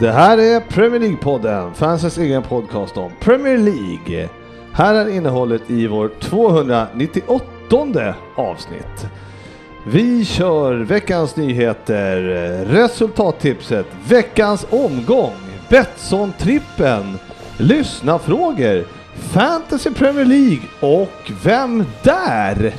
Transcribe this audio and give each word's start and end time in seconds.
Det 0.00 0.12
här 0.12 0.38
är 0.38 0.60
Premier 0.60 1.00
League-podden, 1.00 1.74
fansens 1.74 2.18
egen 2.18 2.42
podcast 2.42 2.96
om 2.96 3.10
Premier 3.20 3.58
League. 3.58 4.28
Här 4.72 4.94
är 4.94 5.08
innehållet 5.08 5.70
i 5.70 5.86
vår 5.86 6.10
298 6.20 8.14
avsnitt. 8.36 9.06
Vi 9.86 10.24
kör 10.24 10.74
veckans 10.74 11.36
nyheter, 11.36 12.16
resultattipset, 12.68 13.86
veckans 14.08 14.66
omgång, 14.70 15.34
Betsson-trippen, 15.68 17.18
lyssna-frågor, 17.56 18.84
Fantasy 19.16 19.90
Premier 19.90 20.24
League 20.24 20.62
och 20.80 21.32
Vem 21.44 21.84
där? 22.02 22.74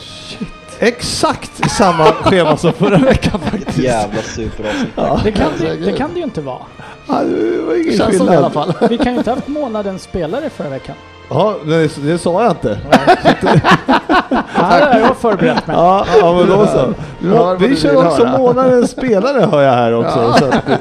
Exakt 0.80 1.72
samma 1.72 2.04
schema 2.06 2.58
som 2.58 2.74
förra 2.74 2.98
veckan 2.98 3.40
faktiskt. 3.52 3.78
Jävla 3.78 4.22
superavsnitt. 4.22 4.90
Ja. 4.96 5.20
Det 5.24 5.32
kan, 5.32 5.52
det, 5.60 5.76
det 5.76 5.92
kan 5.92 6.14
det 6.14 6.18
ju 6.20 6.24
inte 6.24 6.42
vara. 6.42 6.62
Ja, 7.08 7.14
det 7.24 7.62
var 7.62 7.76
ingen 7.84 7.98
Känns 7.98 8.18
som 8.18 8.28
det 8.28 8.34
i 8.34 8.38
alla 8.38 8.50
skillnad. 8.50 8.76
fall. 8.76 8.90
Vi 8.90 8.98
kan 8.98 9.12
ju 9.14 9.18
inte 9.18 9.30
ha 9.30 9.36
haft 9.36 9.48
månadens 9.48 10.04
spelare 10.04 10.50
förra 10.50 10.70
veckan. 10.70 10.96
Ja, 11.30 11.56
det, 11.66 11.96
det 11.96 12.18
sa 12.18 12.44
jag 12.44 12.52
inte. 12.52 12.80
Här 14.48 14.94
har 14.94 15.00
jag 15.00 15.18
förberett 15.18 15.68
mig. 15.68 15.76
Ja, 15.76 16.06
ja 16.22 16.34
men 16.34 16.48
då 16.50 16.68
så. 16.68 16.94
vad 17.20 17.60
Vi 17.62 17.76
kör 17.76 18.06
också 18.08 18.26
höra. 18.26 18.38
månadens 18.38 18.92
spelare 18.92 19.46
hör 19.52 19.62
jag 19.62 19.74
här 19.74 19.94
också. 19.94 20.34
Så 20.40 20.46
att, 20.46 20.80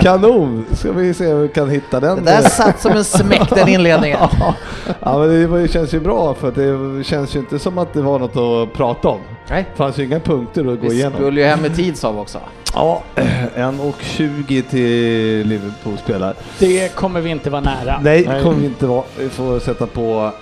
kanon! 0.00 0.64
Ska 0.72 0.92
vi 0.92 1.14
se 1.14 1.32
om 1.32 1.42
vi 1.42 1.48
kan 1.48 1.70
hitta 1.70 2.00
den. 2.00 2.16
Det 2.16 2.30
där 2.30 2.42
satt 2.48 2.80
som 2.80 2.92
en 2.92 3.04
smäck 3.04 3.50
den 3.50 3.68
inledningen. 3.68 4.18
Ja, 4.40 4.54
ja, 5.00 5.18
men 5.18 5.52
det 5.62 5.68
känns 5.68 5.94
ju 5.94 6.00
bra 6.00 6.34
för 6.34 6.48
att 6.48 6.54
det 6.54 7.04
känns 7.04 7.34
ju 7.36 7.38
inte 7.38 7.58
som 7.58 7.78
att 7.78 7.92
det 7.92 8.02
var 8.02 8.18
något 8.18 8.36
att 8.36 8.72
prata 8.76 9.08
om. 9.08 9.20
Nej. 9.50 9.66
Det 9.70 9.76
fanns 9.76 9.98
ju 9.98 10.04
inga 10.04 10.20
punkter 10.20 10.60
att 10.72 10.80
gå 10.80 10.88
Vi 10.88 10.94
igenom. 10.94 11.12
skulle 11.20 11.40
ju 11.40 11.46
hem 11.46 11.64
i 11.64 11.70
tid 11.70 11.96
sa 11.98 12.12
vi 12.12 12.18
också. 12.18 12.40
Ja, 12.74 13.02
en 13.54 13.80
och 13.80 13.96
20 14.02 14.62
till 14.62 15.46
Liverpool 15.48 15.98
spelar. 15.98 16.34
Det 16.58 16.94
kommer 16.94 17.20
vi 17.20 17.30
inte 17.30 17.50
vara 17.50 17.60
nära. 17.62 18.00
Nej, 18.02 18.24
Nej. 18.28 18.42
kommer 18.42 18.58
vi 18.60 18.66
inte 18.66 18.86
vara. 18.86 19.04
Vi 19.18 19.28
får 19.28 19.58
sätta 19.58 19.86
på, 19.86 20.32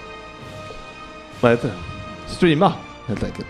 vad 1.41 1.51
heter 1.51 1.69
det? 1.69 1.75
Streama 2.35 2.73
helt 3.07 3.25
enkelt. 3.25 3.47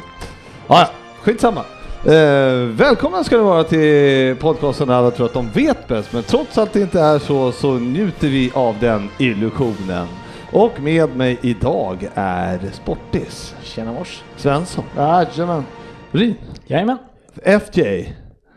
Ja, 0.69 0.79
ja, 0.81 0.89
skitsamma. 1.23 1.65
Eh, 2.05 2.53
välkomna 2.69 3.25
ska 3.25 3.37
ni 3.37 3.43
vara 3.43 3.65
till 3.65 4.37
podcasten 4.41 4.91
alla 4.91 5.11
tror 5.11 5.27
att 5.27 5.33
de 5.33 5.51
vet 5.51 5.89
bäst, 5.89 6.13
men 6.13 6.23
trots 6.23 6.59
att 6.59 6.73
det 6.73 6.81
inte 6.81 7.01
är 7.01 7.19
så, 7.19 7.53
så 7.53 7.73
njuter 7.73 8.29
vi 8.29 8.51
av 8.55 8.77
den 8.81 9.11
illusionen. 9.19 10.07
Och 10.53 10.81
med 10.81 11.17
mig 11.17 11.39
idag 11.43 12.09
är 12.15 12.61
Sportis, 12.73 13.55
Tjena 13.63 13.93
mors. 13.93 14.23
Svensson, 14.37 14.85
Jajamän. 14.97 15.65
Rin, 16.11 16.35
Jajamän. 16.67 16.99
FJ 17.45 18.15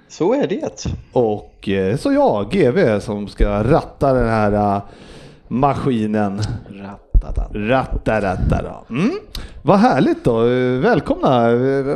Så 0.07 0.33
är 0.33 0.47
det. 0.47 0.85
och 1.13 1.69
eh, 1.69 1.97
så 1.97 2.13
jag, 2.13 2.51
GV, 2.51 2.99
som 2.99 3.27
ska 3.27 3.63
ratta 3.63 4.13
den 4.13 4.29
här 4.29 4.51
eh, 4.51 4.81
maskinen. 5.47 6.41
Rattata. 6.69 7.04
Ratta, 7.53 8.21
ratta, 8.21 8.61
då. 8.63 8.95
Mm. 8.95 9.11
Vad 9.61 9.79
härligt 9.79 10.23
då. 10.23 10.39
Välkomna. 10.79 11.49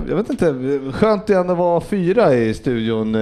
Jag 0.10 0.16
vet 0.16 0.30
inte, 0.30 0.80
skönt 0.94 1.28
det 1.28 1.34
ändå 1.34 1.54
var 1.54 1.82
fyra 1.82 2.34
i 2.34 2.54
studion. 2.54 3.14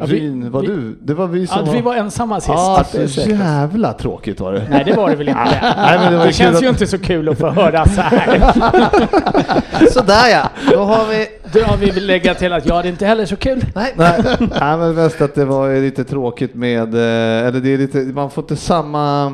Ja, 0.00 0.06
vi- 0.06 0.20
Rin, 0.20 0.50
var 0.50 0.60
vi- 0.60 0.66
du? 0.66 0.96
Det 1.02 1.14
var 1.14 1.26
vi 1.26 1.46
som 1.46 1.62
Att 1.64 1.74
vi 1.74 1.80
var 1.80 1.94
ensamma 1.94 2.40
sist. 2.40 2.48
Ja, 2.48 2.84
det 2.92 3.02
är 3.02 3.06
så 3.06 3.30
jävla 3.30 3.92
tråkigt 3.92 4.40
var 4.40 4.52
det. 4.52 4.66
Nej, 4.70 4.82
det 4.86 4.92
var 4.96 5.10
det 5.10 5.16
väl 5.16 5.28
inte. 5.28 5.40
Nej, 5.76 5.98
men 5.98 6.12
det 6.12 6.18
var 6.18 6.26
det 6.26 6.32
känns 6.32 6.56
kul 6.58 6.62
ju 6.64 6.68
att- 6.68 6.74
inte 6.74 6.86
så 6.86 6.98
kul 6.98 7.28
att 7.28 7.38
få 7.38 7.48
höra 7.50 7.86
så 7.86 8.00
här. 8.00 8.40
Sådär 9.90 10.28
ja, 10.32 10.50
då 10.72 10.78
har 10.78 11.06
vi... 11.06 11.26
Då 11.52 11.60
har 11.64 11.76
vi 11.76 11.90
lägga 12.00 12.34
till 12.34 12.52
att 12.52 12.66
jag 12.66 12.84
det 12.84 12.88
inte 12.88 13.06
heller 13.06 13.26
så 13.26 13.36
kul. 13.36 13.64
Nej. 13.74 13.94
Nej, 13.96 14.22
nej, 14.60 14.76
men 14.78 14.94
mest 14.94 15.20
att 15.20 15.34
det 15.34 15.44
var 15.44 15.66
ju 15.68 15.80
lite 15.82 16.04
tråkigt 16.04 16.54
med, 16.54 16.94
eh, 16.94 17.46
eller 17.48 17.60
det 17.60 17.74
är 17.74 17.78
lite, 17.78 17.98
man 17.98 18.30
får 18.30 18.44
inte 18.44 18.56
samma 18.56 19.32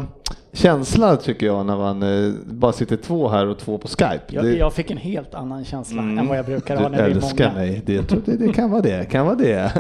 känsla 0.55 1.17
tycker 1.17 1.47
jag 1.47 1.67
när 1.67 1.77
man 1.77 2.03
eh, 2.27 2.33
bara 2.47 2.73
sitter 2.73 2.97
två 2.97 3.29
här 3.29 3.47
och 3.47 3.59
två 3.59 3.79
på 3.79 3.89
Skype. 3.89 4.21
Jag, 4.29 4.45
Det- 4.45 4.57
jag 4.57 4.73
fick 4.73 4.91
en 4.91 4.97
helt 4.97 5.35
annan 5.35 5.65
känsla 5.65 6.03
Mm. 6.03 6.19
än 6.19 6.29
vad 6.29 6.39
jag 6.39 6.45
brukar 6.47 6.77
ha 6.77 6.89
Du 6.89 6.97
när 6.97 7.05
vi 7.05 7.11
är 7.11 7.17
älskar 7.17 7.45
många. 7.49 7.59
mig. 7.59 7.83
Det, 7.87 8.09
det, 8.27 8.37
det 8.47 8.53
kan 8.53 8.71
vara 8.71 8.83
det. 8.83 9.11
Kan 9.11 9.27
vara 9.27 9.35
det. 9.37 9.73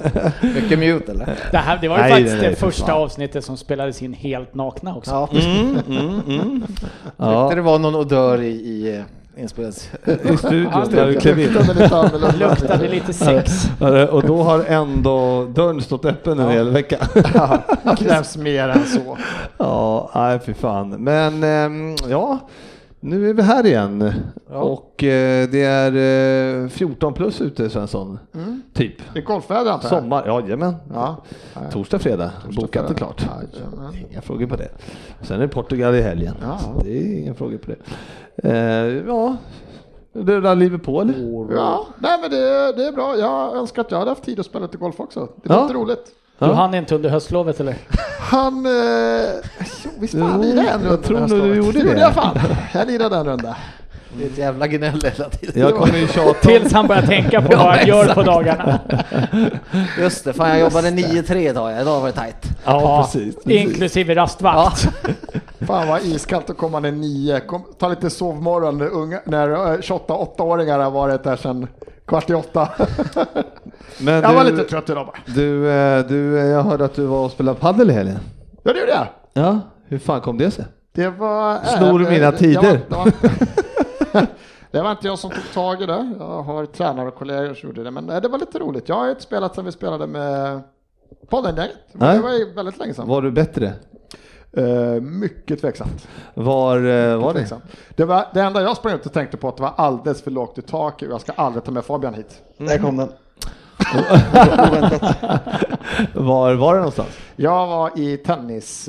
Mycket 0.54 0.78
mute 0.78 1.12
eller? 1.12 1.38
Det, 1.50 1.56
här, 1.58 1.78
det 1.80 1.88
var 1.88 1.96
ju 1.96 2.02
Nej, 2.02 2.12
faktiskt 2.12 2.36
nej, 2.36 2.50
det 2.50 2.56
för 2.56 2.66
första 2.66 2.86
fan. 2.86 3.02
avsnittet 3.02 3.44
som 3.44 3.56
spelades 3.56 4.02
in 4.02 4.12
helt 4.12 4.54
nakna 4.54 4.96
också. 4.96 5.10
Ja. 5.10 5.28
Mm, 5.32 5.76
mm, 5.88 6.20
mm. 6.28 6.62
Ja. 7.16 7.42
Tyckte 7.48 7.56
det 7.56 7.62
var 7.62 7.78
någon 7.78 7.94
odör 7.94 8.42
i, 8.42 8.48
i 8.50 9.02
eh, 9.36 9.42
inspelnings... 9.42 9.90
I 10.06 10.36
studion 10.36 10.70
Ja, 10.72 10.84
där 10.90 11.06
du 11.06 11.20
klev 11.20 11.38
in. 11.38 11.52
Luktade 12.38 12.88
lite 12.88 13.12
sex. 13.12 13.68
Och 14.10 14.22
då 14.22 14.42
har 14.42 14.64
ändå 14.64 15.44
dörren 15.44 15.80
stått 15.80 16.04
öppen 16.04 16.38
en 16.38 16.50
hel 16.50 16.70
vecka. 16.70 16.96
Det 17.82 17.96
krävs 17.98 18.36
mer 18.36 18.68
än 18.68 18.84
så. 18.84 19.18
Ja, 19.58 20.10
nej 20.14 20.40
fy 20.46 20.54
fan. 20.54 20.90
Men 20.90 21.44
ehm, 21.44 21.96
ja, 22.08 22.38
nu 23.00 23.30
är 23.30 23.34
vi 23.34 23.42
här 23.42 23.66
igen. 23.66 24.12
Och 24.50 25.04
eh, 25.04 25.48
det 25.48 25.62
är 25.62 26.62
eh, 26.64 26.68
14 26.68 27.14
plus 27.14 27.40
ute 27.40 27.70
Svensson. 27.70 28.18
Typ. 28.72 28.94
Det 29.12 29.18
är 29.18 29.24
golfväder 29.24 29.70
antar 29.70 29.88
jag? 29.92 30.02
Sommar, 30.02 30.26
jajamän. 30.26 30.74
Ja. 30.94 31.16
Torsdag, 31.72 31.98
fredag. 31.98 32.30
Bokat 32.56 32.90
och 32.90 32.96
klart. 32.96 33.22
Jajamän. 33.22 33.94
Inga 34.10 34.20
frågor 34.20 34.46
på 34.46 34.56
det. 34.56 34.68
Sen 35.22 35.36
är 35.36 35.40
det 35.40 35.48
Portugal 35.48 35.94
i 35.94 36.02
helgen. 36.02 36.34
Ja. 36.42 36.58
Det 36.84 36.98
är 36.98 37.18
inga 37.18 37.34
frågor 37.34 37.58
på 37.58 37.70
det. 37.70 37.76
Eh, 38.36 38.52
ja, 39.06 39.36
det 40.12 40.78
på 40.78 41.00
eller? 41.00 41.14
Ja, 41.56 41.86
nej 41.98 42.18
men 42.20 42.30
det, 42.30 42.72
det 42.72 42.84
är 42.86 42.92
bra. 42.92 43.16
Jag 43.16 43.56
önskar 43.56 43.82
att 43.82 43.90
jag 43.90 43.98
hade 43.98 44.10
haft 44.10 44.24
tid 44.24 44.40
att 44.40 44.46
spela 44.46 44.64
lite 44.66 44.78
golf 44.78 45.00
också. 45.00 45.20
Det 45.42 45.54
Ja. 45.54 45.60
låter 45.62 45.74
roligt. 45.74 46.04
Du 46.38 46.46
Ja. 46.46 46.52
hann 46.52 46.74
inte 46.74 46.94
under 46.94 47.10
höstlovet 47.10 47.60
eller? 47.60 47.76
Han... 48.30 48.66
Eh, 48.66 48.72
jo, 49.84 49.90
visst 49.98 50.18
fan 50.18 50.40
lirade 50.42 50.62
jag 50.66 50.74
en 50.74 50.82
jag 50.82 50.90
runda 50.92 50.96
tror 51.02 51.20
nästa 51.20 51.36
nog 51.36 51.46
du 51.46 51.54
gjorde 51.54 51.78
gjorde 51.78 51.94
det. 51.94 52.00
jag 52.00 52.12
fan. 52.14 52.36
Jag 52.74 52.86
lirade 52.86 53.16
en 53.16 53.24
runda. 53.26 53.56
Det 54.18 54.24
är 54.24 54.26
ett 54.26 54.38
jävla 54.38 54.66
gnäll 54.66 55.00
hela 55.04 55.28
tiden. 55.30 55.62
Jag 55.62 55.74
kommer 55.74 55.98
ju 55.98 56.06
tjata 56.06 56.48
Tills 56.48 56.72
han 56.72 56.86
börjar 56.86 57.02
tänka 57.02 57.42
på 57.42 57.56
vad 57.56 57.76
han 57.76 57.86
gör 57.86 58.14
på 58.14 58.22
dagarna. 58.22 58.80
Just 59.98 60.24
det, 60.24 60.32
fan 60.32 60.48
jag 60.48 60.60
jobbade 60.60 60.90
9-3 60.90 61.36
idag, 61.50 61.72
ja. 61.72 61.80
idag 61.80 62.00
var 62.00 62.06
det 62.06 62.12
tajt. 62.12 62.36
Ja, 62.64 63.02
precis. 63.02 63.34
precis. 63.34 63.52
Inklusive 63.52 64.14
rastvakt. 64.14 64.88
Fan 65.66 65.88
vad 65.88 66.02
iskallt 66.02 66.50
att 66.50 66.56
komma 66.56 66.80
ner 66.80 66.92
nio. 66.92 67.40
Kom, 67.40 67.64
ta 67.78 67.88
lite 67.88 68.10
sovmorgon 68.10 68.78
när, 68.78 68.88
unga, 68.88 69.20
när 69.24 69.50
eh, 69.50 69.78
28-8-åringar 69.78 70.78
har 70.78 70.90
varit 70.90 71.24
där 71.24 71.36
sedan 71.36 71.66
kvart 72.06 72.30
i 72.30 72.34
åtta. 72.34 72.68
Men 73.98 74.14
jag 74.22 74.34
var 74.34 74.44
du- 74.44 74.50
lite 74.50 74.64
trött 74.70 74.90
idag 74.90 75.06
bara. 75.06 75.34
Du, 75.34 75.70
eh, 75.70 76.06
du, 76.06 76.38
eh, 76.38 76.46
jag 76.46 76.62
hörde 76.62 76.84
att 76.84 76.94
du 76.94 77.06
var 77.06 77.24
och 77.24 77.30
spelade 77.30 77.60
padel 77.60 77.90
i 77.90 77.92
helgen. 77.92 78.18
Ja 78.62 78.72
det 78.72 78.78
gjorde 78.78 78.92
jag. 78.92 79.06
Ja, 79.32 79.60
hur 79.88 79.98
fan 79.98 80.20
kom 80.20 80.38
det 80.38 80.50
sig? 80.50 80.64
Det 80.94 81.08
var... 81.08 81.58
Snor 81.78 82.02
äh, 82.02 82.10
mina 82.10 82.32
tider? 82.32 82.62
Det 82.62 82.96
var, 82.96 83.04
det, 83.04 83.28
var, 83.28 83.73
det 84.70 84.82
var 84.82 84.90
inte 84.90 85.06
jag 85.06 85.18
som 85.18 85.30
tog 85.30 85.52
tag 85.54 85.82
i 85.82 85.86
det. 85.86 86.14
Jag 86.18 86.42
har 86.42 86.66
tränare 86.66 87.08
och 87.08 87.14
kollegor 87.14 87.54
som 87.54 87.68
gjorde 87.68 87.84
det. 87.84 87.90
Men 87.90 88.10
eh, 88.10 88.20
det 88.20 88.28
var 88.28 88.38
lite 88.38 88.58
roligt. 88.58 88.88
Jag 88.88 88.96
har 88.96 89.10
inte 89.10 89.22
spelat 89.22 89.54
sedan 89.54 89.64
vi 89.64 89.72
spelade 89.72 90.06
med 90.06 90.60
poddengänget. 91.28 91.76
Det 91.92 91.98
var 91.98 92.54
väldigt 92.54 92.78
länge 92.78 92.94
sedan. 92.94 93.08
Var 93.08 93.22
du 93.22 93.30
bättre? 93.30 93.72
Eh, 94.52 95.00
mycket 95.00 95.60
tveksamt. 95.60 96.08
Var 96.34 96.76
eh, 96.76 97.16
var 97.16 97.32
det? 97.32 97.38
tveksamt. 97.38 97.64
Det, 97.96 98.04
var, 98.04 98.26
det 98.34 98.40
enda 98.40 98.62
jag 98.62 98.76
sprang 98.76 98.94
ut 98.94 99.06
och 99.06 99.12
tänkte 99.12 99.36
på 99.36 99.48
att 99.48 99.56
det 99.56 99.62
var 99.62 99.74
alldeles 99.76 100.22
för 100.22 100.30
lågt 100.30 100.58
i 100.58 100.62
tak. 100.62 101.02
Jag 101.02 101.20
ska 101.20 101.32
aldrig 101.32 101.64
ta 101.64 101.70
med 101.70 101.84
Fabian 101.84 102.14
hit. 102.14 102.42
Där 102.56 102.78
kom 102.78 102.96
den. 102.96 103.08
Var 106.14 106.54
var 106.54 106.72
det 106.72 106.78
någonstans? 106.78 107.18
Jag 107.36 107.66
var 107.66 107.98
i 107.98 108.16
tennis. 108.16 108.84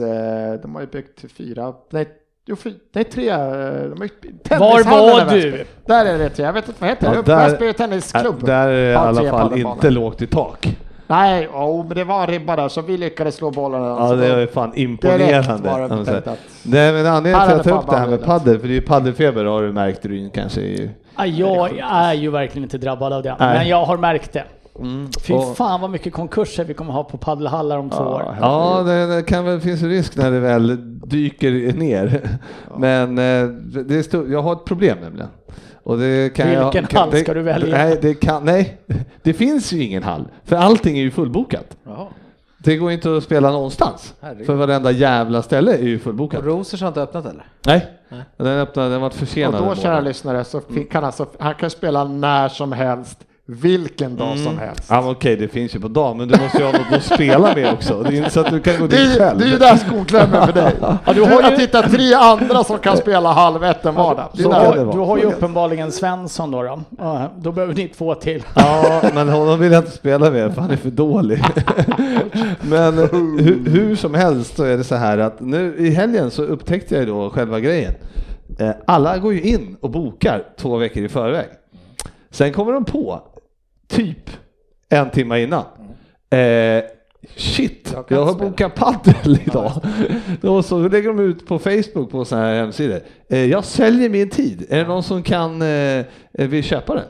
De 0.61 0.75
har 0.75 0.81
ju 0.81 0.87
byggt 0.87 1.31
fyra, 1.31 1.73
nej, 1.89 2.07
jo, 2.45 2.55
fy, 2.55 2.73
nej 2.93 3.03
tre. 3.03 3.29
eh, 3.29 3.37
De 3.39 4.03
ju, 4.03 4.09
Var 4.59 4.83
var 4.83 5.21
är 5.21 5.25
du? 5.41 5.49
Väsby. 5.51 5.63
Där 5.85 6.05
är 6.05 6.17
det 6.17 6.29
tre, 6.29 6.45
jag 6.45 6.53
vet 6.53 6.67
inte 6.67 6.81
vad 6.81 6.89
heter 6.89 7.07
Ja, 7.07 7.13
det? 7.21 7.21
där- 7.21 7.49
Väsby 7.49 7.73
tennisklubb. 7.73 8.45
Där 8.45 8.67
är 8.67 8.91
i 8.91 8.95
Har 8.95 9.05
alla 9.07 9.29
fall 9.31 9.57
inte 9.57 9.89
lågt 9.89 10.21
i 10.21 10.27
tak. 10.27 10.77
Nej, 11.07 11.47
oh, 11.47 11.85
men 11.87 11.97
det 11.97 12.03
var 12.03 12.27
ribba 12.27 12.55
där 12.55 12.67
så 12.67 12.81
vi 12.81 12.97
lyckades 12.97 13.35
slå 13.35 13.51
bollarna. 13.51 13.85
Ja, 13.99 14.13
det 14.15 14.27
är 14.27 14.47
fan 14.47 14.71
imponerande. 14.75 15.69
var 15.69 15.81
det 15.89 16.23
Nej, 16.63 16.93
men 16.93 17.05
anledningen 17.05 17.47
till 17.47 17.55
är 17.57 17.59
att 17.59 17.65
jag 17.65 17.65
tar 17.65 17.71
det 17.71 17.77
upp 17.79 17.89
det 17.89 17.97
här 17.97 18.07
med 18.07 18.23
paddel, 18.25 18.59
för 18.59 18.67
det 18.67 18.73
är 18.73 18.75
ju 18.75 18.81
paddelfeber 18.81 19.45
har 19.45 19.61
du 19.61 19.71
märkt 19.73 20.05
Ryn 20.05 20.29
kanske. 20.29 20.61
är 20.61 20.65
ju- 20.65 20.89
Ja, 21.17 21.25
jag 21.25 21.69
är 21.79 22.13
ju 22.13 22.29
verkligen 22.31 22.63
inte 22.63 22.77
drabbad 22.77 23.13
av 23.13 23.23
det, 23.23 23.35
Nej. 23.39 23.57
men 23.57 23.67
jag 23.67 23.85
har 23.85 23.97
märkt 23.97 24.33
det. 24.33 24.43
Fy 25.21 25.33
Och- 25.33 25.57
fan 25.57 25.81
vad 25.81 25.89
mycket 25.89 26.13
konkurser 26.13 26.63
vi 26.63 26.73
kommer 26.73 26.93
ha 26.93 27.03
på 27.03 27.17
paddelhallar 27.17 27.77
om 27.77 27.89
två 27.89 28.03
år. 28.03 28.37
Ja, 28.41 28.83
det, 28.85 29.15
det 29.15 29.23
kan 29.23 29.45
väl 29.45 29.59
finns 29.61 29.81
en 29.83 29.89
risk 29.89 30.17
när 30.17 30.31
det 30.31 30.39
väl 30.39 30.77
dyker 31.09 31.73
ner. 31.73 32.29
Men 32.77 33.09
eh, 33.17 33.47
det 33.85 33.95
är 33.95 34.03
stor, 34.03 34.31
jag 34.31 34.41
har 34.41 34.53
ett 34.53 34.65
problem 34.65 34.97
nämligen. 35.01 35.29
Och 35.83 35.97
det 35.97 36.35
kan 36.35 36.47
Vilken 36.47 36.63
jag, 36.63 36.73
kan, 36.89 36.99
hall 36.99 37.11
det, 37.11 37.19
ska 37.19 37.33
du 37.33 37.41
välja? 37.41 37.77
Nej 37.77 37.99
det, 38.01 38.13
kan, 38.13 38.45
nej, 38.45 38.77
det 39.23 39.33
finns 39.33 39.73
ju 39.73 39.83
ingen 39.83 40.03
hall. 40.03 40.25
För 40.43 40.55
allting 40.55 40.97
är 40.97 41.01
ju 41.01 41.11
fullbokat. 41.11 41.77
Jaha. 41.85 42.07
Det 42.57 42.77
går 42.77 42.91
inte 42.91 43.17
att 43.17 43.23
spela 43.23 43.51
någonstans. 43.51 44.13
Herregud. 44.21 44.45
För 44.45 44.53
varenda 44.55 44.91
jävla 44.91 45.41
ställe 45.41 45.73
är 45.73 45.83
ju 45.83 45.99
fullbokat. 45.99 46.39
Och 46.39 46.45
Rosers 46.45 46.81
har 46.81 46.87
inte 46.87 47.01
öppnat 47.01 47.25
eller? 47.25 47.45
Nej, 47.65 47.87
den 48.37 48.47
öppnade, 48.59 48.89
den 48.89 49.01
var 49.01 49.07
Och 49.07 49.13
försenad. 49.13 49.63
då 49.63 49.69
en 49.69 49.75
kära 49.75 49.99
lyssnare 49.99 50.43
så 50.43 50.61
han 50.91 51.03
alltså, 51.03 51.25
han 51.39 51.55
kan 51.55 51.69
spela 51.69 52.03
när 52.03 52.49
som 52.49 52.71
helst, 52.71 53.19
vilken 53.47 54.15
dag 54.15 54.39
som 54.39 54.57
helst. 54.57 54.83
Ja, 54.89 55.11
okej, 55.11 55.35
det 55.35 55.47
finns 55.47 55.75
ju 55.75 55.79
på 55.79 55.87
dagen, 55.87 56.17
men 56.17 56.27
du 56.27 56.39
måste 56.41 56.57
ju 56.57 56.63
ha 56.63 56.71
något 56.71 56.91
att 56.93 57.03
spela 57.03 57.55
med 57.55 57.73
också. 57.73 58.03
Det 58.03 58.09
är 58.09 58.17
inte 58.17 58.29
så 58.29 58.39
att 58.39 58.49
du 58.51 58.59
kan 58.59 58.79
gå 58.79 58.87
dit 58.87 59.17
själv. 59.17 59.39
det 59.39 59.45
är 59.45 59.49
ju 59.49 59.57
där 59.57 59.75
skon 59.77 60.05
klämmer 60.05 60.45
för 60.45 60.53
dig. 60.53 60.73
du 61.05 61.13
du 61.13 61.21
har 61.21 61.41
ju- 61.41 61.47
att 61.53 61.59
hitta 61.59 61.81
tre 61.81 62.13
andra 62.13 62.63
som 62.63 62.77
kan 62.79 62.97
spela 62.97 63.31
halv 63.31 63.63
ett 63.63 63.85
en 63.85 63.95
vardag. 63.95 64.29
Det 64.33 64.43
är 64.43 64.43
Så 64.43 64.73
Du, 64.85 64.91
du 64.91 64.97
har 64.99 65.17
ju 65.17 65.23
uppenbarligen 65.23 65.91
Svensson 65.91 66.51
då. 66.51 66.63
Då, 66.63 66.81
Ja, 66.97 67.31
då 67.37 67.51
behöver 67.51 67.73
ni 67.73 67.87
två 67.87 68.15
till. 68.15 68.43
Ja, 68.55 69.01
men 69.13 69.29
honom 69.29 69.59
vill 69.59 69.71
jag 69.71 69.83
inte 69.83 69.97
spela 69.97 70.31
med 70.31 70.53
för 70.53 70.61
han 70.61 70.71
är 70.71 70.75
för 70.77 70.89
dålig. 70.91 71.43
men 72.61 72.97
hur, 72.97 73.69
hur 73.69 73.95
som 73.95 74.13
helst 74.13 74.55
så 74.57 74.63
är 74.63 74.77
det 74.77 74.83
så 74.83 74.95
här 74.95 75.17
att 75.17 75.39
nu 75.39 75.75
i 75.77 75.89
helgen 75.89 76.31
så 76.31 76.43
upptäckte 76.43 76.95
jag 76.95 77.03
ju 77.03 77.09
då 77.09 77.29
själva 77.29 77.59
grejen. 77.59 77.93
Eh, 78.59 78.69
Alla 78.87 79.17
går 79.17 79.33
ju 79.33 79.41
in 79.41 79.77
och 79.81 79.89
bokar 79.89 80.43
två 80.57 80.77
veckor 80.77 81.03
i 81.03 81.09
förväg. 81.09 81.47
Sen 82.31 82.53
kommer 82.53 82.73
de 82.73 82.85
på, 82.85 83.21
typ 83.95 84.29
en 84.89 85.09
timme 85.09 85.39
innan. 85.43 85.63
Eh, 86.29 86.83
shit, 87.35 87.89
Jag 87.93 88.05
jag 88.09 88.25
har 88.25 88.33
spela. 88.33 88.49
bokat 88.49 88.75
paddel 88.75 89.39
idag. 89.45 89.71
och 90.43 90.65
så 90.65 90.87
lägger 90.87 91.07
de 91.07 91.19
ut 91.19 91.47
på 91.47 91.59
Facebook 91.59 92.11
på 92.11 92.25
sådana 92.25 92.47
här 92.47 92.55
hemsidor. 92.55 92.99
Eh, 93.29 93.45
jag 93.45 93.65
säljer 93.65 94.09
min 94.09 94.29
tid, 94.29 94.65
är 94.69 94.77
det 94.77 94.87
någon 94.87 95.03
som 95.03 95.23
kan 95.23 95.61
eh, 95.61 96.05
vill 96.31 96.63
köpa 96.63 96.93
den? 96.95 97.03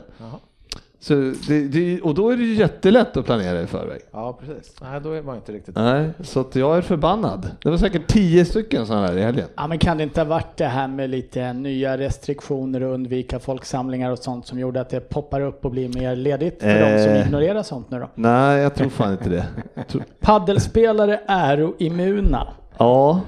Så 1.06 1.14
det, 1.48 1.68
det, 1.68 2.00
och 2.00 2.14
då 2.14 2.30
är 2.30 2.36
det 2.36 2.42
ju 2.44 2.54
jättelätt 2.54 3.16
att 3.16 3.24
planera 3.24 3.60
i 3.60 3.66
förväg. 3.66 4.00
Ja, 4.12 4.38
precis. 4.40 4.74
Nej, 4.80 5.00
då 5.00 5.12
är 5.12 5.22
man 5.22 5.36
inte 5.36 5.52
riktigt... 5.52 5.74
Nej, 5.76 6.10
så 6.20 6.40
att 6.40 6.56
jag 6.56 6.76
är 6.76 6.80
förbannad. 6.82 7.50
Det 7.62 7.70
var 7.70 7.76
säkert 7.76 8.06
tio 8.06 8.44
stycken 8.44 8.86
sådana 8.86 9.06
här 9.06 9.16
i 9.18 9.22
helgen. 9.22 9.48
Ja, 9.56 9.66
men 9.66 9.78
kan 9.78 9.96
det 9.96 10.02
inte 10.02 10.20
ha 10.20 10.24
varit 10.28 10.56
det 10.56 10.64
här 10.66 10.88
med 10.88 11.10
lite 11.10 11.52
nya 11.52 11.98
restriktioner 11.98 12.82
och 12.82 12.94
undvika 12.94 13.38
folksamlingar 13.38 14.10
och 14.10 14.18
sånt 14.18 14.46
som 14.46 14.58
gjorde 14.58 14.80
att 14.80 14.90
det 14.90 15.00
poppar 15.00 15.40
upp 15.40 15.64
och 15.64 15.70
blir 15.70 15.88
mer 15.88 16.16
ledigt 16.16 16.60
för 16.60 16.80
de 16.80 17.02
som 17.04 17.12
Eh. 17.12 17.26
ignorerar 17.26 17.62
sånt 17.62 17.90
nu 17.90 17.98
då? 18.00 18.08
Nej, 18.14 18.60
jag 18.62 18.74
tror 18.74 18.88
fan 18.88 19.12
inte 19.12 19.28
det. 19.28 19.46
Tror- 19.88 20.04
Paddelspelare 20.20 21.20
är 21.26 21.72
immuna, 21.82 22.48
Ja, 22.78 23.20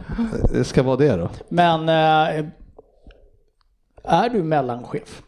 det 0.52 0.64
ska 0.64 0.82
vara 0.82 0.96
det 0.96 1.16
då. 1.16 1.28
men 1.48 1.88
eh, 1.88 2.44
är 4.04 4.28
du 4.28 4.42
mellanchef? 4.42 5.22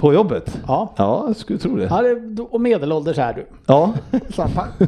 På 0.00 0.12
jobbet? 0.14 0.58
Ja. 0.66 0.92
Ja, 0.96 1.24
jag 1.26 1.36
skulle 1.36 1.58
tro 1.58 1.76
det. 1.76 1.84
Ja, 1.90 2.02
det- 2.02 2.42
och 2.42 2.60
medelålders 2.60 3.18
är 3.18 3.32
du. 3.32 3.46
Ja, 3.66 3.92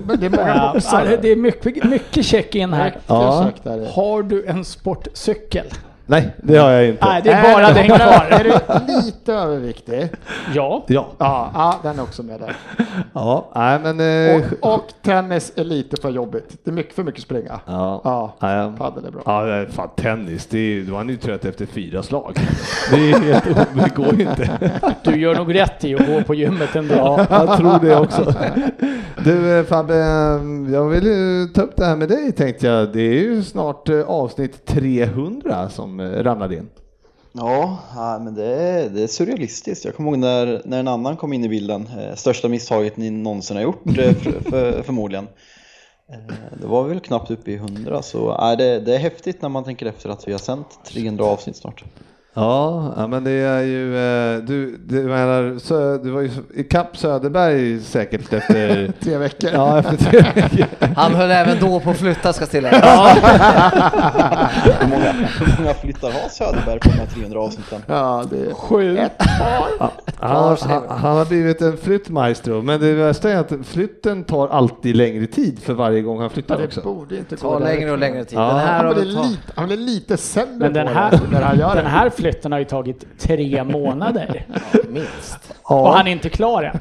Men 0.07 0.21
det 0.21 0.27
är 0.27 0.75
Ja, 0.93 1.17
det 1.23 1.33
är 1.33 1.37
mycket, 1.37 1.85
mycket 1.85 2.25
check-in 2.27 2.73
här. 2.73 2.97
Ja. 3.07 3.51
Har 3.95 4.23
du 4.23 4.45
en 4.47 4.65
sportcykel? 4.65 5.67
Nej, 6.07 6.35
det 6.43 6.57
har 6.57 6.71
jag 6.71 6.89
inte. 6.89 7.05
Nej, 7.07 7.21
det 7.25 7.31
är 7.33 7.55
bara 7.55 7.73
den 7.73 7.87
kvar. 7.87 8.27
Är 8.31 8.45
du 8.45 8.53
lite 9.07 9.33
överviktig? 9.33 10.09
Ja. 10.55 10.85
Ja, 10.87 11.07
Ja, 11.19 11.51
ja, 11.55 11.79
den 11.83 11.99
är 11.99 12.03
också 12.03 12.23
med 12.23 12.41
där. 12.41 12.57
ja, 13.13 13.51
nej 13.55 13.79
men... 13.83 14.01
Eh, 14.01 14.43
Och, 14.61 14.75
och 14.75 14.85
tennis 15.03 15.53
är 15.57 15.65
lite 15.65 15.97
för 16.03 16.11
jobbigt. 16.11 16.59
Det 16.65 16.71
är 16.71 16.75
mycket 16.75 16.95
för 16.95 17.03
mycket 17.03 17.23
springa. 17.23 17.61
ja. 17.67 18.01
Ja, 18.05 18.35
Ja, 18.41 18.73
padel 18.79 19.05
är 19.07 19.11
bra. 19.11 19.23
Ja, 19.27 19.67
fan 19.71 19.89
tennis, 19.97 20.47
det 20.47 20.59
är, 20.59 20.83
då 20.83 20.93
är 20.93 20.97
han 20.97 21.09
ju 21.09 21.17
trött 21.17 21.45
efter 21.45 21.67
fyra 21.67 22.03
slag. 22.03 22.37
Det 22.91 22.97
är 23.11 23.21
helt 23.21 23.45
det 23.75 23.95
går 23.97 24.15
ju 24.15 24.23
inte. 24.23 24.71
Du 25.05 25.21
gör 25.21 25.35
nog 25.35 25.55
rätt 25.55 25.85
i 25.85 25.95
att 25.95 26.07
gå 26.07 26.23
på 26.23 26.35
gymmet 26.35 26.77
ändå. 26.77 26.95
Ja, 26.95 27.27
jag 27.31 27.57
tror 27.59 27.79
det 27.79 27.97
också. 27.97 28.35
Du 29.25 29.59
eh, 29.59 29.65
Fabbe, 29.65 29.95
eh, 29.97 30.73
jag 30.73 30.85
vill 30.89 31.05
ju 31.07 31.47
ta 31.55 31.63
upp 31.63 31.77
det 31.77 31.85
här 31.85 31.97
med 31.97 32.09
dig 32.09 32.33
tänkte 32.33 32.67
jag. 32.67 32.93
Det 32.93 33.01
är 33.01 33.13
ju 33.23 33.43
snart 33.43 33.89
avsnitt 34.07 34.67
300 34.67 35.69
som 35.69 35.92
eh, 36.01 36.23
ramlade 36.23 36.57
in. 36.57 36.69
Ja, 37.33 38.19
men 38.25 38.35
det 38.35 38.45
är, 38.45 38.89
det 38.89 39.03
är 39.03 39.07
surrealistiskt. 39.07 39.85
Jag 39.85 39.97
kommer 39.97 40.11
ihåg 40.11 40.19
när, 40.19 40.63
när 40.65 40.81
en 40.81 40.89
annan 40.89 41.17
kom 41.17 41.33
in 41.33 41.45
i 41.45 41.49
bilden. 41.49 41.89
Eh, 41.99 42.15
största 42.15 42.49
misstaget 42.49 42.97
ni 42.97 43.11
någonsin 43.11 43.57
har 43.57 43.63
gjort 43.63 43.87
eh, 43.87 44.15
för, 44.15 44.41
för, 44.51 44.83
förmodligen. 44.83 45.29
Det 46.61 46.67
var 46.67 46.85
väl 46.85 47.01
knappt 47.01 47.31
uppe 47.31 47.51
i 47.51 47.55
100 47.55 48.03
så 48.03 48.51
äh, 48.51 48.57
det, 48.57 48.81
det 48.81 48.95
är 48.95 48.99
häftigt 48.99 49.43
när 49.43 49.49
man 49.49 49.65
tänker 49.65 49.87
efter 49.87 50.09
att 50.09 50.29
vi 50.29 50.33
har 50.33 50.39
sänt 50.39 50.79
300 50.85 51.25
avsnitt 51.25 51.57
snart. 51.57 51.85
Ja, 52.35 52.93
ja 52.97 53.07
men 53.07 53.25
det 53.25 53.31
är 53.31 53.63
ju, 53.63 53.97
eh, 53.97 54.39
du, 54.43 54.77
du 54.87 55.03
menar, 55.03 55.59
så, 55.59 55.97
du 56.05 56.11
var 56.11 56.21
ju 56.21 56.31
i 56.55 56.65
kapp 56.65 56.97
Söderberg 56.97 57.81
säkert 57.81 58.33
efter, 58.33 58.93
Tre 59.05 59.17
veckor. 59.19 59.51
ja 59.53 59.79
efter 59.79 59.97
tre 59.97 60.21
veckor. 60.21 60.67
Han 60.97 61.15
höll 61.15 61.31
även 61.31 61.61
då 61.61 61.81
på 61.81 61.91
att 61.91 61.97
flytta 61.97 62.33
ska 62.33 62.47
tilläggas. 62.47 62.83
Hur 64.81 64.89
många, 64.89 65.13
hur 65.13 65.63
många 65.63 65.75
flyttar 65.75 66.11
har 66.13 66.29
Söderberg 66.29 66.79
på 66.81 66.89
de 66.89 66.95
här 66.95 67.07
300 67.07 67.41
avsnitten? 67.41 67.83
Ja, 67.87 68.25
det 68.31 68.37
är 68.51 68.55
Sju. 68.55 68.99
Han, 70.21 70.57
han, 70.61 70.83
han 70.89 71.17
har 71.17 71.25
blivit 71.25 71.63
en 71.63 71.77
flyttmaestro, 71.77 72.63
men 72.63 72.81
det 72.81 72.93
värsta 72.95 73.31
är 73.31 73.37
att 73.37 73.53
flytten 73.65 74.25
tar 74.25 74.49
alltid 74.49 74.97
längre 74.97 75.27
tid 75.27 75.59
för 75.63 75.75
varje 75.75 76.03
gång 76.03 76.21
han 76.21 76.31
flyttar 76.31 76.59
det 76.59 76.65
också. 76.65 76.81
borde 76.81 77.17
inte 77.17 77.35
Det 77.37 77.43
gå 77.43 77.51
tar 77.53 77.61
där. 77.61 77.67
längre 77.67 77.91
och 77.93 77.99
längre 77.99 78.25
tid. 78.25 78.39
Ja. 78.39 78.47
Den 78.49 78.59
här 78.59 78.85
Han 78.85 78.95
blir, 78.95 79.05
lite, 79.05 79.53
han 79.55 79.67
blir 79.67 79.77
lite 79.77 80.17
sämre 80.17 80.57
Men 80.59 80.73
den 80.73 80.87
på 80.87 80.93
här, 80.93 81.11
det 81.11 81.19
när 81.33 81.43
han 81.43 81.59
gör 81.59 81.75
den 81.75 81.85
det. 81.85 81.91
här 81.91 82.11
flytten 82.23 82.53
har 82.53 82.59
ju 82.59 82.65
tagit 82.65 83.19
tre 83.19 83.65
månader. 83.73 84.47
Minst. 84.89 85.55
Och 85.63 85.93
han 85.93 86.07
är 86.07 86.13
inte 86.13 86.29
klar 86.29 86.63
än. 86.63 86.79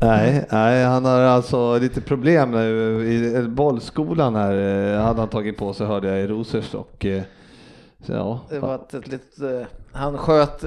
Nej, 0.00 0.44
nej, 0.50 0.84
han 0.84 1.04
har 1.04 1.20
alltså 1.20 1.78
lite 1.78 2.00
problem 2.00 2.50
nu 2.50 3.04
i 3.12 3.42
bollskolan 3.48 4.34
här 4.34 4.52
eh, 4.94 5.02
hade 5.02 5.20
han 5.20 5.28
tagit 5.28 5.56
på 5.56 5.74
sig 5.74 5.86
hörde 5.86 6.08
jag 6.08 6.20
i 6.20 6.26
Rosers 6.26 6.74
och 6.74 7.06
eh, 7.06 7.22
så, 8.06 8.12
ja. 8.12 8.40
Det 8.50 8.58
var 8.58 8.74
ett, 8.74 8.94
ett 8.94 9.08
litet, 9.08 9.40
eh, 9.40 9.66
han 9.92 10.18
sköt 10.18 10.64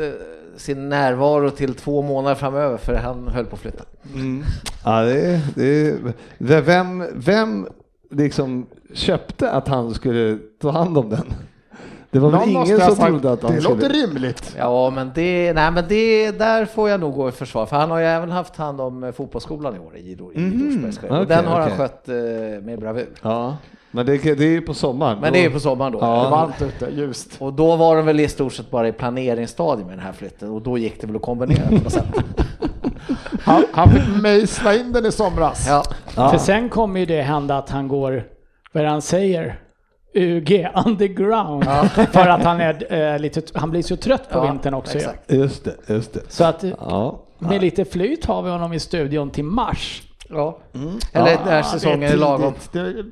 sin 0.57 0.89
närvaro 0.89 1.49
till 1.49 1.73
två 1.73 2.01
månader 2.01 2.35
framöver 2.35 2.77
för 2.77 2.95
han 2.95 3.27
höll 3.27 3.45
på 3.45 3.55
att 3.55 3.61
flytta. 3.61 3.83
Mm. 4.13 4.43
Ja, 4.85 5.01
det, 5.01 5.41
det, 5.55 5.97
det, 6.37 6.61
vem, 6.61 7.05
vem 7.13 7.67
liksom 8.11 8.65
köpte 8.93 9.51
att 9.51 9.67
han 9.67 9.93
skulle 9.93 10.39
ta 10.61 10.71
hand 10.71 10.97
om 10.97 11.09
den? 11.09 11.33
Det 12.13 12.19
var 12.19 12.29
väl 12.29 12.49
ingen 12.49 12.67
som 12.67 12.79
sagt, 12.95 13.01
trodde 13.01 13.31
att 13.31 13.43
han 13.43 13.55
Det 13.55 13.61
skulle... 13.61 13.75
låter 13.75 13.89
rimligt. 13.89 14.55
Ja, 14.57 14.89
men 14.89 15.11
det, 15.15 15.53
nej, 15.53 15.71
men 15.71 15.83
det, 15.89 16.31
där 16.31 16.65
får 16.65 16.89
jag 16.89 16.99
nog 16.99 17.13
gå 17.13 17.29
i 17.29 17.31
försvar, 17.31 17.65
för 17.65 17.75
han 17.75 17.91
har 17.91 17.99
ju 17.99 18.05
även 18.05 18.31
haft 18.31 18.55
hand 18.55 18.81
om 18.81 19.03
eh, 19.03 19.11
fotbollsskolan 19.11 19.75
i 19.75 19.79
år 19.79 19.97
i, 19.97 20.15
Rosersbergs 20.15 20.97
okej, 20.97 21.09
och 21.19 21.27
Den 21.27 21.45
har 21.45 21.61
okej. 21.61 21.69
han 21.69 21.77
skött 21.77 22.09
eh, 22.09 22.15
med 22.63 22.79
bravur. 22.79 23.09
Ja, 23.21 23.57
men 23.91 24.05
det, 24.05 24.17
det 24.17 24.43
är 24.43 24.49
ju 24.49 24.61
på 24.61 24.73
sommaren. 24.73 25.17
Men 25.21 25.33
det 25.33 25.39
är 25.39 25.43
ju 25.43 25.49
på 25.51 25.59
sommaren 25.59 25.91
då. 25.91 25.99
Det 25.99 26.05
Ja. 26.05 26.29
varmt 26.29 26.61
ute, 26.61 26.91
ljust. 26.95 27.35
Och 27.39 27.53
då 27.53 27.75
var 27.75 27.95
de 27.95 28.05
väl 28.05 28.19
i 28.19 28.27
stort 28.27 28.53
sett 28.53 28.71
bara 28.71 28.87
i 28.87 28.91
planeringsstadiet 28.91 29.87
med 29.87 29.97
den 29.97 30.05
här 30.05 30.13
flytten 30.13 30.49
och 30.49 30.61
då 30.61 30.77
gick 30.77 31.01
det 31.01 31.07
väl 31.07 31.15
att 31.15 31.21
kombinera 31.21 31.67
på 31.67 31.73
något 31.73 31.91
sätt. 31.93 32.05
Han, 33.41 33.63
han 33.71 33.89
fick 33.89 34.21
mejsla 34.21 34.75
in 34.75 34.91
den 34.91 35.05
i 35.05 35.11
somras. 35.11 35.65
Ja, 35.69 35.83
Ja. 36.15 36.29
För 36.29 36.37
sen 36.37 36.69
kommer 36.69 36.99
ju 36.99 37.05
det 37.05 37.21
hända 37.21 37.57
att 37.57 37.69
han 37.69 37.87
går, 37.87 38.23
vad 38.71 38.83
det 38.83 38.89
han 38.89 39.01
säger? 39.01 39.59
UG, 40.13 40.67
underground. 40.85 41.63
För 42.11 42.27
att 42.27 42.43
han, 42.43 42.61
är, 42.61 42.93
eh, 43.13 43.19
lite, 43.19 43.41
han 43.53 43.71
blir 43.71 43.81
så 43.81 43.95
trött 43.95 44.29
på 44.29 44.37
Ja, 44.37 44.51
vintern 44.51 44.73
också. 44.73 44.97
exakt. 44.97 45.31
Just 45.31 45.63
det, 45.65 45.75
just 45.87 46.13
det. 46.13 46.19
Så 46.29 46.43
att 46.43 46.63
eh, 46.63 46.69
Ja. 46.79 47.19
med 47.39 47.61
lite 47.61 47.85
flyt 47.85 48.25
har 48.25 48.41
vi 48.41 48.49
honom 48.49 48.73
i 48.73 48.79
studion 48.79 49.29
till 49.29 49.43
mars. 49.43 50.01
ja. 50.29 50.57
Eller 51.13 51.37
när 51.45 51.57
Ja, 51.57 51.63
säsongen 51.63 51.99
det 51.99 52.07
är 52.07 52.17
lagom. 52.17 52.53
Det, 52.71 52.93
det, 52.93 53.03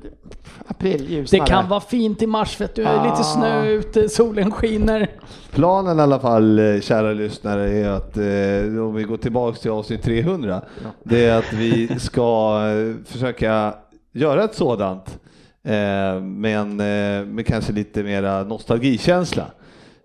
april, 0.68 1.06
Det 1.08 1.14
ljusnare. 1.14 1.46
kan 1.46 1.68
vara 1.68 1.80
fint 1.80 2.22
i 2.22 2.26
mars 2.26 2.56
för 2.56 2.64
att 2.64 2.74
du 2.74 2.82
är 2.84 3.02
lite 3.02 3.14
Ah. 3.20 3.22
snö 3.22 3.66
ute, 3.68 4.08
solen 4.08 4.50
skiner. 4.50 5.10
Planen 5.52 5.98
i 5.98 6.02
alla 6.02 6.18
fall, 6.20 6.58
eh, 6.58 6.80
kära 6.80 7.12
lyssnare, 7.12 7.70
är 7.70 7.88
att 7.88 8.16
eh, 8.16 8.84
om 8.86 8.94
vi 8.94 9.02
går 9.02 9.16
tillbaks 9.16 9.60
till 9.60 9.70
avsnitt 9.70 10.02
300, 10.02 10.62
det 11.04 11.24
är 11.26 11.38
att 11.38 11.52
vi 11.52 11.98
ska 11.98 12.58
försöka 13.06 13.74
göra 14.12 14.44
ett 14.44 14.54
sådant, 14.54 15.18
Eh, 15.64 16.20
men 16.22 16.80
eh, 16.80 17.26
med 17.26 17.46
kanske 17.46 17.72
lite 17.72 18.02
mera 18.02 18.44
nostalgikänsla 18.44 19.50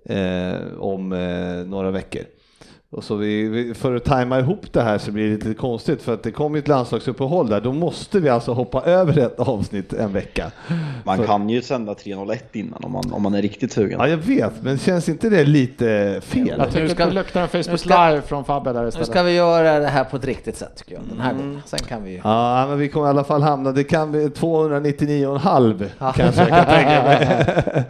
eh, 0.06 0.78
om 0.78 1.12
eh, 1.12 1.68
några 1.68 1.92
veckor. 1.92 2.24
Och 2.89 3.03
så 3.03 3.15
vi, 3.15 3.48
vi, 3.50 3.74
för 3.74 3.96
att 3.96 4.03
tajma 4.06 4.39
ihop 4.39 4.74
det 4.74 4.82
här 4.82 4.98
så 4.98 5.12
blir 5.12 5.24
det 5.29 5.34
lite 5.46 5.53
konstigt 5.53 6.01
för 6.01 6.13
att 6.13 6.24
det 6.24 6.32
kommer 6.32 6.60
ett 6.60 6.67
landslagsuppehåll 6.67 7.50
där. 7.50 7.62
Då 7.62 7.74
måste 7.74 8.20
vi 8.20 8.29
alltså 8.29 8.53
hoppa 8.53 8.82
över 8.82 9.17
ett 9.20 9.39
avsnitt 9.39 9.94
en 9.94 10.13
vecka. 10.13 10.51
Man 11.03 11.24
kan 11.25 11.50
ju 11.50 11.62
sända 11.62 11.96
301 11.96 12.56
innan 12.56 12.84
om 12.84 12.91
man, 12.91 13.03
om 13.12 13.22
man 13.24 13.34
är 13.34 13.41
riktigt 13.41 13.72
sugen. 13.72 14.00
Ja, 14.00 14.08
jag 14.08 14.17
vet, 14.17 14.51
men 14.62 14.77
känns 14.77 15.10
inte 15.10 15.29
det 15.29 15.44
lite 15.44 16.20
fel? 16.24 16.53
Jag 16.58 16.67
tycker 16.67 16.82
Nu 16.84 16.89
ska- 16.89 17.06
det 17.06 17.12
luktar 17.13 17.41
en 17.41 17.48
Facebook 17.48 17.72
nu 17.72 17.77
ska- 17.77 18.10
live 18.10 18.22
från 18.22 18.46
Fabbe 18.46 18.74
där 18.74 18.82
Nu 18.82 18.88
istället. 18.88 19.08
ska 19.08 19.24
vi 19.24 19.32
göra 19.36 19.79
det 19.79 19.88
här 19.88 20.03
på 20.03 20.17
ett 20.17 20.25
riktigt 20.25 20.58
sätt 20.58 20.75
tycker 20.75 20.94
jag, 20.94 21.03
den 21.10 21.20
här 21.20 21.32
Mm. 21.32 21.41
gången. 21.46 21.62
Sen 21.65 21.79
kan 21.79 22.03
vi 22.03 22.12
ju... 22.12 22.22
Ja, 22.24 22.65
men 22.70 22.79
vi 22.79 22.88
kommer 22.89 23.06
i 23.08 23.10
alla 23.10 23.24
fall 23.24 23.41
hamna, 23.41 23.72
det 23.72 23.84
kan 23.84 24.12
bli 24.12 24.29
299,5 24.29 25.86
Ja. 26.00 26.12
kanske 26.17 26.41
jag 26.41 26.50
kan 26.50 26.65
tänka 26.65 27.03
mig. 27.03 27.84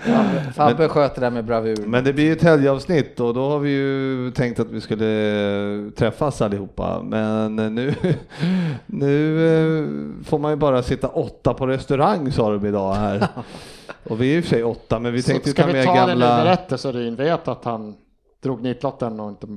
Fabbe 0.55 0.87
sköter 0.87 1.21
det 1.21 1.25
där 1.25 1.31
med 1.31 1.45
bravur. 1.45 1.77
Men 1.85 2.03
det 2.03 2.13
blir 2.13 2.25
ju 2.25 2.31
ett 2.33 2.43
helgavsnitt 2.43 3.19
och 3.19 3.33
då 3.33 3.49
har 3.49 3.59
vi 3.59 3.69
ju 3.69 4.31
tänkt 4.31 4.59
att 4.59 4.67
vi 4.71 4.81
skulle 4.87 5.91
träffas 5.95 6.41
allihopa. 6.41 7.01
Men 7.03 7.55
nu, 7.55 7.95
nu 8.85 9.45
eh, 9.47 10.23
får 10.25 10.39
man 10.39 10.51
ju 10.51 10.55
bara 10.55 10.83
sitta 10.83 11.07
åtta 11.07 11.53
på 11.53 11.67
restaurang 11.67 12.31
sa 12.31 12.51
de 12.51 12.65
idag 12.65 12.93
här. 12.93 13.27
Och 14.03 14.21
vi 14.21 14.33
är 14.33 14.37
i 14.37 14.39
och 14.39 14.43
för 14.43 14.49
sig 14.49 14.63
åtta, 14.63 14.99
men 14.99 15.13
vi 15.13 15.21
Så 15.21 15.31
tänkte 15.31 15.49
ska 15.49 15.61
ta 15.61 15.67
vi 15.67 15.73
med 15.73 15.85
ta 15.85 15.93
det 15.93 16.01
nu 16.01 16.07
gamla... 16.09 16.43
direkt 16.43 16.79
så 16.79 16.91
Ryn 16.91 17.15
vet 17.15 17.47
att 17.47 17.65
han 17.65 17.95
drog 18.43 18.61
nitlotten 18.61 19.19
och 19.19 19.29
inte... 19.29 19.47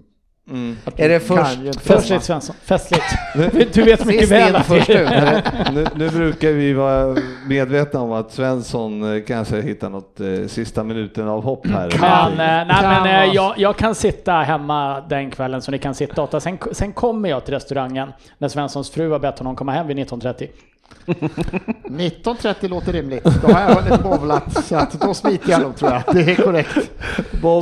Mm. 0.50 0.76
Är 0.96 1.08
det 1.08 1.20
först- 1.20 1.54
kan 1.64 1.72
Festligt. 1.80 2.24
Svensson, 2.24 2.56
festligt. 2.64 3.04
Du 3.74 3.82
vet 3.82 4.04
mycket 4.04 4.28
väl 4.28 4.56
att 4.56 4.66
först 4.66 4.86
det 4.86 5.02
ut. 5.02 5.10
Nu, 5.74 5.86
nu 5.94 6.10
brukar 6.10 6.48
vi 6.52 6.72
vara 6.72 7.16
medvetna 7.46 8.00
om 8.00 8.12
att 8.12 8.32
Svensson 8.32 9.16
eh, 9.16 9.22
kanske 9.24 9.60
hittar 9.60 9.90
något 9.90 10.20
eh, 10.20 10.46
sista 10.48 10.84
minuten 10.84 11.28
av 11.28 11.42
hopp 11.44 11.66
här. 11.66 11.90
Men, 12.00 12.32
eh, 12.32 12.36
nej, 12.38 12.66
Kan 12.82 13.04
men 13.04 13.28
eh, 13.28 13.34
jag, 13.34 13.54
jag 13.56 13.76
kan 13.76 13.94
sitta 13.94 14.32
hemma 14.32 15.00
den 15.00 15.30
kvällen 15.30 15.62
så 15.62 15.70
ni 15.70 15.78
kan 15.78 15.94
sitta 15.94 16.22
åtta. 16.22 16.40
Sen, 16.40 16.58
sen 16.72 16.92
kommer 16.92 17.28
jag 17.28 17.44
till 17.44 17.54
restaurangen 17.54 18.12
när 18.38 18.48
Svenssons 18.48 18.90
fru 18.90 19.10
har 19.10 19.18
bett 19.18 19.38
honom 19.38 19.56
komma 19.56 19.72
hem 19.72 19.86
vid 19.86 19.96
19.30. 19.98 20.48
19.30 21.06 22.68
låter 22.68 22.92
rimligt. 22.92 23.24
Då 23.24 23.48
har 23.52 23.60
jag 23.60 23.74
hunnit 23.82 24.02
bowlat 24.02 24.64
så 24.66 24.76
att 24.76 24.92
då 25.00 25.14
smiter 25.14 25.50
jag 25.50 25.60
nog 25.60 25.76
tror 25.76 25.92
jag. 25.92 26.02
Det 26.14 26.30
är 26.32 26.34
korrekt. 26.36 26.78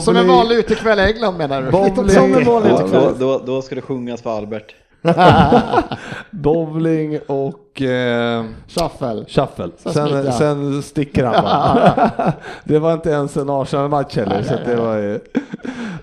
Som 0.04 0.16
en 0.16 0.28
vanlig 0.28 0.56
utekväll 0.56 0.98
i 0.98 1.02
England 1.02 1.36
menar 1.38 1.62
du? 1.62 1.70
Bowling. 1.70 1.94
19.30. 1.94 2.08
Som 2.08 2.34
en 2.34 2.44
vanlig 2.44 2.70
Ja, 2.70 2.74
utekväll. 2.80 3.14
då, 3.18 3.38
då, 3.38 3.44
då 3.46 3.62
ska 3.62 3.74
det 3.74 3.80
sjungas 3.82 4.22
för 4.22 4.36
Albert. 4.36 4.74
Bowling 6.30 7.18
och 7.26 7.82
eh, 7.82 8.44
Shuffle. 8.66 9.24
shuffle. 9.28 9.70
Sen 9.76 10.32
Sen, 10.32 10.82
sticker 10.82 11.24
han 11.24 11.42
bara. 11.44 12.32
det 12.64 12.78
var 12.78 12.92
inte 12.92 13.10
ens 13.10 13.36
en 13.36 13.50
Arsenal-match 13.50 14.16
heller. 14.16 14.42
Så 14.42 14.54
det 14.66 14.76
var 14.76 14.96
ju... 14.96 15.20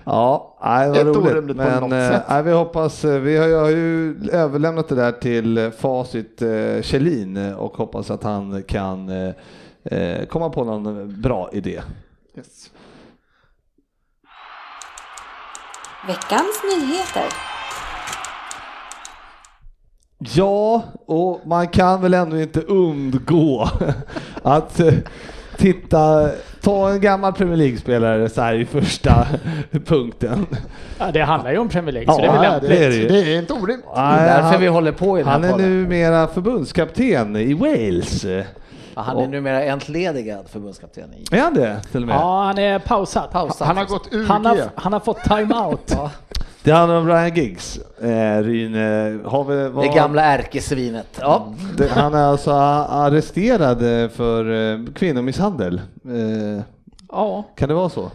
Ja, 0.04 0.58
nej, 0.64 0.90
det 0.90 1.00
Ett 1.00 1.06
var 1.06 1.14
roligt. 1.14 1.56
Men 1.56 1.92
eh, 1.92 2.20
nej, 2.28 2.42
vi 2.42 2.52
hoppas, 2.52 3.04
eh, 3.04 3.20
vi 3.20 3.36
har, 3.36 3.46
jag 3.46 3.60
har 3.60 3.70
ju 3.70 4.16
överlämnat 4.32 4.88
det 4.88 4.94
där 4.94 5.12
till 5.12 5.58
eh, 5.58 5.70
Facit 5.70 6.42
eh, 6.42 6.82
Kjellin 6.82 7.54
och 7.54 7.76
hoppas 7.76 8.10
att 8.10 8.22
han 8.22 8.62
kan 8.62 9.08
eh, 9.84 10.24
komma 10.28 10.50
på 10.50 10.64
någon 10.64 11.20
bra 11.20 11.50
idé. 11.52 11.82
Yes. 12.36 12.70
Veckans 16.06 16.62
nyheter. 16.76 17.55
Ja, 20.34 20.82
och 21.06 21.40
man 21.46 21.68
kan 21.68 22.02
väl 22.02 22.14
ändå 22.14 22.40
inte 22.40 22.60
undgå 22.60 23.68
att 24.42 24.80
eh, 24.80 24.94
titta, 25.56 26.28
ta 26.60 26.90
en 26.90 27.00
gammal 27.00 27.32
Premier 27.32 27.56
League-spelare 27.56 28.28
så 28.28 28.40
här 28.40 28.54
i 28.54 28.64
första 28.64 29.26
punkten. 29.86 30.46
Ja, 30.98 31.10
det 31.12 31.20
handlar 31.22 31.50
ju 31.52 31.58
om 31.58 31.68
Premier 31.68 31.92
League, 31.92 32.14
så 32.14 32.20
det 32.20 32.26
är 32.26 32.32
väl 32.32 32.42
lämpligt. 32.42 32.70
det 32.70 32.84
är 32.84 32.90
det 32.90 33.08
det 33.24 33.34
är 33.34 33.38
inte 33.38 33.52
orimligt. 33.52 33.86
Det 33.94 34.00
är 34.00 34.26
därför 34.26 34.42
han, 34.42 34.60
vi 34.60 34.66
håller 34.66 34.92
på 34.92 35.18
i 35.18 35.22
den 35.22 35.32
han 35.32 35.42
här 35.42 35.48
är 35.50 35.52
podden. 35.52 35.82
numera 35.82 36.26
förbundskapten 36.26 37.36
i 37.36 37.54
Wales. 37.54 38.24
Ja, 38.96 39.02
han 39.02 39.18
är 39.18 39.28
numera 39.28 39.62
entledigad 39.64 40.48
förbundskapten 40.48 41.14
i 41.14 41.24
Är 41.36 41.40
han 41.40 41.54
det 41.54 41.80
till 41.92 42.02
och 42.02 42.06
med? 42.08 42.16
Ja, 42.16 42.44
han 42.44 42.58
är 42.58 42.78
pausad. 42.78 43.30
pausat. 43.30 43.66
Han 43.66 43.76
har 43.76 43.84
gått 43.84 44.08
ur 44.12 44.26
Han 44.26 44.46
har, 44.46 44.58
han 44.74 44.92
har 44.92 45.00
fått 45.00 45.24
time-out. 45.24 45.80
Ja, 45.96 46.10
Det 46.62 46.72
handlar 46.72 46.98
om 46.98 47.08
Ryan 47.08 47.34
Giggs. 47.34 47.78
Eh, 48.00 48.38
Ryn, 48.42 48.74
eh, 48.74 49.30
har 49.30 49.44
vi, 49.44 49.54
det 49.56 49.68
vad, 49.68 49.94
gamla 49.94 50.22
ärkesvinet. 50.22 51.06
Ja. 51.20 51.46
det, 51.76 51.88
han 51.90 52.14
är 52.14 52.22
alltså 52.24 52.50
arresterad 52.52 54.02
eh, 54.02 54.08
för 54.08 54.72
eh, 54.72 54.78
kvinnomisshandel. 54.94 55.80
Eh, 56.04 56.62
Ja, 57.12 57.44
kan 57.56 57.68
det 57.68 57.74
vara 57.74 57.88
så? 57.88 58.10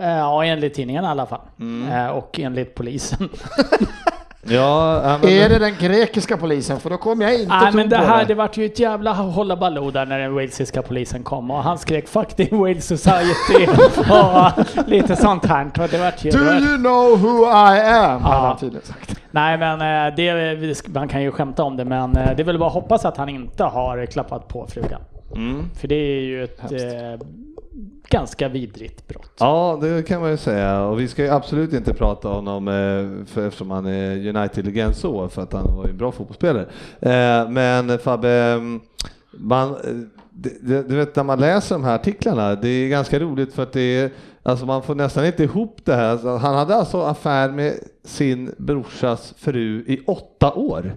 eh, 0.00 0.08
ja, 0.08 0.44
enligt 0.44 0.74
tidningen 0.74 1.04
i 1.04 1.06
alla 1.08 1.26
fall. 1.26 1.40
Mm. 1.60 2.10
Och 2.10 2.40
enligt 2.40 2.74
polisen. 2.74 3.28
Ja, 4.48 5.18
men- 5.22 5.30
Är 5.30 5.48
det 5.48 5.58
den 5.58 5.74
grekiska 5.80 6.36
polisen? 6.36 6.80
För 6.80 6.90
då 6.90 6.96
kommer 6.96 7.24
jag 7.24 7.34
inte 7.40 7.54
Nej 7.60 7.72
men 7.72 7.88
det 7.88 7.96
här, 7.96 8.18
det. 8.18 8.24
det 8.24 8.34
vart 8.34 8.56
ju 8.56 8.66
ett 8.66 8.78
jävla 8.78 9.12
hålla 9.12 9.56
baloo 9.56 9.90
där 9.90 10.06
när 10.06 10.18
den 10.18 10.34
walesiska 10.34 10.82
polisen 10.82 11.22
kom 11.22 11.50
och 11.50 11.62
han 11.62 11.78
skrek 11.78 12.08
'Fuck 12.08 12.28
the 12.36 12.48
Wales 12.56 12.90
Society' 12.92 13.68
och 14.78 14.88
lite 14.88 15.16
sånt 15.16 15.44
här. 15.46 15.70
Det 15.90 15.98
vart 15.98 16.24
ju... 16.24 16.30
Do 16.30 16.38
det 16.38 16.44
vart- 16.44 16.62
you 16.62 16.76
know 16.76 17.18
who 17.20 17.42
I 17.44 17.80
am? 17.80 18.20
Ja. 18.24 18.46
Han 18.48 18.58
tydligen 18.58 18.86
sagt. 18.86 19.14
Nej 19.30 19.58
men 19.58 19.80
eh, 20.08 20.14
det, 20.16 20.88
man 20.94 21.08
kan 21.08 21.22
ju 21.22 21.30
skämta 21.30 21.62
om 21.62 21.76
det 21.76 21.84
men 21.84 22.16
eh, 22.16 22.36
det 22.36 22.42
är 22.42 22.44
väl 22.44 22.58
bara 22.58 22.66
att 22.66 22.74
hoppas 22.74 23.04
att 23.04 23.16
han 23.16 23.28
inte 23.28 23.64
har 23.64 24.06
klappat 24.06 24.48
på 24.48 24.66
frugan. 24.66 25.00
Mm. 25.34 25.70
För 25.80 25.88
det 25.88 25.94
är 25.94 26.20
ju 26.20 26.44
ett 26.44 26.72
eh, 26.72 27.26
ganska 28.08 28.48
vidrigt 28.48 29.08
brott. 29.08 29.32
Ja, 29.38 29.78
det 29.82 30.02
kan 30.08 30.20
man 30.20 30.30
ju 30.30 30.36
säga. 30.36 30.82
Och 30.82 31.00
vi 31.00 31.08
ska 31.08 31.22
ju 31.24 31.30
absolut 31.30 31.72
inte 31.72 31.94
prata 31.94 32.28
om 32.28 32.34
honom 32.46 32.68
eh, 32.68 33.26
för, 33.26 33.46
eftersom 33.46 33.70
han 33.70 33.86
är 33.86 34.16
United-legend 34.28 34.96
så, 34.96 35.28
för 35.28 35.42
att 35.42 35.52
han 35.52 35.76
var 35.76 35.84
ju 35.84 35.90
en 35.90 35.96
bra 35.96 36.12
fotbollsspelare. 36.12 36.66
Eh, 37.00 37.50
Men 37.50 37.98
Fabbe, 37.98 38.30
mm, 38.30 38.80
man, 39.32 39.70
eh, 39.70 39.76
du 40.62 40.96
vet 40.96 41.16
när 41.16 41.24
man 41.24 41.40
läser 41.40 41.74
de 41.74 41.84
här 41.84 41.94
artiklarna, 41.94 42.54
det 42.54 42.68
är 42.68 42.88
ganska 42.88 43.18
roligt 43.20 43.52
för 43.54 43.62
att 43.62 43.72
det 43.72 43.80
är, 43.80 44.10
alltså 44.42 44.66
man 44.66 44.82
får 44.82 44.94
nästan 44.94 45.26
inte 45.26 45.42
ihop 45.44 45.76
det 45.84 45.94
här. 45.94 46.04
Alltså, 46.10 46.36
Han 46.36 46.54
hade 46.54 46.74
alltså 46.74 47.02
affär 47.02 47.50
med 47.50 47.74
sin 48.04 48.54
brorsas 48.58 49.34
fru 49.38 49.84
i 49.86 50.00
åtta 50.06 50.52
år. 50.52 50.96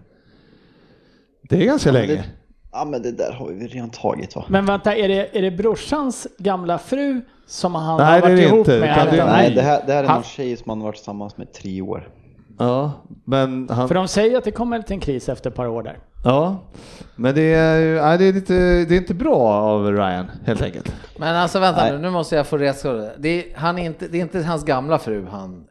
Det 1.49 1.61
är 1.61 1.65
ganska 1.65 1.89
Ja, 1.89 1.93
länge. 1.93 2.13
det- 2.13 2.23
Ja 2.71 2.85
men 2.85 3.01
det 3.01 3.11
där 3.11 3.31
har 3.31 3.47
vi 3.47 3.67
redan 3.67 3.89
tagit 3.89 4.35
va? 4.35 4.45
Men 4.47 4.65
vänta, 4.65 4.95
är 4.95 5.07
det, 5.07 5.37
är 5.37 5.41
det 5.41 5.51
brorsans 5.51 6.27
gamla 6.37 6.77
fru 6.77 7.21
som 7.47 7.75
han 7.75 7.97
Nej, 7.97 8.05
har 8.05 8.11
det 8.13 8.17
är 8.17 8.21
varit 8.21 8.37
det 8.37 8.43
ihop 8.43 8.57
inte. 8.59 8.79
med? 8.79 8.95
Kan 8.95 9.05
det- 9.07 9.25
Nej 9.25 9.51
det 9.55 9.61
här, 9.61 9.83
det 9.87 9.93
här 9.93 10.03
är 10.03 10.07
Han- 10.07 10.15
någon 10.15 10.23
tjej 10.23 10.57
som 10.57 10.69
han 10.69 10.79
har 10.79 10.85
varit 10.85 10.95
tillsammans 10.95 11.37
med 11.37 11.47
i 11.47 11.51
tre 11.51 11.81
år. 11.81 12.09
Ja, 12.59 12.91
men 13.25 13.69
han... 13.71 13.87
För 13.87 13.95
de 13.95 14.07
säger 14.07 14.37
att 14.37 14.43
det 14.43 14.51
kommer 14.51 14.75
en 14.75 14.81
liten 14.81 14.99
kris 14.99 15.29
efter 15.29 15.49
ett 15.49 15.55
par 15.55 15.67
år 15.67 15.83
där. 15.83 15.97
Ja, 16.23 16.57
men 17.15 17.35
det 17.35 17.41
är, 17.53 18.01
nej, 18.01 18.17
det 18.17 18.25
är, 18.25 18.33
lite, 18.33 18.53
det 18.85 18.95
är 18.95 18.97
inte 18.97 19.13
bra 19.13 19.37
av 19.47 19.91
Ryan 19.91 20.25
helt 20.45 20.61
enkelt. 20.61 20.93
Men 21.19 21.35
alltså 21.35 21.59
vänta 21.59 21.81
Nej. 21.83 21.91
nu, 21.91 21.97
nu 21.97 22.09
måste 22.09 22.35
jag 22.35 22.47
få 22.47 22.57
reda. 22.57 23.09
Det 23.17 23.29
är, 23.29 23.43
han 23.55 23.79
är 23.79 23.85
inte, 23.85 24.07
det 24.07 24.17
är 24.17 24.21
inte 24.21 24.43
hans 24.43 24.65
gamla 24.65 24.99
fru 24.99 25.25
han... 25.31 25.63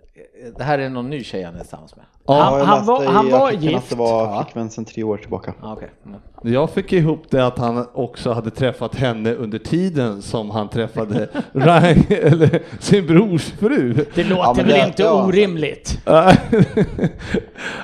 Det 0.57 0.65
här 0.65 0.79
är 0.79 0.89
någon 0.89 1.11
ny 1.11 1.25
tjej 1.25 1.43
han 1.43 1.55
är 1.55 1.59
tillsammans 1.59 1.97
med. 1.97 2.05
Han- 2.35 2.59
Ja, 2.59 2.65
han 2.65 2.87
var- 2.87 3.03
i 3.03 3.07
han 3.07 3.31
var 3.31 3.51
gift. 3.53 3.77
att 3.77 3.89
det 3.91 3.97
var 3.97 4.23
Ja. 4.25 4.43
flickvän 4.45 4.71
sedan 4.71 4.85
tre 4.85 5.03
år 5.03 5.17
tillbaka. 5.17 5.55
Ah, 5.63 5.73
okej. 5.73 5.89
Mm. 6.07 6.19
Jag 6.55 6.71
fick 6.71 6.93
ihop 6.93 7.23
det 7.31 7.47
att 7.47 7.59
han 7.59 7.87
också 7.95 8.33
hade 8.33 8.51
träffat 8.51 8.95
henne 8.95 9.35
under 9.35 9.59
tiden 9.59 10.23
som 10.23 10.51
han 10.51 10.69
träffade 10.69 11.29
Ryan, 11.53 12.05
eller 12.09 12.63
sin 12.81 13.07
brors 13.07 13.43
fru. 13.45 13.95
Det 14.15 14.25
låter 14.25 14.43
Ja, 14.43 14.53
väl 14.53 14.67
det- 14.69 14.87
inte 14.87 15.09
han 15.09 15.27
orimligt? 15.29 15.99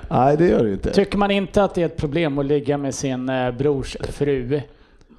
Nej, 0.08 0.36
det 0.36 0.48
gör 0.48 0.64
det 0.64 0.72
inte. 0.72 0.92
Tycker 0.92 1.18
man 1.18 1.30
inte 1.30 1.64
att 1.64 1.74
det 1.74 1.82
är 1.82 1.86
ett 1.86 1.96
problem 1.96 2.38
att 2.38 2.46
ligga 2.46 2.78
med 2.78 2.94
sin 2.94 3.28
eh, 3.28 3.50
brors 3.50 3.96
fru 4.02 4.60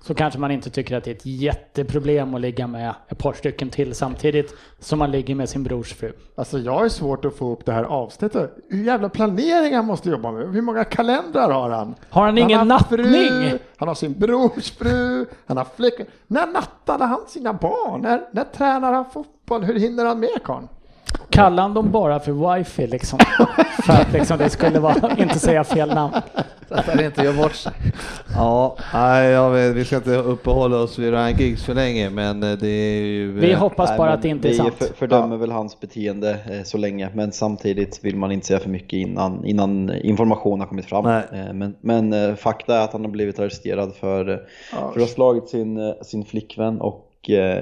så 0.07 0.13
kanske 0.13 0.39
man 0.39 0.51
inte 0.51 0.69
tycker 0.69 0.97
att 0.97 1.03
det 1.03 1.11
är 1.11 1.15
ett 1.15 1.25
jätteproblem 1.25 2.35
att 2.35 2.41
ligga 2.41 2.67
med 2.67 2.95
ett 3.07 3.17
par 3.17 3.33
stycken 3.33 3.69
till 3.69 3.95
samtidigt 3.95 4.53
som 4.79 4.99
man 4.99 5.11
ligger 5.11 5.35
med 5.35 5.49
sin 5.49 5.63
brors 5.63 5.93
fru. 5.93 6.13
Alltså 6.35 6.59
jag 6.59 6.71
har 6.71 6.89
svårt 6.89 7.25
att 7.25 7.35
få 7.35 7.51
upp 7.51 7.65
det 7.65 7.71
här 7.71 7.83
avsnittet. 7.83 8.57
Hur 8.69 8.83
jävla 8.83 9.09
planering 9.09 9.75
han 9.75 9.85
måste 9.85 10.09
jobba 10.09 10.31
med. 10.31 10.53
Hur 10.53 10.61
många 10.61 10.83
kalendrar 10.83 11.51
har 11.51 11.69
han? 11.69 11.95
Har 12.09 12.25
han 12.25 12.37
ingen 12.37 12.71
har 12.71 12.79
fru, 12.79 13.03
nattning? 13.03 13.59
han 13.77 13.87
har 13.87 13.95
sin 13.95 14.19
brors 14.19 14.71
fru, 14.71 15.25
han 15.45 15.57
har 15.57 15.67
flickvän. 15.75 16.07
När 16.27 16.47
nattade 16.47 17.05
han 17.05 17.19
sina 17.27 17.53
barn? 17.53 18.01
När, 18.01 18.21
när 18.31 18.43
tränar 18.43 18.93
han 18.93 19.05
fotboll? 19.05 19.63
Hur 19.63 19.79
hinner 19.79 20.05
han 20.05 20.19
med 20.19 20.43
karln? 20.43 20.67
Kallar 21.29 21.63
han 21.63 21.73
dem 21.73 21.91
bara 21.91 22.19
för 22.19 22.55
wifi 22.57 22.87
liksom? 22.87 23.19
för 23.85 23.93
att 23.93 24.13
liksom 24.13 24.37
det 24.37 24.49
skulle 24.49 24.79
vara, 24.79 25.15
inte 25.17 25.39
säga 25.39 25.63
fel 25.63 25.89
namn. 25.89 26.13
Så 26.69 26.73
att 26.75 26.85
han 26.85 27.05
inte 27.05 27.23
gör 27.23 27.33
bort 27.33 27.55
sig. 27.55 27.71
Ja, 28.35 28.77
nej, 28.93 29.31
jag 29.31 29.51
vet, 29.51 29.75
vi 29.75 29.85
ska 29.85 29.95
inte 29.95 30.15
uppehålla 30.15 30.77
oss 30.77 30.99
vid 30.99 31.11
Ryan 31.11 31.37
Giggs 31.37 31.63
för 31.63 31.73
länge, 31.73 32.09
men 32.09 32.43
eh, 32.43 32.57
det 32.57 32.67
är 32.67 33.01
ju... 33.01 33.31
Vi 33.31 33.51
eh, 33.51 33.59
hoppas 33.59 33.89
Nej, 33.89 33.97
bara 33.97 34.13
att 34.13 34.21
det 34.21 34.27
inte 34.27 34.47
är 34.47 34.49
vi 34.49 34.57
sant. 34.57 34.73
för, 34.73 34.85
fördömer 34.85 35.37
väl 35.37 35.51
hans 35.51 35.79
beteende 35.79 36.37
eh, 36.51 36.63
så 36.63 36.77
länge, 36.77 37.09
men 37.13 37.31
samtidigt 37.31 37.99
vill 38.03 38.15
man 38.15 38.31
inte 38.31 38.47
säga 38.47 38.59
för 38.59 38.69
mycket 38.69 38.93
innan, 38.93 39.45
innan 39.45 39.93
information 39.93 40.59
har 40.59 40.67
kommit 40.67 40.85
fram. 40.85 41.03
Nej. 41.03 41.23
Eh, 41.33 41.53
men 41.53 41.75
men 41.81 42.13
eh, 42.13 42.35
fakta 42.35 42.77
är 42.77 42.83
att 42.83 42.93
han 42.93 43.01
har 43.01 43.11
blivit 43.11 43.39
arresterad 43.39 43.93
för, 43.95 44.29
eh, 44.29 44.37
för 44.71 44.89
att 44.89 44.97
ha 44.97 45.07
slagit 45.07 45.49
sin, 45.49 45.93
sin 46.01 46.25
flickvän 46.25 46.81
och 46.81 47.04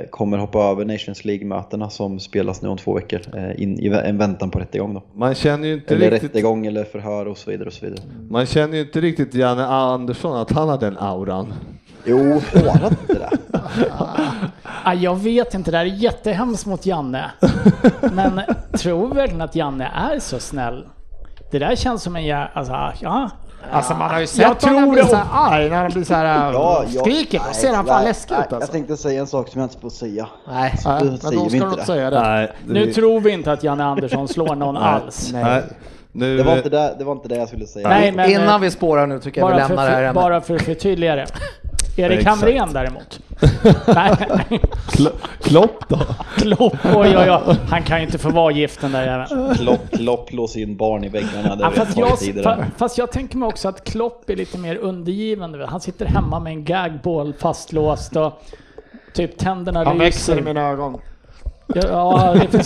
kommer 0.09 0.37
hoppa 0.37 0.59
över 0.59 0.85
Nations 0.85 1.25
League-mötena 1.25 1.89
som 1.89 2.19
spelas 2.19 2.61
nu 2.61 2.69
om 2.69 2.77
två 2.77 2.93
veckor 2.93 3.21
eh, 3.35 3.61
in, 3.61 3.79
i 3.79 3.87
en 3.87 4.17
väntan 4.17 4.51
på 4.51 4.59
rättegång. 4.59 4.93
Då. 4.93 5.03
Man 5.13 5.35
känner 5.35 5.67
ju 5.67 5.73
inte 5.73 5.95
Eller 5.95 6.11
riktigt, 6.11 6.29
rättegång 6.29 6.65
eller 6.65 6.83
förhör 6.83 7.25
och 7.25 7.37
så 7.37 7.51
vidare. 7.51 7.67
Och 7.67 7.73
så 7.73 7.85
vidare. 7.85 8.03
man 8.29 8.45
känner 8.45 8.75
ju 8.75 8.81
inte 8.81 9.01
riktigt 9.01 9.33
Janne 9.33 9.65
Andersson 9.65 10.37
att 10.37 10.51
han 10.51 10.69
har 10.69 10.77
den 10.77 10.97
auran. 10.97 11.53
Jo, 12.05 12.17
har 12.53 12.79
han 12.79 12.91
inte 12.91 13.13
det? 13.13 13.37
Ah, 14.85 14.93
jag 14.93 15.15
vet 15.15 15.53
inte, 15.53 15.71
det 15.71 15.77
här 15.77 15.85
är 15.85 15.89
jättehemskt 15.89 16.65
mot 16.65 16.85
Janne. 16.85 17.31
Men 18.13 18.41
tror 18.77 19.09
du 19.09 19.15
verkligen 19.15 19.41
att 19.41 19.55
Janne 19.55 19.85
är 19.85 20.19
så 20.19 20.39
snäll? 20.39 20.85
Det 21.51 21.59
där 21.59 21.75
känns 21.75 22.03
som 22.03 22.15
en 22.15 22.25
jä... 22.25 22.47
Alltså, 22.53 22.91
ja. 23.01 23.29
Alltså 23.71 23.93
man 23.93 24.09
har 24.09 24.17
ju 24.17 24.21
Jag 24.21 24.29
sett 24.29 24.59
tror 24.59 24.73
honom 24.73 24.89
bli 24.91 25.01
det- 25.01 25.07
så 25.07 25.15
här 25.15 25.25
arg 25.57 25.69
när 25.69 25.81
han 25.81 25.91
blir 25.91 26.03
så 26.03 26.13
här 26.13 26.53
Ja, 26.53 26.83
skriker. 27.01 27.39
Då 27.39 27.45
Nej, 27.45 27.53
ser 27.55 27.73
han 27.73 27.85
fan 27.85 27.95
nej, 27.97 28.05
läskig 28.07 28.31
nej, 28.35 28.39
ut 28.47 28.53
alltså. 28.53 28.59
Jag 28.67 28.71
tänkte 28.71 28.97
säga 28.97 29.19
en 29.21 29.27
sak 29.27 29.47
som 29.49 29.61
jag 29.61 29.65
inte 29.69 29.79
får 29.79 29.89
säga. 29.89 30.27
Nej. 30.47 30.73
Men 30.85 31.09
då 31.09 31.17
ska 31.17 31.33
inte 31.33 31.49
du 31.49 31.57
inte 31.57 31.75
det. 31.79 31.85
säga 31.85 32.09
det. 32.09 32.19
Nej, 32.21 32.51
Nu 32.67 32.93
tror 32.93 33.19
vi 33.21 33.31
inte 33.31 33.51
att 33.51 33.63
Janne 33.63 33.83
Andersson 33.83 34.27
slår 34.27 34.55
någon 34.55 34.77
alls. 34.77 35.29
Nej. 35.33 35.61
Nu, 36.11 36.37
Det 36.37 36.43
var 36.43 36.57
inte 36.57 36.69
det, 36.69 36.95
det, 36.97 37.03
var 37.03 37.11
inte 37.13 37.27
det 37.27 37.35
jag 37.37 37.47
skulle 37.47 37.65
säga. 37.67 37.89
Nej, 37.89 38.11
men- 38.11 38.29
Innan 38.31 38.61
vi 38.61 38.71
spårar 38.71 39.07
nu 39.07 39.19
tycker 39.19 39.41
jag 39.41 39.47
vi 39.47 39.53
Bara 39.53 39.67
lämnar 39.67 39.83
det 39.85 39.89
här 39.91 39.97
för, 39.97 40.03
ämnet. 40.03 40.15
bara 40.23 40.41
för 40.41 40.55
att 40.55 40.61
förtydliga 40.61 41.15
det. 41.15 41.25
Erik 41.95 42.19
Exakt. 42.19 42.39
Hamrén 42.41 42.73
däremot. 42.73 43.19
Klopp 45.41 45.89
då? 45.89 45.99
Klopp, 46.37 46.75
oj 46.95 47.17
oj 47.17 47.31
oj. 47.47 47.55
Han 47.69 47.83
kan 47.83 47.97
ju 47.99 48.05
inte 48.05 48.17
få 48.17 48.29
vara 48.29 48.51
gift 48.51 48.81
den 48.81 48.91
där 48.91 49.05
jäveln. 49.05 49.55
Klopp, 49.55 49.91
Klopp 49.91 50.33
låser 50.33 50.59
in 50.59 50.77
barn 50.77 51.03
i 51.03 51.09
väggarna. 51.09 51.57
Ja, 51.61 51.71
fast, 51.71 51.97
jag, 51.97 52.09
fa- 52.09 52.65
fast 52.77 52.97
jag 52.97 53.11
tänker 53.11 53.37
mig 53.37 53.47
också 53.47 53.67
att 53.69 53.83
Klopp 53.83 54.29
är 54.29 54.35
lite 54.35 54.57
mer 54.57 54.75
undergivande. 54.75 55.65
Han 55.65 55.81
sitter 55.81 56.05
hemma 56.05 56.39
med 56.39 56.53
en 56.53 56.63
gagball 56.65 57.33
fastlåst 57.33 58.15
och 58.15 58.41
typ 59.13 59.37
tänderna 59.37 59.83
Han 59.85 59.97
växer 59.97 60.33
i 60.33 60.35
lyser. 60.35 60.45
mina 60.53 60.67
ögon. 60.69 60.97
Ja, 61.67 61.81
Ja, 61.87 62.33
det, 62.41 62.47
finns, 62.47 62.65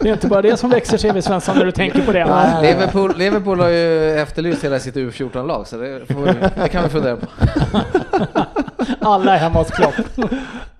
det 0.00 0.08
är 0.08 0.12
inte 0.12 0.26
bara 0.26 0.42
det 0.42 0.56
som 0.56 0.70
växer 0.70 0.98
sig 0.98 1.12
vid 1.12 1.24
Svensson 1.24 1.58
när 1.58 1.64
du 1.64 1.72
tänker 1.72 2.02
på 2.02 2.12
det. 2.12 2.24
Nej, 2.24 2.74
Liverpool, 2.74 3.16
Liverpool 3.16 3.60
har 3.60 3.68
ju 3.68 4.18
efterlyst 4.18 4.64
hela 4.64 4.78
sitt 4.78 4.94
U14-lag 4.94 5.66
så 5.66 5.76
det, 5.76 6.06
får 6.06 6.20
vi, 6.20 6.32
det 6.62 6.68
kan 6.68 6.82
vi 6.82 6.88
fundera 6.88 7.16
på. 7.16 7.26
Alla 9.08 9.34
är 9.34 9.38
hemma 9.38 9.58
hos 9.58 9.70
Klopp. 9.70 9.94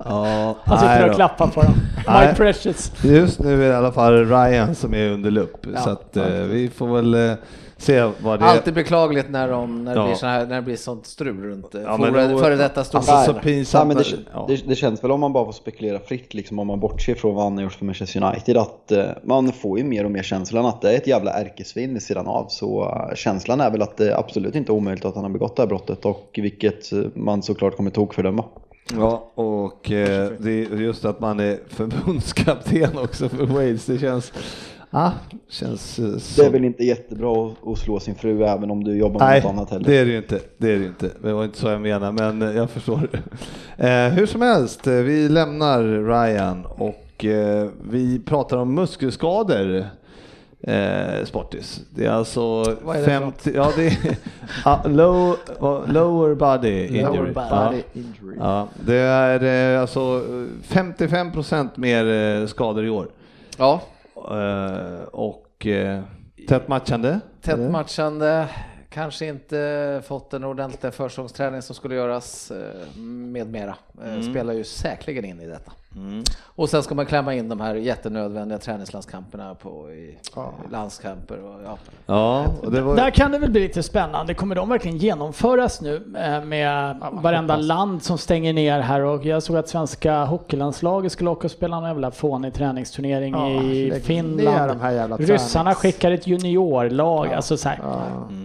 Ja, 0.05 0.57
Han 0.65 0.79
sitter 0.79 1.01
nej 1.01 1.11
och 1.11 1.17
klappar 1.17 1.47
på 1.47 1.63
dem. 1.63 1.75
Nej. 2.07 2.29
My 2.29 2.35
precious. 2.35 2.93
Just 3.05 3.39
nu 3.39 3.55
är 3.55 3.69
det 3.69 3.75
i 3.75 3.77
alla 3.77 3.93
fall 3.93 4.27
Ryan 4.27 4.75
som 4.75 4.95
är 4.95 5.11
under 5.11 5.31
lupp. 5.31 5.67
Ja. 5.75 5.81
Så 5.81 5.91
att, 5.91 6.17
eh, 6.17 6.25
vi 6.25 6.71
får 6.77 6.97
väl 6.97 7.15
eh, 7.15 7.37
se 7.79 8.11
vad 8.23 8.41
det 8.41 8.45
Alltid 8.45 8.75
beklagligt 8.75 9.31
när, 9.31 9.49
de, 9.49 9.85
när, 9.85 9.95
det 9.95 10.01
Ja. 10.01 10.07
blir 10.07 10.15
så 10.15 10.27
här, 10.27 10.47
när 10.47 10.57
det 10.57 10.63
blir 10.63 10.77
sånt 10.77 11.07
strul 11.07 11.43
runt 11.45 11.75
eh, 11.75 11.81
Ja, 11.83 11.97
före, 11.99 12.39
före 12.39 12.57
detta 12.57 12.81
Alltså 12.81 13.03
storlag. 13.03 13.25
så 13.25 13.33
Nej, 13.33 13.43
pinsamt. 13.43 13.89
men 13.89 13.97
det, 13.97 14.05
ja. 14.33 14.45
det, 14.49 14.69
det 14.69 14.75
känns 14.75 15.05
väl 15.05 15.11
om 15.11 15.21
man 15.21 15.33
bara 15.33 15.45
får 15.45 15.53
spekulera 15.53 15.99
fritt, 15.99 16.35
liksom, 16.35 16.59
om 16.59 16.67
man 16.67 16.81
bortser 16.81 17.15
från 17.15 17.35
vad 17.35 17.45
han 17.45 17.57
har 17.57 17.63
gjort 17.65 17.73
för 17.73 17.85
Manchester 17.85 18.23
United, 18.25 18.57
att 18.57 18.93
eh, 18.93 19.05
man 19.25 19.53
får 19.53 19.79
ju 19.79 19.85
mer 19.85 20.05
och 20.05 20.11
mer 20.11 20.23
känslan 20.23 20.67
att 20.67 20.81
det 20.81 20.93
är 20.93 20.97
ett 20.97 21.07
jävla 21.07 21.31
ärkesvin 21.33 21.93
vid 21.93 22.03
sidan 22.03 22.27
av. 22.27 22.47
Så 22.49 22.83
eh, 23.11 23.15
känslan 23.15 23.61
är 23.61 23.71
väl 23.71 23.83
att 23.83 23.97
det 23.97 24.17
absolut 24.19 24.55
inte 24.55 24.73
är 24.73 24.75
omöjligt 24.75 25.05
att 25.05 25.15
han 25.15 25.25
har 25.25 25.31
begått 25.31 25.57
det 25.57 25.63
här 25.63 25.69
brottet 25.69 26.05
och 26.05 26.31
vilket 26.43 26.93
eh, 26.93 26.99
man 27.15 27.43
såklart 27.43 27.77
kommer 27.77 27.91
tokfördöma. 27.91 28.45
Ja, 28.97 29.33
och 29.35 29.91
eh, 29.91 30.31
det 30.39 30.51
är 30.51 30.77
just 30.77 31.05
att 31.05 31.21
man 31.21 31.41
är 31.41 31.59
förbundskapten 31.69 32.99
också 32.99 33.29
för 33.29 33.47
Wales. 33.47 33.87
Det 33.87 33.99
känns... 33.99 34.33
Ja, 34.91 35.13
känns 35.49 35.99
eh, 35.99 36.17
så. 36.19 36.41
Det 36.43 36.47
är 36.47 36.51
väl 36.53 36.65
inte 36.65 36.85
jättebra 36.85 37.47
att, 37.47 37.69
att 37.69 37.79
slå 37.79 38.01
sin 38.01 38.15
fru 38.15 38.45
även 38.45 38.71
om 38.71 38.85
du 38.85 38.97
jobbar 38.99 39.21
med 39.21 39.29
Nej, 39.29 39.43
något 39.43 39.51
annat 39.53 39.71
heller. 39.71 39.85
det 39.85 39.97
är 39.99 40.05
det 40.05 40.11
ju 40.11 40.17
inte. 40.17 40.41
Det 40.59 40.67
är 40.73 40.73
det 40.77 40.83
ju 40.83 40.87
inte. 40.87 41.11
Det 41.23 41.33
var 41.33 41.45
inte 41.45 41.59
så 41.59 41.69
jag 41.69 41.81
menar, 41.81 42.13
men 42.13 42.43
eh, 42.43 42.57
jag 42.57 42.71
förstår. 42.71 43.09
Eh, 43.77 43.89
hur 44.09 44.27
som 44.27 44.43
helst, 44.43 44.87
eh, 44.87 44.93
vi 44.93 45.29
lämnar 45.29 45.83
Ryan 45.83 46.67
och 46.67 47.25
eh, 47.25 47.69
vi 47.91 48.19
pratar 48.19 48.57
om 48.57 48.75
muskelskador. 48.75 49.85
Eh, 50.61 51.25
Sportis. 51.25 51.81
Det 51.91 52.05
är 52.07 52.11
alltså 52.11 52.41
Vad 52.83 52.97
är 52.97 53.01
det 53.01 53.05
för 53.05 53.11
50, 53.21 53.53
ja 53.55 53.73
det 53.77 53.87
är 53.87 53.97
ah, 54.65 54.79
low, 54.89 55.37
vad- 55.61 55.93
lower 55.93 56.35
body 56.35 56.87
injury. 56.87 57.03
Lower 57.03 57.33
Ja. 57.51 57.67
body 57.71 57.83
injury. 57.95 58.37
Ja, 58.41 58.69
det 58.87 58.95
är 58.97 59.75
eh, 59.75 59.81
alltså 59.81 60.01
eh, 60.71 60.77
55% 60.77 61.69
mer 61.75 62.41
eh, 62.41 62.47
skador 62.47 62.85
i 62.85 62.91
år. 62.91 63.09
Ja, 63.59 63.81
Eh, 63.83 63.98
och 65.13 65.67
eh, 65.67 66.03
tätt 66.49 66.69
matchande. 66.69 67.21
tätt 67.43 67.71
matchande. 67.71 68.49
Kanske 68.91 69.27
inte 69.27 70.03
fått 70.07 70.31
den 70.31 70.45
ordentliga 70.45 70.93
försäsongsträning 70.93 71.63
som 71.63 71.75
skulle 71.75 71.95
göras 71.95 72.51
eh, 72.51 72.99
med 73.01 73.51
mera. 73.51 73.77
Eh, 74.05 74.21
Spelar 74.31 74.53
ju 74.53 74.65
säkerligen 74.65 75.25
in 75.25 75.41
i 75.41 75.47
detta. 75.47 75.73
Och 76.45 76.69
sen 76.69 76.83
ska 76.83 76.95
man 76.95 77.07
klämma 77.07 77.35
in 77.35 77.49
de 77.49 77.61
här 77.61 77.75
jättenödvändiga 77.75 78.59
träningslandskamperna 78.59 79.55
på 79.55 79.91
i, 79.91 80.19
landskamper 80.71 81.39
och 81.45 81.61
ja. 81.65 81.79
Ja, 82.07 82.45
och 82.63 82.73
det 82.73 82.81
var, 82.81 82.97
Där 82.97 83.11
kan 83.11 83.33
det 83.33 83.39
väl 83.39 83.51
bli 83.51 83.61
lite 83.61 83.83
spännande. 83.83 84.35
Kommer 84.35 84.55
de 84.55 84.69
verkligen 84.69 84.97
genomföras 84.97 85.81
nu 85.81 86.15
eh, 86.19 86.45
med 86.45 86.97
varenda 87.13 87.57
land 87.57 88.03
som 88.03 88.19
stänger 88.19 88.53
ner 88.53 88.81
här? 88.81 89.01
Och 89.01 89.25
jag 89.25 89.43
såg 89.43 89.57
att 89.57 89.69
svenska 89.69 90.25
hockeylandslaget 90.25 91.13
skulle 91.13 91.31
åka 91.31 91.47
och 91.47 91.51
spela 91.51 91.81
någon 91.81 91.89
jävla 91.89 92.11
fånig 92.11 92.55
träningsturnering 92.55 93.35
Ja, 93.35 93.49
i 93.63 94.01
Finland. 94.05 94.81
Ryssarna 95.19 95.71
tränings- 95.71 95.75
skickar 95.75 96.11
ett 96.11 96.27
juniorlag. 96.27 97.33
Alltså 97.33 97.57
så 97.57 97.69
här, 97.69 97.79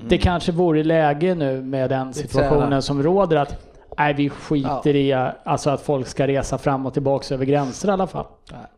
Det 0.08 0.18
kanske 0.18 0.52
vore 0.52 0.84
läge 0.84 1.36
nu 1.36 1.62
med 1.62 1.90
den 1.90 2.14
situationen 2.14 2.82
som 2.82 3.04
råder 3.04 3.38
att 3.38 3.73
Nej, 3.98 4.14
vi 4.14 4.30
skiter 4.30 4.96
i 4.96 5.14
alltså 5.44 5.70
att 5.70 5.82
folk 5.82 6.08
ska 6.08 6.28
resa 6.28 6.58
fram 6.58 6.86
och 6.86 6.94
tillbaka 6.94 7.34
över 7.34 7.46
gränser 7.46 7.88
i 7.88 7.92
alla 7.92 8.08
fall. 8.08 8.26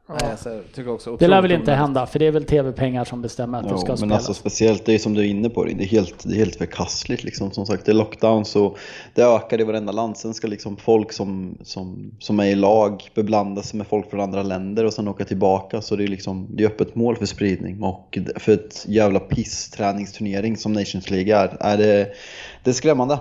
Nej, 0.09 0.31
alltså, 0.31 0.49
jag 0.49 0.63
tycker 0.75 0.91
också 0.91 1.15
Det 1.17 1.27
lär 1.27 1.41
väl 1.41 1.51
inte 1.51 1.71
hända, 1.73 2.05
för 2.05 2.19
det 2.19 2.27
är 2.27 2.31
väl 2.31 2.43
tv-pengar 2.45 3.03
som 3.03 3.21
bestämmer 3.21 3.59
att 3.59 3.65
Jo, 3.69 3.77
ska 3.77 3.87
men 3.87 3.97
spelas. 3.97 4.17
alltså 4.17 4.33
speciellt 4.33 4.85
det 4.85 4.99
som 4.99 5.13
du 5.13 5.21
är 5.21 5.25
inne 5.25 5.49
på, 5.49 5.63
det 5.63 5.71
är 5.71 5.87
helt, 5.87 6.23
det 6.23 6.33
är 6.33 6.37
helt 6.37 6.55
förkastligt 6.55 7.23
liksom. 7.23 7.51
Som 7.51 7.65
sagt, 7.65 7.85
det 7.85 7.91
är 7.91 7.95
lockdown 7.95 8.45
så 8.45 8.77
det 9.13 9.21
ökar 9.21 9.61
i 9.61 9.63
varenda 9.63 9.91
land. 9.91 10.17
Sen 10.17 10.33
ska 10.33 10.47
liksom 10.47 10.77
folk 10.77 11.13
som, 11.13 11.57
som, 11.63 12.11
som 12.19 12.39
är 12.39 12.45
i 12.45 12.55
lag 12.55 13.09
beblanda 13.15 13.61
sig 13.61 13.77
med 13.77 13.87
folk 13.87 14.09
från 14.09 14.19
andra 14.21 14.43
länder 14.43 14.83
och 14.85 14.93
sen 14.93 15.07
åka 15.07 15.25
tillbaka. 15.25 15.81
Så 15.81 15.95
det 15.95 16.03
är 16.03 16.07
liksom, 16.07 16.47
det 16.49 16.63
är 16.63 16.67
öppet 16.67 16.95
mål 16.95 17.15
för 17.17 17.25
spridning 17.25 17.83
och 17.83 18.17
för 18.35 18.51
ett 18.51 18.85
jävla 18.87 19.19
piss 19.19 19.69
träningsturnering 19.69 20.57
som 20.57 20.73
Nations 20.73 21.09
League 21.09 21.35
är, 21.35 21.57
är 21.59 21.77
det, 21.77 22.07
det 22.63 22.69
är 22.69 22.73
skrämmande. 22.73 23.19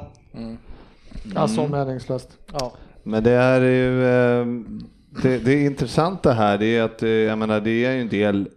Ja, 1.34 1.48
så 1.48 1.66
meningslöst. 1.68 2.38
Ja. 2.52 2.72
Men 3.02 3.22
det 3.22 3.30
är 3.30 3.60
ju, 3.60 4.04
eh, 4.04 4.46
det, 5.22 5.38
det 5.38 5.52
är 5.52 5.66
intressanta 5.66 6.32
här, 6.32 6.58
det 6.58 6.66
är 6.66 6.82
att, 6.82 7.02
eh, 7.02 7.08
jag 7.08 7.38
menar 7.38 7.60
det 7.60 7.70
är 7.70 7.92
ju 7.92 8.00
en 8.00 8.08
del 8.08 8.48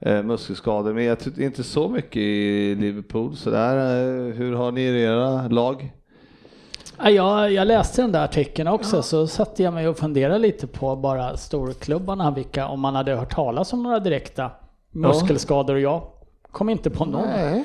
eh, 0.00 0.22
muskelskador, 0.22 0.92
men 0.94 1.04
jag 1.04 1.18
tycker 1.18 1.42
inte 1.42 1.62
så 1.62 1.88
mycket 1.88 2.16
i 2.16 2.74
Liverpool 2.74 3.36
sådär. 3.36 4.32
Hur 4.32 4.54
har 4.54 4.72
ni 4.72 4.80
i 4.80 5.02
era 5.02 5.48
lag? 5.48 5.92
Ja, 6.98 7.10
jag, 7.10 7.52
jag 7.52 7.66
läste 7.66 8.02
den 8.02 8.12
där 8.12 8.24
artikeln 8.24 8.68
också, 8.68 9.02
så 9.02 9.26
satte 9.26 9.62
jag 9.62 9.74
mig 9.74 9.88
och 9.88 9.98
funderade 9.98 10.38
lite 10.38 10.66
på 10.66 10.96
bara 10.96 11.36
storklubbarna, 11.36 12.30
vilka, 12.30 12.68
om 12.68 12.80
man 12.80 12.94
hade 12.94 13.14
hört 13.14 13.34
talas 13.34 13.72
om 13.72 13.82
några 13.82 14.00
direkta 14.00 14.50
muskelskador 14.90 15.74
och 15.74 15.80
jag 15.80 16.02
kom 16.50 16.68
inte 16.68 16.90
på 16.90 17.04
någon 17.04 17.28
Nej. 17.28 17.64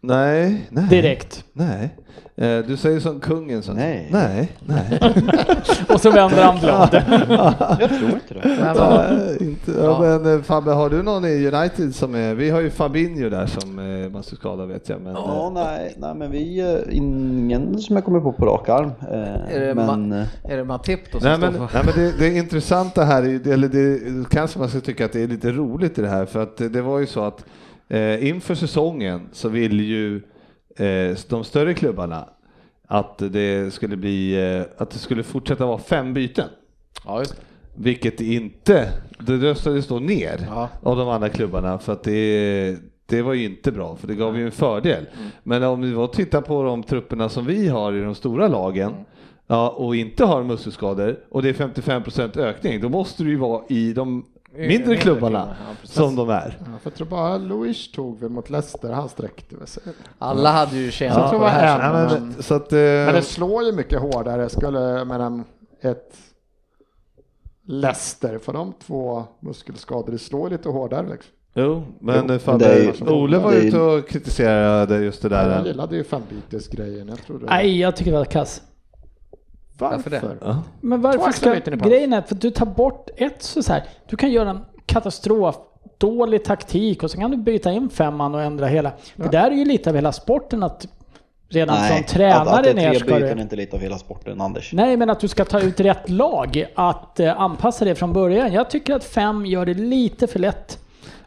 Nej, 0.00 0.66
nej. 0.70 0.86
direkt. 0.90 1.44
Nej. 1.52 1.90
Eh, 2.36 2.58
du 2.58 2.76
säger 2.76 3.00
som 3.00 3.20
kungen 3.20 3.62
så. 3.62 3.72
Nej. 3.72 4.08
Nej, 4.12 4.52
nej. 4.66 4.98
Och 5.94 6.00
så 6.00 6.10
vänder 6.10 6.42
han 6.44 6.58
blad. 6.60 6.88
Jag 7.80 7.88
tror 7.98 8.10
inte 8.10 8.34
det. 8.34 8.56
Ja, 8.76 9.04
inte, 9.40 9.72
ja, 9.82 10.00
men 10.00 10.34
eh, 10.36 10.42
Fabbe, 10.42 10.70
har 10.70 10.90
du 10.90 11.02
någon 11.02 11.24
i 11.24 11.46
United 11.46 11.94
som 11.94 12.14
är, 12.14 12.34
vi 12.34 12.50
har 12.50 12.60
ju 12.60 12.70
Fabinho 12.70 13.28
där 13.30 13.46
som 13.46 13.78
är 13.78 14.08
muskelskadad 14.10 14.68
vet 14.68 14.88
jag. 14.88 15.00
Men, 15.00 15.12
Ja, 15.14 15.46
eh, 15.46 15.52
nej, 15.64 15.94
nej, 15.98 16.14
men 16.14 16.30
vi, 16.30 16.60
eh, 16.60 16.96
ingen 16.96 17.78
som 17.78 17.96
jag 17.96 18.04
kommer 18.04 18.20
på 18.20 18.32
på 18.32 18.46
rak 18.46 18.68
arm. 18.68 18.90
Eh, 19.10 19.56
Är 19.56 19.60
det 19.60 19.74
men, 19.74 20.12
ma- 20.12 20.20
eh, 20.44 20.52
Är 20.52 20.56
det 20.56 20.64
Matip 20.64 21.12
då 21.12 21.20
som 21.20 21.28
Nej 21.28 21.36
står 21.38 21.50
men, 21.58 21.68
för? 21.68 21.74
nej, 21.84 21.92
men 21.94 22.04
det, 22.04 22.18
det 22.18 22.36
intressanta 22.38 23.04
här, 23.04 23.22
är- 23.22 23.52
eller 23.52 23.68
det 23.68 24.00
kanske 24.30 24.58
man 24.58 24.68
ska 24.68 24.80
tycka 24.80 25.04
att 25.04 25.12
det 25.12 25.22
är 25.22 25.28
lite 25.28 25.50
roligt 25.52 25.98
i 25.98 26.02
det 26.02 26.08
här, 26.08 26.24
för 26.26 26.42
att 26.42 26.56
det 26.56 26.82
var 26.82 26.98
ju 26.98 27.06
så 27.06 27.24
att 27.24 27.44
eh, 27.88 28.28
inför 28.28 28.54
säsongen 28.54 29.28
så 29.32 29.48
vill 29.48 29.80
ju 29.80 30.16
eh, 30.76 31.16
de 31.28 31.44
större 31.44 31.74
klubbarna 31.74 32.28
att 32.86 33.18
det 33.18 33.74
skulle 33.74 33.96
bli, 33.96 34.34
eh, 34.56 34.82
att 34.82 34.90
det 34.90 34.98
skulle 34.98 35.22
fortsätta 35.22 35.66
vara 35.66 35.78
fem 35.78 36.14
byten. 36.14 36.48
Ja. 37.04 37.22
Vilket 37.74 38.20
inte, 38.20 38.92
det 39.18 39.36
röstades 39.36 39.86
då 39.86 39.98
ner 39.98 40.46
Ja. 40.50 40.68
av 40.82 40.96
de 40.96 41.08
andra 41.08 41.28
klubbarna 41.28 41.78
för 41.78 41.92
att 41.92 42.02
det, 42.02 42.76
det 43.06 43.22
var 43.22 43.32
ju 43.34 43.44
inte 43.44 43.72
bra 43.72 43.96
för 43.96 44.06
det 44.06 44.14
gav 44.14 44.38
ju 44.38 44.44
en 44.44 44.52
fördel. 44.52 45.06
Men 45.42 45.62
om 45.62 45.80
vi 45.80 45.90
då 45.90 46.06
tittar 46.06 46.40
på 46.40 46.62
de 46.62 46.82
trupperna 46.82 47.28
som 47.28 47.46
vi 47.46 47.68
har 47.68 47.92
i 47.92 48.00
de 48.00 48.14
stora 48.14 48.48
lagen 48.48 48.92
ja, 49.46 49.68
och 49.68 49.96
inte 49.96 50.24
har 50.24 50.42
muskelskador 50.42 51.18
och 51.30 51.42
det 51.42 51.48
är 51.48 51.52
55% 51.52 52.38
ökning, 52.38 52.80
då 52.80 52.88
måste 52.88 53.22
det 53.24 53.30
ju 53.30 53.36
vara 53.36 53.62
i 53.68 53.92
de 53.92 54.24
mindre, 54.58 54.78
mindre 54.78 54.96
klubbarna 54.96 55.28
klubbarna, 55.42 55.56
ja, 55.82 55.88
som 55.88 56.16
de 56.16 56.30
är. 56.30 56.56
Ja, 56.58 56.64
för 56.64 56.90
jag 56.90 56.94
tror 56.94 57.06
bara 57.06 57.38
Luis 57.38 57.92
tog 57.92 58.20
väl 58.20 58.30
mot 58.30 58.50
Leicester, 58.50 58.92
han 58.92 59.08
sträckte 59.08 59.56
väl 59.56 59.66
sig. 59.66 59.82
Alla 60.18 60.52
hade 60.52 60.76
ju 60.76 60.84
Jag 60.84 60.92
tjänat 60.92 61.30
tror 61.30 61.38
på 61.38 61.44
det 61.44 61.50
här. 61.50 62.02
Ja, 62.08 62.18
men, 62.20 62.42
så 62.42 62.54
att, 62.54 62.72
eh, 62.72 62.78
Men 62.78 63.14
det 63.14 63.22
slår 63.22 63.64
ju 63.64 63.72
mycket 63.72 64.00
hårdare, 64.00 64.48
skulle, 64.48 64.80
jag 64.80 65.06
menar, 65.06 65.44
ett 65.80 66.16
Leicester, 67.68 68.38
för 68.38 68.52
de 68.52 68.72
två 68.86 69.24
muskelskador 69.40 70.16
slår 70.16 70.50
lite 70.50 70.68
hårdare. 70.68 71.08
Liksom. 71.08 71.32
Jo, 71.54 71.82
men 72.00 72.26
Jo, 72.28 72.38
fan, 72.38 72.58
det 72.58 72.66
är 72.66 73.12
Ole 73.12 73.38
var 73.38 73.52
ute 73.52 73.80
och 73.80 74.08
kritiserade 74.08 74.98
just 74.98 75.22
det 75.22 75.28
Jag 75.36 75.48
där. 75.48 75.64
gillade 75.64 75.96
ju. 75.96 75.98
Jag 75.98 76.06
det. 77.38 77.46
Nej, 77.46 77.80
jag 77.80 77.96
tycker 77.96 78.10
det 78.10 78.18
var 78.18 78.24
kass. 78.24 78.62
Varför 79.78 80.10
det? 80.10 80.22
Ja. 80.40 80.62
Men 80.80 81.00
varför 81.00 81.32
ska... 81.32 81.54
Grejen 81.88 82.12
är 82.12 82.18
att 82.18 82.28
för 82.28 82.34
att 82.34 82.40
du 82.40 82.50
tar 82.50 82.66
bort 82.66 83.10
ett 83.16 83.42
så, 83.42 83.62
så 83.62 83.72
här. 83.72 83.84
Du 84.06 84.16
kan 84.16 84.30
göra 84.30 84.50
en 84.50 84.60
katastrof, 84.86 85.56
dålig 85.98 86.44
taktik 86.44 87.02
och 87.02 87.10
så 87.10 87.18
kan 87.18 87.30
du 87.30 87.36
byta 87.36 87.72
in 87.72 87.90
femman 87.90 88.34
och 88.34 88.42
ändra 88.42 88.66
hela. 88.66 88.92
Det 89.16 89.28
där 89.28 89.50
är 89.50 89.54
ju 89.54 89.64
lite 89.64 89.90
av 89.90 89.96
hela 89.96 90.12
sporten 90.12 90.62
att 90.62 90.86
redan 91.48 91.76
från 91.76 91.96
att, 91.96 92.00
att 92.00 92.08
tränare 92.08 92.62
det 92.62 92.70
är 92.70 92.74
ner 92.74 92.90
tre 92.90 92.98
ska 92.98 93.06
byten 93.06 93.20
du... 93.20 93.26
är 93.26 93.42
inte 93.42 93.56
lite 93.56 93.76
av 93.76 93.82
hela 93.82 93.98
sporten, 93.98 94.40
Anders. 94.40 94.72
Nej, 94.72 94.96
men 94.96 95.10
att 95.10 95.20
du 95.20 95.28
ska 95.28 95.44
ta 95.44 95.60
ut 95.60 95.80
rätt 95.80 96.10
lag, 96.10 96.66
att 96.74 97.20
eh, 97.20 97.40
anpassa 97.40 97.84
det 97.84 97.94
från 97.94 98.12
början. 98.12 98.52
Jag 98.52 98.70
tycker 98.70 98.94
att 98.94 99.04
fem 99.04 99.46
gör 99.46 99.66
det 99.66 99.74
lite 99.74 100.26
för 100.26 100.38
lätt. 100.38 100.78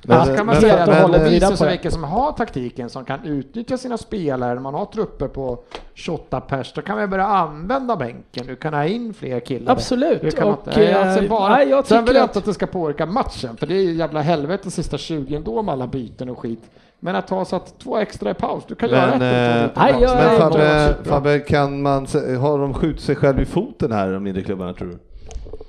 Men- 0.04 0.18
att 0.18 0.28
kan 0.28 0.36
man 0.36 0.46
men- 0.46 0.62
säga 0.62 0.84
att 0.84 0.90
men- 0.90 1.02
hållet 1.02 1.32
visar 1.32 1.56
sig 1.56 1.66
det. 1.68 1.72
vilka 1.74 1.92
som 1.92 2.04
har 2.04 2.32
taktiken 2.32 2.90
som 2.90 3.06
kan 3.06 3.20
utnyttja 3.26 3.78
sina 3.78 3.98
spelare. 3.98 4.60
Man 4.60 4.74
har 4.74 4.86
trupper 4.86 5.28
på 5.28 5.60
28 5.94 6.42
pers. 6.42 6.74
Då 6.74 6.82
kan 6.82 6.98
vi 6.98 7.08
börja 7.08 7.26
använda 7.26 7.96
bänken. 7.96 8.48
Du 8.48 8.56
kan 8.56 8.74
ha 8.74 8.86
in 8.86 9.14
fler 9.14 9.40
killar. 9.40 9.72
Absolut. 9.72 10.40
Man 10.40 10.48
Och, 10.54 10.68
inte- 10.68 10.80
nej, 10.80 10.94
alltså 10.94 11.28
bara, 11.30 11.50
nej, 11.50 11.70
jag 11.70 11.86
sen 11.88 12.06
vill 12.06 12.16
jag 12.16 12.24
att- 12.24 12.30
inte 12.30 12.40
att 12.40 12.46
det 12.46 12.54
ska 12.54 12.66
påverka 12.66 13.06
matchen, 13.06 13.58
för 13.58 13.68
det 13.68 13.74
är 13.76 13.82
ju 13.84 13.94
jävla 13.94 14.22
helvete 14.22 14.72
sista 14.72 14.98
20 14.98 15.36
ändå 15.36 15.62
med 15.62 15.72
alla 15.74 15.88
byten 15.88 16.30
och 16.30 16.40
skit. 16.40 16.62
Men 17.02 17.16
att 17.16 17.28
ta 17.28 17.46
så 17.46 17.56
att 17.56 17.80
två 17.80 17.98
extra 17.98 18.32
i 18.32 18.34
paus, 18.34 18.64
du 18.68 18.76
kan 18.76 18.90
göra 18.90 19.18
Men, 19.18 19.66
ett 19.66 19.76
paus. 19.76 19.96
jag- 20.02 20.52
Det 20.54 20.58
Men 20.58 21.04
Fabbe, 21.06 21.40
kan 21.40 21.82
man, 21.82 22.08
har 22.42 22.60
de 22.60 22.74
skjutit 22.74 23.02
sig 23.02 23.16
själv 23.16 23.40
i 23.42 23.46
foten 23.46 23.92
här, 23.92 24.12
de 24.12 24.24
mindre 24.24 24.44
klubbarna 24.44 24.74
tror 24.74 24.88
du? 24.88 24.98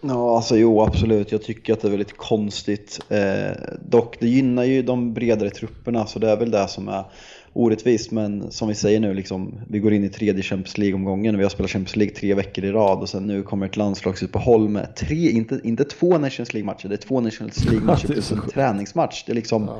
Ja, 0.00 0.36
alltså 0.36 0.56
jo 0.56 0.80
absolut. 0.80 1.32
Jag 1.32 1.42
tycker 1.42 1.72
att 1.72 1.80
det 1.80 1.88
är 1.88 1.90
väldigt 1.90 2.16
konstigt. 2.16 3.00
Eh, 3.08 3.56
dock, 3.88 4.16
det 4.20 4.28
gynnar 4.28 4.64
ju 4.64 4.82
de 4.82 5.14
bredare 5.14 5.50
trupperna 5.50 6.06
så 6.06 6.18
det 6.18 6.30
är 6.30 6.36
väl 6.36 6.50
det 6.50 6.68
som 6.68 6.88
är 6.88 7.04
orättvist. 7.52 8.10
Men 8.10 8.50
som 8.50 8.68
vi 8.68 8.74
säger 8.74 9.00
nu, 9.00 9.14
liksom, 9.14 9.60
vi 9.68 9.78
går 9.78 9.92
in 9.92 10.04
i 10.04 10.08
tredje 10.08 10.42
Champions 10.42 10.78
League-omgången. 10.78 11.36
Vi 11.36 11.42
har 11.42 11.50
spelat 11.50 11.70
Champions 11.70 11.96
League 11.96 12.14
tre 12.14 12.34
veckor 12.34 12.64
i 12.64 12.72
rad 12.72 12.98
och 12.98 13.08
sen 13.08 13.26
nu 13.26 13.42
kommer 13.42 13.66
ett 13.66 13.76
landslagsuppehåll 13.76 14.68
med 14.68 14.96
tre, 14.96 15.30
inte, 15.30 15.60
inte 15.64 15.84
två 15.84 16.18
Nations 16.18 16.54
League-matcher, 16.54 16.88
det 16.88 16.94
är 16.94 17.08
två 17.08 17.20
Nations 17.20 17.64
League-matcher 17.70 18.06
plus 18.06 18.32
en 18.32 18.42
träningsmatch. 18.54 19.24
Det 19.26 19.32
är 19.32 19.36
liksom, 19.36 19.70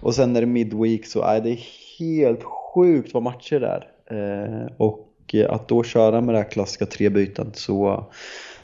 Och 0.00 0.14
sen 0.14 0.36
är 0.36 0.40
det 0.40 0.46
midweek 0.46 1.06
så 1.06 1.22
är 1.22 1.40
det 1.40 1.58
helt 1.98 2.42
sjukt 2.74 3.14
vad 3.14 3.22
matcher 3.22 3.60
det 3.60 3.66
är. 3.66 3.86
Eh, 4.10 4.66
och 4.76 5.04
att 5.48 5.68
då 5.68 5.82
köra 5.82 6.20
med 6.20 6.34
det 6.34 6.38
här 6.38 6.50
klassiska 6.50 6.86
tre 6.86 7.08
byten 7.08 7.50
så 7.54 8.06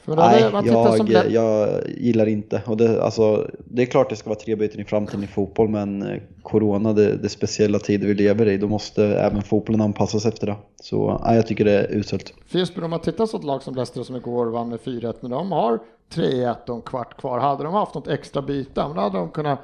För 0.05 0.15
Nej, 0.15 0.51
man 0.51 0.63
tittat 0.63 0.97
som 0.97 1.07
jag, 1.07 1.25
blä- 1.25 1.29
jag 1.31 1.81
gillar 1.97 2.25
inte. 2.25 2.61
Och 2.65 2.77
det, 2.77 3.03
alltså, 3.03 3.47
det 3.65 3.81
är 3.81 3.85
klart 3.85 4.09
det 4.09 4.15
ska 4.15 4.29
vara 4.29 4.39
tre 4.39 4.55
byten 4.55 4.79
i 4.81 4.83
framtiden 4.83 5.23
i 5.23 5.27
fotboll, 5.27 5.69
men 5.69 6.19
corona, 6.41 6.93
det, 6.93 7.17
det 7.17 7.29
speciella 7.29 7.79
tider 7.79 8.07
vi 8.07 8.13
lever 8.13 8.45
i, 8.47 8.57
då 8.57 8.67
måste 8.67 9.05
även 9.05 9.41
fotbollen 9.41 9.81
anpassas 9.81 10.25
efter 10.25 10.47
det. 10.47 10.55
Så 10.81 11.21
nej, 11.25 11.35
jag 11.35 11.47
tycker 11.47 11.65
det 11.65 11.79
är 11.79 11.95
uselt. 11.95 12.33
För 12.47 12.59
just 12.59 12.77
om 12.77 12.89
man 12.89 12.99
tittar 12.99 13.25
så 13.25 13.37
ett 13.37 13.43
lag 13.43 13.63
som 13.63 13.75
Leicester 13.75 14.03
som 14.03 14.15
igår 14.15 14.45
vann 14.45 14.69
med 14.69 14.79
4-1, 14.79 15.15
när 15.19 15.29
de 15.29 15.51
har 15.51 15.79
3-1 16.13 16.55
och 16.69 16.75
en 16.75 16.81
kvart 16.81 17.17
kvar, 17.17 17.39
hade 17.39 17.63
de 17.63 17.73
haft 17.73 17.95
något 17.95 18.07
extra 18.07 18.41
byte, 18.41 18.71
då 18.95 19.01
hade 19.01 19.17
de 19.17 19.29
kunnat 19.29 19.59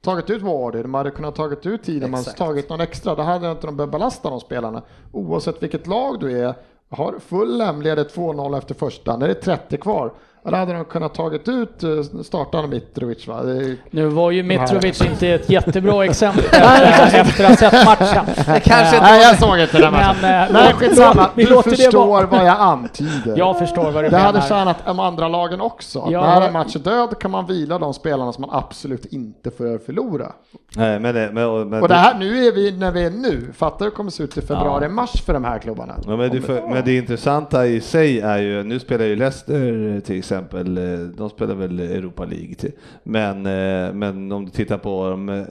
tagit 0.00 0.30
ut 0.30 0.42
Wardy, 0.42 0.82
de 0.82 0.94
hade 0.94 1.10
kunnat 1.10 1.34
tagit 1.34 1.66
ut 1.66 1.82
tiden, 1.82 2.10
man 2.10 2.20
Exakt. 2.20 2.38
tagit 2.38 2.68
någon 2.68 2.80
extra, 2.80 3.14
då 3.14 3.22
hade 3.22 3.50
inte 3.50 3.66
de 3.66 3.76
behövt 3.76 3.92
belasta 3.92 4.30
de 4.30 4.40
spelarna. 4.40 4.82
Oavsett 5.12 5.62
vilket 5.62 5.86
lag 5.86 6.20
du 6.20 6.38
är, 6.40 6.54
har 6.90 7.18
full 7.18 7.58
leder 7.82 8.04
2-0 8.04 8.58
efter 8.58 8.74
första, 8.74 9.16
när 9.16 9.28
det 9.28 9.34
är 9.34 9.56
30 9.56 9.76
kvar, 9.76 10.12
då 10.50 10.56
hade 10.56 10.72
de 10.72 10.84
kunnat 10.84 11.14
tagit 11.14 11.48
ut 11.48 11.82
eh, 11.82 12.22
startande 12.22 12.68
Mitrovic 12.68 13.26
va? 13.28 13.42
Nu 13.90 14.06
var 14.06 14.30
ju 14.30 14.42
Mitrovic 14.42 15.02
inte 15.04 15.28
ett 15.28 15.50
jättebra 15.50 16.04
exempel 16.10 16.44
efter, 16.44 17.44
att 17.44 17.50
ha 17.50 17.56
sett 17.56 17.84
matchen. 17.86 18.24
Det 18.46 18.60
kanske 18.60 18.96
inte 18.96 19.06
Nej, 19.08 19.22
jag 19.22 19.38
såg 19.38 19.58
inte 19.58 19.78
den 19.78 19.92
matchen. 19.92 20.16
Men, 20.22 20.44
eh, 20.46 20.52
Men 20.52 20.64
låt- 20.64 20.72
skitsamma, 20.74 21.30
vi 21.34 21.44
du 21.44 21.62
förstår 21.62 22.24
vad 22.26 22.46
jag 22.46 22.56
antyder. 22.60 23.34
Jag 23.38 23.58
förstår 23.58 23.90
vad 23.90 24.04
du 24.04 24.08
Det 24.08 24.16
hade 24.16 24.32
menar. 24.38 24.48
tjänat 24.48 24.76
de 24.86 25.00
andra 25.00 25.28
lagen 25.28 25.60
också. 25.60 26.08
Ja. 26.10 26.20
När 26.40 26.46
en 26.46 26.52
match 26.52 26.76
är 26.76 26.80
död 26.80 27.18
kan 27.20 27.30
man 27.30 27.46
vila 27.46 27.78
de 27.78 27.94
spelarna 27.94 28.32
som 28.32 28.40
man 28.40 28.50
absolut 28.52 29.04
inte 29.06 29.50
får 29.50 29.78
förlora. 29.86 30.32
Nej, 30.76 31.00
men, 31.00 31.14
det- 31.14 31.30
men, 31.32 31.68
men, 31.68 31.82
Och 31.82 31.88
det 31.88 31.94
här, 31.94 32.18
nu 32.18 32.46
är 32.46 32.52
vi 32.52 32.72
när 32.72 32.90
vi 32.90 33.04
är 33.04 33.10
nu. 33.10 33.52
Fattar 33.56 33.78
du 33.78 33.84
hur 33.84 33.90
det 33.90 33.96
kommer 33.96 34.10
se 34.10 34.22
ut 34.22 34.36
i 34.38 34.40
februari-mars 34.40 35.22
för 35.26 35.32
de 35.32 35.44
här 35.44 35.58
klubbarna? 35.58 35.94
Ja, 36.06 36.16
men, 36.16 36.30
det, 36.30 36.40
för, 36.40 36.62
men 36.68 36.84
det 36.84 36.96
intressanta 36.96 37.66
i 37.66 37.80
sig 37.80 38.20
är 38.20 38.38
ju, 38.38 38.62
nu 38.62 38.78
spelar 38.78 39.04
ju 39.04 39.16
Leicester 39.16 40.00
till 40.00 40.18
exempel, 40.18 40.35
eh, 40.38 40.98
de 41.16 41.30
spelar 41.30 41.54
väl 41.54 41.80
Europa 41.80 42.24
League, 42.24 42.54
till, 42.54 42.72
men, 43.02 43.36
eh, 43.46 43.92
men 43.94 44.32
om 44.32 44.44
du 44.44 44.50
tittar 44.50 44.78
på 44.78 45.10
de, 45.10 45.28
eh, 45.28 45.44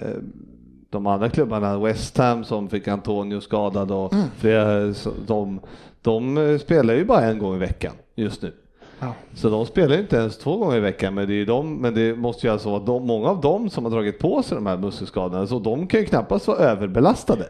de 0.89 1.07
andra 1.07 1.29
klubbarna, 1.29 1.79
West 1.79 2.17
Ham 2.17 2.43
som 2.43 2.69
fick 2.69 2.87
Antonio 2.87 3.41
skadad 3.41 3.91
och 3.91 4.13
Mm. 4.13 4.25
flera, 4.37 4.93
de, 5.27 5.59
de 6.01 6.59
spelar 6.61 6.93
ju 6.93 7.05
bara 7.05 7.21
en 7.25 7.39
gång 7.39 7.55
i 7.55 7.59
veckan 7.59 7.93
just 8.15 8.41
nu. 8.41 8.51
Ja. 8.99 9.13
Så 9.33 9.49
de 9.49 9.65
spelar 9.65 9.95
ju 9.95 10.01
inte 10.01 10.15
ens 10.17 10.37
två 10.37 10.57
gånger 10.57 10.77
i 10.77 10.79
veckan, 10.79 11.13
men 11.13 11.27
det, 11.27 11.33
är 11.33 11.35
ju 11.35 11.45
de, 11.45 11.75
men 11.75 11.93
det 11.93 12.15
måste 12.15 12.47
ju 12.47 12.53
alltså 12.53 12.69
vara 12.69 12.83
de, 12.83 13.07
många 13.07 13.27
av 13.29 13.41
dem 13.41 13.69
som 13.69 13.83
har 13.83 13.91
dragit 13.91 14.19
på 14.19 14.43
sig 14.43 14.55
de 14.55 14.65
här 14.65 14.77
muskelskadorna, 14.77 15.47
så 15.47 15.59
de 15.59 15.87
kan 15.87 15.99
ju 15.99 16.05
knappast 16.05 16.47
vara 16.47 16.57
överbelastade. 16.57 17.45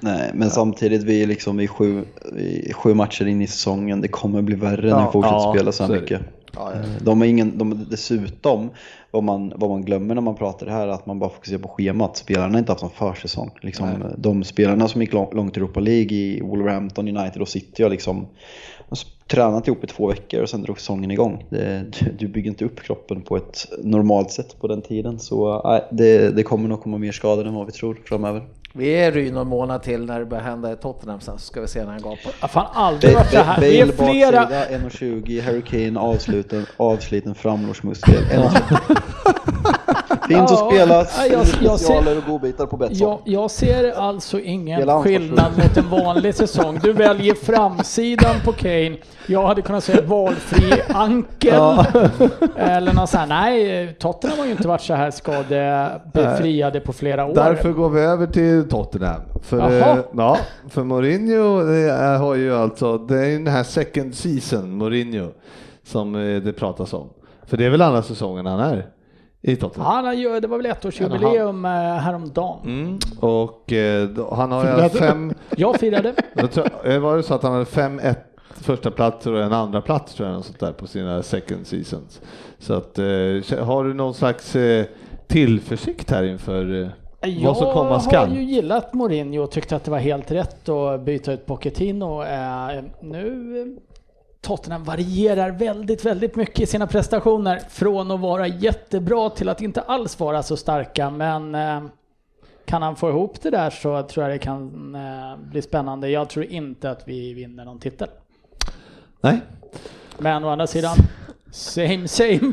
Nej, 0.00 0.30
men 0.34 0.50
samtidigt, 0.50 1.02
vi 1.02 1.22
är 1.22 1.26
liksom 1.26 1.60
i 1.60 1.68
sju, 1.68 2.04
i 2.38 2.72
sju 2.72 2.94
matcher 2.94 3.26
in 3.26 3.42
i 3.42 3.46
säsongen. 3.46 4.00
Det 4.00 4.08
kommer 4.08 4.42
bli 4.42 4.54
värre 4.56 4.82
när 4.82 4.88
Ja, 4.88 5.06
vi 5.06 5.12
fortsätter 5.12 5.36
ja, 5.36 5.52
spela 5.54 5.72
så 5.72 5.82
här 5.84 5.88
så 6.08 6.16
det. 6.60 6.76
mycket. 6.78 7.00
Eh, 7.00 7.04
De 7.04 7.22
är 7.22 7.26
ingen, 7.26 7.58
de, 7.58 7.86
dessutom, 7.90 8.70
vad 9.10 9.22
man, 9.22 9.52
vad 9.56 9.70
man 9.70 9.82
glömmer 9.82 10.14
när 10.14 10.22
man 10.22 10.34
pratar 10.34 10.66
det 10.66 10.72
här, 10.72 10.88
är 10.88 10.92
att 10.92 11.06
man 11.06 11.18
bara 11.18 11.30
fokuserar 11.30 11.58
på 11.58 11.68
schemat. 11.68 12.16
Spelarna 12.16 12.52
har 12.52 12.58
inte 12.58 12.72
haft 12.72 12.82
någon 12.82 12.90
försäsong. 12.90 13.50
Liksom, 13.60 13.88
de 14.16 14.44
spelarna 14.44 14.88
som 14.88 15.00
gick 15.00 15.12
lång- 15.12 15.34
långt 15.34 15.56
i 15.56 15.60
Europa 15.60 15.80
League 15.80 16.16
i 16.16 16.40
Wolverhampton, 16.40 17.08
United 17.16 17.42
och 17.42 17.48
City 17.48 17.82
har 17.82 17.90
liksom 17.90 18.26
har 18.88 18.98
tränat 19.26 19.68
ihop 19.68 19.84
i 19.84 19.86
två 19.86 20.06
veckor 20.06 20.42
och 20.42 20.48
sen 20.48 20.62
drog 20.62 20.78
säsongen 20.78 21.10
igång. 21.10 21.44
Det, 21.50 21.84
du, 22.00 22.10
du 22.18 22.28
bygger 22.28 22.50
inte 22.50 22.64
upp 22.64 22.80
kroppen 22.82 23.22
på 23.22 23.36
ett 23.36 23.66
normalt 23.82 24.30
sätt 24.30 24.56
på 24.60 24.66
den 24.66 24.82
tiden. 24.82 25.18
Så 25.18 25.62
nej, 25.64 25.84
det, 25.90 26.30
det 26.36 26.42
kommer 26.42 26.68
nog 26.68 26.80
komma 26.82 26.98
mer 26.98 27.12
skador 27.12 27.46
än 27.46 27.54
vad 27.54 27.66
vi 27.66 27.72
tror 27.72 27.98
framöver. 28.04 28.42
Vi 28.74 28.88
är 28.90 29.12
ju 29.12 29.32
någon 29.32 29.48
månad 29.48 29.82
till 29.82 30.04
när 30.04 30.18
det 30.18 30.26
börjar 30.26 30.44
hända 30.44 30.72
i 30.72 30.76
Tottenham 30.76 31.20
sen, 31.20 31.38
så 31.38 31.46
ska 31.46 31.60
vi 31.60 31.68
se 31.68 31.84
när 31.84 31.92
han 31.92 32.02
gapar. 32.02 32.32
Jag 32.40 32.50
fan 32.50 32.66
aldrig 32.72 33.14
varit 33.14 33.30
så 33.30 33.38
här. 33.38 33.60
Det 33.60 33.80
är 33.80 33.86
Bale 33.86 34.12
flera... 34.12 34.40
baksida, 34.40 34.78
1,20, 34.78 35.42
Harry 35.42 35.62
Kane 35.62 36.00
avsluten, 36.00 36.66
avsliten 36.76 37.34
framlårsmuskel. 37.34 38.24
1,20. 40.22 40.28
Finns 40.28 40.50
Ja, 40.50 40.66
att 40.66 40.72
spela, 40.72 40.94
ja, 40.94 41.26
jag- 41.32 41.62
jag 41.62 41.80
ser- 41.80 42.18
och 42.18 42.24
godbitar 42.26 42.66
på 42.66 42.76
Betsson. 42.76 43.08
Jag, 43.08 43.18
jag 43.24 43.50
ser 43.50 43.92
alltså 43.98 44.40
ingen 44.40 45.02
skillnad 45.02 45.52
mot 45.58 45.76
en 45.76 45.90
vanlig 45.90 46.34
säsong. 46.34 46.78
Du 46.82 46.92
väljer 46.92 47.34
framsidan 47.34 48.34
på 48.44 48.52
Kane. 48.52 48.96
Jag 49.26 49.46
hade 49.46 49.62
kunnat 49.62 49.84
säga 49.84 50.02
valfri 50.02 50.82
ankel. 50.88 51.54
Eller 52.56 52.92
något 52.92 53.10
sånt. 53.10 53.28
Nej, 53.28 53.96
Tottenham 54.00 54.38
har 54.38 54.46
ju 54.46 54.52
inte 54.52 54.68
varit 54.68 54.80
så 54.80 54.94
här 54.94 55.10
skadebefriade 55.10 56.80
på 56.80 56.92
flera 56.92 57.26
år. 57.26 57.34
Därför 57.34 57.72
går 57.72 57.90
vi 57.90 58.00
över 58.00 58.26
till 58.26 58.68
Tottenham. 58.68 59.20
För, 59.42 59.58
eh, 59.80 59.98
ja, 60.16 60.38
för 60.68 60.84
Mourinho 60.84 61.58
är, 61.58 62.18
har 62.18 62.34
ju 62.34 62.54
alltså, 62.56 62.98
det 62.98 63.18
är 63.18 63.26
ju 63.26 63.38
den 63.38 63.46
här 63.46 63.64
second 63.64 64.14
season 64.14 64.70
Mourinho 64.78 65.28
som 65.84 66.14
eh, 66.14 66.42
det 66.42 66.52
pratas 66.52 66.92
om. 66.92 67.08
För 67.46 67.56
det 67.56 67.64
är 67.66 67.70
väl 67.70 67.82
andra 67.82 68.02
säsongen 68.02 68.46
han 68.46 68.60
är 68.60 68.86
i 69.42 69.56
Tottenham. 69.56 69.92
Han 69.94 70.04
har 70.04 70.12
ju, 70.12 70.40
det 70.40 70.48
var 70.48 70.56
väl 70.56 70.66
ettårsjubileum 70.66 71.64
eh, 71.64 71.70
häromdagen. 71.70 72.58
Mm. 72.64 72.98
Och 73.20 73.72
eh, 73.72 74.08
då- 74.08 74.34
han 74.34 74.52
har 74.52 74.82
ju 74.82 74.88
fem, 74.88 75.32
Jag 75.56 75.80
firade. 75.80 76.14
jag 76.34 76.50
tror, 76.52 76.66
eh, 76.84 76.98
var 76.98 77.16
det 77.16 77.22
så 77.22 77.34
att 77.34 77.42
han 77.42 77.52
hade 77.52 77.64
fem 77.64 77.98
ett 77.98 78.24
första 78.54 78.90
plats 78.90 79.26
och 79.26 79.42
en 79.42 79.52
andra 79.52 79.80
plats 79.80 80.14
tror 80.14 80.28
jag, 80.28 80.44
sånt 80.44 80.60
där 80.60 80.72
på 80.72 80.86
sina 80.86 81.22
second 81.22 81.66
seasons. 81.66 82.20
Så 82.58 82.74
att, 82.74 82.98
eh, 82.98 83.04
har 83.64 83.84
du 83.84 83.94
någon 83.94 84.14
slags 84.14 84.56
eh, 84.56 84.84
tillförsikt 85.26 86.10
här 86.10 86.22
inför 86.22 86.82
eh, 86.82 86.88
vad 87.44 87.56
som 87.56 87.72
komma 87.72 87.90
Jag 87.90 88.02
skall? 88.02 88.28
har 88.28 88.36
ju 88.36 88.42
gillat 88.42 88.94
Mourinho 88.94 89.42
och 89.42 89.50
tyckte 89.50 89.76
att 89.76 89.84
det 89.84 89.90
var 89.90 89.98
helt 89.98 90.30
rätt 90.30 90.68
att 90.68 91.00
byta 91.04 91.32
ut 91.32 91.46
Pochettino. 91.46 92.22
Eh, 92.22 92.82
Nu 93.02 93.76
Tottenham 94.42 94.84
varierar 94.84 95.50
väldigt, 95.50 96.04
väldigt 96.04 96.36
mycket 96.36 96.60
i 96.60 96.66
sina 96.66 96.86
prestationer. 96.86 97.60
Från 97.68 98.10
att 98.10 98.20
vara 98.20 98.46
jättebra 98.46 99.30
till 99.30 99.48
att 99.48 99.60
inte 99.60 99.80
alls 99.80 100.20
vara 100.20 100.42
så 100.42 100.56
starka. 100.56 101.10
Men 101.10 101.54
eh, 101.54 101.82
kan 102.64 102.82
han 102.82 102.96
få 102.96 103.08
ihop 103.08 103.42
det 103.42 103.50
där 103.50 103.70
så 103.70 104.02
tror 104.02 104.24
jag 104.26 104.34
det 104.34 104.38
kan 104.38 104.94
eh, 104.94 105.36
bli 105.36 105.62
spännande. 105.62 106.08
Jag 106.08 106.30
tror 106.30 106.44
inte 106.44 106.90
att 106.90 107.08
vi 107.08 107.34
vinner 107.34 107.64
någon 107.64 107.78
titel. 107.78 108.08
Nej? 109.20 109.40
Men 110.18 110.44
å 110.44 110.48
andra 110.48 110.66
sidan, 110.66 110.96
same 111.50 112.08
same. 112.08 112.52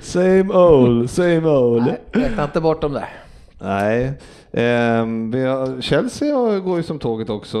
Same 0.00 0.54
old, 0.54 1.10
same 1.10 1.48
old. 1.48 1.86
Nej, 1.86 2.00
räkna 2.12 2.44
inte 2.44 2.60
bort 2.60 2.80
dem 2.80 2.92
där. 2.92 3.08
Nej, 3.58 4.12
Chelsea 5.80 6.34
har- 6.36 6.58
går 6.60 6.76
ju 6.76 6.82
som 6.82 6.98
tåget 6.98 7.30
också, 7.30 7.58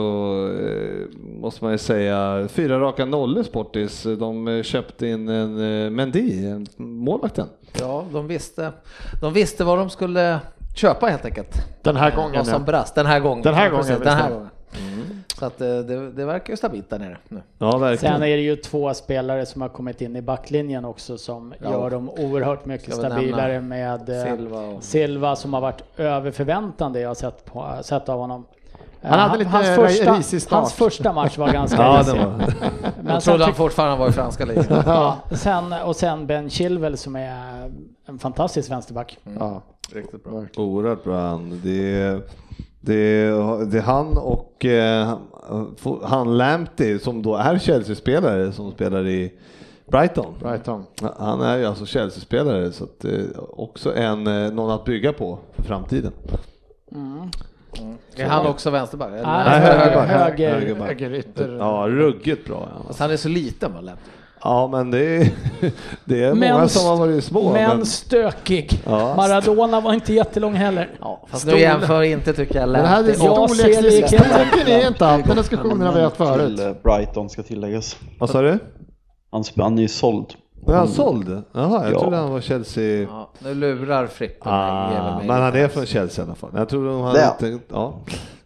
eh, 0.62 1.18
måste 1.40 1.64
man 1.64 1.72
ju 1.72 1.78
säga. 1.78 2.48
Fyra 2.48 2.80
raka 2.80 3.04
nollor 3.04 3.42
Sportis. 3.42 4.02
De 4.18 4.48
eh, 4.48 4.62
köpte 4.62 5.06
in 5.06 5.28
en 5.28 5.84
eh, 5.84 5.90
Mendy, 5.90 6.46
en 6.46 6.66
målvakten. 6.76 7.46
Ja, 7.80 8.04
de 8.12 8.26
visste, 8.26 8.72
de 9.20 9.32
visste 9.32 9.64
vad 9.64 9.78
de 9.78 9.90
skulle 9.90 10.38
köpa 10.76 11.06
helt 11.06 11.24
enkelt. 11.24 11.54
Den 11.82 11.96
här 11.96 12.16
gången, 12.16 12.36
Vad 12.36 12.46
som 12.46 12.54
ja. 12.60 12.66
brast 12.66 12.94
den 12.94 13.06
här 13.06 13.20
gången. 13.20 13.42
Den 13.42 13.54
här 13.54 13.70
gången, 13.70 13.84
precis, 13.86 14.04
Den 14.04 14.16
här 14.16 14.30
ja. 14.30 14.46
Gången. 14.78 15.24
Så 15.38 15.46
att 15.46 15.60
eh, 15.60 15.66
det, 15.68 16.10
det 16.12 16.24
verkar 16.24 16.52
ju 16.52 16.56
stabilt 16.56 16.90
där 16.90 16.98
nere 16.98 17.16
nu. 17.28 17.42
Ja, 17.58 17.78
verkligen. 17.78 18.14
Sen 18.14 18.22
är 18.22 18.36
det 18.36 18.42
ju 18.42 18.56
två 18.56 18.94
spelare 18.94 19.46
som 19.46 19.62
har 19.62 19.68
kommit 19.68 20.00
in 20.00 20.16
i 20.16 20.22
backlinjen 20.22 20.84
också 20.84 21.18
som 21.18 21.54
Ja. 21.58 21.70
gör 21.70 21.90
dem 21.90 22.10
oerhört 22.10 22.64
mycket 22.66 22.94
stabilare 22.94 23.60
med 23.60 24.08
eh, 24.08 24.24
Silva 24.36 24.60
och- 24.60 24.82
Silva 24.82 25.36
som 25.36 25.54
har 25.54 25.60
varit 25.60 25.82
över 25.96 26.30
förväntan 26.30 26.92
det 26.92 27.00
jag 27.00 27.10
har 27.10 27.14
sett, 27.14 27.44
på, 27.44 27.72
sett 27.82 28.08
av 28.08 28.18
honom. 28.18 28.44
Eh, 29.02 29.10
Han 29.10 29.18
hade 29.18 29.38
lite 29.38 29.50
hans, 29.50 29.66
första, 29.76 30.14
risig 30.18 30.42
start. 30.42 30.58
hans 30.60 30.72
första 30.72 31.12
match 31.12 31.38
var 31.38 31.48
ganska 31.52 31.82
Ja, 31.82 31.98
risig. 32.00 32.18
var. 32.18 32.26
Men 33.02 33.12
Jag 33.14 33.22
trodde 33.22 33.44
han 33.44 33.54
fortfarande 33.54 33.96
var 33.96 34.08
i 34.08 34.12
franska 34.12 34.44
ligan. 34.44 34.64
ja, 34.86 35.18
sen, 35.30 35.72
och 35.72 35.96
sen 35.96 36.26
Ben 36.26 36.50
Chilwell 36.50 36.96
som 36.96 37.16
är 37.16 37.70
en 38.06 38.18
fantastisk 38.18 38.70
vänsterback. 38.70 39.18
Ja. 39.38 39.62
Riktigt 39.92 40.24
bra. 40.24 40.44
Oerhört 40.56 41.04
bra 41.04 41.20
han. 41.20 41.60
Det, 41.64 42.20
det, 42.84 43.30
det 43.70 43.78
är 43.78 43.82
han 43.82 44.18
och 44.18 44.64
eh, 44.64 45.18
han 46.02 46.36
Lamptey 46.38 46.98
som 46.98 47.22
då 47.22 47.36
är 47.36 47.58
Chelsea-spelare 47.58 48.52
som 48.52 48.72
spelar 48.72 49.06
i 49.08 49.32
Brighton. 49.86 50.34
Brighton. 50.40 50.84
Han 51.18 51.40
är 51.40 51.58
ju 51.58 51.64
alltså 51.64 51.86
Chelsea-spelare 51.86 52.72
så 52.72 52.84
att, 52.84 53.04
eh, 53.04 53.12
också 53.50 53.94
en, 53.94 54.26
eh, 54.26 54.52
någon 54.52 54.70
att 54.70 54.84
bygga 54.84 55.12
på 55.12 55.38
för 55.56 55.62
framtiden. 55.62 56.12
Är 58.16 58.26
han 58.26 58.46
också 58.46 58.70
vänsterback? 58.70 59.10
Nej, 59.12 59.22
Nej, 59.24 59.60
höger, 59.60 60.00
höger- 60.00 60.06
höger, 60.06 60.54
högerback. 60.54 60.88
Högerytter. 60.88 61.56
Ja, 61.60 61.84
ruggigt 61.88 62.46
bra. 62.46 62.68
Ja, 62.78 62.82
Fast 62.86 63.00
han 63.00 63.10
är 63.10 63.16
så 63.16 63.28
liten 63.28 63.74
va, 63.74 63.80
Lamptey? 63.80 64.12
Ja 64.44 64.68
men 64.68 64.90
det 64.90 64.98
är, 65.16 65.30
det 66.04 66.24
är 66.24 66.34
många 66.34 66.58
Men- 66.58 66.68
som 66.68 66.86
har 66.86 66.96
varit 66.96 67.24
små. 67.24 67.52
men 67.52 67.76
men- 67.76 67.86
stökig. 67.86 68.82
Ja. 68.86 69.14
Maradona 69.16 69.80
var 69.80 69.92
inte 69.94 70.14
jättelång 70.14 70.54
heller. 70.54 70.90
Ja, 71.00 71.26
fast 71.30 71.46
nu 71.46 71.58
jämför 71.58 72.02
inte 72.02 72.32
tycker 72.32 72.60
jag 72.60 72.68
det 72.68 72.78
här 72.78 73.12
storleksdiskussionen 73.12 74.66
är 74.66 74.88
inte 74.88 75.06
allt, 75.06 75.26
den 75.26 75.36
diskussionen 75.36 75.80
har 75.86 75.94
vi 75.94 76.00
haft 76.00 76.16
Till 76.16 76.26
förut. 76.26 76.60
eh, 76.60 76.72
Brighton 76.82 77.30
ska 77.30 77.42
tilläggas. 77.42 77.96
Vad 78.18 78.30
sa 78.30 78.42
du? 78.42 78.58
Han, 79.56 79.78
är 79.78 79.82
ju 79.82 79.88
såld. 79.88 80.26
Är 80.68 80.72
han 80.72 80.88
såld? 80.88 81.42
Jaha, 81.52 81.84
jag 81.84 81.92
Ja. 81.94 82.00
trodde 82.00 82.16
han 82.16 82.30
var 82.32 82.40
Chelsea. 82.40 83.02
Ja, 83.10 83.30
nu 83.38 83.54
lurar 83.54 84.06
Frippe 84.06 84.48
Ah, 84.50 85.16
mig 85.18 85.26
men 85.26 85.42
han 85.42 85.56
är 85.56 85.68
från 85.68 85.86
Chelsea 85.86 86.24
i 86.24 86.26
alla 86.26 86.34
fall. 86.34 86.50
Jag 86.54 86.68
trodde 86.68 86.88
de 86.90 87.00
hade 87.00 87.28
inte, 87.32 87.58
ja, 87.68 87.94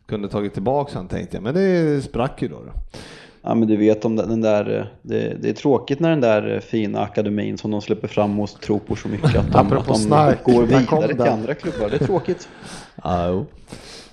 kunde 0.09 0.29
tagit 0.29 0.55
tillbaka 0.55 0.91
han 0.95 1.09
tänkte 1.09 1.37
jag, 1.37 1.43
men 1.45 1.55
det 1.55 2.05
sprack 2.05 2.43
ju 2.43 2.49
då. 2.49 2.57
då. 2.57 2.73
Ja 3.47 3.55
men 3.55 3.69
du 3.69 3.77
vet 3.77 4.05
om 4.05 4.17
den 4.17 4.41
där, 4.41 4.79
eh, 4.79 4.85
det, 5.03 5.37
det 5.41 5.49
är 5.49 5.53
tråkigt 5.53 6.01
när 6.01 6.11
den 6.11 6.21
där 6.21 6.55
eh, 6.55 6.61
fina 6.61 7.01
akademin 7.01 7.59
som 7.59 7.71
de 7.71 7.83
släpper 7.83 8.09
fram 8.09 8.41
och 8.41 8.61
tror 8.61 8.79
på 8.79 8.97
så 8.97 9.09
mycket 9.09 9.37
att 9.37 9.53
de, 9.53 9.59
Apropå 9.59 9.81
att 9.81 9.87
de 9.87 9.95
snark, 9.95 10.45
går 10.45 10.63
vidare 10.63 11.09
till 11.09 11.21
andra 11.21 11.55
klubbar. 11.55 11.91
Det 11.91 12.03
är 12.03 12.07
tråkigt. 12.07 12.49
Jo. 13.05 13.47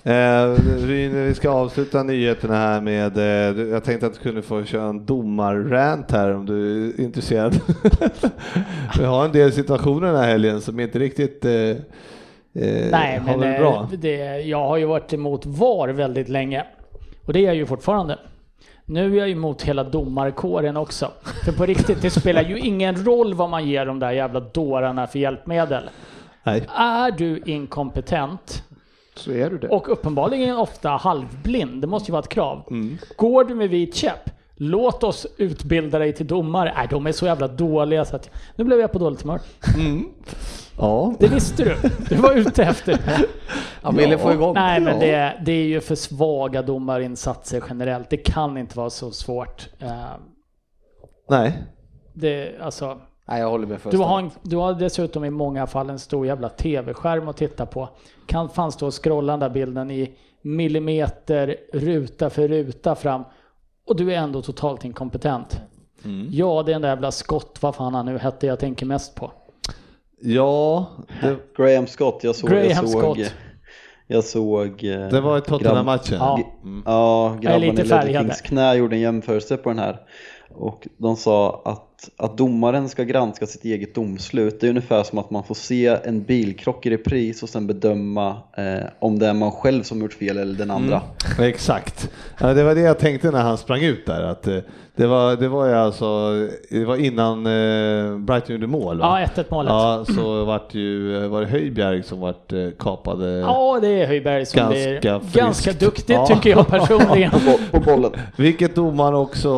Eh, 0.04 0.54
Ryn, 0.86 1.26
vi 1.26 1.34
ska 1.34 1.50
avsluta 1.50 2.02
nyheterna 2.02 2.54
här 2.54 2.80
med, 2.80 3.18
eh, 3.18 3.64
jag 3.66 3.84
tänkte 3.84 4.06
att 4.06 4.14
du 4.14 4.20
kunde 4.20 4.42
få 4.42 4.64
köra 4.64 4.88
en 4.88 5.06
domarrant 5.06 6.10
här 6.10 6.34
om 6.34 6.46
du 6.46 6.86
är 6.86 7.00
intresserad. 7.00 7.60
vi 8.98 9.04
har 9.04 9.24
en 9.24 9.32
del 9.32 9.52
situationer 9.52 10.06
den 10.06 10.16
här 10.16 10.28
helgen 10.28 10.60
som 10.60 10.80
inte 10.80 10.98
riktigt 10.98 11.44
eh, 11.44 11.52
eh, 11.52 11.76
Nej, 12.90 13.18
har 13.18 13.36
men 13.36 13.54
eh, 13.54 13.60
bra. 13.60 13.88
det, 13.98 14.40
jag 14.40 14.68
har 14.68 14.76
ju 14.76 14.84
varit 14.84 15.12
emot 15.12 15.46
VAR 15.46 15.88
väldigt 15.88 16.28
länge. 16.28 16.64
Och 17.26 17.32
det 17.32 17.38
är 17.38 17.44
jag 17.44 17.54
ju 17.54 17.66
fortfarande. 17.66 18.18
Nu 18.86 19.14
är 19.14 19.18
jag 19.20 19.30
emot 19.30 19.62
hela 19.62 19.84
domarkåren 19.84 20.76
också. 20.76 21.10
För 21.44 21.52
på 21.52 21.66
riktigt, 21.66 22.02
det 22.02 22.10
spelar 22.10 22.42
ju 22.42 22.58
ingen 22.58 23.04
roll 23.04 23.34
vad 23.34 23.50
man 23.50 23.68
ger 23.68 23.86
de 23.86 23.98
där 23.98 24.10
jävla 24.12 24.40
dårarna 24.40 25.06
för 25.06 25.18
hjälpmedel. 25.18 25.82
Nej. 26.42 26.66
Är 26.76 27.10
du 27.10 27.42
inkompetent 27.46 28.62
Så 29.16 29.32
är 29.32 29.50
du 29.50 29.58
det. 29.58 29.68
och 29.68 29.92
uppenbarligen 29.92 30.56
ofta 30.56 30.88
halvblind, 30.88 31.80
det 31.80 31.86
måste 31.86 32.10
ju 32.10 32.12
vara 32.12 32.22
ett 32.22 32.28
krav. 32.28 32.62
Mm. 32.70 32.98
Går 33.16 33.44
du 33.44 33.54
med 33.54 33.68
vit 33.70 33.94
käpp, 33.94 34.30
låt 34.56 35.02
oss 35.04 35.26
utbilda 35.36 35.98
dig 35.98 36.12
till 36.12 36.26
domare. 36.26 36.72
Nej, 36.76 36.86
de 36.90 37.06
är 37.06 37.12
så 37.12 37.26
jävla 37.26 37.48
dåliga 37.48 38.04
så 38.04 38.16
att 38.16 38.30
nu 38.56 38.64
blev 38.64 38.80
jag 38.80 38.92
på 38.92 38.98
dåligt 38.98 39.22
humör. 39.22 39.40
Ja. 40.78 41.14
Det 41.18 41.28
visste 41.28 41.64
du. 41.64 41.76
Du 42.08 42.16
var 42.16 42.34
ute 42.34 42.62
efter. 42.64 43.00
Han 43.82 43.96
ville 43.96 44.18
få 44.18 44.32
igång 44.32 44.54
Nej, 44.54 44.80
men 44.80 44.94
Ja. 45.00 45.06
det, 45.06 45.40
det 45.44 45.52
är 45.52 45.66
ju 45.66 45.80
för 45.80 45.94
svaga 45.94 46.62
domarinsatser 46.62 47.62
generellt. 47.68 48.10
Det 48.10 48.16
kan 48.16 48.58
inte 48.58 48.76
vara 48.78 48.90
så 48.90 49.10
svårt. 49.10 49.68
Eh, 49.78 49.90
Nej. 51.30 51.62
Det, 52.14 52.52
alltså, 52.60 52.98
Nej, 53.28 53.40
jag 53.40 53.50
håller 53.50 53.66
med 53.66 53.80
först. 53.80 53.90
du, 53.96 53.98
har 53.98 54.18
en, 54.18 54.30
du 54.42 54.56
har 54.56 54.74
dessutom 54.74 55.24
i 55.24 55.30
många 55.30 55.66
fall 55.66 55.90
en 55.90 55.98
stor 55.98 56.26
jävla 56.26 56.48
tv-skärm 56.48 57.28
att 57.28 57.36
titta 57.36 57.66
på. 57.66 57.88
Kan 58.26 58.48
fan 58.48 58.72
stå 58.72 58.86
och 58.86 59.04
scrolla 59.04 59.32
den 59.32 59.40
där 59.40 59.48
bilden 59.50 59.90
i 59.90 60.14
millimeter, 60.42 61.56
ruta 61.72 62.30
för 62.30 62.48
ruta 62.48 62.94
fram. 62.94 63.24
Och 63.86 63.96
du 63.96 64.12
är 64.14 64.18
ändå 64.18 64.42
totalt 64.42 64.84
inkompetent. 64.84 65.60
Mm. 66.04 66.28
Ja, 66.30 66.62
det 66.62 66.72
är 66.72 66.74
den 66.74 66.82
där 66.82 66.88
jävla 66.88 67.10
Scott, 67.12 67.58
vad 67.60 67.74
fan 67.74 67.94
han 67.94 68.06
nu 68.06 68.18
hette, 68.18 68.46
jag 68.46 68.58
tänker 68.58 68.86
mest 68.86 69.14
på. 69.14 69.32
Ja, 70.26 70.86
det, 71.22 71.36
Graham 71.56 71.86
Scott, 71.86 72.20
jag 72.24 72.34
såg, 72.34 72.50
Graham 72.50 72.66
jag 72.68 72.88
såg, 72.88 73.02
Scott. 73.02 73.34
jag 74.06 74.24
såg 74.24 74.84
eh, 74.84 75.08
det 75.08 75.20
var 75.20 75.38
i 75.38 75.40
Tottenham-matchen. 75.40 76.18
Ja. 76.18 76.40
Ja, 76.84 77.38
Jag 77.42 77.54
är 77.54 77.58
lite 77.58 77.72
grabben 77.72 77.86
i 77.86 77.88
färgad 77.88 78.06
Ledder 78.06 78.20
Kings 78.20 78.40
knä 78.40 78.74
gjorde 78.74 78.96
en 78.96 79.00
jämförelse 79.00 79.56
på 79.56 79.68
den 79.68 79.78
här. 79.78 80.00
Och 80.54 80.88
de 80.98 81.16
sa 81.16 81.62
att, 81.64 81.93
att 82.16 82.36
domaren 82.38 82.88
ska 82.88 83.02
granska 83.04 83.46
sitt 83.46 83.64
eget 83.64 83.94
domslut. 83.94 84.60
Det 84.60 84.66
är 84.66 84.70
ungefär 84.70 85.02
som 85.02 85.18
att 85.18 85.30
man 85.30 85.44
får 85.44 85.54
se 85.54 85.86
en 86.04 86.22
bilkrock 86.22 86.86
i 86.86 86.90
repris 86.90 87.42
och 87.42 87.48
sen 87.48 87.66
bedöma 87.66 88.28
eh, 88.56 88.84
om 88.98 89.18
det 89.18 89.26
är 89.26 89.34
man 89.34 89.50
själv 89.52 89.82
som 89.82 90.00
gjort 90.00 90.12
fel 90.14 90.38
eller 90.38 90.54
den 90.58 90.70
andra. 90.70 91.00
Exakt. 91.40 92.10
Ja, 92.40 92.54
det 92.54 92.64
var 92.64 92.74
det 92.74 92.80
jag 92.80 92.98
tänkte 92.98 93.30
när 93.30 93.42
han 93.42 93.58
sprang 93.58 93.82
ut 93.82 94.06
där. 94.06 94.22
Att 94.22 94.46
eh, 94.46 94.56
det, 94.96 95.06
var, 95.06 95.36
det 95.36 95.48
var 95.48 95.66
ju 95.68 95.74
alltså, 95.74 96.30
det 96.70 96.84
var 96.84 96.96
innan 96.96 97.46
eh, 97.46 98.18
Brighton 98.18 98.54
gjorde 98.56 98.66
mål. 98.66 98.98
va? 98.98 99.20
Ja, 99.20 99.42
1-1 99.42 99.44
målet. 99.50 99.70
Ja, 99.70 100.04
så 100.14 100.44
vart 100.44 100.74
ju, 100.74 101.22
eh, 101.24 101.28
var 101.28 101.40
det 101.40 101.46
Höjbjerg 101.46 102.02
som 102.02 102.20
vart 102.20 102.52
eh, 102.52 102.58
kapade. 102.78 103.30
Ja, 103.30 103.78
det 103.82 103.88
är 103.88 104.06
Höjberg 104.06 104.46
som 104.46 104.58
Ganska 104.58 104.76
blir 105.00 105.18
friskt. 105.20 105.36
ganska 105.36 105.72
duktigt 105.72 106.08
Ja. 106.10 106.26
tycker 106.26 106.50
jag 106.50 106.66
personligen. 106.66 107.30
På, 107.70 107.78
på 107.78 107.84
bollen. 107.84 108.10
Vilket 108.36 108.74
domaren 108.74 109.14
också 109.14 109.48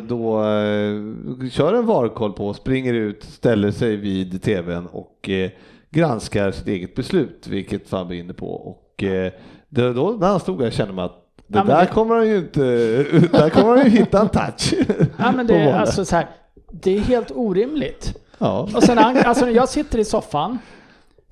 då 0.00 0.38
eh, 0.40 1.50
kör 1.50 1.74
en 1.74 1.86
varkoll 1.94 2.32
på, 2.32 2.54
springer 2.54 2.94
ut, 2.94 3.24
ställer 3.24 3.70
sig 3.70 3.96
vid 3.96 4.42
tvn 4.42 4.86
och 4.86 5.28
eh, 5.28 5.50
granskar 5.90 6.50
sitt 6.50 6.66
eget 6.68 6.94
beslut, 6.94 7.46
vilket 7.46 7.88
fan 7.88 8.06
var 8.06 8.14
inne 8.14 8.32
på. 8.32 8.46
Och 8.46 9.02
eh, 9.02 9.32
det, 9.68 9.92
då 9.92 10.10
när 10.20 10.26
han 10.28 10.40
stod 10.40 10.58
där 10.58 10.70
kände 10.70 10.94
man 10.94 11.04
att 11.04 11.18
det 11.46 11.58
Ja, 11.58 11.64
där 11.64 11.80
det- 11.80 11.86
kommer 11.86 12.14
han 12.14 12.28
ju 12.28 12.36
inte, 12.38 12.60
där 13.32 13.50
kommer 13.50 13.76
han 13.76 13.84
ju 13.84 13.90
hitta 13.90 14.20
en 14.20 14.28
touch. 14.28 14.74
Ja, 15.18 15.32
men 15.36 15.46
det, 15.46 15.54
är 15.54 15.72
alltså, 15.74 16.04
så 16.04 16.16
här, 16.16 16.26
det 16.72 16.96
är 16.96 17.00
helt 17.00 17.30
orimligt. 17.34 18.14
ja. 18.38 18.68
Och 18.74 18.82
sen, 18.82 18.98
alltså, 18.98 19.50
jag 19.50 19.68
sitter 19.68 19.98
i 19.98 20.04
soffan. 20.04 20.58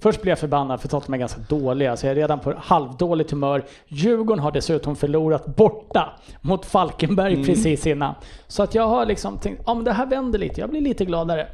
Först 0.02 0.22
blir 0.22 0.30
jag 0.30 0.38
förbannad 0.38 0.80
för 0.80 0.88
Tottenham 0.88 1.14
är 1.14 1.18
ganska 1.18 1.40
dåliga, 1.48 1.96
så 1.96 2.06
jag 2.06 2.10
är 2.10 2.14
redan 2.14 2.40
på 2.40 2.54
halvdåligt 2.58 3.30
humör. 3.30 3.64
Djurgården 3.88 4.42
har 4.42 4.50
dessutom 4.52 4.96
förlorat 4.96 5.46
borta 5.56 6.12
mot 6.40 6.66
Falkenberg 6.66 7.34
Mm. 7.34 7.46
precis 7.46 7.86
innan. 7.86 8.14
Så 8.46 8.62
att 8.62 8.74
jag 8.74 8.88
har 8.88 9.06
liksom 9.06 9.38
tänkt, 9.38 9.62
ja 9.66 9.74
men 9.74 9.84
det 9.84 9.92
här 9.92 10.06
vänder 10.06 10.38
lite, 10.38 10.60
jag 10.60 10.70
blir 10.70 10.80
lite 10.80 11.04
gladare. 11.04 11.46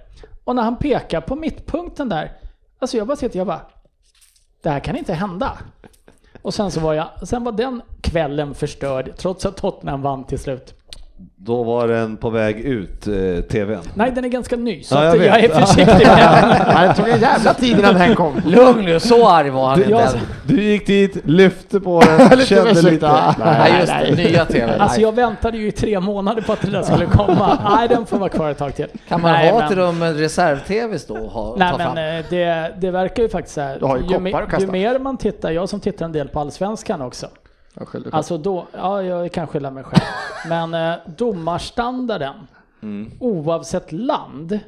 Och 0.45 0.57
när 0.57 0.63
han 0.63 0.77
pekar 0.77 1.21
på 1.21 1.37
mittpunkten 1.37 2.09
där, 2.09 2.33
alltså 2.79 2.97
jag 2.97 3.07
bara 3.07 3.17
sitter, 3.17 3.39
jag 3.39 3.47
bara, 3.47 3.61
det 4.63 4.71
här 4.71 4.81
kan 4.81 4.97
inte 4.97 5.15
hända. 5.15 5.53
Och 6.43 6.55
sen 6.55 6.71
så 6.71 6.81
var 6.81 6.95
jag, 6.95 7.29
sen 7.29 7.45
var 7.45 7.53
den 7.53 7.83
kvällen 8.01 8.55
förstörd, 8.55 9.17
trots 9.17 9.47
att 9.47 9.57
Tottenham 9.57 10.03
vann 10.03 10.25
till 10.25 10.39
slut. 10.39 10.75
Då 11.39 11.63
var 11.63 11.89
den 11.89 12.17
på 12.17 12.31
väg 12.31 12.61
ut, 12.61 13.07
eh, 13.07 13.13
tvn. 13.51 13.81
Nej, 13.95 14.13
den 14.15 14.25
är 14.25 14.29
ganska 14.29 14.57
ny, 14.57 14.83
så 14.83 14.95
Ja, 14.95 15.05
jag 15.05 15.17
att 15.17 15.25
jag, 15.27 15.33
vet. 15.43 15.51
är 15.55 15.61
försiktig 15.61 16.07
med 16.07 16.73
Nej, 16.75 16.89
det 16.89 16.95
tog 16.95 17.09
en 17.09 17.21
jävla 17.21 17.55
tid 17.55 17.79
innan 17.79 17.95
den 17.95 18.15
kom. 18.15 18.43
Lugn 18.47 18.85
nu, 18.85 19.01
så 19.01 19.29
arg 19.29 19.51
var 19.51 19.69
han 19.69 19.79
Du, 19.79 19.85
inte. 19.85 20.21
du 20.47 20.63
gick 20.63 20.87
dit, 20.87 21.17
lyfte 21.27 21.81
på 21.81 22.01
den, 22.01 22.31
Lite 22.39 22.47
kände 22.47 22.83
lite. 22.83 23.35
Nej, 23.39 23.73
just 23.81 23.93
det, 24.17 24.29
nya 24.29 24.45
TV. 24.45 24.77
Alltså 24.79 25.01
jag 25.01 25.15
väntade 25.15 25.59
ju 25.59 25.69
i 25.69 25.73
tre 25.73 26.01
månader 26.01 26.43
på 26.43 26.53
att 26.53 26.61
det 26.63 26.71
där 26.71 26.83
skulle 26.83 27.07
komma. 27.07 27.59
Nej, 27.77 27.89
den 27.89 28.07
får 28.07 28.19
vara 28.19 28.29
kvar 28.29 28.51
ett 28.51 28.59
tag 28.59 28.75
till. 28.77 28.87
Kan 29.09 29.21
man 29.21 29.33
Nej, 29.33 29.51
ha 29.53 29.59
men- 29.59 29.69
till 29.69 29.79
dem 29.79 30.03
en 30.03 30.15
reserv-TVs 30.15 31.07
då? 31.07 31.17
Ha, 31.17 31.55
Nej 31.59 31.71
ta 31.73 31.79
men 31.79 31.87
fram? 31.87 31.99
eh, 31.99 32.25
det, 32.31 32.73
det 32.81 32.91
verkar 32.91 33.23
ju 33.23 33.29
faktiskt 33.29 33.55
så 33.55 33.61
här. 33.61 33.79
Du 33.81 33.85
har 33.87 33.97
ju 33.97 34.03
ju, 34.03 34.09
koppar 34.09 34.43
att 34.43 34.51
kasta. 34.51 34.67
ju 34.67 34.73
mer 34.73 34.99
man 34.99 35.17
tittar, 35.17 35.51
jag 35.51 35.69
som 35.69 35.81
tittar 35.81 36.05
en 36.05 36.13
del 36.13 36.29
på 36.29 36.41
Allsvenskan 36.41 37.03
också. 37.03 37.27
Jag 37.79 37.89
skyller 37.89 38.05
själv. 38.05 38.15
Alltså 38.15 38.39
då, 38.39 38.67
ja 38.73 39.03
jag 39.03 39.33
kan 39.33 39.47
skylla 39.47 39.71
mig 39.71 39.85
själv. 39.85 40.03
Men 40.49 40.75
eh, 40.93 40.99
domarstandarden, 41.17 42.35
Mm. 42.83 43.11
oavsett 43.21 43.93
land, 43.93 44.59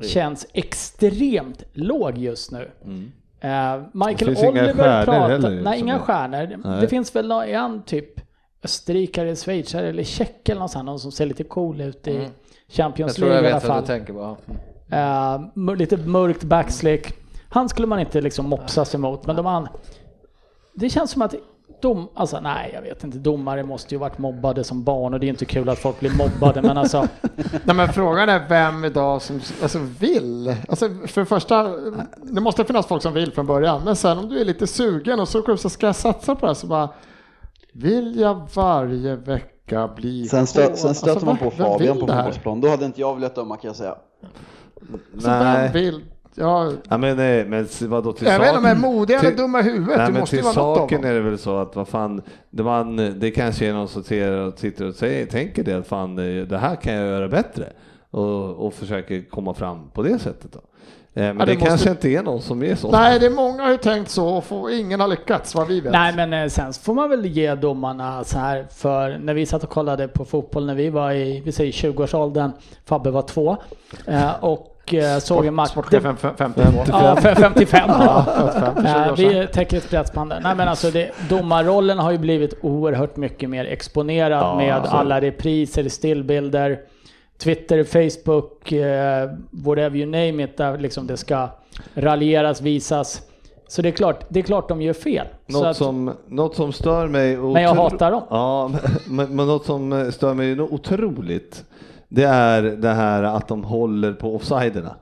känns 0.00 0.46
extremt 0.52 1.62
låg 1.72 2.18
just 2.18 2.50
nu. 2.52 2.70
Mm. 2.84 3.12
Eh, 3.40 3.86
Michael 3.92 4.16
finns 4.36 4.42
inga 4.42 4.50
Oliver 4.50 4.74
stjärnor 4.74 5.04
pratar... 5.04 5.28
heller, 5.30 5.50
nej, 5.62 5.78
som 5.78 5.88
inga 5.88 5.94
är- 5.94 5.98
stjärnor. 5.98 6.56
Nej. 6.64 6.80
Det 6.80 6.88
finns 6.88 7.16
väl 7.16 7.28
nå- 7.28 7.42
en 7.42 7.82
typ 7.82 8.20
österrikare, 8.64 9.36
schweizare 9.36 9.88
eller 9.88 10.02
tjeck 10.04 10.48
eller 10.48 10.58
någon 10.58 10.68
sån, 10.68 10.86
någon 10.86 10.98
som 11.00 11.12
ser 11.12 11.26
lite 11.26 11.44
cool 11.44 11.80
ut 11.80 12.06
i 12.06 12.10
Mm. 12.16 12.22
Jag 12.22 12.30
Champions 12.76 13.14
tror 13.14 13.28
jag 13.28 13.32
League 13.42 13.48
i 13.48 13.52
alla 13.52 13.60
vet 13.60 13.68
vad 13.68 13.76
fall. 13.76 13.82
du 13.82 13.86
tänker 13.86 14.12
på. 14.12 14.36
Mör- 15.60 15.76
lite 15.76 15.96
mörkt 15.96 16.42
backslick. 16.44 17.12
Han 17.48 17.68
skulle 17.68 17.86
man 17.86 17.98
inte 18.00 18.20
liksom 18.20 18.48
mopsas 18.48 18.94
emot, 18.94 19.26
men 19.26 19.36
de 19.36 19.46
an... 19.46 19.68
Det 20.74 20.90
känns 20.90 21.10
som 21.10 21.22
att 21.22 21.34
dom... 21.82 22.08
Alltså 22.14 22.40
nej, 22.40 22.70
jag 22.74 22.82
vet 22.82 23.04
inte. 23.04 23.18
Domare 23.18 23.62
måste 23.62 23.94
ju 23.94 23.98
varit 23.98 24.18
mobbade 24.18 24.64
som 24.64 24.84
barn 24.84 25.14
och 25.14 25.20
det 25.20 25.26
är 25.26 25.28
inte 25.28 25.44
kul 25.44 25.68
att 25.68 25.78
folk 25.78 26.00
blir 26.00 26.10
mobbade, 26.10 26.62
men 26.62 26.78
alltså... 26.78 27.08
Nej 27.64 27.76
men 27.76 27.92
frågan 27.92 28.28
är 28.28 28.48
vem 28.48 28.84
idag 28.84 29.22
som 29.22 29.40
alltså, 29.62 29.78
vill. 29.98 30.56
Alltså, 30.68 30.88
för 31.06 31.20
det 31.20 31.26
första, 31.26 31.76
det 32.22 32.40
måste 32.40 32.64
finnas 32.64 32.86
folk 32.86 33.02
som 33.02 33.14
vill 33.14 33.32
från 33.32 33.46
början. 33.46 33.84
Men 33.84 33.96
sen 33.96 34.18
om 34.18 34.28
du 34.28 34.40
är 34.40 34.44
lite 34.44 34.66
sugen 34.66 35.20
och 35.20 35.28
så 35.28 35.56
så 35.56 35.70
ska 35.70 35.86
jag 35.86 35.96
satsa 35.96 36.34
på 36.34 36.40
det 36.40 36.46
här 36.46 36.54
så 36.54 36.66
bara 36.66 36.88
vill 37.72 38.20
jag 38.20 38.48
varje 38.54 39.16
vecka 39.16 39.88
bli 39.96 40.28
Sen, 40.28 40.46
stö, 40.46 40.76
sen 40.76 40.94
stöter 40.94 41.10
Alltså, 41.10 41.26
man 41.26 41.38
på 41.38 41.50
Fabian 41.50 42.00
på 42.00 42.06
fotbollsplan. 42.06 42.60
Då 42.60 42.68
hade 42.68 42.84
inte 42.84 43.00
jag 43.00 43.14
velat 43.14 43.34
döma 43.34 43.56
kan 43.56 43.68
jag 43.68 43.76
säga. 43.76 43.94
Alltså, 45.14 45.30
Nej. 45.30 45.62
vem 45.62 45.72
vill? 45.72 46.04
Ja, 46.38 46.72
Ja, 46.88 46.98
men, 46.98 47.16
nej, 47.16 47.44
men 47.44 47.68
vadå 47.80 48.12
till 48.12 48.26
jag 48.26 48.38
vet 48.38 48.48
inte 48.48 48.58
om 48.58 48.64
jag 48.64 48.70
är 48.70 48.76
saken? 48.76 48.92
modig 48.94 49.14
eller 49.14 49.28
till- 49.30 49.38
dum 49.38 49.56
i 49.56 49.62
huvudet. 49.62 49.96
Nej, 49.96 50.06
det 50.06 50.12
men 50.12 50.20
måste 50.20 50.36
ju 50.36 50.42
till 50.42 50.50
vara 50.54 50.66
något 50.66 50.78
av 50.78 50.82
saken 50.82 51.04
är 51.04 51.14
det 51.14 51.20
väl 51.20 51.38
så 51.38 51.56
att 51.56 51.76
vad 51.76 51.88
fan, 51.88 52.22
det, 52.50 52.62
man, 52.62 52.96
det 53.20 53.30
kanske 53.30 53.66
är 53.66 53.72
någon 53.72 53.88
som 53.88 54.02
sitter 54.02 54.82
och, 54.82 54.88
och 54.88 54.94
säger, 54.94 55.26
tänker 55.26 55.64
det 55.64 55.72
att 55.72 55.86
fan 55.86 56.16
det 56.48 56.58
här 56.58 56.76
kan 56.76 56.94
jag 56.94 57.06
göra 57.06 57.28
bättre 57.28 57.64
och, 58.10 58.66
och 58.66 58.74
försöker 58.74 59.22
komma 59.30 59.54
fram 59.54 59.90
på 59.90 60.02
det 60.02 60.18
sättet 60.18 60.52
då. 60.52 60.58
Eh, 60.58 60.64
Men 61.14 61.38
Ja, 61.38 61.44
det, 61.46 61.52
det 61.52 61.58
måste- 61.58 61.68
kanske 61.68 61.90
inte 61.90 62.08
är 62.08 62.22
någon 62.22 62.42
som 62.42 62.62
är 62.62 62.74
så. 62.74 62.90
Nej, 62.90 63.18
det 63.18 63.26
är 63.26 63.30
många 63.30 63.62
har 63.62 63.70
ju 63.70 63.76
tänkt 63.76 64.10
så 64.10 64.28
och 64.28 64.44
få, 64.44 64.70
ingen 64.70 65.00
har 65.00 65.08
lyckats 65.08 65.54
vad 65.54 65.68
vi 65.68 65.80
vet. 65.80 65.92
Nej 65.92 66.12
men 66.16 66.32
eh, 66.32 66.48
sen 66.48 66.72
får 66.72 66.94
man 66.94 67.10
väl 67.10 67.26
ge 67.26 67.54
domarna 67.54 68.24
så 68.24 68.38
här 68.38 68.66
för 68.70 69.18
när 69.18 69.34
vi 69.34 69.46
satt 69.46 69.62
och 69.64 69.70
kollade 69.70 70.08
på 70.08 70.24
fotboll 70.24 70.66
när 70.66 70.74
vi 70.74 70.90
var 70.90 71.12
i, 71.12 71.40
vi 71.44 71.52
säger 71.52 71.72
20-årsåldern, 71.72 72.50
Fabbe 72.84 73.10
var 73.10 73.22
två 73.22 73.56
eh, 74.06 74.44
och 74.88 74.94
eh, 74.94 75.18
såg 75.18 75.46
en 75.46 75.54
match. 75.54 75.70
Sportchefen 75.70 76.16
f- 76.22 76.30
52. 76.38 76.70
Ja, 76.86 77.16
för 77.16 77.34
55. 77.34 77.90
Ja, 77.90 78.24
55 78.54 78.74
för 78.74 78.82
20 78.82 79.12
år 79.12 79.16
sedan. 79.16 79.40
vi 79.40 79.46
täcker 79.46 79.76
ett 79.76 80.12
där. 80.28 80.40
Nej 80.42 80.54
men 80.56 80.68
alltså 80.68 80.90
det, 80.90 81.10
domarrollen 81.28 81.98
har 81.98 82.10
ju 82.10 82.18
blivit 82.18 82.54
oerhört 82.62 83.16
mycket 83.16 83.50
mer 83.50 83.64
exponerad 83.64 84.42
Ja, 84.42 84.56
med 84.56 84.74
alltså. 84.74 84.96
alla 84.96 85.20
repriser, 85.20 85.88
stillbilder, 85.88 86.78
Twitter, 87.38 87.84
Facebook, 87.84 88.72
eh, 88.72 89.30
whatever 89.50 89.96
you 89.96 90.06
name 90.06 90.44
it, 90.44 90.56
där 90.56 90.78
liksom 90.78 91.06
det 91.06 91.16
ska 91.16 91.48
raljeras, 91.94 92.60
visas. 92.60 93.22
Så 93.68 93.82
det 93.82 93.88
är 93.88 93.92
klart, 93.92 94.24
det 94.28 94.38
är 94.40 94.44
klart 94.44 94.68
de 94.68 94.82
gör 94.82 94.92
fel. 94.92 95.26
Så 95.48 95.52
Något, 95.58 95.66
att- 95.66 95.76
som, 95.76 96.12
något 96.26 96.56
som 96.56 96.72
stör 96.72 97.08
mig... 97.08 97.36
Men 97.36 97.62
jag 97.62 97.76
otro- 97.76 97.82
hatar 97.90 98.10
dem. 98.10 98.22
Ja, 98.30 98.70
men, 99.06 99.36
men 99.36 99.46
något 99.46 99.64
som 99.66 100.12
stör 100.12 100.34
mig 100.34 100.60
otroligt, 100.60 101.64
det 102.08 102.24
är 102.24 102.62
det 102.62 102.92
här 102.92 103.22
att 103.22 103.48
de 103.48 103.64
håller 103.64 104.12
på 104.12 104.34
offsiderna. 104.36 104.96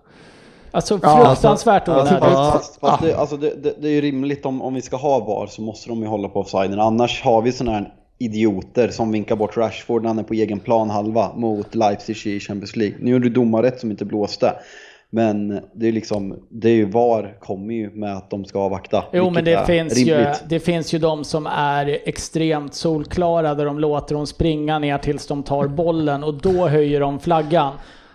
Alltså 0.71 0.99
Ja, 1.03 1.27
fruktansvärt 1.27 1.89
Alltså, 1.89 2.15
onödigt. 2.15 2.33
Ja. 2.33 2.51
fast, 2.53 2.81
fast 2.81 3.03
det, 3.03 3.15
alltså 3.15 3.37
det, 3.37 3.63
det, 3.63 3.75
det 3.81 3.89
är 3.89 3.93
ju 3.93 4.01
rimligt 4.01 4.47
om, 4.47 4.63
om 4.63 4.75
vi 4.75 4.83
ska 4.83 4.97
ha 4.97 5.19
VAR 5.19 5.47
så 5.47 5.63
måste 5.63 5.89
de 5.89 6.01
ju 6.01 6.07
hålla 6.07 6.29
på 6.29 6.41
offsiden. 6.41 6.81
Annars 6.81 7.23
har 7.23 7.43
vi 7.43 7.53
sådana 7.53 7.79
här 7.79 7.93
idioter 8.19 8.89
som 8.89 9.13
vinkar 9.13 9.37
bort 9.37 9.57
Rashford 9.57 10.03
när 10.03 10.09
han 10.09 10.19
är 10.19 10.23
på 10.23 10.35
egen 10.35 10.61
plan 10.61 10.91
halva 10.91 11.33
mot 11.37 11.75
Leipzig 11.75 12.27
i 12.27 12.41
Champions 12.41 12.77
League. 12.77 12.97
Nu 13.01 13.11
gjorde 13.11 13.29
du 13.29 13.35
domarrätt 13.35 13.81
som 13.81 13.91
inte 13.91 14.05
blåste. 14.05 14.53
Men 15.17 15.61
det 15.73 15.89
är 15.89 15.93
liksom, 15.93 16.37
det 16.49 16.69
är 16.69 16.75
ju 16.75 16.85
VAR 16.85 17.37
kommer 17.41 17.75
ju 17.75 17.91
med 17.91 18.17
att 18.17 18.31
de 18.31 18.45
ska 18.45 18.59
avvakta. 18.59 19.05
Jo 19.13 19.31
men 19.31 19.45
det 19.45 19.67
finns, 19.67 19.99
ju, 19.99 20.27
det 20.49 20.61
finns 20.61 20.95
ju 20.95 20.99
de 20.99 21.25
som 21.25 21.47
är 21.47 21.99
extremt 22.05 22.75
solklara 22.75 23.55
där 23.55 23.65
de 23.65 23.79
låter 23.79 24.15
dem 24.15 24.27
springa 24.27 24.79
ner 24.79 24.99
tills 24.99 25.27
de 25.27 25.43
tar 25.43 25.67
bollen 25.67 26.25
och 26.25 26.35
då 26.35 26.69
höjer 26.69 27.01
de 27.01 27.21
flaggan. 27.21 27.73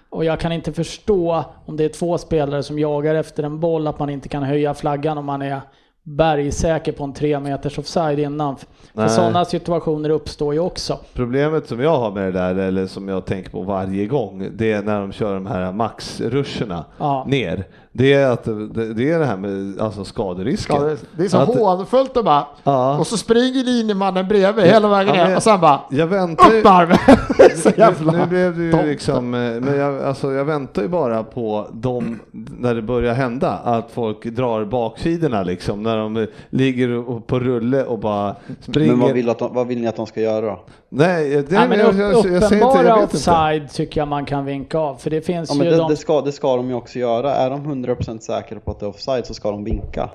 Och 0.10 0.26
jag 0.26 0.40
kan 0.40 0.52
inte 0.52 0.74
förstå 0.74 1.44
om 1.66 1.78
det 1.78 1.84
är 1.84 1.90
två 1.90 2.18
spelare 2.18 2.64
som 2.64 2.80
jagar 2.80 3.16
efter 3.16 3.44
en 3.44 3.60
boll 3.60 3.88
att 3.88 4.00
man 4.00 4.10
inte 4.10 4.30
kan 4.30 4.44
höja 4.44 4.74
flaggan 4.74 5.18
om 5.18 5.26
man 5.26 5.42
är 5.42 5.62
bergsäker 6.04 6.92
på 6.92 7.04
en 7.04 7.14
tre 7.14 7.40
meters 7.40 7.78
offside 7.78 8.20
innan. 8.20 8.56
För 8.96 9.08
sådana 9.08 9.46
situationer 9.46 10.10
uppstår 10.10 10.54
ju 10.54 10.60
också. 10.60 11.00
Problemet 11.14 11.68
som 11.68 11.80
jag 11.80 11.98
har 12.00 12.12
med 12.12 12.24
det 12.24 12.32
där, 12.32 12.56
eller 12.56 12.88
som 12.88 13.08
jag 13.08 13.26
tänker 13.26 13.52
på 13.52 13.62
varje 13.62 14.06
gång, 14.08 14.50
det 14.58 14.72
är 14.72 14.82
när 14.82 15.00
de 15.00 15.12
kör 15.12 15.34
de 15.34 15.46
här 15.46 15.72
max-ruscherna 15.72 16.86
Ja. 16.98 17.26
ner. 17.28 17.64
Det 17.94 18.14
är, 18.14 18.28
att, 18.32 18.44
det, 18.44 18.94
det 18.94 19.12
är 19.12 19.20
det 19.20 19.26
här 19.26 19.38
med 19.38 19.82
alltså 19.82 20.04
skaderisken. 20.06 20.76
Ja, 20.76 20.96
det- 21.18 21.24
är 21.24 21.28
så 21.30 21.38
Att- 21.38 21.56
hånfullt 21.56 22.18
och 22.18 22.24
bara, 22.26 22.48
Ja. 22.64 22.98
och 23.00 23.08
så 23.08 23.18
springer 23.18 23.64
linjemannen 23.64 24.28
bredvid 24.28 24.66
hela 24.66 24.88
vägen 24.88 25.16
Ja, 25.16 25.28
ner 25.28 25.36
och 25.36 25.44
sen 25.44 25.60
bara, 25.62 25.82
Jag 25.90 26.08
väntar 26.08 26.56
upp 26.56 26.66
armen! 26.66 26.98
så 27.56 27.70
jävla 27.78 28.12
nu, 28.12 28.18
nu 28.18 28.26
blev 28.26 28.58
det 28.58 28.64
ju 28.64 28.86
liksom, 28.92 29.34
eh, 29.34 29.40
men 29.62 29.78
jag, 29.78 30.02
alltså 30.04 30.32
jag 30.32 30.46
väntar 30.46 30.82
ju 30.82 30.88
bara 30.88 31.24
på 31.24 31.68
dem 31.72 32.20
när 32.60 32.76
det 32.76 32.82
börjar 32.82 33.14
hända, 33.14 33.52
att 33.52 33.92
folk 33.92 34.26
drar 34.26 34.66
baksidorna 34.66 35.44
liksom, 35.44 35.84
när 35.84 35.98
de 35.98 36.28
ligger 36.50 37.20
på 37.20 37.40
rulle 37.40 37.84
och 37.86 38.00
bara 38.00 38.36
springer. 38.62 38.92
Men 38.92 39.00
vad 39.00 39.12
vill, 39.14 39.30
att 39.30 39.40
de, 39.40 39.54
vad 39.54 39.68
vill 39.68 39.82
ni 39.82 39.88
att 39.88 39.96
de 39.96 40.06
ska 40.08 40.22
göra 40.22 40.42
då? 40.46 40.60
Nej, 40.94 41.30
det, 41.30 41.56
Ja, 41.56 41.68
men 41.68 41.80
jag, 41.80 41.88
upp, 41.90 42.00
jag, 42.00 42.14
jag, 42.14 42.24
säger 42.24 42.36
inte, 42.36 42.46
uppenbara 42.56 42.88
jag 42.88 42.96
vet 42.96 43.04
inte. 43.04 43.18
offside 43.18 43.70
tycker 43.72 44.02
jag 44.02 44.08
man 44.08 44.26
kan 44.26 44.46
vinka 44.46 44.78
av. 44.78 44.96
För 44.96 45.10
det 45.10 45.22
finns 45.22 45.50
Ja, 45.50 45.56
men 45.56 45.66
ju 45.66 45.72
det, 45.72 45.78
de... 45.78 45.90
det, 45.90 45.98
ska, 45.98 46.22
det 46.22 46.32
ska 46.32 46.56
de 46.56 46.70
ju 46.70 46.74
också 46.76 47.00
göra. 47.00 47.34
Är 47.36 47.50
de 47.50 47.86
100% 47.86 48.20
säkra 48.20 48.60
på 48.60 48.72
att 48.72 48.80
det 48.80 48.86
är 48.86 48.90
offside 48.90 49.26
så 49.26 49.34
ska 49.34 49.52
de 49.52 49.64
vinka. 49.64 50.10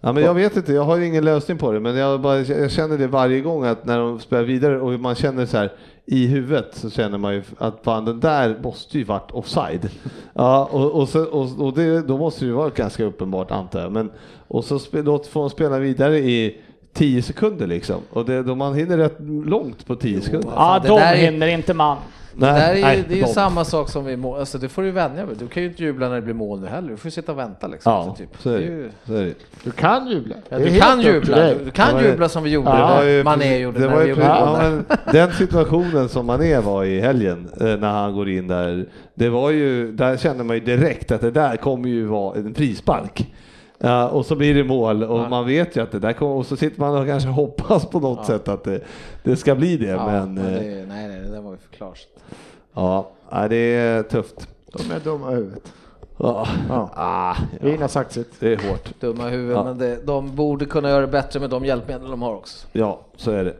Ja, 0.00 0.12
men 0.12 0.22
jag 0.22 0.34
vet 0.34 0.56
inte, 0.56 0.72
jag 0.72 0.82
har 0.82 0.96
ju 0.96 1.06
ingen 1.06 1.24
lösning 1.24 1.58
på 1.58 1.72
det, 1.72 1.80
men 1.80 1.96
jag, 1.96 2.20
bara, 2.20 2.38
jag 2.38 2.70
känner 2.70 2.98
det 2.98 3.06
varje 3.06 3.40
gång 3.40 3.64
att 3.64 3.84
när 3.86 3.98
de 3.98 4.20
spelar 4.20 4.42
vidare 4.42 4.80
och 4.80 5.00
man 5.00 5.14
känner 5.14 5.46
så 5.46 5.56
här 5.56 5.72
i 6.06 6.26
huvudet 6.26 6.66
så 6.72 6.90
känner 6.90 7.18
man 7.18 7.34
ju 7.34 7.42
att 7.58 7.80
fan, 7.84 8.04
den 8.04 8.20
där 8.20 8.58
måste 8.62 8.98
ju 8.98 9.04
varit 9.04 9.30
offside. 9.30 9.90
Ja, 10.34 10.68
och, 10.72 10.90
och, 10.92 11.08
så, 11.08 11.24
och, 11.24 11.60
och 11.66 11.72
det, 11.72 12.00
då 12.00 12.18
måste 12.18 12.44
det 12.44 12.48
ju 12.48 12.52
vara 12.52 12.70
ganska 12.70 13.04
uppenbart 13.04 13.50
antar 13.50 13.80
jag. 13.80 13.92
Men, 13.92 14.10
och 14.48 14.64
så 14.64 14.78
spe, 14.78 15.02
låt 15.02 15.26
få 15.26 15.40
dem 15.40 15.50
spela 15.50 15.78
vidare 15.78 16.18
i 16.18 16.60
10 16.92 17.22
sekunder 17.22 17.66
liksom. 17.66 17.96
Och 18.10 18.24
det, 18.24 18.42
då 18.42 18.54
man 18.54 18.74
hinner 18.74 18.96
rätt 18.96 19.16
långt 19.44 19.86
på 19.86 19.94
10 19.96 20.20
sekunder. 20.20 20.50
Ja, 20.56 20.78
det 20.82 20.88
de 20.88 21.00
där 21.00 21.12
är- 21.12 21.16
hinner 21.16 21.46
inte 21.46 21.74
man. 21.74 21.96
Det, 22.34 22.46
där 22.46 22.70
är 22.70 22.74
ju, 22.76 22.82
nej, 22.82 23.04
det 23.08 23.14
är 23.14 23.16
ju 23.16 23.22
de. 23.22 23.28
samma 23.28 23.64
sak 23.64 23.88
som 23.90 24.04
vi 24.04 24.16
mål, 24.16 24.38
alltså 24.40 24.58
det 24.58 24.68
får 24.68 24.82
du 24.82 24.90
vänja 24.90 25.26
dig. 25.26 25.36
Du 25.38 25.46
kan 25.48 25.62
ju 25.62 25.68
inte 25.68 25.82
jubla 25.84 26.08
när 26.08 26.14
det 26.14 26.22
blir 26.22 26.34
mål 26.34 26.60
nu 26.60 26.66
heller, 26.66 26.88
du 26.90 26.96
får 26.96 27.06
ju 27.06 27.10
sitta 27.10 27.32
och 27.32 27.38
vänta 27.38 27.66
liksom. 27.66 27.92
Ja, 27.92 28.04
Så 28.04 28.14
typ. 28.14 28.28
så 28.38 28.50
är 28.50 28.58
Det 28.58 28.60
det. 28.60 28.66
är 28.72 28.76
ju- 28.76 28.90
Så 29.06 29.14
är 29.14 29.24
det. 29.24 29.34
Du 29.64 29.70
kan 29.70 30.08
jubla. 30.08 30.34
Ja, 30.48 30.58
Det 30.58 30.64
är 30.64 30.70
du 30.70 30.80
kan 30.80 31.00
jubla, 31.00 31.36
du, 31.48 31.64
du 31.64 31.70
kan 31.70 31.94
Det 31.96 32.02
ju- 32.02 32.08
jubla 32.08 32.28
som 32.28 32.42
vi 32.42 32.50
gjorde 32.50 32.70
Det 32.70 32.82
var 32.82 33.02
ju 33.04 33.16
när 33.16 33.24
Mané 33.24 33.38
precis- 33.44 33.60
gjorde 33.62 33.78
det 33.80 33.86
när 33.86 33.94
var 33.96 34.02
ju 34.04 34.14
ja, 34.18 34.58
men 34.62 34.84
Den 35.12 35.32
situationen 35.32 36.08
som 36.08 36.26
Mané 36.26 36.58
var 36.60 36.84
i 36.84 37.00
helgen 37.00 37.48
eh, 37.60 37.66
när 37.66 37.88
han 37.92 38.14
går 38.14 38.28
in 38.28 38.48
där, 38.48 38.86
det 39.14 39.28
var 39.28 39.50
ju, 39.50 39.92
där 39.92 40.16
kände 40.16 40.44
man 40.44 40.56
ju 40.56 40.62
direkt 40.64 41.12
att 41.12 41.20
det 41.20 41.30
där 41.30 41.56
kommer 41.56 41.88
ju 41.88 42.04
vara 42.04 42.38
en 42.38 42.54
frispark. 42.54 43.32
Ja, 43.78 44.08
och 44.08 44.26
så 44.26 44.34
blir 44.36 44.54
det 44.54 44.64
mål 44.64 45.04
och 45.04 45.30
man 45.30 45.46
vet 45.46 45.76
ju 45.76 45.82
att 45.82 45.90
det 45.92 45.98
där 45.98 46.12
kommer, 46.12 46.34
och 46.34 46.46
så 46.46 46.56
sitter 46.56 46.80
man 46.80 46.96
och 46.98 47.06
kanske 47.06 47.28
hoppas 47.28 47.86
på 47.86 48.00
något 48.00 48.26
sätt 48.26 48.48
att 48.48 48.64
det, 48.64 48.80
det 49.24 49.36
ska 49.36 49.54
bli 49.54 49.76
det. 49.76 49.86
Ja, 49.86 50.06
men 50.06 50.34
men 50.34 50.46
eh, 50.46 50.52
det, 50.52 50.84
nej, 50.88 51.08
nej, 51.08 51.20
det 51.20 51.30
där 51.30 51.40
var 51.40 51.50
ju 51.52 51.56
för 51.58 51.76
klart. 51.76 51.98
ja, 52.74 53.10
det 53.50 53.56
är 53.56 54.02
tufft. 54.02 54.48
De 54.72 54.90
är 54.94 55.00
dumma 55.00 55.32
i 55.32 55.34
huvudet. 55.34 55.72
Ja, 56.20 56.46
Ja. 56.68 56.90
ah, 56.94 57.36
Ingen 57.62 57.80
har 57.80 57.88
sagt 57.88 58.12
sitt. 58.12 58.40
det 58.40 58.52
är 58.52 58.68
hårt. 58.70 59.00
Dumma 59.00 59.28
huvud, 59.28 59.56
Ja. 59.56 59.64
men 59.64 59.78
det, 59.78 60.06
de 60.06 60.34
borde 60.36 60.64
kunna 60.64 60.88
göra 60.88 61.00
det 61.00 61.06
bättre 61.06 61.40
med 61.40 61.50
de 61.50 61.64
hjälpmedel 61.64 62.10
de 62.10 62.22
har 62.22 62.34
också. 62.34 62.66
Ja, 62.72 63.00
så 63.16 63.30
är 63.30 63.44
det. 63.44 63.54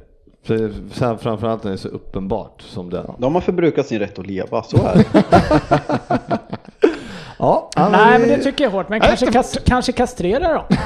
Sen 0.92 1.18
framförallt 1.18 1.64
när 1.64 1.70
det 1.70 1.74
är 1.74 1.78
så 1.78 1.88
uppenbart 1.88 2.62
som 2.62 2.90
det. 2.90 3.10
De 3.18 3.34
har 3.34 3.40
förbrukat 3.40 3.86
sin 3.86 3.98
rätt 3.98 4.18
att 4.18 4.26
leva, 4.26 4.62
så 4.62 4.76
är 4.76 4.94
det. 5.12 5.24
Ja, 7.38 7.70
ja, 7.76 7.88
Nej, 7.88 8.18
men 8.18 8.28
det 8.28 8.38
tycker 8.38 8.64
jag 8.64 8.72
är 8.72 8.76
hårt. 8.76 8.88
Men 8.88 9.00
kanske, 9.00 9.26
kas- 9.26 9.58
kanske 9.66 9.92
kastrera 9.92 10.52
dem. 10.52 10.64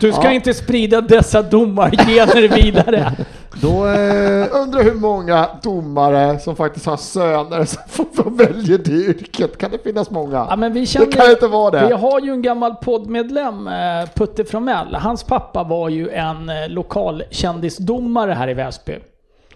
Du 0.00 0.12
ska 0.12 0.32
inte 0.32 0.54
sprida 0.54 1.00
dessa 1.00 1.42
domargener 1.42 2.48
vidare. 2.48 3.12
Då, 3.62 3.86
eh, 3.86 3.94
Jag 3.94 4.52
undrar 4.52 4.82
hur 4.82 4.94
många 4.94 5.48
domare 5.62 6.38
som 6.38 6.56
faktiskt 6.56 6.86
har 6.86 6.96
söner 6.96 7.64
som 7.64 8.36
välja 8.36 8.78
det 8.78 8.90
yrket. 8.90 9.58
Kan 9.58 9.70
det 9.70 9.78
finnas 9.82 10.10
många? 10.10 10.46
Ja, 10.50 10.56
men 10.56 10.72
vi 10.72 10.80
det 10.80 10.86
känner, 10.86 11.12
kan 11.12 11.30
inte 11.30 11.46
vara 11.46 11.70
det. 11.70 11.86
Vi 11.86 11.92
har 11.92 12.20
ju 12.20 12.30
en 12.32 12.42
gammal 12.42 12.74
poddmedlem, 12.74 13.68
eh, 13.68 13.72
Putte 14.14 14.44
Fromell. 14.44 14.94
Hans 14.94 15.22
pappa 15.24 15.62
var 15.64 15.88
ju 15.88 16.08
en 16.10 16.48
eh, 16.48 16.54
lokalkändisdomare 16.68 18.32
här 18.32 18.48
i 18.48 18.54
Väsby. 18.54 18.98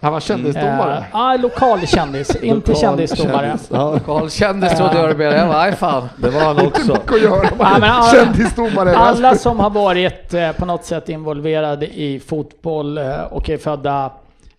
Han 0.01 0.13
var 0.13 0.21
kändisdomare. 0.21 0.97
Eh, 0.99 1.05
Ja, 1.13 1.37
lokal 1.37 1.87
kändis, 1.87 2.37
inte 2.43 2.75
kändisdomare. 2.75 3.59
Ja, 3.71 3.99
Karl 4.07 4.29
kändis 4.29 4.77
trodde 4.77 4.97
jag 4.99 5.09
det 5.09 5.15
blev. 5.15 5.33
Jag 5.33 5.49
bara, 5.49 5.73
fan. 5.73 6.09
det 6.17 6.31
var 6.31 6.41
han 6.41 6.67
också. 6.67 6.93
Mycket 6.93 7.13
att 7.13 7.23
göra 7.23 7.49
Ja, 7.59 8.11
kändisdomare. 8.13 8.97
Alla 8.97 9.35
som 9.37 9.61
har 9.61 9.71
varit 9.71 10.35
eh, 10.35 10.53
på 10.53 10.67
något 10.67 10.85
sätt 10.85 11.09
involverade 11.09 11.87
i 11.87 12.21
fotboll 12.27 12.99
eh, 12.99 13.21
och 13.31 13.51
är 13.51 13.59
födda, 13.59 14.11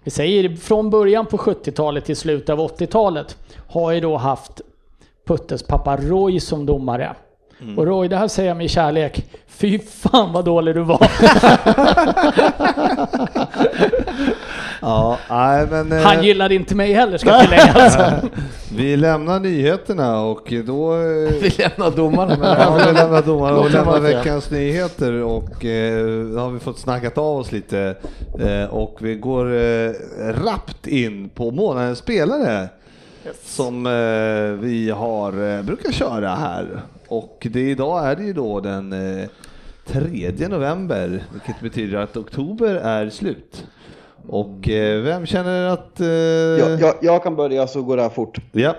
vi 0.03 0.11
säger 0.11 0.55
från 0.55 0.89
början 0.89 1.25
på 1.25 1.37
70-talet 1.37 2.05
till 2.05 2.15
slutet 2.15 2.49
av 2.49 2.59
80-talet, 2.59 3.37
har 3.67 3.91
ju 3.91 3.99
då 3.99 4.17
haft 4.17 4.61
Puttes 5.27 5.63
pappa 5.63 5.97
Roy 5.97 6.39
som 6.39 6.65
domare. 6.65 7.15
Och 7.77 7.85
Roy, 7.87 8.07
det 8.07 8.17
här 8.17 8.27
säger 8.27 8.49
jag 8.49 8.57
med 8.57 8.69
kärlek. 8.69 9.25
Fy 9.47 9.79
fan 9.79 10.33
vad 10.33 10.45
dålig 10.45 10.75
du 10.75 10.81
var. 10.81 10.99
Ja, 14.81 15.17
nej 15.29 15.67
men... 15.71 15.91
eh, 15.91 16.01
Han 16.01 16.23
gillade 16.23 16.55
inte 16.55 16.75
mig 16.75 16.93
heller 16.93 17.17
ska 17.17 17.39
tilläggas. 17.39 17.97
Vi 18.75 18.97
lämnar 18.97 19.39
nyheterna 19.39 20.21
och 20.21 20.53
då... 20.65 20.93
eh, 20.93 20.99
Vi 21.41 21.49
lämnar 21.57 21.91
domarna 21.95 22.37
med 22.37 22.57
Ja, 22.59 22.75
vi 22.87 22.93
lämnar 22.93 23.21
domarna 23.21 23.57
och 23.57 23.71
lämnar 23.71 23.99
veckans 23.99 24.51
nyheter 24.51 25.13
och 25.23 25.65
eh, 25.65 26.05
då 26.33 26.39
har 26.39 26.49
vi 26.51 26.59
fått 26.59 26.79
snackat 26.79 27.17
av 27.17 27.37
oss 27.37 27.51
lite 27.51 27.95
eh, 28.39 28.63
och 28.69 28.97
vi 29.01 29.15
går 29.15 29.53
eh, 29.55 29.91
rappt 30.45 30.87
in 30.87 31.29
på 31.29 31.51
månadens 31.51 31.99
spelare 31.99 32.69
som 33.43 33.85
eh, 33.85 34.61
vi 34.65 34.89
har, 34.89 35.57
eh, 35.57 35.61
brukar 35.63 35.91
köra 35.91 36.29
här. 36.35 36.81
Och 37.07 37.47
det, 37.51 37.69
idag 37.71 38.05
är 38.11 38.15
det 38.15 38.23
ju 38.23 38.33
då 38.33 38.59
den 38.59 38.93
eh, 39.19 39.27
3 39.87 40.31
november, 40.49 41.23
vilket 41.33 41.61
betyder 41.61 41.97
att 41.97 42.17
oktober 42.17 42.75
är 42.75 43.09
slut. 43.09 43.65
Och 44.29 44.69
eh, 44.69 45.01
vem 45.01 45.25
känner 45.25 45.67
att... 45.67 45.99
Eh, 45.99 46.07
Jag, 46.07 46.81
jag, 46.81 46.95
jag 47.01 47.23
kan 47.23 47.35
börja 47.35 47.67
så 47.67 47.81
går 47.81 47.97
det 47.97 48.03
här 48.03 48.09
fort. 48.09 48.37
ja. 48.51 48.75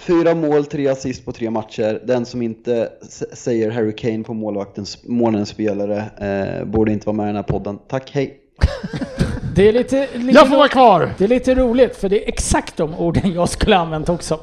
Fyra 0.00 0.34
mål, 0.34 0.64
tre 0.64 0.88
assist 0.88 1.24
på 1.24 1.32
tre 1.32 1.50
matcher. 1.50 2.00
Den 2.04 2.24
som 2.26 2.42
inte 2.42 2.88
säger 3.32 3.70
Harry 3.70 3.96
Kane 3.96 4.24
på 4.24 4.34
målvaktens 4.34 4.98
månadens 5.08 5.48
spelare 5.48 6.04
eh, 6.60 6.64
borde 6.64 6.92
inte 6.92 7.06
vara 7.06 7.16
med 7.16 7.24
i 7.24 7.26
den 7.26 7.36
här 7.36 7.42
podden. 7.42 7.78
Tack, 7.88 8.10
hej! 8.14 8.38
Det 9.56 9.68
är 9.68 9.72
lite, 9.72 10.08
lite, 10.14 10.38
Jag 10.38 10.48
får 10.48 10.56
vara 10.56 10.68
kvar! 10.68 11.10
det 11.18 11.24
är 11.24 11.28
lite 11.28 11.54
roligt 11.54 11.96
för 11.96 12.08
det 12.08 12.24
är 12.24 12.28
exakt 12.28 12.76
de 12.76 12.94
orden 12.94 13.32
jag 13.32 13.48
skulle 13.48 13.76
använt 13.76 14.08
också. 14.08 14.40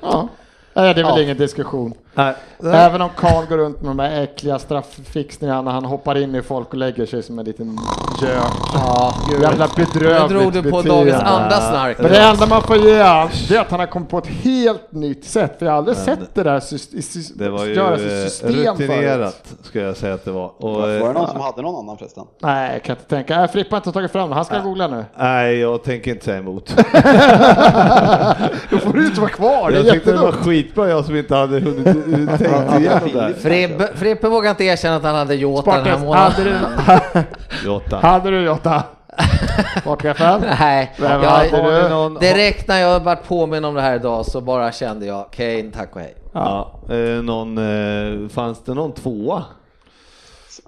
Ja. 0.00 0.28
Nej, 0.74 0.94
det 0.94 1.00
är 1.00 1.04
väl 1.04 1.12
Ja. 1.16 1.22
ingen 1.22 1.36
diskussion. 1.36 1.94
Nej. 2.14 2.34
Även 2.72 3.02
om 3.02 3.08
Kahn 3.16 3.46
går 3.48 3.56
runt 3.56 3.80
med 3.82 3.90
de 3.90 3.98
här 3.98 4.22
äckliga 4.22 4.58
strafffixningarna 4.58 5.62
när 5.62 5.70
han 5.72 5.84
hoppar 5.84 6.18
in 6.18 6.34
i 6.34 6.42
folk 6.42 6.68
och 6.68 6.74
lägger 6.74 7.06
sig 7.06 7.22
som 7.22 7.38
en 7.38 7.44
liten 7.44 7.78
gök. 8.22 8.30
Ja, 8.74 9.14
Jävla 9.42 9.66
Nu 9.76 9.84
bedrövligt 9.84 10.28
drog 10.40 10.52
du 10.52 10.62
på 10.62 10.76
beteende. 10.76 10.88
dagens 11.12 11.22
andra 11.22 11.50
snark. 11.60 11.98
Men 11.98 12.10
det 12.12 12.18
enda 12.18 12.46
man 12.46 12.62
får 12.62 12.76
ge 12.76 13.02
han, 13.02 13.28
det 13.48 13.56
är 13.56 13.60
att 13.60 13.70
han 13.70 13.80
har 13.80 13.86
kommit 13.86 14.08
på 14.08 14.18
ett 14.18 14.26
helt 14.26 14.92
nytt 14.92 15.24
sätt. 15.24 15.58
För 15.58 15.66
jag 15.66 15.72
har 15.72 15.78
aldrig 15.78 15.96
sett 15.96 16.34
det 16.34 16.42
där 16.42 16.56
i 16.56 16.58
sys- 16.60 17.32
Det 17.34 17.48
var 17.50 17.64
ju 17.64 17.74
göras 17.74 18.00
i 18.00 18.04
eh, 18.04 18.24
system 18.24 18.50
förut. 18.76 18.80
rutinerat, 18.80 19.54
ska 19.62 19.80
jag 19.80 19.96
säga 19.96 20.14
att 20.14 20.24
det 20.24 20.30
var. 20.30 20.52
Och, 20.64 20.70
Var 20.74 20.88
det 20.88 20.98
eh, 20.98 21.12
någon 21.12 21.28
som 21.28 21.40
hade 21.40 21.62
någon 21.62 21.84
annan 21.84 21.98
förresten? 21.98 22.24
Nej, 22.42 22.72
jag 22.72 22.82
kan 22.82 22.96
inte 22.96 23.08
tänka. 23.08 23.38
Nej, 23.38 23.48
Frippa 23.48 23.76
har 23.76 23.78
inte 23.80 23.92
tagit 23.92 24.12
fram. 24.12 24.32
Han 24.32 24.44
ska 24.44 24.58
googla 24.58 24.86
nu. 24.88 25.04
nej, 25.18 25.58
jag 25.58 25.82
tänker 25.84 26.10
inte 26.10 26.24
säga 26.24 26.38
emot. 26.38 26.74
Då 28.70 28.78
får 28.78 28.92
du 28.92 29.06
inte 29.06 29.20
vara 29.20 29.30
kvar. 29.30 29.70
Det 29.70 29.76
är 29.78 29.84
jag 29.84 29.92
tyckte 29.94 30.12
det 30.12 30.18
var 30.18 30.32
skitbra, 30.32 30.88
jag 30.88 31.04
som 31.04 31.16
inte 31.16 31.34
hade 31.36 31.60
hunnit 31.60 32.03
tänkt 32.38 32.80
igenom 32.80 33.08
det. 33.14 33.34
Frippe, 33.34 33.88
Frippe 33.94 34.28
vågar 34.28 34.50
inte 34.50 34.64
erkänna 34.64 34.96
att 34.96 35.02
han 35.02 35.14
hade 35.14 35.34
Jota 35.34 35.76
den 35.76 35.86
här 35.86 35.98
månaden. 35.98 36.32
hade 36.32 36.44
du, 36.44 37.24
Jota. 37.68 37.96
hade 37.96 38.30
du 38.30 38.40
Jota? 38.40 38.82
Sportchefen? 39.80 40.42
Nej, 40.60 40.92
Vem 40.98 41.22
jag, 41.22 41.50
du? 41.52 41.88
någon, 41.88 42.14
direkt 42.14 42.68
när 42.68 42.80
jag 42.80 43.00
vart 43.00 43.28
påminn 43.28 43.64
om 43.64 43.74
det 43.74 43.80
här 43.80 43.94
idag 43.96 44.26
så 44.26 44.40
bara 44.40 44.72
kände 44.72 45.06
jag 45.06 45.30
Kane, 45.30 45.70
tack 45.74 45.94
och 45.96 46.00
hej. 46.00 46.14
ja, 46.32 46.70
eh, 46.90 47.22
någon, 47.22 47.58
eh, 47.58 48.28
fanns 48.28 48.64
det 48.64 48.74
någon 48.74 48.92
tvåa? 48.92 49.42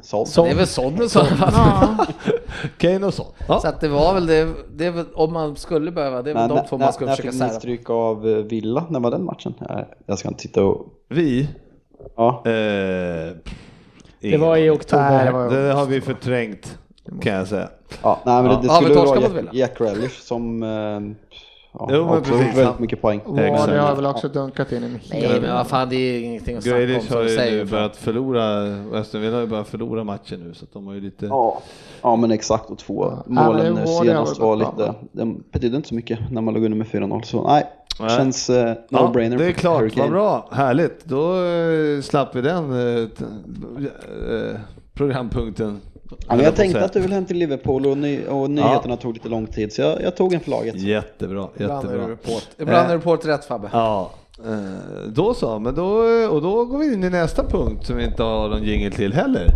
Såld. 0.02 0.46
Det 0.46 0.50
är 0.52 0.56
väl 0.56 0.66
sån 0.66 1.02
och 1.02 1.10
sån. 1.10 1.26
Kane 2.78 3.06
och 3.06 3.14
så. 3.14 3.26
Ja. 3.48 3.60
Så 3.60 3.68
att 3.68 3.80
det 3.80 3.88
var 3.88 4.14
väl 4.14 4.26
det, 4.26 4.48
det 4.76 4.90
väl, 4.90 5.04
om 5.14 5.32
man 5.32 5.56
skulle 5.56 5.90
behöva, 5.90 6.22
det 6.22 6.30
är 6.30 6.34
väl 6.34 6.48
de 6.48 6.66
två 6.68 6.78
man 6.78 6.92
ska 6.92 7.04
när, 7.04 7.10
när 7.10 7.16
försöka 7.16 7.32
fick 7.32 7.40
ni 7.40 7.48
sära. 7.48 7.60
stryk 7.60 7.90
av 7.90 8.28
eh, 8.28 8.36
Villa? 8.36 8.84
När 8.90 9.00
var 9.00 9.10
den 9.10 9.24
matchen? 9.24 9.54
Jag 10.06 10.18
ska 10.18 10.28
inte 10.28 10.42
titta 10.42 10.64
och... 10.64 10.86
Vi? 11.08 11.48
Ja. 12.16 12.42
Eh, 12.44 13.32
Det 14.20 14.36
var 14.38 14.56
i 14.56 14.70
oktober. 14.70 15.10
Nej, 15.10 15.24
det 15.26 15.32
var- 15.32 15.50
Det 15.50 15.72
har 15.72 15.86
vi 15.86 16.00
förträngt, 16.00 16.78
kan 17.20 17.32
jag 17.32 17.48
säga. 17.48 17.68
ja 18.02 18.20
nej, 18.26 18.42
men 18.42 18.52
Ja. 18.52 18.58
det, 18.62 18.68
det 18.68 18.74
skulle 18.74 18.94
vara 18.94 19.20
Jack? 19.20 19.32
Jack 19.52 19.78
Grealish 19.78 20.20
som 20.20 20.62
eh, 20.62 21.00
ja, 21.78 21.88
Jo, 21.92 22.04
men 22.04 22.18
också 22.18 22.30
precis. 22.32 22.46
väldigt 22.48 22.64
Han- 22.66 22.74
mycket 22.78 23.02
poäng. 23.02 23.20
Ja, 23.26 23.66
det 23.66 23.78
har 23.80 23.96
väl 23.96 24.06
också 24.06 24.28
dunkat 24.28 24.72
in 24.72 24.84
en 24.84 24.98
Nej 25.10 25.20
hel 25.22 25.40
men 25.42 25.54
vad 25.54 25.66
fan 25.66 25.88
det 25.88 25.96
är 25.96 26.20
ingenting 26.22 26.56
att 26.56 26.62
snacka 26.62 26.76
om 26.76 26.82
Grealish 26.86 27.06
som 27.06 27.16
har 27.16 27.22
du 27.24 27.30
ju 27.30 27.36
säger. 27.36 27.64
nu 27.64 27.70
börjat 27.70 27.96
förlora, 27.96 28.74
Aston 29.00 29.20
Villa 29.20 29.34
har 29.34 29.40
ju 29.40 29.46
börjat 29.46 29.68
förlora 29.68 30.04
matchen 30.04 30.40
nu 30.40 30.54
så 30.54 30.64
att 30.64 30.72
de 30.72 30.86
har 30.86 30.94
ju 30.94 31.00
lite... 31.00 31.26
Ja, 31.26 31.62
ja 32.02 32.16
men 32.16 32.30
exakt 32.30 32.70
och 32.70 32.78
två 32.78 33.04
Ja, 33.10 33.22
målen 33.26 33.74
nu 33.74 33.80
var- 33.80 34.04
senast 34.04 34.38
var 34.38 34.56
lite, 34.56 34.94
de 35.12 35.42
betydde 35.52 35.76
inte 35.76 35.88
så 35.88 35.94
mycket 35.94 36.18
när 36.30 36.40
man 36.40 36.54
låg 36.54 36.64
under 36.64 36.78
med 36.78 36.86
4-0 36.86 37.22
så 37.22 37.42
nej, 37.48 37.64
Nej. 38.00 38.10
känns 38.10 38.48
Ja, 38.48 38.74
no-brainer. 38.90 39.38
det 39.38 39.46
är 39.46 39.52
klart, 39.52 39.96
vad 39.96 40.10
bra, 40.10 40.48
härligt. 40.52 41.04
Då 41.04 41.44
eh, 41.44 42.00
slapp 42.02 42.36
vi 42.36 42.40
den 42.40 42.72
eh, 43.00 44.60
programpunkten. 44.94 45.80
Ja, 46.10 46.16
men 46.36 46.44
jag 46.44 46.56
tänkte 46.56 46.84
att 46.84 46.92
du 46.92 47.00
vill 47.00 47.12
hem 47.12 47.24
till 47.26 47.36
Liverpool 47.36 47.86
och, 47.86 47.98
ny, 47.98 48.24
och 48.26 48.50
nyheterna 48.50 48.96
tog 48.96 49.14
lite 49.14 49.28
lång 49.28 49.46
tid 49.46 49.72
så 49.72 49.80
jag, 49.82 50.02
jag 50.02 50.16
tog 50.16 50.34
en 50.34 50.40
för 50.40 50.50
laget. 50.50 50.74
Jättebra, 50.76 51.48
Ibland 51.56 51.84
är 51.88 51.92
jättebra. 51.92 52.06
du 52.08 52.16
på 52.16 52.30
ett- 52.30 52.48
Ibland 52.58 52.84
Eh. 52.86 52.90
är 52.90 52.94
du 52.94 53.00
på 53.00 53.14
ett 53.14 53.26
rätt 53.26 53.44
Fabbe. 53.44 53.68
Ja, 53.72 54.10
då 55.06 55.34
så, 55.34 55.58
men 55.58 55.74
då, 55.74 55.86
och 56.30 56.42
då 56.42 56.64
går 56.64 56.78
vi 56.78 56.92
in 56.92 57.04
i 57.04 57.10
nästa 57.10 57.44
punkt 57.44 57.86
som 57.86 57.96
vi 57.96 58.04
inte 58.04 58.22
har 58.22 58.48
någon 58.48 58.62
jingel 58.62 58.92
till 58.92 59.12
heller. 59.12 59.50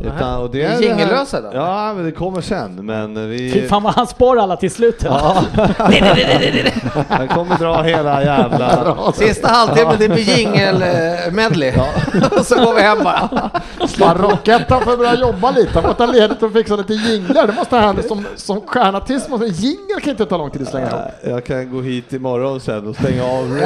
Utan, 0.00 0.40
och 0.40 0.50
det 0.50 0.62
är 0.62 0.82
jingellösa 0.82 1.40
då? 1.40 1.50
Ja, 1.54 1.94
men 1.94 2.04
det 2.04 2.12
kommer 2.12 2.40
sen. 2.40 2.86
Men 2.86 3.30
vi... 3.30 3.50
Fy 3.52 3.68
fan 3.68 3.82
vad 3.82 3.94
han 3.94 4.06
spar 4.06 4.36
alla 4.36 4.56
till 4.56 4.70
slutet. 4.70 5.04
Ja. 5.04 5.44
Han 7.08 7.28
kommer 7.28 7.58
dra 7.58 7.82
hela 7.82 8.24
jävla... 8.24 9.12
Sista 9.14 9.48
halvtimmen 9.48 9.96
det 9.98 10.08
blir 10.08 10.38
jingel-medley. 10.38 11.72
Och 12.38 12.46
så 12.46 12.54
går 12.54 12.74
vi 12.74 12.82
hem 12.82 13.04
bara. 13.04 13.50
Fan, 13.88 14.18
Rockettan 14.18 14.82
får 14.82 14.96
börja 14.96 15.14
jobba 15.14 15.50
lite. 15.50 15.70
Han 15.74 15.82
får 15.82 15.92
ta 15.92 16.06
ledigt 16.06 16.42
och 16.42 16.52
fixa 16.52 16.76
lite 16.76 16.94
jinglar. 16.94 17.46
Det 17.46 17.52
måste 17.52 17.76
han 17.76 18.02
som, 18.02 18.24
som 18.36 18.60
stjärnartist. 18.60 19.28
Jingel 19.30 20.00
kan 20.00 20.10
inte 20.10 20.26
ta 20.26 20.36
lång 20.36 20.50
tid 20.50 20.62
att 20.62 20.68
slänga 20.68 20.86
ihop. 20.88 21.00
Jag 21.22 21.44
kan 21.44 21.70
gå 21.70 21.80
hit 21.80 22.12
imorgon 22.12 22.60
sen 22.60 22.86
och 22.86 22.96
stänga 22.96 23.24
av. 23.24 23.60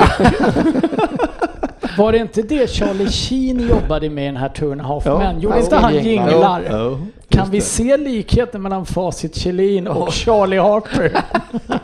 Var 1.98 2.12
det 2.12 2.18
inte 2.18 2.42
det 2.42 2.70
Charlie 2.70 3.08
Sheen 3.08 3.68
jobbade 3.68 4.10
med 4.10 4.24
i 4.24 4.26
den 4.26 4.36
här 4.36 4.80
a 4.80 4.82
Half 4.84 5.06
Ja. 5.06 5.32
Gjorde 5.32 5.56
Ja, 5.56 5.62
inte 5.62 5.76
han 5.76 5.94
jinglar. 5.94 6.30
jinglar? 6.30 6.62
Ja, 6.70 6.98
Kan 7.28 7.40
just 7.40 7.52
vi 7.52 7.58
det. 7.58 7.64
se 7.64 7.96
likheten 7.96 8.62
mellan 8.62 8.86
Facit 8.86 9.34
Kjellin 9.36 9.86
och 9.88 10.12
Charlie 10.12 10.58
Harper? 10.58 11.12
Ah. 11.16 11.78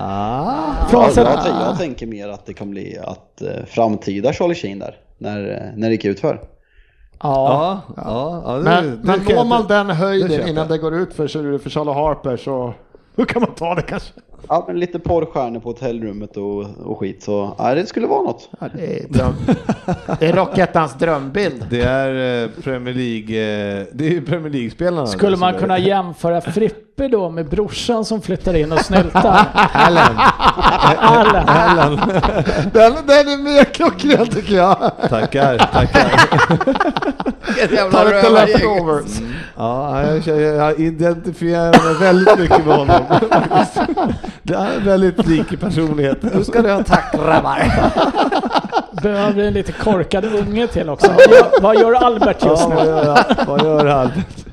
Ja, 0.00 0.86
Frånsett, 0.90 1.26
jag, 1.26 1.44
tänker- 1.44 1.60
jag 1.66 1.78
tänker 1.78 2.06
mer 2.06 2.28
att 2.28 2.46
det 2.46 2.54
kan 2.54 2.70
bli 2.70 2.98
att 3.04 3.42
eh, 3.42 3.48
framtida 3.66 4.32
Charlie 4.32 4.54
Sheen 4.54 4.78
där, 4.78 4.96
när, 5.18 5.38
eh, 5.50 5.78
när 5.78 5.88
det 5.88 5.92
gick 5.94 6.04
ut 6.04 6.20
för. 6.20 6.40
ja, 7.22 7.80
Ja, 7.96 8.02
ja, 8.04 8.42
ja, 8.46 8.52
det, 8.56 8.62
Men, 8.62 8.84
det 8.84 8.98
men 9.26 9.36
når 9.36 9.44
man 9.44 9.66
den 9.68 9.86
det 9.86 9.94
höjden 9.94 10.28
köper 10.30 10.48
innan 10.48 10.68
det 10.68 10.78
går 10.78 10.94
ut 10.94 11.14
för, 11.14 11.28
för, 11.28 11.58
för 11.58 11.70
Charlie 11.70 11.92
Harper 11.92 12.36
så 12.36 12.74
hur 13.16 13.24
kan 13.24 13.42
man 13.42 13.54
ta 13.54 13.74
det 13.74 13.82
kanske? 13.82 14.12
Ja, 14.48 14.64
men 14.66 14.80
lite 14.80 14.98
porrstjärnor 14.98 15.60
på 15.60 15.68
hotellrummet 15.68 16.36
och, 16.36 16.66
och 16.84 16.98
skit 16.98 17.22
så 17.22 17.54
ja, 17.58 17.74
det 17.74 17.86
skulle 17.86 18.06
vara 18.06 18.22
något. 18.22 18.48
Ja, 18.60 18.68
det, 18.74 19.00
är 19.00 19.08
dröm. 19.08 19.34
det 20.20 20.26
är 20.26 20.32
Rockettans 20.32 20.94
drömbild. 20.98 21.66
Det 21.70 21.82
är 21.82 22.42
eh, 22.44 22.50
Premier 22.62 22.94
League, 22.94 23.80
eh, 23.80 23.86
det 23.92 24.06
är 24.06 24.10
ju 24.10 24.22
Premier 24.22 24.52
League-spelarna. 24.52 25.06
skulle 25.06 25.36
man 25.36 25.54
kunna 25.54 25.78
jämföra 25.78 26.40
Frippe 26.96 27.08
då 27.16 27.30
med 27.30 27.48
brorsan 27.48 28.04
som 28.04 28.20
flyttar 28.22 28.54
in 28.54 28.72
och 28.72 28.80
snyltar? 28.80 29.46
Allen. 29.72 30.18
Allen. 30.98 31.48
Allen. 31.48 32.00
Den, 32.72 32.92
den 33.06 33.28
är 33.28 33.42
mer 33.42 33.64
klockren 33.64 34.26
tycker 34.26 34.54
jag. 34.54 34.90
Tackar, 35.08 35.58
tackar. 35.58 36.10
Vilket 37.46 37.70
Ta 37.70 37.76
jävla 37.76 38.04
lite 38.04 38.30
leftovers. 38.30 39.20
Ja, 39.56 40.02
jag, 40.02 40.18
jag, 40.26 40.40
jag 40.40 40.80
identifierar 40.80 41.84
mig 41.84 41.94
väldigt 42.00 42.38
mycket 42.38 42.66
med 42.66 42.76
honom. 42.76 43.00
Det 44.42 44.54
är 44.54 44.80
väldigt 44.80 45.26
lik 45.26 45.52
i 45.52 45.56
personlighet. 45.56 46.18
Nu 46.22 46.44
ska 46.44 46.62
du 46.62 46.72
ha 46.72 46.82
tack 46.82 47.12
grabbar. 47.12 47.72
Behöver 49.02 49.42
en 49.44 49.52
lite 49.54 49.72
korkad 49.72 50.24
unge 50.24 50.66
till 50.66 50.88
också. 50.88 51.12
Vad 51.12 51.30
gör, 51.30 51.60
vad 51.62 51.76
gör 51.76 51.92
Albert 51.92 52.44
just 52.44 52.62
Ja, 52.62 52.68
nu? 52.68 52.74
vad 52.74 52.86
gör, 52.86 53.04
han? 53.16 53.46
vad 53.46 53.62
gör 53.62 53.86
Albert? 53.86 54.43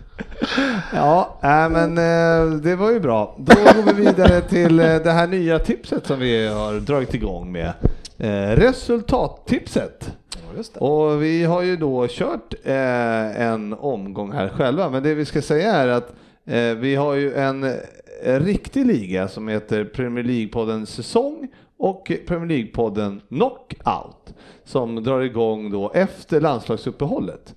Ja, 0.93 1.37
äh, 1.43 1.69
men 1.69 1.97
eh, 1.97 2.55
det 2.55 2.75
var 2.75 2.91
ju 2.91 2.99
bra. 2.99 3.35
Då 3.37 3.55
går 3.55 3.93
vi 3.93 4.05
vidare 4.05 4.41
till 4.41 4.79
eh, 4.79 4.85
det 4.85 5.11
här 5.11 5.27
nya 5.27 5.59
tipset 5.59 6.07
som 6.07 6.19
vi 6.19 6.47
har 6.47 6.79
dragit 6.79 7.13
igång 7.13 7.51
med. 7.51 7.73
Eh, 8.17 8.55
resultattipset. 8.55 10.17
Och 10.73 11.23
vi 11.23 11.43
har 11.43 11.61
ju 11.61 11.77
då 11.77 12.07
kört 12.09 12.53
en 12.63 13.73
omgång 13.73 14.31
här 14.31 14.49
själva, 14.49 14.89
men 14.89 15.03
det 15.03 15.13
vi 15.13 15.25
ska 15.25 15.41
säga 15.41 15.73
är 15.73 15.87
att 15.87 16.13
vi 16.77 16.95
har 16.95 17.13
ju 17.13 17.33
en, 17.33 17.73
riktig 18.23 18.85
liga 18.85 19.27
som 19.27 19.47
heter 19.47 19.83
Premier 19.83 20.23
League-podden 20.23 20.85
Säsong 20.85 21.47
och 21.77 22.11
Premier 22.27 22.57
League-podden 22.57 23.21
Knockout 23.29 24.33
som 24.65 25.03
drar 25.03 25.21
igång 25.21 25.71
då 25.71 25.91
efter 25.93 26.41
landslagsuppehållet. 26.41 27.55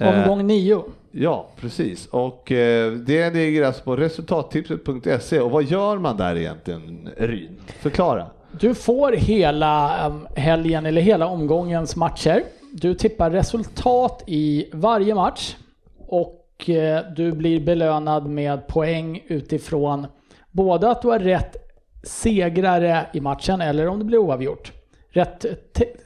Eh, 0.00 0.20
Omgång 0.20 0.46
nio. 0.46 0.82
Ja, 1.10 1.48
precis. 1.60 2.06
Och 2.06 2.52
eh, 2.52 2.92
det 2.92 3.34
ligger 3.34 3.64
alltså 3.64 3.82
på 3.82 3.96
resultattipset.se. 3.96 5.40
Och 5.40 5.50
vad 5.50 5.64
gör 5.64 5.98
man 5.98 6.16
där 6.16 6.36
egentligen, 6.36 7.08
Ryn? 7.16 7.60
Förklara. 7.80 8.26
Du 8.60 8.74
får 8.74 9.12
hela 9.12 10.06
um, 10.08 10.26
helgen 10.36 10.86
eller 10.86 11.00
hela 11.00 11.26
omgångens 11.26 11.96
matcher 11.96 12.42
du 12.72 12.94
tippar 12.94 13.30
resultat 13.30 14.22
i 14.26 14.70
varje 14.72 15.14
match 15.14 15.56
och 15.98 16.70
eh, 16.70 17.04
du 17.16 17.32
blir 17.32 17.60
belönad 17.60 18.26
med 18.26 18.66
poäng 18.66 19.24
utifrån 19.26 20.06
både 20.50 20.90
att 20.90 21.02
du 21.02 21.08
har 21.08 21.18
rätt 21.18 21.56
segrare 22.02 23.06
i 23.12 23.20
matchen 23.20 23.60
eller 23.60 23.86
om 23.86 23.98
det 23.98 24.04
blir 24.04 24.18
oavgjort. 24.18 24.72
Rätt 25.10 25.46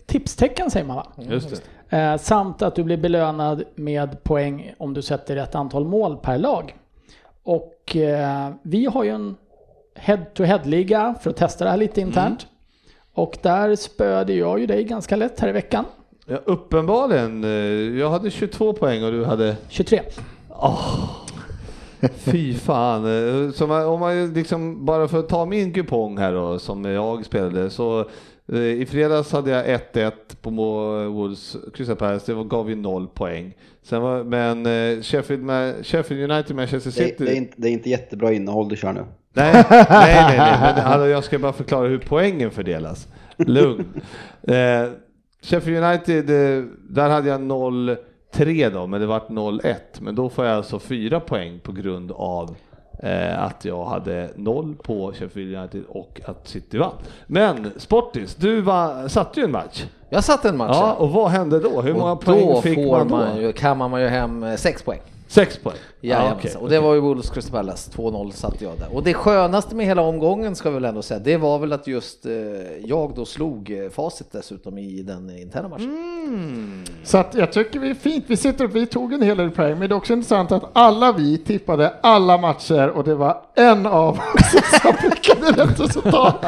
tipstecken 0.06 0.70
säger 0.70 0.86
man 0.86 0.96
va? 0.96 1.12
Just 1.16 1.50
det. 1.50 1.60
Eh, 1.94 2.16
samt 2.16 2.62
att 2.62 2.74
du 2.74 2.84
blir 2.84 2.96
belönad 2.96 3.62
med 3.74 4.22
poäng 4.24 4.74
om 4.78 4.94
du 4.94 5.02
sätter 5.02 5.34
rätt 5.34 5.54
antal 5.54 5.84
mål 5.84 6.16
per 6.16 6.38
lag. 6.38 6.76
Och 7.42 7.96
eh, 7.96 8.50
vi 8.62 8.86
har 8.86 9.04
ju 9.04 9.10
en 9.10 9.36
head-to-head-liga 9.94 11.14
för 11.22 11.30
att 11.30 11.36
testa 11.36 11.64
det 11.64 11.70
här 11.70 11.76
lite 11.76 12.00
internt. 12.00 12.46
Och 13.14 13.38
där 13.42 13.76
spöade 13.76 14.32
jag 14.34 14.60
ju 14.60 14.66
dig 14.66 14.84
ganska 14.84 15.16
lätt 15.16 15.40
här 15.40 15.48
i 15.48 15.52
veckan. 15.52 15.84
Ja, 16.26 16.36
uppenbarligen. 16.44 17.44
eh, 17.44 17.50
Jag 18.00 18.10
hade 18.10 18.30
22 18.30 18.72
poäng 18.72 19.04
och 19.04 19.12
du 19.12 19.24
hade 19.24 19.56
23. 19.68 20.00
Fy 22.14 22.54
fan. 22.54 23.04
eh, 23.46 23.50
Så 23.52 23.86
om 23.86 24.00
man 24.00 24.34
liksom, 24.34 24.84
bara 24.84 25.08
för 25.08 25.18
att 25.18 25.28
ta 25.28 25.44
min 25.46 25.72
kupong 25.72 26.18
här 26.18 26.32
då, 26.32 26.58
som 26.58 26.84
jag 26.84 27.24
spelade, 27.24 27.70
så 27.70 28.04
i 28.52 28.86
fredags 28.86 29.32
hade 29.32 29.50
jag 29.50 29.80
1-1 29.92 30.12
på 30.42 30.50
Wolves 31.10 31.56
Crystal 31.74 31.96
Palace, 31.96 32.34
det 32.34 32.44
gav 32.44 32.70
ju 32.70 32.76
noll 32.76 33.06
poäng. 33.08 33.54
Sen 33.82 34.02
var, 34.02 34.24
men 34.24 34.66
eh, 34.66 35.02
Sheffield, 35.02 35.50
Sheffield 35.86 36.30
United, 36.32 36.56
Manchester 36.56 36.90
Det, 36.90 36.96
City. 36.96 37.24
det, 37.24 37.32
är 37.32 37.36
inte, 37.36 37.54
det 37.56 37.68
är 37.68 37.72
inte 37.72 37.90
jättebra 37.90 38.32
innehåll 38.32 38.68
du 38.68 38.76
kör 38.76 38.92
nu. 38.92 39.04
Nej, 39.32 39.52
nej, 39.70 39.86
nej, 39.90 40.38
nej. 40.38 40.72
Men 40.76 40.84
alltså, 40.84 41.06
jag 41.08 41.24
ska 41.24 41.38
bara 41.38 41.52
förklara 41.52 41.88
hur 41.88 41.98
poängen 41.98 42.50
fördelas. 42.50 43.08
Lugn. 43.36 44.00
Eh, 44.42 44.88
Sheffield 45.42 45.84
United, 45.84 46.30
eh, 46.30 46.64
där 46.90 47.10
hade 47.10 47.28
jag 47.28 47.40
0-3 47.40 48.70
då, 48.70 48.86
men 48.86 49.00
det 49.00 49.06
vart 49.06 49.28
0-1. 49.28 49.74
Men 50.00 50.14
då 50.14 50.28
får 50.28 50.44
jag 50.46 50.56
alltså 50.56 50.78
fyra 50.78 51.20
poäng 51.20 51.60
på 51.60 51.72
grund 51.72 52.12
av 52.12 52.48
eh, 52.50 52.54
att 53.36 53.64
jag 53.64 53.84
hade 53.84 54.30
noll 54.36 54.74
på 54.82 55.12
Sheffield 55.12 55.56
United 55.56 55.82
och 55.88 56.20
att 56.24 56.48
City 56.48 56.78
vann. 56.78 56.92
Men 57.26 57.70
Sportis, 57.76 58.34
du 58.34 58.60
var, 58.60 59.08
satte 59.08 59.40
ju 59.40 59.44
en 59.44 59.52
match. 59.52 59.84
Jag 60.08 60.24
satte 60.24 60.48
en 60.48 60.56
match. 60.56 60.76
Ja, 60.76 60.92
och 60.92 61.10
vad 61.10 61.30
hände 61.30 61.60
då? 61.60 61.82
Hur 61.82 61.94
många 61.94 62.12
och 62.12 62.20
poäng 62.24 62.46
då 62.46 62.60
fick 62.60 62.78
man 62.78 63.08
då? 63.08 63.16
man 63.16 63.36
ju, 63.36 63.52
kammar 63.52 63.88
man 63.88 64.00
ju 64.00 64.06
hem 64.06 64.42
eh, 64.42 64.56
sex 64.56 64.82
poäng. 64.82 65.00
Sex 65.34 65.58
poäng? 65.58 65.76
Jajamensan. 66.00 66.38
okej, 66.38 66.54
och 66.54 66.68
det 66.68 66.78
okej. 66.78 66.88
var 66.88 66.94
ju 66.94 67.00
Wolves 67.00 67.30
Crystal 67.30 67.52
Palace, 67.52 67.90
2-0 67.90 68.30
satte 68.30 68.64
jag 68.64 68.78
där. 68.78 68.94
Och 68.94 69.02
det 69.02 69.14
skönaste 69.14 69.74
med 69.74 69.86
hela 69.86 70.02
omgången 70.02 70.56
ska 70.56 70.70
vi 70.70 70.74
väl 70.74 70.84
ändå 70.84 71.02
säga, 71.02 71.20
det 71.20 71.36
var 71.36 71.58
väl 71.58 71.72
att 71.72 71.86
just 71.86 72.26
eh, 72.26 72.32
jag 72.84 73.14
då 73.14 73.24
slog 73.24 73.70
eh, 73.70 73.90
facit 73.90 74.32
dessutom 74.32 74.78
i 74.78 75.02
den 75.02 75.38
interna 75.38 75.68
matchen. 75.68 75.84
Mm. 76.26 76.84
Så 77.04 77.18
att 77.18 77.34
jag 77.34 77.52
tycker 77.52 77.80
vi 77.80 77.90
är 77.90 77.94
fint, 77.94 78.24
vi 78.26 78.36
sitter 78.36 78.64
upp, 78.64 78.74
vi 78.74 78.86
tog 78.86 79.12
en 79.12 79.22
hel 79.22 79.36
del 79.36 79.50
poäng, 79.50 79.78
men 79.78 79.88
det 79.88 79.94
är 79.94 79.96
också 79.96 80.12
intressant 80.12 80.52
att 80.52 80.70
alla 80.72 81.12
vi 81.12 81.38
tippade 81.38 81.94
alla 82.02 82.38
matcher 82.38 82.88
och 82.88 83.04
det 83.04 83.14
var 83.14 83.42
en 83.54 83.86
av 83.86 84.08
oss 84.18 84.80
som 84.82 84.92
prickade 84.92 85.64
rätt 85.64 85.80
resultat 85.80 86.44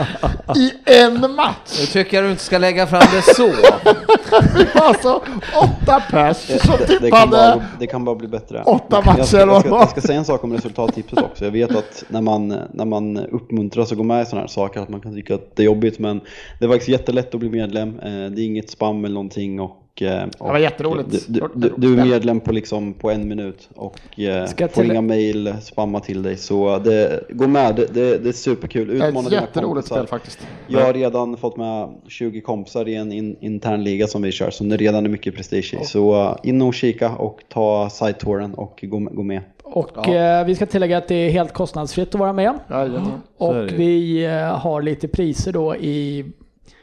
i 0.57 0.72
en 0.84 1.34
match. 1.34 1.78
Nu 1.80 1.87
tycker 1.87 2.16
jag 2.16 2.24
du 2.24 2.30
inte 2.30 2.43
ska 2.43 2.59
lägga 2.59 2.87
fram 2.87 3.03
det 3.12 3.22
så. 3.34 3.47
Vi 4.57 4.66
var 4.74 4.87
alltså 4.87 5.22
åtta 5.62 6.03
pers 6.11 6.37
som 6.37 6.74
Det, 6.89 6.99
det, 7.01 7.11
kan 7.11 7.30
bara, 7.30 7.53
tippade. 7.53 7.64
det 7.78 7.87
kan 7.87 8.05
bara 8.05 8.14
bli 8.16 8.28
bättre. 8.28 8.62
Åtta 8.77 8.97
Jag 8.97 9.07
matcher 9.07 9.22
ska, 9.22 9.39
jag, 9.39 9.61
ska, 9.61 9.68
jag 9.68 9.91
ska 9.91 10.01
säga 10.01 10.18
en 10.18 10.24
sak 10.24 10.45
om 10.45 10.53
resultattipset 10.53 11.22
också. 11.22 11.45
Jag 11.45 11.53
vet 11.53 11.77
att 11.77 12.05
när 12.09 12.20
man, 12.20 12.49
när 12.72 12.85
man 12.85 13.16
uppmuntras 13.16 13.93
att 13.93 13.99
gå 13.99 14.05
med 14.05 14.22
i 14.22 14.27
sådana 14.27 14.41
här 14.41 14.49
saker 14.49 14.81
att 14.81 14.89
man 14.89 15.01
kan 15.01 15.14
tycka 15.14 15.35
att 15.35 15.57
det 15.57 15.62
är 15.62 15.66
jobbigt 15.66 15.99
men 15.99 16.20
det 16.59 16.64
är 16.64 16.68
faktiskt 16.68 16.89
jättelätt 16.89 17.35
att 17.35 17.41
bli 17.41 17.49
medlem. 17.51 17.99
Eh, 17.99 18.05
Det 18.31 18.43
är 18.43 18.45
inget 18.45 18.70
spam 18.70 19.05
eller 19.05 19.14
någonting 19.14 19.61
och, 19.61 19.77
eh, 20.03 20.23
och 20.39 20.49
var 20.49 20.59
jätteroligt. 20.59 21.25
Du, 21.29 21.49
du, 21.55 21.73
du 21.77 22.01
är 22.01 22.05
medlem 22.05 22.41
på, 22.41 22.53
liksom, 22.53 22.95
på 22.95 23.11
en 23.11 23.29
minut 23.29 23.69
och 23.75 24.21
eh, 24.21 24.47
Ska 24.47 24.69
får 24.69 24.83
till- 24.83 24.91
inga 24.91 25.01
mail 25.01 25.55
spamma 25.63 26.01
till 26.01 26.23
dig. 26.23 26.37
Så 26.37 26.79
det, 26.79 27.21
gå 27.31 27.47
med, 27.47 27.75
det, 27.77 27.87
det, 27.95 28.19
det 28.19 28.29
är 28.29 28.33
superkul. 28.33 28.91
Utmana 28.91 29.27
Ett 29.27 29.33
jätteroligt 29.33 29.89
kompisar. 29.89 29.97
spel 29.97 30.07
faktiskt. 30.07 30.39
Jag 30.67 30.81
har 30.81 30.93
redan 30.93 31.37
fått 31.37 31.57
med 31.57 31.89
20 32.09 32.41
kompisar 32.41 32.89
i 32.89 32.95
en 32.95 33.13
in, 33.13 33.37
intern 33.41 33.85
liga 33.85 34.07
som 34.07 34.23
vi 34.23 34.33
kör, 34.33 34.51
som 34.51 34.69
det 34.69 34.77
redan 34.77 35.05
är 35.05 35.11
mycket 35.11 35.37
prestige 35.37 35.75
i. 35.83 35.85
Så 35.85 36.23
uh, 36.23 36.37
in 36.43 36.63
och 36.63 36.75
kika 36.75 37.11
och 37.11 37.41
ta 37.49 37.91
sidetouren 37.91 38.55
och 38.55 38.81
gå, 38.83 38.99
gå 38.99 39.23
med. 39.23 39.41
Och 39.63 40.09
eh, 40.09 40.47
vi 40.47 40.55
ska 40.55 40.67
tillägga 40.67 40.99
att 40.99 41.09
det 41.09 41.15
är 41.15 41.31
helt 41.31 41.53
kostnadsfritt 41.53 42.15
att 42.15 42.21
vara 42.21 42.33
med. 42.33 42.59
Så 42.69 42.75
är 42.75 43.03
Och 43.39 43.55
det. 43.55 43.67
vi 43.77 44.25
eh, 44.25 44.33
har 44.59 44.83
lite 44.83 45.09
priser 45.09 45.53
då 45.53 45.77
i 45.77 46.25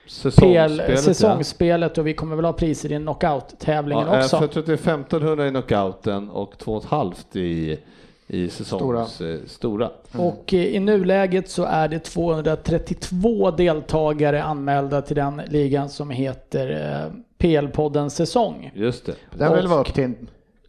PL, 0.04 0.10
Säsongsspelet, 0.10 0.90
ja. 0.90 0.98
säsongsspelet 0.98 1.98
och 1.98 2.08
vi 2.08 2.14
kommer 2.14 2.36
väl 2.36 2.46
ha 2.46 2.54
priser 2.54 2.92
i 2.92 2.98
knockout-tävlingen 2.98 4.08
Ja, 4.08 4.18
också. 4.20 4.38
För 4.38 4.46
att 4.46 4.54
det 4.54 4.72
är 4.72 4.74
1500 4.74 5.48
i 5.48 5.50
knockouten 5.50 6.30
och 6.30 6.54
2,5 6.56 7.38
i, 7.38 7.80
i 8.28 8.50
säsongs 8.50 9.12
stora. 9.12 9.40
stora. 9.48 9.90
Och 10.12 10.54
eh, 10.54 10.66
i 10.66 10.80
nuläget 10.80 11.50
så 11.50 11.64
är 11.64 11.88
det 11.88 12.00
232 12.00 13.52
deltagare 13.52 14.44
anmälda 14.44 15.02
till 15.02 15.16
den 15.16 15.42
ligan 15.48 15.90
som 15.90 16.10
heter 16.10 17.02
eh, 17.06 17.14
PL-podden 17.38 18.10
säsong. 18.10 18.72
Just 18.76 19.06
det. 19.06 19.16
Den 19.32 19.56
vill 19.56 19.68
vara 19.68 19.82
upp 19.82 19.94
till 19.94 20.14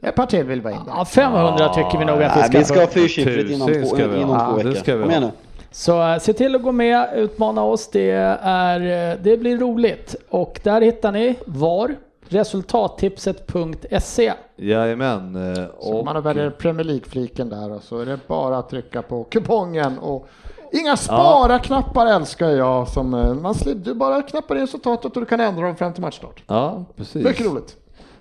ett 0.03 0.15
par 0.15 0.27
till 0.27 0.45
vill 0.45 0.61
vara 0.61 0.75
in. 0.75 0.81
Ja, 0.87 1.05
500 1.05 1.75
tycker 1.75 1.99
vi 1.99 2.05
nog 2.05 2.23
att 2.23 2.37
vi 2.37 2.43
ska, 2.43 2.59
vi 2.59 2.65
ska 2.65 2.81
ha 2.81 2.87
fyrsiffrigt 2.87 3.51
inom, 3.51 3.69
två, 3.69 3.99
inom 3.99 4.63
två 4.63 4.69
veckor. 4.69 5.01
Kom 5.01 5.11
igen 5.11 5.23
nu. 5.23 5.31
Så 5.75 6.03
eh, 6.03 6.19
se 6.19 6.33
till 6.33 6.55
att 6.55 6.63
gå 6.63 6.73
med, 6.73 7.09
utmana 7.15 7.63
oss. 7.63 7.89
Det, 7.89 8.11
är, 8.41 9.13
eh, 9.13 9.19
det 9.23 9.37
blir 9.37 9.59
roligt. 9.59 10.15
Och 10.29 10.61
där 10.63 10.81
hittar 10.81 11.13
ni 11.13 11.39
var 11.47 11.97
resultattipset.se. 12.29 14.33
Jajamän. 14.57 15.53
eh, 15.53 15.65
Så 15.81 15.99
Och, 15.99 16.05
man 16.05 16.23
väljer 16.23 16.51
Premier 16.51 16.85
League-fliken 16.85 17.49
där 17.49 17.73
och 17.73 17.83
så 17.83 18.01
är 18.01 18.07
det 18.07 18.19
bara 18.27 18.59
att 18.59 18.69
trycka 18.71 19.03
på 19.03 19.25
kupongen 19.25 19.99
och 19.99 20.29
Inga 20.73 20.97
spara-knappar 20.97 22.07
älskar 22.07 22.49
jag. 22.49 22.89
Som, 22.89 23.11
man 23.43 23.55
slip, 23.55 23.85
du 23.85 23.95
bara 23.95 24.23
knappar 24.23 24.55
in 24.55 24.61
resultatet 24.61 25.17
och 25.17 25.23
du 25.23 25.27
kan 25.27 25.41
ändra 25.41 25.67
dem 25.67 25.77
fram 25.77 25.93
till 25.93 26.03
matchstart. 26.03 26.43
ja, 26.47 26.85
precis. 26.97 27.25
Mycket 27.25 27.47
roligt. 27.47 27.77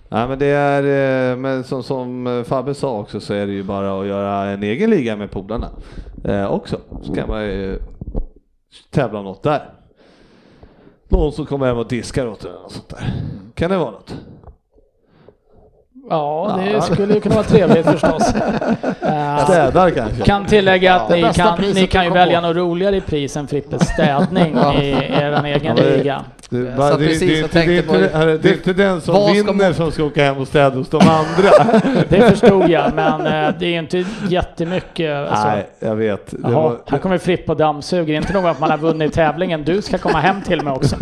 Ja, 0.10 0.28
men 0.28 0.40
det 0.40 0.46
är, 0.46 0.84
eh, 1.32 1.38
men 1.38 1.64
som, 1.64 1.84
som 1.84 2.28
eh, 2.28 2.44
Fabbe 2.44 2.74
sa 2.74 3.00
också 3.00 3.20
så 3.20 3.34
är 3.34 3.48
det 3.48 3.54
ju 3.54 3.64
bara 3.64 4.02
att 4.02 4.08
göra 4.08 4.46
en 4.46 4.64
egen 4.64 4.90
liga 4.90 5.16
med 5.16 5.32
polarna 5.32 5.70
eh, 6.24 6.52
också. 6.52 6.80
Så 7.02 7.14
kan 7.14 7.30
man 7.30 7.44
ju 7.44 7.74
eh, 7.74 7.80
tävla 8.90 9.20
om 9.20 9.26
något 9.26 9.44
där. 9.44 9.70
Någon 11.08 11.32
som 11.32 11.46
kommer 11.46 11.66
hem 11.66 11.78
och 11.78 11.88
diskar 11.88 12.28
åt 12.28 12.46
en 12.46 12.56
och 12.56 12.72
sånt 12.72 12.90
där. 12.90 13.14
Kan 13.54 13.72
det 13.72 13.78
vara 13.78 13.92
något? 13.92 14.16
Ja, 16.10 16.60
det 16.66 16.82
skulle 16.82 17.14
ju 17.14 17.20
kunna 17.22 17.36
vara 17.36 17.46
trevligt 17.46 17.86
förstås. 17.86 18.34
Eh, 19.02 19.44
Städar 19.46 19.90
kanske? 19.90 20.24
kan 20.24 20.46
tillägga 20.46 20.96
att 20.96 21.08
Det 21.10 21.16
ni 21.16 21.34
kan, 21.34 21.60
ni 21.74 21.88
kan 21.88 22.04
ju 22.06 22.10
välja 22.12 22.42
på. 22.42 22.48
något 22.48 22.56
roligare 22.56 23.02
pris 23.02 23.38
än 23.38 23.48
Frippes 23.48 23.82
städning 23.90 24.58
i 24.82 24.90
er 25.12 25.44
egen 25.46 25.78
Ja, 25.78 25.84
liga. 25.84 26.22
Det, 26.50 26.60
det, 26.60 26.96
precis 26.98 27.20
det, 27.20 27.60
det, 27.60 27.66
det, 27.66 27.74
är 27.74 27.78
inte- 27.78 27.88
på- 28.12 28.18
hörru, 28.18 28.38
det 28.38 28.50
är 28.50 28.54
inte 28.54 28.74
den 28.74 29.02
som 29.02 29.34
vinner 29.34 29.54
man- 29.54 29.74
som 29.74 29.92
ska 29.92 30.04
åka 30.04 30.24
hem 30.24 30.38
och 30.38 30.48
städa 30.48 30.76
hos 30.76 30.90
de 30.90 30.98
andra. 30.98 31.80
Det 32.10 32.22
förstod 32.22 32.70
jag, 32.70 32.94
men 32.96 33.22
eh, 33.46 33.54
det 33.60 33.66
är 33.66 33.80
inte 33.80 34.06
jättemycket. 34.30 35.16
Alltså. 35.30 35.48
Nej, 35.48 35.68
jag 35.80 35.96
vet. 35.96 36.32
Det 36.32 36.38
Jaha, 36.44 36.52
var, 36.52 36.78
här 36.88 36.98
kommer 36.98 37.18
Fripp 37.18 37.50
och 37.50 37.58
dammsuger. 37.58 38.06
Det 38.06 38.14
är 38.14 38.18
inte 38.18 38.34
nog 38.34 38.46
att 38.48 38.60
man 38.60 38.72
har 38.72 38.78
vunnit 38.78 39.14
tävlingen, 39.14 39.64
du 39.64 39.82
ska 39.82 39.98
komma 39.98 40.20
hem 40.20 40.42
till 40.42 40.62
mig 40.62 40.74
också. 40.74 40.96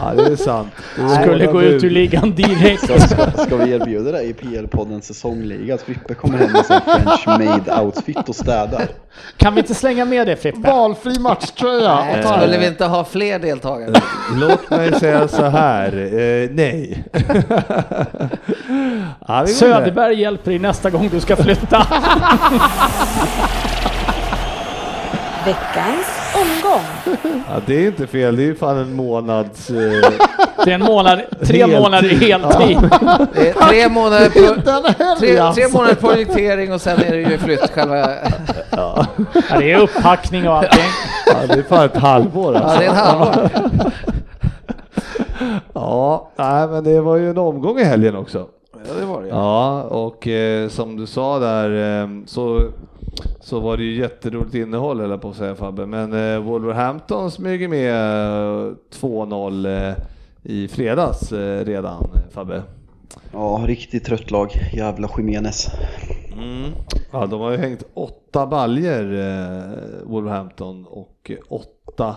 Ja, 0.00 0.14
det 0.14 0.32
är 0.32 0.36
sant. 0.36 0.68
Skulle 1.22 1.46
gå 1.46 1.62
ut 1.62 1.84
ur 1.84 1.90
ligan 1.90 2.34
direkt. 2.34 2.84
Ska, 2.84 3.00
ska, 3.00 3.30
ska 3.30 3.56
vi 3.56 3.72
erbjuda 3.72 4.12
dig 4.12 4.28
i 4.28 4.32
PL-poddens 4.32 5.06
säsongliga 5.06 5.74
att 5.74 5.82
Frippe 5.82 6.14
kommer 6.14 6.38
hem 6.38 6.52
med 6.52 6.66
sin 6.66 6.80
French 6.80 7.26
made 7.26 7.82
outfit 7.82 8.28
och 8.28 8.36
städar? 8.36 8.88
Kan 9.36 9.54
vi 9.54 9.60
inte 9.60 9.74
slänga 9.74 10.04
med 10.04 10.26
det 10.26 10.36
Frippe? 10.36 10.70
Valfri 10.70 11.18
matchtröja. 11.18 11.94
Nej, 11.94 12.22
skulle 12.22 12.58
vi 12.58 12.66
inte 12.66 12.84
ha 12.84 13.04
fler 13.04 13.38
deltagare? 13.38 13.92
Låt 14.34 14.70
mig 14.70 14.92
säga 15.00 15.28
så 15.28 15.44
här, 15.44 15.92
eh, 15.96 16.50
nej. 16.50 17.04
ja. 19.28 19.46
Söderberg 19.46 20.20
hjälper 20.20 20.50
dig 20.50 20.58
nästa 20.58 20.90
gång 20.90 21.08
du 21.12 21.20
ska 21.20 21.36
flytta. 21.36 21.86
Veckans 25.44 26.19
omgång. 26.34 26.84
Ja, 27.48 27.60
det 27.66 27.74
är 27.74 27.86
inte 27.86 28.06
fel, 28.06 28.36
det 28.36 28.42
är 28.42 28.46
ju 28.46 28.54
fan 28.54 28.76
en 28.78 28.94
månads... 28.96 29.70
Eh, 29.70 29.76
Det 30.64 30.70
är 30.70 30.74
en 30.74 30.84
månad, 30.84 31.20
tre 31.42 31.58
Heltid. 31.58 31.80
månader 31.80 32.08
heltid. 32.08 32.78
Det 33.34 33.48
är 33.48 33.68
tre 33.68 33.88
månader 33.88 34.30
på, 34.30 34.38
Inte 34.38 34.70
en 34.70 34.84
helg 34.84 35.18
tre, 35.18 35.28
tre 35.28 35.38
alltså. 35.38 35.76
månader 35.76 35.94
projektering 35.94 36.72
och 36.72 36.80
sen 36.80 36.98
är 37.02 37.10
det 37.10 37.16
ju 37.30 37.38
flytt 37.38 37.70
själva... 37.70 38.08
Ja, 38.70 39.06
det 39.58 39.72
är 39.72 39.78
upphackning 39.78 40.48
och 40.48 40.54
allting. 40.56 40.84
ja, 41.26 41.34
det 41.48 41.54
är 41.58 41.62
fan 41.62 41.84
ett 41.84 41.96
halvår 41.96 42.54
Ja, 42.54 42.60
alltså. 42.60 42.78
det 42.80 42.84
är 42.86 42.90
en 42.90 42.96
halvår. 42.96 43.50
Ja, 45.72 46.30
nej, 46.36 46.68
men 46.68 46.84
det 46.84 47.00
var 47.00 47.16
ju 47.16 47.30
en 47.30 47.38
omgång 47.38 47.78
i 47.78 47.84
helgen 47.84 48.16
också. 48.16 48.46
Ja, 48.72 48.94
det 49.00 49.06
var 49.06 49.22
det. 49.22 49.28
Ja, 49.28 49.82
och 49.82 50.28
eh, 50.28 50.68
som 50.68 50.96
du 50.96 51.06
sa 51.06 51.38
där 51.38 52.00
eh, 52.02 52.08
så, 52.26 52.60
så 53.40 53.60
var 53.60 53.76
det 53.76 53.82
ju 53.82 53.96
jätteroligt 53.96 54.54
innehåll 54.54 55.00
eller 55.00 55.18
på 55.18 55.28
att 55.28 55.36
säga 55.36 55.54
Fabbe. 55.54 55.86
Men 55.86 56.12
eh, 56.12 56.40
Wolverhampton 56.40 57.30
smyger 57.30 57.68
med 57.68 57.90
eh, 57.90 58.74
2-0 59.00 59.88
eh, 59.88 59.94
i 60.42 60.68
fredags 60.68 61.32
eh, 61.32 61.64
redan, 61.64 62.10
Fabbe. 62.30 62.62
Ja, 63.32 63.64
riktigt 63.66 64.04
trött 64.04 64.30
lag. 64.30 64.52
Jävla 64.72 65.10
Jiménez. 65.18 65.70
Mm. 66.32 66.70
Ja, 67.12 67.26
de 67.26 67.40
har 67.40 67.50
ju 67.50 67.56
hängt 67.56 67.82
åtta 67.94 68.46
baljer 68.46 69.04
eh, 69.04 70.08
Wolverhampton 70.08 70.86
och 70.86 71.30
åtta 71.48 72.16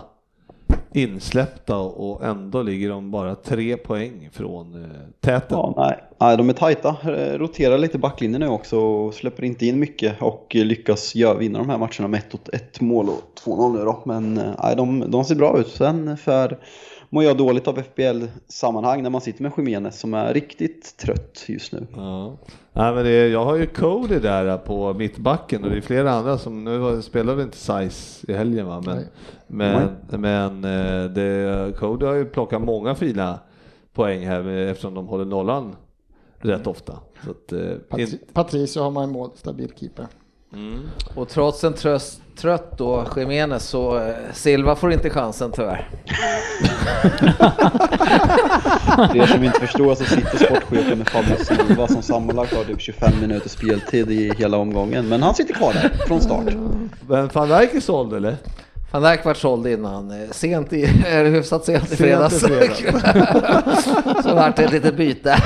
insläppta 0.94 1.76
och 1.76 2.24
ändå 2.24 2.62
ligger 2.62 2.88
de 2.88 3.10
bara 3.10 3.34
tre 3.34 3.76
poäng 3.76 4.28
från 4.32 4.84
eh, 4.84 4.90
täten. 5.20 5.58
Ja, 5.58 5.74
nej. 5.76 6.04
nej, 6.20 6.36
de 6.36 6.48
är 6.48 6.52
tajta. 6.52 6.96
Eh, 7.02 7.38
roterar 7.38 7.78
lite 7.78 7.98
backlinjen 7.98 8.40
nu 8.40 8.48
också 8.48 8.78
och 8.78 9.14
släpper 9.14 9.44
inte 9.44 9.66
in 9.66 9.78
mycket 9.78 10.22
och 10.22 10.46
lyckas 10.54 11.14
gör, 11.14 11.34
vinna 11.38 11.58
de 11.58 11.70
här 11.70 11.78
matcherna 11.78 12.08
med 12.08 12.18
ett, 12.18 12.48
ett 12.48 12.80
mål 12.80 13.08
och 13.08 13.40
2-0 13.44 13.78
nu 13.78 13.84
då. 13.84 14.02
Men 14.04 14.38
eh, 14.38 14.52
nej, 14.62 14.76
de, 14.76 15.10
de 15.10 15.24
ser 15.24 15.34
bra 15.34 15.58
ut. 15.58 15.68
Sen 15.68 16.16
för 16.16 16.58
mår 17.14 17.24
jag 17.24 17.36
dåligt 17.36 17.68
av 17.68 17.82
FBL-sammanhang 17.82 19.02
när 19.02 19.10
man 19.10 19.20
sitter 19.20 19.42
med 19.42 19.52
Jiménez 19.56 20.00
som 20.00 20.14
är 20.14 20.34
riktigt 20.34 20.96
trött 20.96 21.44
just 21.46 21.72
nu. 21.72 21.86
Ja. 21.96 22.36
Nej, 22.72 22.94
men 22.94 23.04
det, 23.04 23.28
jag 23.28 23.44
har 23.44 23.56
ju 23.56 23.66
Cody 23.66 24.18
där 24.18 24.58
på 24.58 24.94
mittbacken 24.94 25.64
och 25.64 25.70
det 25.70 25.76
är 25.76 25.80
flera 25.80 26.12
andra 26.12 26.38
som, 26.38 26.64
nu 26.64 27.02
spelar 27.02 27.34
väl 27.34 27.44
inte 27.44 27.56
Size 27.56 28.32
i 28.32 28.34
helgen 28.34 28.66
va, 28.66 28.82
men, 28.86 29.04
men, 29.46 30.20
men 30.20 30.64
eh, 30.64 31.10
det, 31.10 31.72
Cody 31.78 32.06
har 32.06 32.14
ju 32.14 32.24
plockat 32.24 32.62
många 32.62 32.94
fina 32.94 33.38
poäng 33.92 34.26
här 34.26 34.48
eftersom 34.48 34.94
de 34.94 35.06
håller 35.06 35.24
nollan 35.24 35.76
rätt 36.38 36.66
ofta. 36.66 36.98
Så 37.24 37.30
att, 37.30 37.52
eh, 37.52 37.76
Patri 37.88 38.18
Patricio 38.32 38.82
har 38.82 38.90
man 38.90 39.10
i 39.10 39.12
mål, 39.12 39.30
stabil 39.34 39.70
keeper. 39.76 40.06
Mm. 40.54 40.90
Och 41.14 41.28
trots 41.28 41.64
en 41.64 41.74
tröst, 41.74 42.20
trött 42.36 42.78
då 42.78 43.06
Jiménez 43.16 43.68
så 43.68 43.98
eh, 43.98 44.14
Silva 44.32 44.76
får 44.76 44.92
inte 44.92 45.10
chansen 45.10 45.52
tyvärr. 45.52 45.88
För 48.96 49.16
er 49.16 49.26
som 49.26 49.44
inte 49.44 49.60
förstår 49.60 49.94
så 49.94 50.04
sitter 50.04 50.38
sportchefen 50.38 50.98
med 50.98 51.08
Fabio 51.08 51.36
Silva 51.44 51.88
som 51.88 52.02
sammanlagt 52.02 52.54
har 52.54 52.64
typ 52.64 52.80
25 52.80 53.20
minuter 53.20 53.48
speltid 53.48 54.10
i 54.10 54.32
hela 54.38 54.56
omgången. 54.56 55.08
Men 55.08 55.22
han 55.22 55.34
sitter 55.34 55.54
kvar 55.54 55.72
där 55.72 55.92
från 56.06 56.20
start. 56.20 56.54
Men 57.08 57.28
van 57.32 57.48
Dijk 57.48 57.74
är 57.74 57.80
såld 57.80 58.12
eller? 58.12 58.36
Van 58.90 59.02
Dijk 59.02 59.24
vart 59.24 59.36
såld 59.36 59.66
innan, 59.66 60.10
eh, 60.10 60.30
sent 60.30 60.72
i, 60.72 60.86
hyfsat 61.06 61.64
sent 61.64 61.92
i 61.92 61.96
fredags. 61.96 62.40
Sent 62.40 62.52
i 62.52 62.82
fredags. 62.84 63.84
så 64.22 64.34
vart 64.34 64.56
det 64.56 64.64
ett 64.64 64.72
litet 64.72 64.96
byte. 64.96 65.42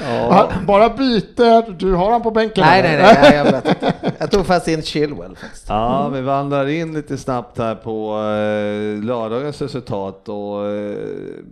Ja. 0.00 0.52
Bara 0.66 0.88
byte, 0.88 1.64
du 1.78 1.92
har 1.94 2.12
han 2.12 2.22
på 2.22 2.30
bänken? 2.30 2.64
Nej, 2.66 2.82
nej, 2.82 2.96
nej, 2.96 3.18
nej 3.22 3.36
jag, 3.36 3.44
vet 3.44 3.94
jag 4.18 4.30
tog 4.30 4.46
faktiskt 4.46 4.78
in 4.78 4.82
Chilwell. 4.82 5.36
Faktiskt. 5.36 5.68
Ja, 5.68 6.08
vi 6.08 6.20
vandrar 6.20 6.66
in 6.66 6.94
lite 6.94 7.18
snabbt 7.18 7.58
här 7.58 7.74
på 7.74 8.12
eh, 8.12 9.04
lördagens 9.04 9.62
resultat 9.62 10.28
och 10.28 10.66
eh, 10.66 10.96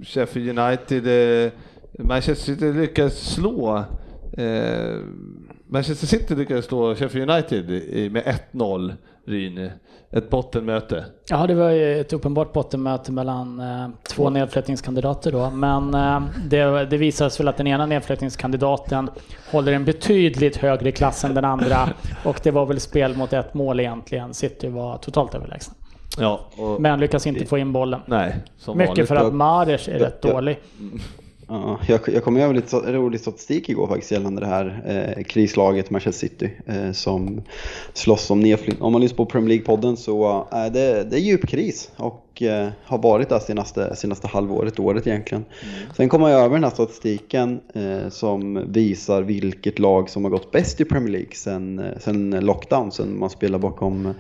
Sheffield 0.03 0.59
United, 0.59 1.07
eh, 1.47 1.53
Manchester 1.99 2.45
City 2.53 2.73
lyckas 2.73 3.15
slå 3.15 3.85
eh, 4.37 4.97
Manchester 5.67 6.07
City 6.07 6.35
lyckades 6.35 6.65
slå 6.65 6.95
Sheffield 6.95 7.31
United 7.31 7.69
med 8.13 8.41
1-0 8.53 8.93
Ryn, 9.27 9.71
ett 10.17 10.31
bottenmöte. 10.31 11.05
Ja, 11.29 11.47
det 11.47 11.55
var 11.55 11.71
ju 11.71 12.01
ett 12.01 12.13
uppenbart 12.13 12.53
bottenmöte 12.53 13.13
mellan 13.13 13.61
eh, 13.61 13.89
två 14.09 14.31
nedflyttningskandidater 14.31 15.33
då, 15.33 15.51
men 15.51 15.95
eh, 15.95 16.23
det, 16.49 16.85
det 16.85 16.97
visade 16.97 17.31
sig 17.31 17.45
väl 17.45 17.49
att 17.49 17.57
den 17.57 17.67
ena 17.67 17.87
nedflyttningskandidaten 17.87 19.11
håller 19.51 19.73
en 19.73 19.85
betydligt 19.85 20.57
högre 20.57 20.93
klass 20.93 21.25
än 21.25 21.35
den 21.35 21.45
andra 21.45 21.89
och 22.25 22.41
det 22.43 22.51
var 22.51 22.67
väl 22.67 22.81
spel 22.81 23.17
mot 23.17 23.33
ett 23.33 23.55
mål 23.55 23.81
egentligen. 23.81 24.35
City 24.35 24.69
var 24.69 24.99
totalt 24.99 25.35
överlägsna. 25.35 25.75
Ja, 26.19 26.41
men 26.79 27.01
lyckas 27.01 27.27
inte 27.27 27.47
få 27.47 27.59
in 27.59 27.73
bollen. 27.73 28.01
Nej, 28.07 28.37
Mycket 28.75 29.09
för 29.09 29.17
att 29.17 29.35
Mares 29.35 29.89
är 29.89 29.99
rätt 29.99 30.23
dålig. 30.23 30.59
Ja, 31.49 31.81
jag, 31.89 32.01
jag 32.07 32.25
kom 32.25 32.37
över 32.37 32.55
lite 32.55 32.77
rolig 32.77 33.21
statistik 33.21 33.69
igår 33.69 33.87
faktiskt 33.87 34.13
gällande 34.13 34.41
det 34.41 34.47
här 34.47 34.83
eh, 35.17 35.25
krislaget 35.25 35.91
Manchester 35.91 36.29
City 36.29 36.51
eh, 36.67 36.93
som 36.93 37.43
slåss 37.93 38.31
om 38.31 38.41
nedflyttning. 38.41 38.83
Om 38.83 38.93
man 38.93 39.01
lyssnar 39.01 39.17
på 39.17 39.27
Premier 39.27 39.59
League-podden 39.59 39.97
så 39.97 40.47
är 40.51 40.67
eh, 40.67 40.73
det, 40.73 41.05
det 41.05 41.17
är 41.17 41.21
djup 41.21 41.49
kris 41.49 41.91
och 41.97 42.43
eh, 42.43 42.69
har 42.85 42.99
varit 42.99 43.29
det 43.29 43.41
senaste, 43.41 43.97
senaste 43.97 44.29
halvåret, 44.29 44.79
året 44.79 45.07
egentligen. 45.07 45.45
Mm. 45.63 45.95
Sen 45.97 46.09
kommer 46.09 46.29
jag 46.29 46.41
över 46.41 46.55
den 46.55 46.65
här 46.65 46.71
statistiken 46.71 47.61
eh, 47.75 48.09
som 48.09 48.73
visar 48.73 49.23
vilket 49.23 49.79
lag 49.79 50.11
som 50.11 50.25
har 50.25 50.31
gått 50.31 50.53
bäst 50.53 50.81
i 50.81 50.85
Premier 50.85 51.13
League 51.13 51.35
sen, 51.35 51.79
eh, 51.79 51.99
sen 51.99 52.31
lockdown, 52.31 52.93
sen 52.93 53.19
man 53.19 53.31
spelar 53.31 53.59
bakom 53.59 54.15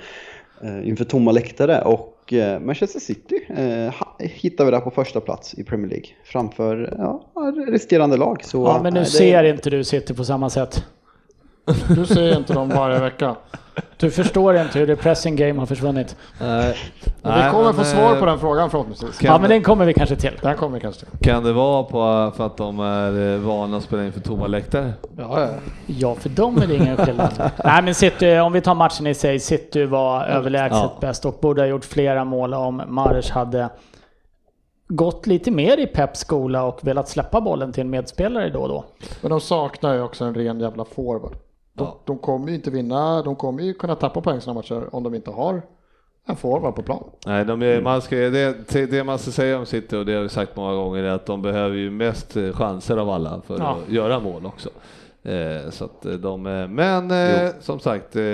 inför 0.85 1.05
tomma 1.05 1.33
läktare 1.33 1.83
och 1.83 2.14
och 2.25 2.33
eh, 2.33 2.61
Manchester 2.61 3.01
City 3.01 3.47
eh, 3.49 3.95
hittar 4.19 4.65
vi 4.65 4.71
där 4.71 4.81
på 4.81 4.91
första 4.91 5.21
plats 5.21 5.55
i 5.55 5.65
Premier 5.65 5.91
League 5.91 6.07
framför 6.25 6.95
ja, 6.99 7.25
resterande 7.69 8.17
lag. 8.17 8.45
Så, 8.45 8.65
ja, 8.65 8.81
men 8.83 8.95
nu 8.95 9.01
det... 9.01 9.07
ser 9.07 9.45
inte 9.45 9.71
du 9.71 9.85
City 9.85 10.15
på 10.15 10.25
samma 10.25 10.51
sätt. 10.51 10.85
Du 11.89 12.07
ser 12.07 12.37
inte 12.37 12.53
dem 12.53 12.69
varje 12.69 13.01
vecka. 13.01 13.37
Du 13.97 14.11
förstår 14.11 14.57
inte 14.57 14.79
hur 14.79 14.87
det 14.87 14.97
pressing 14.97 15.37
game 15.37 15.59
har 15.59 15.67
försvunnit. 15.67 16.17
Nej. 16.41 16.77
vi 17.23 17.51
kommer 17.51 17.73
få 17.73 17.85
svar 17.85 18.17
på 18.21 18.27
den 18.27 18.39
frågan 18.39 18.71
förhoppningsvis. 18.71 19.23
Ja, 19.23 19.39
men 19.39 19.51
den 19.51 19.63
kommer 19.63 19.85
vi 19.85 19.95
kanske 19.95 20.17
till. 20.17 20.39
Den 20.43 20.57
kommer 20.57 20.75
vi 20.75 20.81
kanske 20.81 21.07
till. 21.07 21.19
Kan 21.29 21.45
det 21.45 21.53
vara 21.53 21.83
på 21.83 22.33
för 22.37 22.47
att 22.47 22.57
de 22.57 22.81
är 22.81 23.39
vana 23.39 23.77
att 23.77 23.83
spela 23.83 24.05
inför 24.05 24.21
tomma 24.21 24.47
läktare? 24.47 24.93
Ja, 25.19 25.41
ja. 25.41 25.49
ja, 25.87 26.15
för 26.15 26.29
dem 26.29 26.63
är 26.63 26.67
det 26.67 26.75
ingen 26.75 26.97
skillnad. 26.97 27.51
Nej, 27.65 27.83
men 27.83 27.95
City, 27.95 28.39
om 28.39 28.53
vi 28.53 28.61
tar 28.61 28.75
matchen 28.75 29.07
i 29.07 29.15
sig, 29.15 29.41
City 29.41 29.85
var 29.85 30.25
överlägset 30.25 30.79
ja. 30.79 30.97
bäst 31.01 31.25
och 31.25 31.39
borde 31.41 31.63
ha 31.63 31.67
gjort 31.67 31.85
flera 31.85 32.25
mål 32.25 32.55
om 32.55 32.83
Mares 32.89 33.31
hade 33.31 33.69
gått 34.89 35.27
lite 35.27 35.51
mer 35.51 35.81
i 35.81 35.87
Peps 35.87 36.21
skola 36.21 36.65
och 36.65 36.79
velat 36.83 37.09
släppa 37.09 37.41
bollen 37.41 37.73
till 37.73 37.81
en 37.81 37.91
medspelare 37.91 38.51
då 38.51 38.61
och 38.61 38.69
då. 38.69 38.85
Men 39.21 39.31
de 39.31 39.41
saknar 39.41 39.95
ju 39.95 40.03
också 40.03 40.25
en 40.25 40.35
ren 40.35 40.61
jävla 40.61 40.85
forward. 40.85 41.33
De, 41.75 41.85
ja. 41.85 42.01
de 42.05 42.19
kommer 42.19 42.49
ju 42.49 42.55
inte 42.55 42.71
vinna, 42.71 43.23
de 43.23 43.37
kommer 43.37 43.63
ju 43.63 43.75
kunna 43.75 43.95
tappa 43.95 44.21
poäng 44.21 44.41
sådana 44.41 44.59
matcher 44.59 44.95
om 44.95 45.03
de 45.03 45.15
inte 45.15 45.31
har 45.31 45.63
en 46.27 46.37
forward 46.37 46.75
på 46.75 46.83
plan. 46.83 47.05
Nej, 47.27 47.45
de 47.45 47.63
är, 47.63 47.81
man 47.81 48.03
ska, 48.03 48.17
det, 48.17 48.91
det 48.91 49.05
man 49.05 49.19
ska 49.19 49.31
säga 49.31 49.59
om 49.59 49.67
City 49.67 49.97
och 49.97 50.07
det 50.07 50.15
har 50.15 50.23
vi 50.23 50.29
sagt 50.29 50.57
många 50.57 50.75
gånger 50.75 51.03
är 51.03 51.11
att 51.11 51.27
de 51.27 51.43
behöver 51.43 51.77
ju 51.77 51.91
mest 51.91 52.37
chanser 52.53 52.97
av 52.97 53.11
alla 53.11 53.41
för 53.47 53.59
ja. 53.59 53.79
att 53.87 53.93
göra 53.93 54.21
mål 54.21 54.47
också. 54.47 54.69
Eh, 55.23 55.71
så 55.71 55.85
att 55.85 56.07
de, 56.23 56.43
men 56.71 57.11
eh, 57.11 57.51
som 57.61 57.81
sagt, 57.81 58.17
eh, 58.17 58.25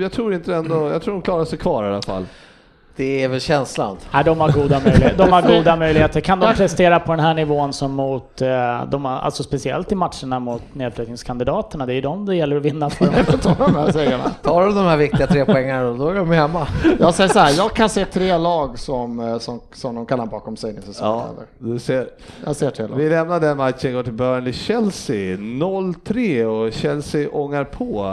jag 0.00 0.12
tror 0.12 0.34
inte 0.34 0.54
ändå, 0.54 0.88
jag 0.88 1.02
tror 1.02 1.14
de 1.14 1.22
klarar 1.22 1.44
sig 1.44 1.58
kvar 1.58 1.84
i 1.84 1.88
alla 1.88 2.02
fall. 2.02 2.26
Det 2.96 3.24
är 3.24 3.28
väl 3.28 3.40
känslan. 3.40 3.96
Nej, 4.12 4.24
de 4.24 4.40
har 4.40 4.52
goda 4.52 4.80
möjligheter. 4.80 5.18
De 5.18 5.32
har 5.32 5.42
goda 5.42 5.76
möjligheter. 5.84 6.20
Kan 6.20 6.40
de 6.40 6.54
prestera 6.54 7.00
på 7.00 7.12
den 7.12 7.20
här 7.20 7.34
nivån 7.34 7.72
som 7.72 7.92
mot, 7.92 8.42
eh, 8.42 8.84
de 8.90 9.04
har, 9.04 9.18
alltså 9.18 9.42
speciellt 9.42 9.92
i 9.92 9.94
matcherna 9.94 10.38
mot 10.38 10.62
nedflyttningskandidaterna, 10.72 11.86
det 11.86 11.92
är 11.92 11.94
ju 11.94 12.00
de 12.00 12.26
det 12.26 12.36
gäller 12.36 12.56
att 12.56 12.62
vinna 12.62 12.90
för. 12.90 13.06
Tar 14.42 14.60
de 14.66 14.74
de 14.74 14.84
här 14.84 14.96
viktiga 14.96 15.26
tre 15.26 15.44
poängarna 15.44 15.90
då 15.90 16.08
är 16.08 16.14
de 16.14 16.30
hemma. 16.30 16.66
Jag 16.98 17.14
säger 17.14 17.30
så 17.30 17.38
här, 17.38 17.52
jag 17.56 17.72
kan 17.74 17.88
se 17.88 18.04
tre 18.04 18.38
lag 18.38 18.78
som, 18.78 19.20
eh, 19.20 19.38
som, 19.38 19.60
som 19.72 19.94
de 19.94 20.06
kan 20.06 20.18
ha 20.18 20.26
bakom 20.26 20.56
sig 20.56 20.78
Ja, 21.00 21.26
du 21.58 21.78
ser. 21.78 22.08
Jag 22.44 22.56
ser 22.56 22.70
tre 22.70 22.86
lag. 22.86 22.96
Vi 22.96 23.08
lämnar 23.08 23.40
den 23.40 23.56
matchen 23.56 23.90
och 23.90 23.94
går 23.94 24.02
till 24.02 24.12
Burnley-Chelsea. 24.12 25.36
0-3 25.36 26.44
och 26.44 26.72
Chelsea 26.72 27.28
ångar 27.32 27.64
på. 27.64 28.06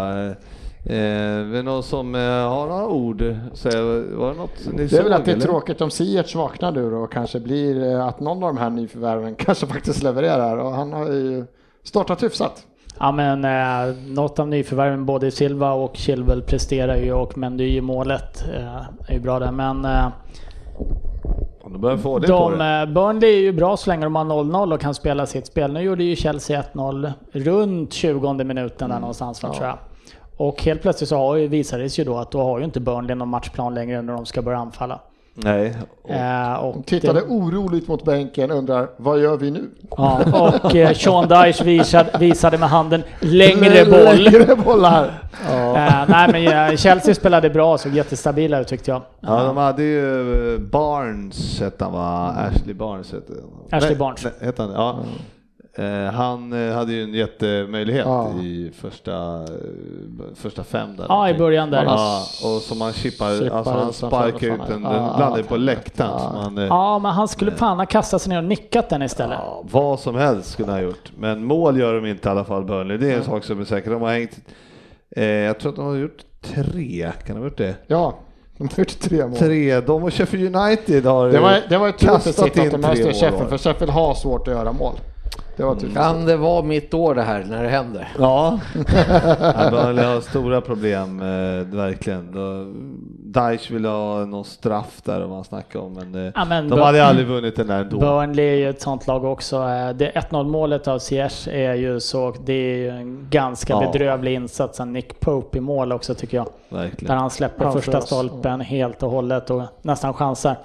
Eh, 0.86 0.96
är 0.96 1.54
det 1.54 1.62
någon 1.62 1.84
som 1.84 2.16
eh, 2.16 2.22
har 2.22 2.68
några 2.68 2.88
ord? 2.88 3.36
Så, 3.54 3.70
var 3.70 4.32
det 4.32 4.38
något 4.38 4.74
ni 4.74 4.86
Det 4.86 4.98
är 4.98 5.04
väl 5.04 5.14
att 5.14 5.26
det 5.26 5.32
är 5.32 5.36
eller? 5.36 5.46
tråkigt 5.46 5.82
om 5.82 5.92
Ziyech 5.92 6.36
vaknar 6.36 6.72
nu 6.72 6.96
och 6.96 7.12
kanske 7.12 7.40
blir 7.40 7.94
eh, 7.94 8.08
att 8.08 8.20
någon 8.20 8.44
av 8.44 8.54
de 8.54 8.58
här 8.58 8.70
nyförvärven 8.70 9.36
kanske 9.40 9.68
faktiskt 9.68 10.04
levererar 10.04 10.58
och 10.58 10.72
han 10.72 10.94
har 10.94 11.06
ju 11.06 11.46
startat 11.84 12.24
hyfsat. 12.24 12.66
Ja 13.00 13.12
men 13.12 13.46
eh, 13.46 13.96
något 14.08 14.40
av 14.40 14.48
nyförvärven, 14.48 15.06
både 15.06 15.32
Silva 15.32 15.72
och 15.72 15.96
Chilwell 15.96 16.42
presterar 16.42 16.96
ju 16.96 17.14
och 17.14 17.38
Mendy 17.38 17.76
i 17.78 17.82
målet 17.82 18.44
eh, 18.54 18.76
är 19.08 19.14
ju 19.14 19.20
bra 19.20 19.40
där 19.40 19.52
men 19.52 19.86
eh, 19.86 20.08
de, 21.80 22.00
få 22.00 22.20
det 22.20 22.28
de 22.28 22.58
det. 22.58 22.80
Eh, 22.80 22.86
Burnley 22.86 23.34
är 23.34 23.42
ju 23.42 23.52
bra 23.52 23.78
så 23.78 23.90
länge 23.90 24.04
de 24.04 24.16
har 24.16 24.26
0-0 24.26 24.74
och 24.74 24.82
kan 24.82 24.94
spela 24.94 25.26
sitt 25.26 25.46
spel. 25.46 25.74
Nu 25.74 25.82
gjorde 25.82 26.04
ju 26.04 26.16
Chelsea 26.16 26.64
1-0 26.74 27.12
runt 27.32 27.94
20 27.94 28.34
minuten 28.34 28.78
där 28.78 28.96
mm. 28.96 29.02
någonstans 29.02 29.40
ja. 29.44 29.54
tror 29.54 29.68
jag. 29.68 29.78
Och 30.42 30.64
helt 30.64 30.82
plötsligt 30.82 31.10
så 31.10 31.18
har 31.18 31.36
ju, 31.36 31.48
visade 31.48 31.84
det 31.84 31.90
sig 31.90 32.04
ju 32.06 32.12
då 32.12 32.18
att 32.18 32.32
då 32.32 32.44
har 32.44 32.60
ju 32.60 32.66
inte 32.66 32.80
Burnley 32.80 33.16
någon 33.16 33.28
matchplan 33.28 33.74
längre 33.74 34.02
när 34.02 34.14
de 34.14 34.26
ska 34.26 34.42
börja 34.42 34.58
anfalla. 34.58 35.00
Nej. 35.34 35.76
Och, 36.02 36.10
äh, 36.10 36.54
och 36.54 36.74
de 36.74 36.84
tittade 36.84 37.20
det, 37.20 37.26
oroligt 37.26 37.88
mot 37.88 38.06
bänken 38.06 38.52
undrar 38.52 38.90
vad 38.98 39.20
gör 39.20 39.38
vi 39.38 39.52
nu? 39.52 39.70
Ja, 39.98 40.22
och 40.64 40.76
eh, 40.76 40.94
Sean 40.94 41.28
Dyche 41.28 41.64
visade, 41.64 42.18
visade 42.20 42.58
med 42.58 42.70
handen 42.70 43.04
längre 43.20 43.86
boll. 43.86 44.24
Längre 44.24 44.56
bollar. 44.66 45.30
Ja. 45.50 45.76
Äh, 45.76 46.10
nej 46.10 46.30
men 46.32 46.44
ja, 46.44 46.78
Chelsea 46.78 47.16
spelade 47.16 47.50
bra, 47.50 47.78
såg 47.78 47.94
jätestabila 47.94 48.60
ut 48.60 48.68
tyckte 48.68 48.92
jag. 48.92 49.02
Ja, 49.20 49.44
de 49.44 49.58
hade 49.58 49.84
ju 49.84 50.60
Barnes 50.72 51.60
hette 51.60 51.84
han 51.84 51.94
va? 51.94 52.28
Ashley 52.28 52.74
Barnes 52.74 53.14
hette 53.14 53.34
Ashley 53.72 53.96
Barnes. 53.96 54.24
Nej, 54.24 54.34
hette 54.42 54.62
han, 54.62 54.72
ja. 54.72 55.00
Eh, 55.76 56.14
han 56.14 56.54
eh, 56.70 56.76
hade 56.76 56.94
ju 56.94 57.04
en 57.04 57.14
jättemöjlighet 57.14 58.06
Ja. 58.06 58.30
i 58.42 58.72
första, 58.76 59.14
eh, 59.44 59.46
första 60.36 60.64
fem 60.64 60.96
där. 60.98 61.06
Ja, 61.10 61.30
i 61.30 61.34
början 61.34 61.72
där. 61.72 61.84
Ja, 61.84 62.22
och 62.44 62.62
som 62.62 62.82
han 62.82 62.94
chippar, 62.94 63.40
Chippar 63.40 63.58
alltså 63.58 63.74
han 63.74 63.94
sparkar 63.94 64.48
ut 64.48 64.62
den, 64.68 64.84
den 64.84 64.92
ja, 64.94 65.18
landar 65.20 65.44
på 65.44 65.58
läktaren. 65.58 66.56
Ja. 66.56 66.62
Eh, 66.64 66.68
Ja, 66.68 67.00
men 67.00 67.12
han 67.12 67.28
skulle 67.28 67.52
fan 67.52 67.78
ha 67.80 67.86
kastat 67.86 68.22
sig 68.22 68.30
ner 68.30 68.38
och 68.38 68.44
nickat 68.44 68.90
den 68.90 69.02
istället. 69.02 69.38
Ja, 69.42 69.64
vad 69.72 70.00
som 70.00 70.16
helst 70.16 70.50
skulle 70.52 70.72
han 70.72 70.80
ha 70.80 70.86
gjort. 70.86 71.12
Men 71.18 71.44
mål 71.44 71.80
gör 71.80 71.94
de 71.94 72.06
inte 72.06 72.28
i 72.30 72.32
alla 72.32 72.46
fall, 72.46 72.66
Burnley. 72.66 72.98
Det 72.98 73.12
är 73.12 73.18
en 73.18 73.24
sak 73.24 73.44
som 73.44 73.60
är 73.62 73.66
säker. 73.66 73.92
De 73.92 74.02
har 74.02 74.12
hängt, 74.12 74.40
eh, 75.16 75.24
jag 75.26 75.60
tror 75.60 75.70
att 75.70 75.76
de 75.76 75.86
har 75.86 75.96
gjort 75.96 76.22
tre, 76.42 77.12
kan 77.26 77.36
de 77.36 77.42
ha 77.42 77.48
gjort 77.48 77.58
det? 77.58 77.76
Ja, 77.88 78.14
de 78.58 78.68
har 78.68 78.80
gjort 78.80 79.00
tre 79.00 79.28
mål. 79.28 79.36
Tre, 79.38 79.80
de 79.82 80.04
och 80.04 80.14
Sheffield 80.14 80.56
United 80.56 81.06
har 81.06 81.30
Det 81.30 81.40
var, 81.40 81.58
det 81.70 81.78
var 81.78 81.92
kastat 81.92 82.46
in 82.48 82.54
tre 82.54 82.78
mål 82.78 82.96
för 83.50 83.58
Sheffield 83.58 83.92
har 83.94 84.14
svårt 84.14 84.48
att 84.48 84.54
göra 84.54 84.72
mål. 84.72 84.94
Det 85.58 85.64
var 85.64 85.76
för 85.76 85.88
Kan 85.88 86.26
det 86.26 86.38
vara 86.38 86.62
mitt 86.64 86.94
år 86.94 87.16
det 87.16 87.22
här 87.22 87.44
när 87.50 87.64
det 87.64 87.70
händer? 87.70 88.08
Ja, 88.20 88.60
ja 89.56 89.70
Burnley 89.72 90.06
har 90.06 90.22
stora 90.22 90.62
problem, 90.62 91.20
eh, 91.22 91.76
verkligen. 91.76 92.36
Daesh 93.34 93.72
ville 93.74 93.88
ha 93.88 94.26
någon 94.26 94.46
straff 94.46 95.02
där, 95.04 95.24
om 95.26 95.32
han 95.32 95.44
snackade 95.44 95.86
om, 95.86 95.94
men, 95.94 96.26
eh, 96.28 96.32
Ja, 96.36 96.46
men 96.46 96.70
de 96.70 96.76
Bur- 96.80 96.84
hade 96.84 97.06
aldrig 97.06 97.28
vunnit 97.28 97.56
den 97.56 97.68
där 97.68 97.82
ändå. 97.82 98.00
Burnley 98.00 98.46
är 98.46 98.56
ju 98.56 98.70
ett 98.70 98.82
sånt 98.82 99.08
lag 99.08 99.26
också. 99.26 99.56
Eh, 99.56 99.90
Det 99.90 100.12
1-0 100.16 100.48
målet 100.48 100.88
av 100.88 101.00
Ziyech 101.00 101.48
är 101.48 101.74
ju 101.74 102.00
så, 102.00 102.34
det 102.46 102.54
är 102.54 102.78
ju 102.78 102.90
en 102.90 103.28
ganska 103.30 103.74
Ja. 103.74 103.80
bedrövlig 103.92 104.34
insats 104.34 104.80
av 104.80 104.88
Nick 104.88 105.20
Pope 105.20 105.58
i 105.58 105.62
mål 105.62 105.92
också 105.92 106.14
tycker 106.16 106.38
jag. 106.38 106.48
Där 106.70 106.78
Verkligen. 106.78 107.18
han 107.18 107.30
släpper 107.30 107.64
Framför 107.64 107.80
första 107.80 108.02
stolpen 108.02 108.62
helt 108.62 109.04
och 109.04 109.12
hållet 109.12 109.50
och 109.50 109.62
nästan 109.82 110.14
chansar. 110.14 110.56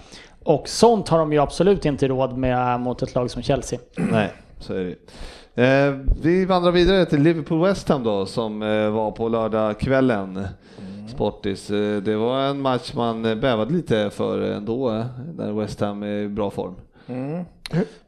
Och 0.44 0.68
sånt 0.68 1.08
har 1.08 1.18
de 1.18 1.32
ju 1.32 1.38
absolut 1.38 1.84
inte 1.84 2.08
råd 2.08 2.36
med 2.38 2.80
mot 2.80 3.02
ett 3.02 3.14
lag 3.14 3.30
som 3.30 3.42
Chelsea. 3.42 3.78
Nej, 3.96 4.32
så 4.58 4.74
är 4.74 4.84
det. 4.84 4.96
Eh, 5.62 5.94
vi 6.22 6.44
vandrar 6.44 6.72
vidare 6.72 7.04
till 7.04 7.22
Liverpool 7.22 7.62
West 7.66 7.88
Ham 7.88 8.02
då, 8.04 8.26
som 8.26 8.62
eh, 8.62 8.90
var 8.90 9.10
på 9.10 9.28
lördagskvällen. 9.28 10.46
Sportis. 11.08 11.70
Eh, 11.70 11.96
det 12.02 12.16
var 12.16 12.40
en 12.40 12.60
match 12.60 12.92
man 12.94 13.24
eh, 13.24 13.34
bävade 13.34 13.72
lite 13.72 14.10
för 14.10 14.40
ändå, 14.40 14.90
eh, 14.90 15.04
när 15.36 15.52
West 15.52 15.80
Ham 15.80 16.02
är 16.02 16.22
i 16.22 16.28
bra 16.28 16.50
form. 16.50 16.74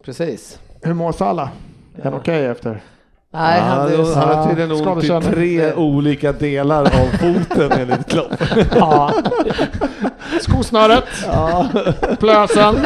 Precis. 0.04 0.58
Hur 0.82 0.94
mår 0.94 1.12
Salah? 1.12 1.48
Är 1.96 2.04
han 2.04 2.14
okej 2.14 2.46
efter? 2.46 2.82
Nej, 3.30 3.60
han, 3.60 3.78
han, 3.78 3.90
det, 3.90 4.14
han 4.14 4.28
har 4.36 4.48
tydligen 4.48 4.88
ont 4.88 5.04
i 5.04 5.30
tre 5.30 5.74
olika 5.74 6.32
delar 6.32 6.82
av 6.82 7.08
foten 7.18 7.72
enligt 7.72 8.10
Klopp. 8.10 8.32
Ja, 8.74 9.12
Skosnöret, 10.40 11.04
plösen. 12.18 12.76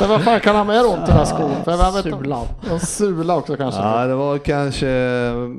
Sen 0.00 0.08
vad 0.08 0.22
fan 0.24 0.40
kan 0.40 0.56
han 0.56 0.66
mer 0.66 0.86
ont 0.86 1.02
i 1.02 1.06
den 1.06 1.16
här 1.16 1.24
skon? 1.24 1.64
För 1.64 1.70
jag 1.70 1.92
vet 1.92 2.02
Sulan. 2.02 2.46
En 2.70 2.80
sula 2.80 3.36
också 3.36 3.56
kanske. 3.56 3.80
Ja, 3.80 4.06
det 4.06 4.14
var 4.14 4.38
kanske, 4.38 4.86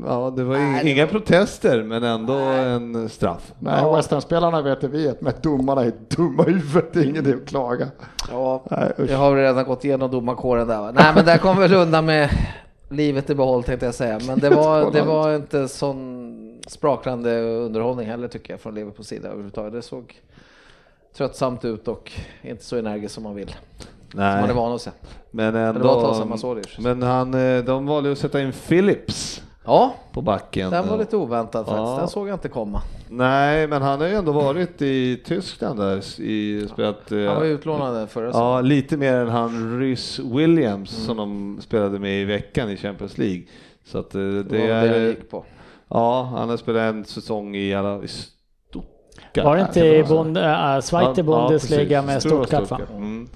ja, 0.08 0.34
det 0.36 0.44
var 0.44 0.56
ing- 0.56 0.88
inga 0.88 1.08
protester, 1.08 1.84
men 1.84 2.04
ändå 2.04 2.34
en 2.34 3.10
straff. 3.10 3.54
Nej, 3.60 3.96
West 3.96 4.12
Ham-spelarna 4.12 4.62
vet 4.62 4.82
det 4.82 4.88
vi 4.88 5.08
vet, 5.08 5.22
men 5.22 5.34
domarna 5.42 5.82
är 5.84 5.94
dumma 6.08 6.46
i 6.48 6.52
huvudet. 6.52 6.94
Det 6.94 7.00
är 7.00 7.04
ingen 7.04 7.26
idé 7.28 7.34
att 7.44 7.50
klaga. 7.50 7.88
ja, 8.32 8.64
Nej, 8.72 8.92
usch. 9.00 9.10
jag 9.10 9.18
har 9.18 9.36
redan 9.36 9.66
gått 9.66 9.86
igenom 9.86 10.12
domarkåren 10.12 10.68
där 10.68 10.80
va? 10.82 10.92
Nej 10.92 11.12
men 11.16 11.26
där 11.26 11.38
kom 11.38 11.60
väl 11.60 11.74
undan 11.74 12.06
med 12.06 12.30
livet 12.90 13.30
i 13.30 13.36
behåll 13.36 13.64
tänkte 13.64 13.86
jag 13.86 13.96
säga. 13.96 14.20
Men 14.28 14.40
det 14.40 14.50
var, 14.56 14.92
det 14.92 15.02
var 15.02 15.36
inte 15.36 15.68
sån 15.68 16.38
sprakande 16.68 17.40
underhållning 17.42 18.08
heller 18.08 18.28
tycker 18.28 18.54
jag 18.54 18.62
från 18.62 18.76
Liverpools 18.76 19.08
sida 19.08 19.28
överhuvudtaget. 19.28 19.74
Det 19.74 19.82
såg 19.82 20.22
tröttsamt 21.18 21.66
ut 21.66 21.88
och 21.88 22.12
inte 22.42 22.64
så 22.64 22.78
energiskt 22.78 23.14
som 23.14 23.24
man 23.24 23.36
vill. 23.36 23.56
Som 24.12 24.20
man 24.20 24.28
är 24.38 24.48
Nej, 24.48 24.56
van 24.56 24.74
att 24.74 24.82
se. 24.82 24.92
men 25.32 25.56
ändå. 25.56 26.26
man 26.30 26.38
såg 26.40 26.56
det. 26.56 26.62
ju. 26.78 26.84
Men 26.84 27.02
han, 27.04 27.34
eh, 27.34 27.64
de 27.64 27.86
valde 27.86 28.12
att 28.12 28.18
sätta 28.18 28.42
in 28.42 28.52
Phillips 28.52 29.44
Ja, 29.66 29.94
på 30.14 30.22
backen. 30.22 30.72
den 30.72 30.88
var 30.88 30.98
lite 30.98 31.18
oväntad 31.18 31.66
faktiskt. 31.66 31.78
Ja. 31.90 31.98
Den 32.00 32.08
såg 32.08 32.28
jag 32.30 32.36
inte 32.36 32.50
komma. 32.50 32.82
Nej, 33.10 33.68
men 33.68 33.82
han 33.82 34.02
har 34.02 34.08
ju 34.08 34.14
ändå 34.16 34.32
varit 34.32 34.82
i 34.82 35.22
Tyskland 35.26 35.80
där 35.80 36.22
i 36.22 36.68
spelat. 36.74 37.12
eh, 37.12 37.18
Han 37.18 37.36
var 37.36 37.44
utlånad 37.46 38.10
förra 38.10 38.30
Ja, 38.34 38.62
lite 38.62 38.98
mer 38.98 39.14
än 39.16 39.30
han 39.30 39.80
Rhys 39.80 40.20
Williams 40.20 40.90
som 41.06 41.18
de 41.18 41.58
spelade 41.62 42.00
med 42.00 42.22
i 42.22 42.26
veckan 42.26 42.70
i 42.70 42.78
Champions 42.78 43.18
League. 43.18 43.44
Så 43.86 43.98
att 43.98 44.16
eh, 44.16 44.22
det, 44.22 44.44
Det 44.44 44.58
var 44.60 44.68
det 44.68 44.86
jag 44.86 44.98
är, 44.98 45.08
gick 45.08 45.30
på. 45.30 45.46
ja, 45.90 46.24
han 46.38 46.50
har 46.50 46.58
spelat 46.58 46.82
en 46.82 47.06
säsong 47.06 47.56
i 47.56 47.76
alla 47.76 48.04
i 48.04 48.08
Stuttgart. 48.08 49.46
var 49.46 49.56
det 49.56 49.62
inte 49.62 49.80
i 49.86 50.04
Bund, 50.04 50.38
äh, 50.38 50.80
Zweite 50.80 51.24
Bundesliga 51.24 52.02
med 52.02 52.22
Stora 52.22 52.46
Stuttgart 52.46 52.72
va? 52.72 52.80
Mm. 52.96 53.30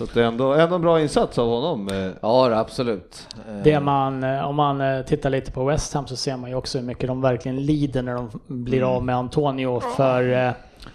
Så 0.00 0.06
det 0.14 0.20
är 0.20 0.24
ändå, 0.24 0.52
ändå 0.54 0.74
en 0.74 0.80
bra 0.82 1.00
insats 1.00 1.38
av 1.38 1.48
honom. 1.48 1.88
eh. 1.88 2.10
Ja, 2.22 2.54
absolut. 2.58 3.28
Eh, 3.48 3.54
Det 3.64 3.80
man, 3.80 4.24
eh, 4.24 4.48
om 4.48 4.56
man 4.56 5.04
tittar 5.04 5.30
lite 5.30 5.52
på 5.52 5.64
West 5.64 5.94
Ham 5.94 6.06
så 6.06 6.16
ser 6.16 6.36
man 6.36 6.50
ju 6.50 6.56
också 6.56 6.78
hur 6.78 6.84
mycket 6.86 7.06
de 7.08 7.20
verkligen 7.20 7.56
lider 7.66 8.02
när 8.02 8.14
de 8.14 8.28
blir 8.46 8.82
av 8.96 9.04
med 9.04 9.16
Antonio 9.16 9.80
för 9.80 10.52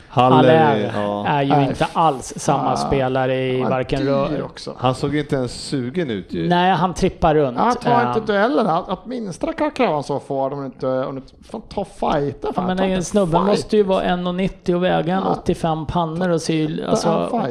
Haller, 0.08 0.92
ja. 0.96 1.26
är 1.28 1.42
ju 1.44 1.50
Nej. 1.50 1.68
inte 1.70 1.88
alls 1.94 2.34
samma 2.38 2.72
Ah, 2.72 2.76
spelare 2.76 3.36
i 3.36 3.62
Han 3.62 3.72
varken 3.72 4.02
rör... 4.06 4.44
också. 4.44 4.74
Han 4.78 4.96
såg 4.96 5.16
inte 5.16 5.36
ens 5.36 5.52
sugen 5.52 6.10
ut 6.10 6.34
ju. 6.34 6.50
Nej, 6.50 6.72
han 6.72 6.94
trippar 6.94 7.36
runt. 7.36 7.58
Han 7.58 7.76
tar 7.76 8.08
inte 8.08 8.34
duellen. 8.34 8.68
Att, 8.68 9.06
minsta 9.06 9.48
en 9.48 10.04
så 10.04 10.20
får 10.20 10.50
de 10.50 10.66
inte, 10.66 10.88
om 10.88 11.16
de 11.16 11.18
inte 11.18 11.34
får 11.52 11.60
ta 11.60 11.86
fighter. 11.86 12.40
Ja, 12.48 12.54
Fan, 12.54 12.66
men 12.66 12.78
snubben 13.04 13.42
fight. 13.42 13.48
måste 13.48 13.78
ju 13.78 13.84
vara 13.84 14.04
1,90 14.04 14.74
och 14.76 14.84
väga 14.84 15.14
Ja. 15.26 15.36
85 15.42 15.86
pannor 15.86 16.30
och 16.30 16.42
ser 16.42 16.54
ju 16.54 16.86
alltså, 16.86 17.42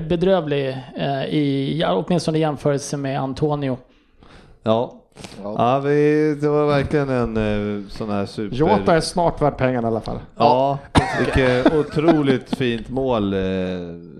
bedrövlig 0.00 0.68
eh, 0.96 1.24
i, 1.24 1.84
åtminstone 1.88 2.38
i 2.38 2.40
jämförelse 2.40 2.96
med 2.96 3.20
Antonio. 3.20 3.78
Ja, 4.62 4.92
Ja. 5.42 5.54
ja 5.58 5.78
vi, 5.80 6.34
det 6.40 6.48
var 6.48 6.66
verkligen 6.66 7.08
en 7.08 7.36
eh, 7.36 7.88
sån 7.88 8.10
här 8.10 8.26
super... 8.26 8.56
Jota 8.56 8.96
är 8.96 9.00
snart 9.00 9.42
värd 9.42 9.56
pengarna 9.56 9.88
i 9.88 9.90
alla 9.90 10.00
fall. 10.00 10.18
Ja, 10.36 10.78
vilket 11.18 11.74
otroligt 11.74 12.54
fint 12.56 12.88
mål. 12.88 13.32
Eh, 13.32 13.38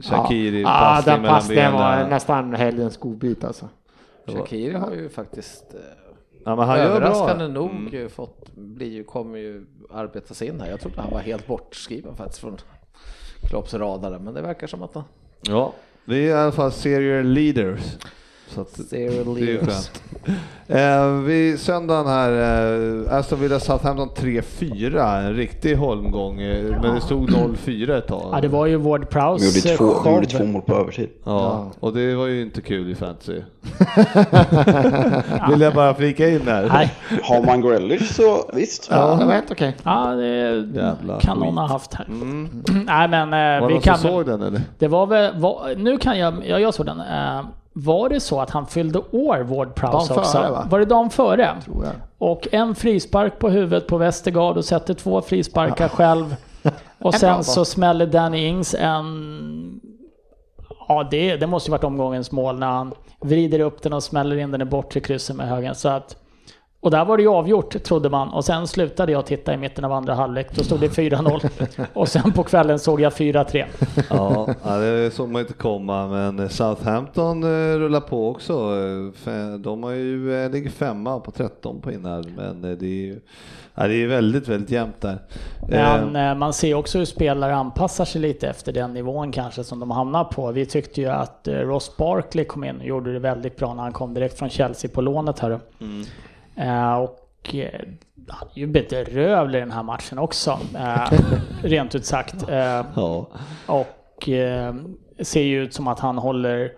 Shakiri, 0.02 0.62
ja, 0.62 0.68
passning 0.68 1.12
den 1.14 1.22
mellan 1.22 1.38
passningen 1.40 1.72
var 1.72 2.08
nästan 2.08 2.54
helgens 2.54 2.96
godbit 2.96 3.44
alltså. 3.44 3.68
Shakiri 4.26 4.72
har 4.74 4.90
ju 4.92 5.08
faktiskt 5.08 5.64
eh, 5.74 5.80
Ja, 6.44 6.56
men 6.56 6.68
han 6.68 6.78
gör 6.78 6.86
bra. 6.86 6.94
överraskande 6.96 7.48
nog 7.48 7.70
Mm. 7.70 7.88
ju 7.92 8.08
fått, 8.08 8.54
blir 8.54 8.92
ju, 8.92 9.04
kommer 9.04 9.38
ju 9.38 9.66
arbetas 9.94 10.42
in 10.42 10.60
här. 10.60 10.70
Jag 10.70 10.80
trodde 10.80 11.00
han 11.00 11.10
var 11.10 11.20
helt 11.20 11.46
bortskriven 11.46 12.16
faktiskt 12.16 12.40
från 12.40 12.56
Klopps 13.48 13.74
radar, 13.74 14.18
men 14.18 14.34
det 14.34 14.42
verkar 14.42 14.66
som 14.66 14.82
att 14.82 14.94
han 14.94 15.04
Ja, 15.40 15.72
vi 16.04 16.24
är 16.28 16.28
i 16.28 16.32
alla 16.32 16.52
fall 16.52 16.72
serial 16.72 17.26
leaders. 17.26 17.80
Så 18.54 18.60
att, 18.60 18.80
det 18.90 19.06
är 19.06 19.58
skönt. 19.58 20.02
Eh, 20.68 21.10
vi 21.12 21.58
söndagen 21.58 22.06
här, 22.06 22.32
eh, 23.08 23.18
Aston 23.18 23.40
Villa 23.40 23.60
Southampton 23.60 24.08
3-4, 24.16 25.20
en 25.20 25.34
riktig 25.34 25.76
holmgång, 25.76 26.40
eh, 26.40 26.80
men 26.82 26.94
det 26.94 27.00
stod 27.00 27.30
0-4 27.30 27.98
ett 27.98 28.06
tag. 28.06 28.30
Ja, 28.32 28.40
det 28.40 28.48
var 28.48 28.66
ju 28.66 28.76
Ward 28.76 29.10
Prowse 29.10 29.44
gjorde 29.46 29.76
två, 29.76 30.02
de 30.04 30.14
gjorde 30.14 30.26
show. 30.26 30.38
två 30.38 30.44
mål 30.46 30.62
på 30.62 30.74
övertid. 30.74 31.08
Ja, 31.24 31.70
och 31.80 31.92
det 31.92 32.14
var 32.14 32.26
ju 32.26 32.42
inte 32.42 32.60
kul 32.60 32.90
i 32.90 32.94
fantasy. 32.94 33.32
Vill 35.50 35.60
jag 35.60 35.74
bara 35.74 35.94
flika 35.94 36.28
in 36.28 36.44
där. 36.44 36.68
Nej, 36.72 36.94
Har 37.22 37.42
man 37.46 37.60
Grealish 37.62 38.12
så 38.14 38.50
visst. 38.52 38.88
Ja, 38.90 39.16
det 39.20 39.24
var 39.24 39.32
helt 39.32 39.50
okej. 39.50 39.76
ja, 39.82 40.06
det 40.06 40.26
Jävla 40.74 41.20
kan 41.20 41.38
någon 41.38 41.58
ha 41.58 41.66
haft 41.66 41.94
här. 41.94 42.04
Mm. 42.04 42.62
Nej, 42.86 43.08
men 43.08 43.32
eh, 43.32 43.38
Var 43.38 43.60
det 43.60 43.66
vi 43.66 43.72
någon 43.74 43.82
kan 43.82 43.98
såg 43.98 44.26
den 44.26 44.42
eller? 44.42 44.60
Det 44.78 44.88
var 44.88 45.06
väl, 45.06 45.40
var, 45.40 45.74
nu 45.76 45.98
kan 45.98 46.18
jag, 46.18 46.34
ja, 46.46 46.58
jag 46.58 46.74
såg 46.74 46.86
den. 46.86 47.00
Eh, 47.00 47.40
var 47.78 48.08
det 48.08 48.20
så 48.20 48.40
att 48.40 48.50
han 48.50 48.66
fyllde 48.66 48.98
år, 48.98 49.38
Ward 49.38 49.74
Prowse 49.74 50.14
Dagen 50.14 50.18
också? 50.18 50.38
före, 50.38 50.50
va? 50.50 50.66
Var 50.70 50.78
det 50.78 50.84
dagen 50.84 51.10
före? 51.10 51.56
Och 52.18 52.48
en 52.52 52.74
frispark 52.74 53.38
på 53.38 53.48
huvudet 53.48 53.86
på 53.86 53.98
Westergaard 53.98 54.56
och 54.56 54.64
sätter 54.64 54.94
två 54.94 55.22
frisparkar 55.22 55.88
själv. 55.88 56.36
Och 56.98 57.14
sen 57.14 57.44
så 57.44 57.64
smäller 57.64 58.06
Danny 58.06 58.46
Ings 58.46 58.74
en... 58.78 59.80
Ja, 60.88 61.08
det, 61.10 61.36
det 61.36 61.46
måste 61.46 61.68
ju 61.68 61.70
varit 61.70 61.84
omgångens 61.84 62.32
mål 62.32 62.58
när 62.58 62.66
han 62.66 62.94
vrider 63.20 63.60
upp 63.60 63.82
den 63.82 63.92
och 63.92 64.02
smäller 64.02 64.36
in 64.36 64.50
den 64.50 64.62
i 64.62 64.64
bortre 64.64 65.00
krysset 65.00 65.36
med 65.36 65.48
högen. 65.48 65.74
Så 65.74 65.88
att, 65.88 66.16
och 66.86 66.92
där 66.92 67.04
var 67.04 67.16
det 67.16 67.22
ju 67.22 67.28
avgjort, 67.28 67.82
trodde 67.82 68.10
man. 68.10 68.28
Och 68.28 68.44
sen 68.44 68.66
slutade 68.66 69.12
jag 69.12 69.26
titta 69.26 69.54
i 69.54 69.56
mitten 69.56 69.84
av 69.84 69.92
andra 69.92 70.14
halvlek. 70.14 70.54
Då 70.54 70.64
stod 70.64 70.80
det 70.80 70.88
4-0. 70.88 71.86
Och 71.92 72.08
sen 72.08 72.32
på 72.32 72.42
kvällen 72.42 72.78
såg 72.78 73.00
jag 73.00 73.12
4-3. 73.12 73.64
Ja, 74.10 74.54
det 74.62 75.14
såg 75.14 75.28
man 75.28 75.40
inte 75.40 75.52
komma, 75.52 76.06
men 76.08 76.48
Southampton 76.48 77.42
eh, 77.42 77.78
rullar 77.78 78.00
på 78.00 78.30
också. 78.30 78.54
De 79.58 79.82
har 79.82 79.90
ju, 79.90 80.44
eh, 80.44 80.50
ligger 80.50 80.70
femma 80.70 81.20
på 81.20 81.30
13 81.30 81.80
på 81.80 81.92
innan, 81.92 82.24
men 82.36 82.64
eh, 82.64 82.70
det 82.70 82.86
är 82.86 83.06
ju 83.06 83.20
ja, 83.74 83.86
det 83.86 83.94
är 83.94 84.06
väldigt, 84.06 84.48
väldigt 84.48 84.70
jämnt 84.70 85.00
där. 85.00 85.18
Men 85.68 86.38
man 86.38 86.52
ser 86.52 86.74
också 86.74 86.98
hur 86.98 87.04
spelare 87.04 87.54
anpassar 87.54 88.04
sig 88.04 88.20
lite 88.20 88.48
efter 88.48 88.72
den 88.72 88.94
nivån 88.94 89.32
kanske 89.32 89.64
som 89.64 89.80
de 89.80 89.90
hamnar 89.90 90.24
på. 90.24 90.52
Vi 90.52 90.66
tyckte 90.66 91.00
ju 91.00 91.08
att 91.08 91.48
Ross 91.48 91.96
Barkley 91.96 92.44
kom 92.44 92.64
in 92.64 92.76
och 92.76 92.86
gjorde 92.86 93.12
det 93.12 93.18
väldigt 93.18 93.56
bra 93.56 93.74
när 93.74 93.82
han 93.82 93.92
kom 93.92 94.14
direkt 94.14 94.38
från 94.38 94.48
Chelsea 94.50 94.90
på 94.94 95.00
lånet 95.00 95.38
här. 95.38 95.50
Eh, 95.50 95.58
och 96.98 97.54
eh, 97.54 97.80
han 98.28 98.48
är 98.54 98.58
ju 98.58 98.66
bedrövlig 98.66 99.58
i 99.58 99.60
den 99.60 99.70
här 99.70 99.82
matchen 99.82 100.18
också, 100.18 100.58
eh, 100.74 101.12
rent 101.62 101.94
ut 101.94 102.06
sagt. 102.06 102.48
Eh, 102.48 102.84
ja. 102.96 103.26
och 103.66 104.28
eh, 104.28 104.74
ser 105.20 105.42
ju 105.42 105.62
ut 105.62 105.74
som 105.74 105.88
att 105.88 106.00
han 106.00 106.18
håller 106.18 106.72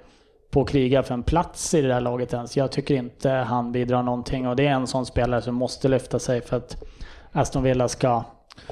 på 0.51 0.63
att 0.63 0.69
kriga 0.69 1.03
för 1.03 1.15
en 1.15 1.23
plats 1.23 1.75
i 1.75 1.83
det 1.83 1.89
där 1.89 2.01
laget 2.01 2.33
ens. 2.33 2.57
Jag 2.57 2.73
tycker 2.73 2.95
inte 2.95 3.31
han 3.31 3.73
bidrar 3.73 4.03
någonting 4.03 4.49
och 4.49 4.57
det 4.57 4.67
är 4.67 4.73
en 4.73 4.87
sån 4.87 5.07
spelare 5.07 5.43
som 5.43 5.55
måste 5.55 5.89
lyfta 5.89 6.19
sig 6.19 6.41
för 6.41 6.57
att 6.57 6.85
Aston 7.33 7.63
Villa 7.63 7.89
ska 7.89 8.23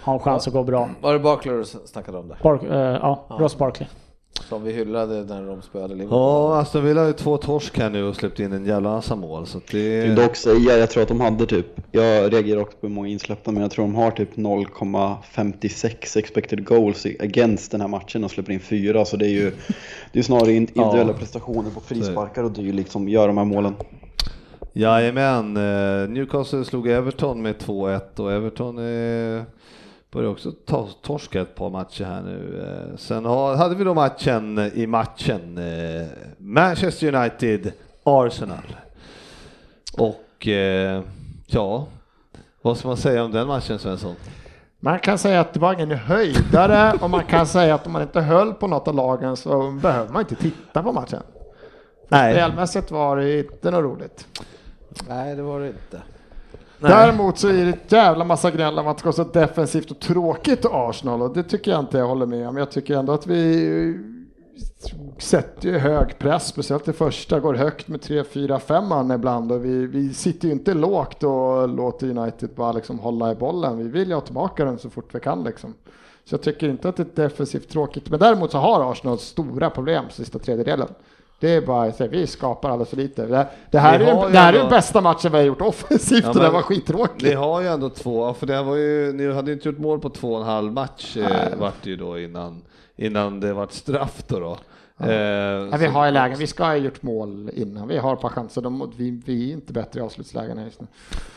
ha 0.02 0.12
en 0.12 0.18
chans 0.18 0.46
att 0.46 0.52
gå 0.52 0.64
bra. 0.64 0.88
Var 1.00 1.12
det 1.12 1.18
Barkley 1.18 1.54
du 1.54 1.64
snackade 1.64 2.18
om 2.18 2.28
där? 2.28 2.38
Bark, 2.42 2.62
uh, 2.62 2.76
ja, 2.76 3.26
Ross 3.28 3.58
Barkley. 3.58 3.88
Som 4.48 4.64
vi 4.64 4.72
hyllade 4.72 5.24
när 5.24 5.46
de 5.46 5.62
spelade 5.62 5.94
Liverpool. 5.94 6.18
Ja, 6.18 6.58
Aston 6.58 6.84
Villa 6.84 7.00
har 7.00 7.06
ju 7.06 7.12
två 7.12 7.36
torsk 7.36 7.78
här 7.78 7.90
nu 7.90 8.04
och 8.04 8.16
släppt 8.16 8.40
in 8.40 8.52
en 8.52 8.66
jävla 8.66 8.90
massa 8.90 9.16
mål. 9.16 9.46
Så 9.46 9.60
det... 9.70 9.96
Jag 9.96 10.02
vill 10.02 10.14
dock 10.14 10.36
säga, 10.36 10.78
jag 10.78 10.90
tror 10.90 11.02
att 11.02 11.08
de 11.08 11.20
hade 11.20 11.46
typ, 11.46 11.66
jag 11.92 12.32
reagerar 12.32 12.60
också 12.60 12.78
på 12.78 12.86
hur 12.86 12.94
många 12.94 13.08
insläppta, 13.08 13.52
men 13.52 13.62
jag 13.62 13.70
tror 13.70 13.84
de 13.84 13.94
har 13.94 14.10
typ 14.10 14.36
0,56 14.36 16.18
expected 16.18 16.64
goals 16.64 17.06
against 17.20 17.70
den 17.70 17.80
här 17.80 17.88
matchen 17.88 18.24
och 18.24 18.30
släpper 18.30 18.52
in 18.52 18.60
fyra. 18.60 19.04
Så 19.04 19.16
det 19.16 19.26
är 19.26 19.30
ju 19.30 19.52
det 20.12 20.18
är 20.18 20.22
snarare 20.22 20.52
individuella 20.52 21.12
ja. 21.12 21.18
prestationer 21.18 21.70
på 21.70 21.80
frisparkar 21.80 22.42
och 22.42 22.52
dylikt 22.52 22.90
som 22.90 23.08
gör 23.08 23.28
de 23.28 23.38
här 23.38 23.44
målen. 23.44 23.74
Jajamän, 24.72 25.56
eh, 25.56 26.08
Newcastle 26.08 26.64
slog 26.64 26.88
Everton 26.88 27.42
med 27.42 27.54
2-1 27.58 28.20
och 28.20 28.32
Everton 28.32 28.78
är 28.78 29.44
börjar 30.10 30.30
också 30.30 30.52
ta, 30.52 30.88
torska 31.02 31.40
ett 31.40 31.54
par 31.54 31.70
matcher 31.70 32.04
här 32.04 32.22
nu. 32.22 32.62
Eh, 32.62 32.96
sen 32.96 33.24
har, 33.24 33.56
hade 33.56 33.74
vi 33.74 33.84
då 33.84 33.94
matchen 33.94 34.70
i 34.74 34.86
matchen 34.86 35.58
eh, 35.58 36.06
Manchester 36.38 37.14
United 37.14 37.72
Arsenal. 38.02 38.76
Och 39.98 40.48
eh, 40.48 41.02
ja, 41.46 41.86
vad 42.62 42.78
ska 42.78 42.88
man 42.88 42.96
säga 42.96 43.24
om 43.24 43.32
den 43.32 43.46
matchen 43.46 43.78
Svensson? 43.78 44.14
Man 44.80 44.98
kan 44.98 45.18
säga 45.18 45.40
att 45.40 45.52
det 45.52 45.60
var 45.60 45.72
ingen 45.72 45.90
höjdare 45.90 46.98
och 47.00 47.10
man 47.10 47.24
kan 47.24 47.46
säga 47.46 47.74
att 47.74 47.86
om 47.86 47.92
man 47.92 48.02
inte 48.02 48.20
höll 48.20 48.54
på 48.54 48.66
något 48.66 48.88
av 48.88 48.94
lagen 48.94 49.36
så 49.36 49.70
behöver 49.70 50.12
man 50.12 50.20
inte 50.22 50.34
titta 50.34 50.82
på 50.82 50.92
matchen. 50.92 51.22
Nej. 52.08 52.34
Spelmässigt 52.34 52.90
var 52.90 53.16
det 53.16 53.38
inte 53.38 53.70
något 53.70 53.82
roligt. 53.82 54.26
Nej, 55.08 55.36
det 55.36 55.42
var 55.42 55.60
det 55.60 55.66
inte. 55.66 56.02
Nej. 56.78 56.90
Däremot 56.90 57.38
så 57.38 57.48
är 57.48 57.64
det 57.64 57.70
ett 57.70 57.92
jävla 57.92 58.24
massa 58.24 58.50
gnäll 58.50 58.78
om 58.78 58.86
att 58.86 58.96
det 58.96 59.00
ska 59.00 59.22
vara 59.22 59.32
så 59.32 59.38
defensivt 59.38 59.90
och 59.90 60.00
tråkigt 60.00 60.64
i 60.64 60.68
Arsenal 60.70 61.22
och 61.22 61.34
det 61.34 61.42
tycker 61.42 61.70
jag 61.70 61.80
inte 61.80 61.98
jag 61.98 62.06
håller 62.06 62.26
med 62.26 62.48
om. 62.48 62.56
Jag 62.56 62.70
tycker 62.70 62.96
ändå 62.96 63.12
att 63.12 63.26
vi 63.26 63.98
sätter 65.18 65.68
ju 65.68 65.78
hög 65.78 66.18
press, 66.18 66.46
speciellt 66.46 66.88
i 66.88 66.92
första, 66.92 67.40
går 67.40 67.54
högt 67.54 67.88
med 67.88 68.02
3, 68.02 68.24
4, 68.24 68.58
5 68.58 68.88
man 68.88 69.10
ibland 69.10 69.52
och 69.52 69.64
vi, 69.64 69.86
vi 69.86 70.14
sitter 70.14 70.48
ju 70.48 70.52
inte 70.54 70.74
lågt 70.74 71.22
och 71.22 71.68
låter 71.68 72.18
United 72.18 72.50
bara 72.54 72.72
liksom 72.72 72.98
hålla 72.98 73.32
i 73.32 73.34
bollen. 73.34 73.78
Vi 73.78 73.88
vill 73.88 74.08
ju 74.08 74.14
ha 74.14 74.20
tillbaka 74.20 74.64
den 74.64 74.78
så 74.78 74.90
fort 74.90 75.14
vi 75.14 75.20
kan 75.20 75.44
liksom. 75.44 75.74
Så 76.24 76.34
jag 76.34 76.42
tycker 76.42 76.68
inte 76.68 76.88
att 76.88 76.96
det 76.96 77.02
är 77.02 77.22
defensivt 77.22 77.68
tråkigt, 77.68 78.10
men 78.10 78.20
däremot 78.20 78.50
så 78.50 78.58
har 78.58 78.92
Arsenal 78.92 79.18
stora 79.18 79.70
problem 79.70 80.04
sista 80.10 80.38
tredjedelen. 80.38 80.88
Det 81.40 81.54
är 81.54 81.60
bara 81.60 81.88
att 81.88 82.00
vi 82.00 82.26
skapar 82.26 82.70
alldeles 82.70 82.88
för 82.88 82.96
lite. 82.96 83.26
Det, 83.26 83.48
det 83.70 83.78
här, 83.78 84.00
är, 84.00 84.30
det 84.30 84.38
här 84.38 84.52
är 84.52 84.58
den 84.58 84.68
bästa 84.68 85.00
matchen 85.00 85.32
vi 85.32 85.38
har 85.38 85.44
gjort 85.44 85.60
offensivt 85.60 86.24
ja, 86.24 86.30
och 86.30 86.40
det 86.40 86.50
var 86.50 86.62
skittråkigt. 86.62 87.22
Ni 87.22 87.34
har 87.34 87.60
ju 87.60 87.68
ändå 87.68 87.88
två, 87.88 88.34
för 88.34 88.46
det 88.46 88.62
var 88.62 88.76
ju, 88.76 89.12
ni 89.12 89.32
hade 89.32 89.52
inte 89.52 89.68
gjort 89.68 89.78
mål 89.78 90.00
på 90.00 90.08
två 90.08 90.32
och 90.32 90.40
en 90.40 90.46
halv 90.46 90.72
match 90.72 91.16
eh, 91.16 91.58
vart 91.58 91.82
det 91.82 91.90
ju 91.90 91.96
då 91.96 92.18
innan, 92.18 92.62
innan 92.96 93.40
det 93.40 93.52
vart 93.52 93.72
straff 93.72 94.22
då. 94.26 94.40
då. 94.40 94.58
Ja. 94.96 95.06
Eh, 95.06 95.12
ja, 95.70 95.76
vi 95.76 95.86
har 95.86 96.06
ju 96.06 96.12
lägen, 96.12 96.38
vi 96.38 96.46
ska 96.46 96.64
ha 96.64 96.76
gjort 96.76 97.02
mål 97.02 97.50
innan, 97.54 97.88
vi 97.88 97.98
har 97.98 98.14
ett 98.14 98.20
par 98.20 98.28
chanser, 98.28 98.62
de, 98.62 98.92
vi, 98.96 99.22
vi 99.26 99.50
är 99.50 99.52
inte 99.52 99.72
bättre 99.72 100.00
i 100.00 100.02
avslutslägena 100.02 100.64
just 100.64 100.80
nu. 100.80 100.86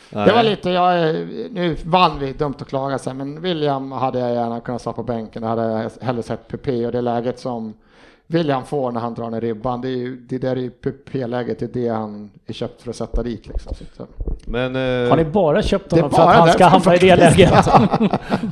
Nej. 0.10 0.26
Det 0.26 0.34
var 0.34 0.44
lite, 0.44 0.70
jag, 0.70 1.16
nu 1.52 1.76
vann 1.86 2.20
vi, 2.20 2.34
dumt 2.34 2.56
att 2.60 2.68
klaga 2.68 2.98
sig, 2.98 3.14
men 3.14 3.42
William 3.42 3.92
hade 3.92 4.20
jag 4.20 4.34
gärna 4.34 4.60
kunnat 4.60 4.82
stå 4.82 4.94
på 4.94 5.04
bänken, 5.04 5.42
det 5.42 5.48
hade 5.48 5.62
jag 5.62 5.92
hellre 6.02 6.24
sett 6.24 6.48
PP 6.48 6.86
och 6.86 6.92
det 6.92 7.02
läget 7.02 7.40
som 7.40 7.74
William 8.32 8.66
får 8.66 8.92
när 8.92 9.02
han 9.02 9.14
drar 9.14 9.30
ner 9.30 9.42
ribban. 9.42 9.82
Det, 9.82 9.88
är 9.88 9.98
ju, 9.98 10.16
det 10.16 10.38
där 10.38 10.56
är 10.56 10.62
ju 10.62 10.70
P-läget, 11.12 11.60
det 11.60 11.66
är 11.66 11.82
det 11.82 11.90
han 11.90 12.30
är 12.46 12.54
köpt 12.54 12.82
för 12.82 12.90
att 12.90 12.96
sätta 12.96 13.24
dit. 13.24 13.48
Liksom. 13.48 13.74
Men, 14.46 14.76
eh, 14.76 15.10
har 15.10 15.18
ni 15.18 15.26
bara 15.26 15.62
köpt 15.62 15.92
honom 15.92 16.12
för 16.12 16.22
att 16.22 16.36
han 16.36 16.50
ska 16.52 16.66
hamna 16.66 16.96
i 16.96 16.98
det 16.98 17.16
läget? 17.16 17.68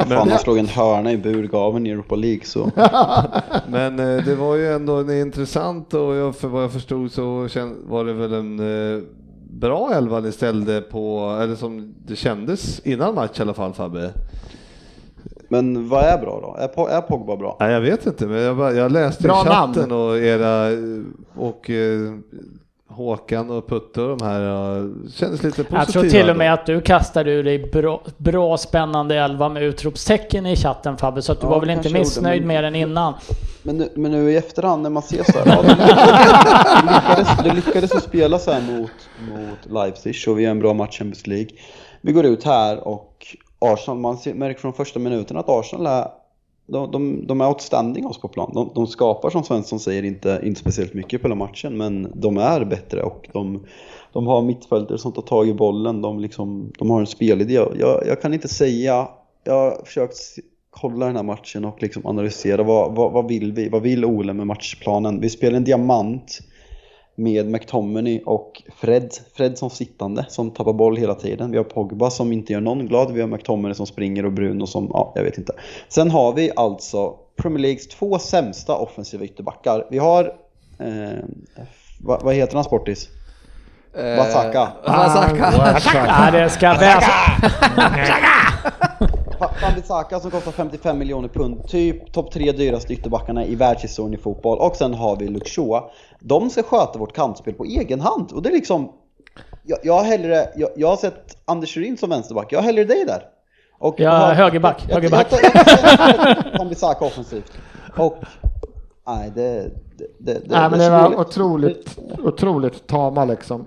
Men 0.07 0.17
han 0.17 0.30
slog 0.30 0.57
en 0.57 0.67
hörna 0.67 1.11
i 1.11 1.17
burgaven 1.17 1.88
i 1.88 1.89
Europa 1.89 2.15
League 2.15 2.43
så. 2.43 2.71
Men 3.67 3.99
eh, 3.99 4.23
det 4.25 4.36
var 4.36 4.55
ju 4.55 4.73
ändå 4.73 4.95
en 4.95 5.09
intressant 5.09 5.93
och 5.93 6.15
jag, 6.15 6.36
för 6.36 6.47
vad 6.47 6.63
jag 6.63 6.71
förstod 6.71 7.11
så 7.11 7.47
var 7.88 8.05
det 8.05 8.13
väl 8.13 8.34
en 8.34 8.59
eh, 8.59 9.03
bra 9.49 9.93
elva 9.93 10.19
ni 10.19 10.32
ställde 10.32 10.82
på, 10.82 11.38
eller 11.41 11.55
som 11.55 11.95
det 12.05 12.15
kändes 12.15 12.80
innan 12.80 13.15
match 13.15 13.39
i 13.39 13.41
alla 13.41 13.53
fall 13.53 13.73
Fabbe. 13.73 14.13
Men 15.47 15.89
vad 15.89 16.03
är 16.03 16.17
bra 16.17 16.39
då? 16.41 16.55
Är, 16.59 16.89
är 16.89 17.01
Pogba 17.01 17.35
bra? 17.35 17.57
Nej, 17.59 17.71
jag 17.71 17.81
vet 17.81 18.05
inte, 18.05 18.27
men 18.27 18.41
jag, 18.41 18.57
bara, 18.57 18.71
jag 18.71 18.91
läste 18.91 19.23
bra 19.23 19.41
i 19.41 19.45
chatten 19.45 19.89
namn. 19.89 19.91
och 19.91 20.17
era 20.17 20.67
och 21.35 21.69
eh, 21.69 22.13
Håkan 22.97 23.49
och 23.49 23.69
Putte 23.69 24.01
och 24.01 24.17
de 24.17 24.25
här 24.25 24.41
kändes 25.09 25.43
lite 25.43 25.63
positiva. 25.63 25.79
Jag 25.79 25.87
tror 25.87 26.03
till 26.03 26.29
och 26.29 26.37
med 26.37 26.53
att 26.53 26.65
du 26.65 26.81
kastade 26.81 27.31
ur 27.31 27.43
dig 27.43 27.69
bra, 27.71 28.01
bra 28.17 28.57
spännande 28.57 29.15
elva 29.15 29.49
med 29.49 29.63
utropstecken 29.63 30.45
i 30.45 30.55
chatten 30.55 30.97
Fabbe, 30.97 31.21
så 31.21 31.31
att 31.31 31.41
du 31.41 31.47
ja, 31.47 31.49
var 31.49 31.59
väl 31.59 31.69
inte 31.69 31.93
missnöjd 31.93 32.41
men... 32.41 32.47
mer 32.47 32.63
än 32.63 32.75
innan. 32.75 33.13
Men 33.63 33.77
nu, 33.77 33.89
men 33.95 34.11
nu 34.11 34.31
i 34.31 34.35
efterhand 34.35 34.83
när 34.83 34.89
man 34.89 35.03
ser 35.03 35.23
så 35.23 35.39
här, 35.39 35.45
ja, 35.45 35.61
det, 35.61 35.73
lyckades, 36.83 37.43
det 37.43 37.53
lyckades 37.53 37.91
att 37.91 38.03
spela 38.03 38.39
så 38.39 38.51
här 38.51 38.61
mot, 38.61 38.91
mot 39.31 39.73
Leipzig 39.73 40.15
och 40.27 40.39
vi 40.39 40.43
gör 40.43 40.51
en 40.51 40.59
bra 40.59 40.73
match 40.73 40.95
i 40.95 40.97
Champions 40.97 41.27
League. 41.27 41.49
Vi 42.01 42.11
går 42.11 42.25
ut 42.25 42.43
här 42.43 42.87
och 42.87 43.07
Arsenal, 43.60 43.97
man 43.97 44.18
märker 44.34 44.60
från 44.60 44.74
första 44.74 44.99
minuten 44.99 45.38
att 45.38 45.49
Arsenal 45.49 45.86
är 45.86 46.08
de, 46.68 46.91
de, 46.91 47.28
de 47.28 47.41
är 47.41 47.47
outstanding 47.47 48.05
oss 48.05 48.22
på 48.22 48.28
plan. 48.28 48.51
De, 48.53 48.72
de, 48.76 48.88
skapar 48.88 49.30
som 49.30 49.43
Svensson 49.43 49.80
säger 49.80 50.03
inte, 50.03 50.41
inte 50.43 50.60
speciellt 50.60 50.93
mycket 50.93 51.22
på 51.22 51.28
hela 51.28 51.36
matchen 51.36 51.78
men 51.78 52.12
de 52.16 52.38
är 52.38 52.66
bättre 52.66 53.01
och 53.01 53.30
de, 53.34 53.66
de 54.14 54.28
har 54.28 54.41
mittfältare 54.41 54.97
som 54.97 55.12
tar 55.12 55.22
tag 55.22 55.47
i 55.47 55.53
bollen. 55.53 56.01
De, 56.01 56.20
liksom, 56.20 56.72
de 56.78 56.89
har 56.89 56.99
en 56.99 57.08
spelidé. 57.08 57.53
Jag, 57.53 58.03
jag 58.08 58.22
kan 58.22 58.34
inte 58.34 58.47
säga, 58.47 59.08
jag 59.43 59.53
har 59.53 59.86
försökt 59.86 60.18
kolla 60.70 61.05
den 61.05 61.16
här 61.16 61.24
matchen 61.24 61.66
och 61.66 61.82
liksom 61.82 62.05
analysera 62.05 62.64
vad, 62.64 62.95
vad, 62.95 63.12
vad 63.12 63.28
vill 63.28 63.53
vi? 63.53 63.70
Vad 63.70 63.82
vill 63.82 64.05
Ole 64.05 64.34
med 64.34 64.47
matchplanen? 64.47 65.22
Vi 65.22 65.30
spelar 65.30 65.58
en 65.58 65.64
diamant 65.64 66.39
med 67.20 67.49
McTominay 67.49 68.22
och 68.26 68.63
Fred. 68.76 69.13
Fred 69.34 69.57
som 69.57 69.70
sittande, 69.70 70.26
som 70.30 70.51
tappar 70.51 70.74
boll 70.74 70.97
hela 70.97 71.15
tiden. 71.15 71.51
Vi 71.51 71.57
har 71.57 71.63
Pogba 71.63 72.09
som 72.09 72.32
inte 72.32 72.53
gör 72.53 72.61
någon 72.61 72.88
glad. 72.88 73.11
Vi 73.11 73.22
har 73.22 73.28
McTominay 73.28 73.74
som 73.74 73.88
springer 73.88 74.26
och 74.26 74.32
Bruno 74.32 74.68
som, 74.68 74.89
ja, 74.93 75.11
jag 75.15 75.24
vet 75.24 75.38
inte. 75.38 75.53
Sen 75.89 76.11
har 76.11 76.34
vi 76.34 76.51
alltså 76.55 77.15
Premier 77.36 77.59
Leagues 77.59 77.88
två 77.88 78.20
sämsta 78.20 78.76
offensiva 78.76 79.26
ytterbackar. 79.26 79.88
Vi 79.89 79.97
har, 79.97 80.24
eh, 80.80 81.24
vad, 82.01 82.24
vad 82.24 82.36
heter 82.36 82.55
han 82.55 82.63
Sportis? 82.63 83.09
Eh, 83.97 84.18
Wasaka. 84.18 84.68
Wasaka. 84.88 86.05
Ja, 86.07 86.32
det 86.32 86.49
ska 86.49 86.74
väsa. 86.74 87.11
Wan 89.62 90.22
som 90.22 90.32
kostar 90.32 90.51
55 90.51 90.97
miljoner 90.97 91.28
pund, 91.28 91.68
typ 91.68 92.14
topp 92.14 92.32
tre 92.32 92.51
dyraste 92.51 92.93
ytterbackarna 92.93 93.45
i 93.45 93.55
världshistorien 93.55 94.14
i 94.14 94.18
fotboll. 94.18 94.58
Och 94.58 94.76
sen 94.76 94.93
har 94.93 95.16
vi 95.16 95.39
Shaw. 95.45 95.82
De 96.20 96.49
ska 96.49 96.64
sköta 96.64 96.99
vårt 96.99 97.16
kantspel 97.16 97.53
på 97.53 97.66
egen 97.66 98.01
hand. 98.01 98.32
Och 98.32 98.41
det 98.41 98.49
är 98.49 98.53
liksom... 98.53 98.91
Jag, 99.64 99.80
jag 99.84 100.03
hellre... 100.03 100.49
Jag, 100.55 100.70
jag 100.76 100.88
har 100.88 100.97
sett 100.97 101.38
Anders 101.45 101.74
Sjörin 101.74 101.97
som 101.97 102.10
vänsterback. 102.10 102.53
Jag 102.53 102.60
har 102.60 102.64
hellre 102.64 102.84
dig 102.84 103.05
där. 103.05 103.22
Och 103.80 103.99
ja, 103.99 104.10
har, 104.10 104.34
högerback. 104.34 104.86
Jag, 104.88 104.95
högerback. 104.95 105.32
Wan-Bissaka 106.60 107.05
offensivt. 107.05 107.51
Och... 107.97 108.18
Nej, 109.08 109.32
det... 109.36 109.72
det, 109.97 110.05
det, 110.20 110.34
det 110.34 110.41
nej, 110.45 110.70
men 110.70 110.80
det 110.80 110.89
var 110.89 111.20
otroligt, 111.20 111.97
otroligt 112.24 112.88
tama 112.88 113.26
liksom. 113.26 113.66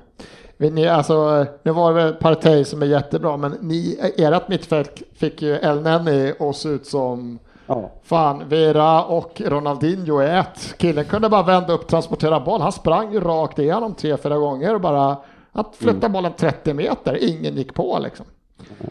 Ni, 0.69 0.89
alltså, 0.89 1.47
nu 1.63 1.73
var 1.73 1.95
det 1.95 2.13
Partey 2.13 2.65
som 2.65 2.83
är 2.83 2.87
jättebra, 2.87 3.37
men 3.37 3.57
ni, 3.61 3.99
ert 4.19 4.49
mittfält 4.49 5.03
fick 5.15 5.43
ju 5.43 5.55
El 5.55 5.83
Neni 5.83 6.33
och 6.39 6.57
se 6.57 6.69
ut 6.69 6.87
som 6.87 7.39
ja. 7.67 7.91
fan, 8.03 8.49
Vera 8.49 9.05
och 9.05 9.43
Ronaldinho 9.45 10.19
är 10.19 10.41
ett. 10.41 10.75
Killen 10.79 11.05
kunde 11.05 11.29
bara 11.29 11.43
vända 11.43 11.73
upp, 11.73 11.89
transportera 11.89 12.41
boll. 12.41 12.61
Han 12.61 12.73
sprang 12.73 13.13
ju 13.13 13.21
rakt 13.21 13.59
igenom 13.59 13.95
tre, 13.95 14.17
fyra 14.17 14.39
gånger 14.39 14.75
och 14.75 14.81
bara 14.81 15.17
att 15.53 15.77
flytta 15.77 16.07
mm. 16.07 16.13
bollen 16.13 16.33
30 16.37 16.75
meter. 16.75 17.25
Ingen 17.25 17.57
gick 17.57 17.75
på 17.75 17.99
liksom. 18.03 18.27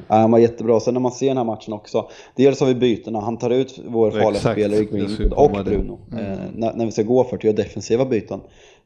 Ja, 0.08 0.16
han 0.16 0.32
var 0.32 0.40
jättebra. 0.40 0.80
Sen 0.80 0.94
när 0.94 1.02
man 1.02 1.12
ser 1.12 1.28
den 1.28 1.38
här 1.38 1.44
matchen 1.44 1.74
också. 1.74 2.10
Dels 2.36 2.60
har 2.60 2.68
vi 2.68 2.76
bytena. 2.76 3.20
Han 3.20 3.38
tar 3.38 3.50
ut 3.50 3.80
vår 3.86 4.12
farliga 4.12 4.42
spelare 4.42 5.30
och 5.36 5.52
Bruno. 5.66 6.00
Mm. 6.12 6.26
Eh, 6.26 6.38
när, 6.54 6.74
när, 6.74 6.86
vi 6.86 6.92
ska 6.92 7.04
gå 7.04 7.24
för 7.24 7.38
att 7.38 7.44
göra 7.44 7.56
defensiva 7.56 8.06
byten. 8.06 8.40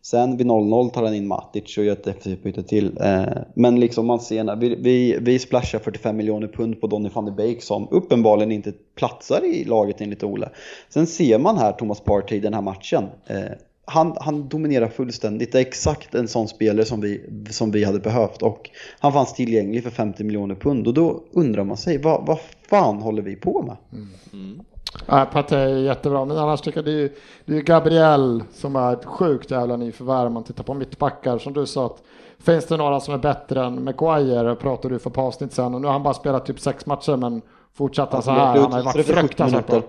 Sen 0.06 0.38
vid 0.38 0.48
0-0 0.48 0.90
tar 0.90 1.04
han 1.04 1.14
in 1.14 1.28
Matic 1.28 1.78
och 1.78 1.84
gör 1.84 1.94
ett 1.94 2.04
defensivt 2.04 2.44
byte 2.44 2.64
till. 2.64 2.98
Eh, 3.02 3.24
men 3.54 3.80
liksom 3.80 4.06
man 4.06 4.20
ser 4.20 4.56
vi, 4.56 4.76
vi, 4.76 5.18
vi 5.22 5.40
splashar 5.40 5.80
45 5.80 6.18
miljoner 6.18 6.48
pund 6.48 6.82
på 6.82 6.88
Donny 6.88 7.10
van 7.14 7.26
de 7.26 7.32
Beek 7.32 7.64
som 7.64 7.88
uppenbarligen 7.92 8.52
inte 8.52 8.74
platsar 8.96 9.46
i 9.46 9.64
laget 9.64 10.02
enligt 10.02 10.24
Ole. 10.24 10.50
Sen 10.90 11.08
ser 11.08 11.40
man 11.40 11.58
här 11.58 11.72
Thomas 11.72 12.02
Partey 12.02 12.38
i 12.38 12.42
den 12.42 12.54
här 12.54 12.62
matchen. 12.62 13.04
Eh, 13.28 13.38
han, 13.86 14.18
han 14.20 14.50
dominerar 14.50 14.88
fullständigt. 14.88 15.52
Det 15.52 15.58
är 15.58 15.62
exakt 15.62 16.16
en 16.16 16.28
sån 16.28 16.48
spelare 16.48 16.86
som 16.86 17.02
vi, 17.02 17.22
som 17.50 17.72
vi 17.72 17.84
hade 17.84 18.00
behövt 18.00 18.42
och 18.42 18.70
han 19.00 19.14
fanns 19.14 19.34
tillgänglig 19.34 19.84
för 19.84 19.90
50 19.90 20.24
miljoner 20.24 20.56
pund 20.56 20.88
och 20.88 20.94
då 20.94 21.24
undrar 21.32 21.64
man 21.64 21.78
sig 21.78 21.98
vad, 21.98 22.26
vad 22.26 22.40
fan 22.70 23.02
håller 23.02 23.22
vi 23.22 23.36
på 23.36 23.62
med? 23.62 23.78
Mm. 23.92 24.10
mm. 24.34 24.66
Ja, 25.06 25.26
Partey 25.32 25.58
är 25.58 25.78
jättebra, 25.78 26.26
men 26.26 26.38
annars 26.38 26.62
tycker 26.62 26.78
jag 26.78 26.86
det 26.86 27.04
är, 27.04 27.10
det 27.46 27.58
är 27.58 27.62
Gabriel 27.62 28.44
som 28.54 28.76
är 28.76 28.94
ett 28.94 29.06
sjukt 29.06 29.52
jävla 29.52 29.76
nyförvärv. 29.76 30.32
Man 30.32 30.44
tittar 30.44 30.64
på 30.64 30.74
mittbackar 30.74 31.38
som 31.38 31.54
du 31.54 31.66
sa 31.66 31.86
att 31.86 32.04
finns 32.40 32.66
det 32.66 32.78
några 32.78 33.00
som 33.00 33.14
är 33.14 33.18
bättre 33.18 33.66
än 33.66 33.84
Maguire 33.84 34.56
pratade 34.56 34.96
du 34.96 35.00
för 35.00 35.10
på 35.10 35.22
avsnitt 35.22 35.54
sen 35.54 35.76
och 35.76 35.82
nu 35.82 35.88
har 35.88 35.94
han 35.94 36.04
bara 36.04 36.14
spelat 36.14 36.46
typ 36.46 36.60
sex 36.60 36.86
matcher 36.86 37.16
men 37.16 37.42
fortsatt 37.74 38.24
så 38.24 38.32
här. 38.32 38.40
Han 38.40 38.72
har 38.72 38.80
ju 38.80 38.86
varit 38.86 39.06
fruktansvärt 39.06 39.68
bra. 39.68 39.82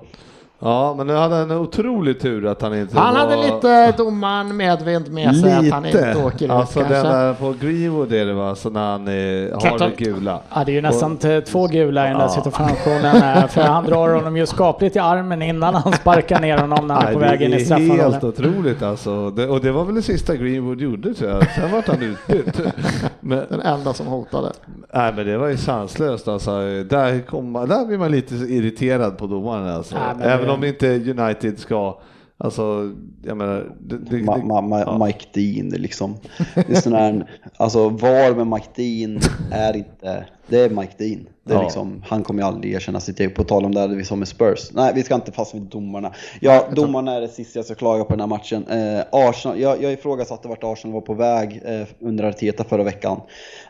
Ja, 0.67 0.95
men 0.97 1.07
nu 1.07 1.15
hade 1.15 1.35
han 1.35 1.51
en 1.51 1.57
otrolig 1.59 2.21
tur 2.21 2.47
att 2.47 2.63
han 2.63 2.79
inte 2.79 2.99
Han 2.99 3.15
var... 3.15 3.21
hade 3.21 3.37
lite 3.37 3.93
domaren 3.93 4.57
medvind 4.57 5.13
med 5.13 5.37
sig 5.37 5.53
att 5.53 5.71
han 5.71 5.87
inte 5.87 6.17
åker 6.25 6.45
ut 6.45 6.51
alltså 6.51 6.79
kanske. 6.81 6.95
den 6.95 7.05
där 7.13 7.35
på 7.35 7.55
Greenwood 7.61 8.13
är 8.13 8.27
det 8.27 8.33
va, 8.35 8.55
så 8.55 8.71
när 8.71 8.91
han 8.91 9.09
eh, 9.09 9.71
har 9.71 9.79
det 9.79 10.05
gula. 10.05 10.41
Ja, 10.55 10.65
det 10.65 10.73
är 10.73 10.75
ju 10.75 10.81
nästan 10.83 11.17
t- 11.17 11.41
två 11.41 11.67
gula 11.67 12.05
i 12.07 12.09
den 12.09 12.19
där 12.19 12.25
Ja. 12.25 12.29
situationen. 12.29 13.17
eh, 13.17 13.47
För 13.47 13.61
han 13.63 13.85
drar 13.85 14.09
honom 14.15 14.37
ju 14.37 14.47
skapligt 14.47 14.97
i 14.97 14.99
armen 14.99 15.43
innan 15.43 15.75
han 15.75 15.93
sparkar 15.93 16.41
ner 16.41 16.59
honom 16.59 16.87
när 16.87 16.95
han 16.95 17.07
är 17.07 17.13
på 17.13 17.19
väg 17.19 17.43
in 17.43 17.53
i 17.53 17.57
Det 17.57 17.61
är 17.63 17.65
straffområdet. 17.65 18.13
helt 18.13 18.25
otroligt 18.25 18.83
alltså. 18.83 19.31
Det, 19.31 19.47
och 19.49 19.61
det 19.61 19.73
var 19.73 19.85
väl 19.85 19.95
det 19.95 20.03
sista 20.03 20.37
Greenwood 20.37 20.81
gjorde 20.81 21.15
tror 21.15 21.31
jag. 21.31 21.47
Sen 21.55 21.73
vart 21.73 21.87
han 21.89 22.03
utbytt. 22.03 22.61
Men, 23.21 23.47
Den 23.51 23.61
enda 23.61 23.95
som 23.95 24.07
hotade. 24.07 24.53
nej, 24.95 25.13
men 25.17 25.27
det 25.27 25.39
var 25.39 25.49
ju 25.49 25.57
sanslöst 25.57 26.29
alltså. 26.29 26.51
Där, 26.91 27.21
kom, 27.21 27.51
man- 27.51 27.69
där 27.69 27.87
blir 27.87 27.99
man 27.99 28.11
lite 28.11 28.35
irriterad 28.35 29.19
på 29.19 29.27
domaren 29.27 29.69
alltså. 29.69 29.95
Nej, 29.95 30.15
men 30.19 30.29
Även 30.29 30.47
det- 30.47 30.53
om 30.53 30.65
inte 30.65 30.89
United 31.11 31.59
ska, 31.59 31.99
alltså, 32.39 32.93
jag 33.23 33.37
menar. 33.37 33.73
Det, 33.81 33.99
det, 33.99 34.23
Ma, 34.23 34.37
ma, 34.37 34.61
ma, 34.61 34.81
ja. 34.81 35.07
Mike 35.07 35.25
Dean, 35.35 35.71
det 35.71 35.77
är 35.77 35.81
liksom. 35.81 36.17
Det 36.55 36.71
är 36.71 36.81
sån 36.81 36.93
här, 36.93 37.31
alltså 37.57 37.89
VAR 37.89 38.35
med 38.35 38.47
Mike 38.47 38.69
Dean 38.77 39.21
är 39.53 39.77
inte, 39.77 40.27
det 40.49 40.61
är 40.61 40.71
Mike 40.71 40.95
Dean. 40.99 41.27
Det 41.47 41.53
är 41.53 41.57
Ja. 41.57 41.63
liksom, 41.63 42.03
han 42.07 42.23
kommer 42.23 42.43
ju 42.43 42.47
aldrig 42.49 42.73
erkänna 42.75 43.01
sitt 43.01 43.21
eget, 43.21 43.35
på 43.35 43.45
tal 43.45 43.65
om 43.65 43.75
det 43.75 43.81
här 43.81 43.89
vi 43.89 44.05
sa 44.05 44.17
med 44.17 44.29
Spurs. 44.29 44.71
Nej, 44.73 44.93
vi 44.95 45.03
ska 45.03 45.15
inte 45.15 45.33
fastna 45.33 45.61
vid 45.61 45.69
domarna. 45.69 46.13
Ja, 46.41 46.65
domarna 46.77 47.15
är 47.15 47.21
det 47.21 47.29
sista 47.29 47.59
jag 47.59 47.65
ska 47.67 47.75
klaga 47.75 48.05
på 48.05 48.11
den 48.11 48.21
här 48.21 48.27
matchen. 48.27 48.67
Eh, 48.69 49.05
Arsenal, 49.13 49.61
jag, 49.61 49.83
jag 49.83 49.93
ifrågasatte 49.93 50.49
vart 50.49 50.65
Arsenal 50.65 50.95
var 50.95 51.01
på 51.01 51.15
väg 51.15 51.63
eh, 51.65 51.87
under 52.01 52.25
Arteta 52.25 52.65
förra 52.65 52.83
veckan. 52.83 53.21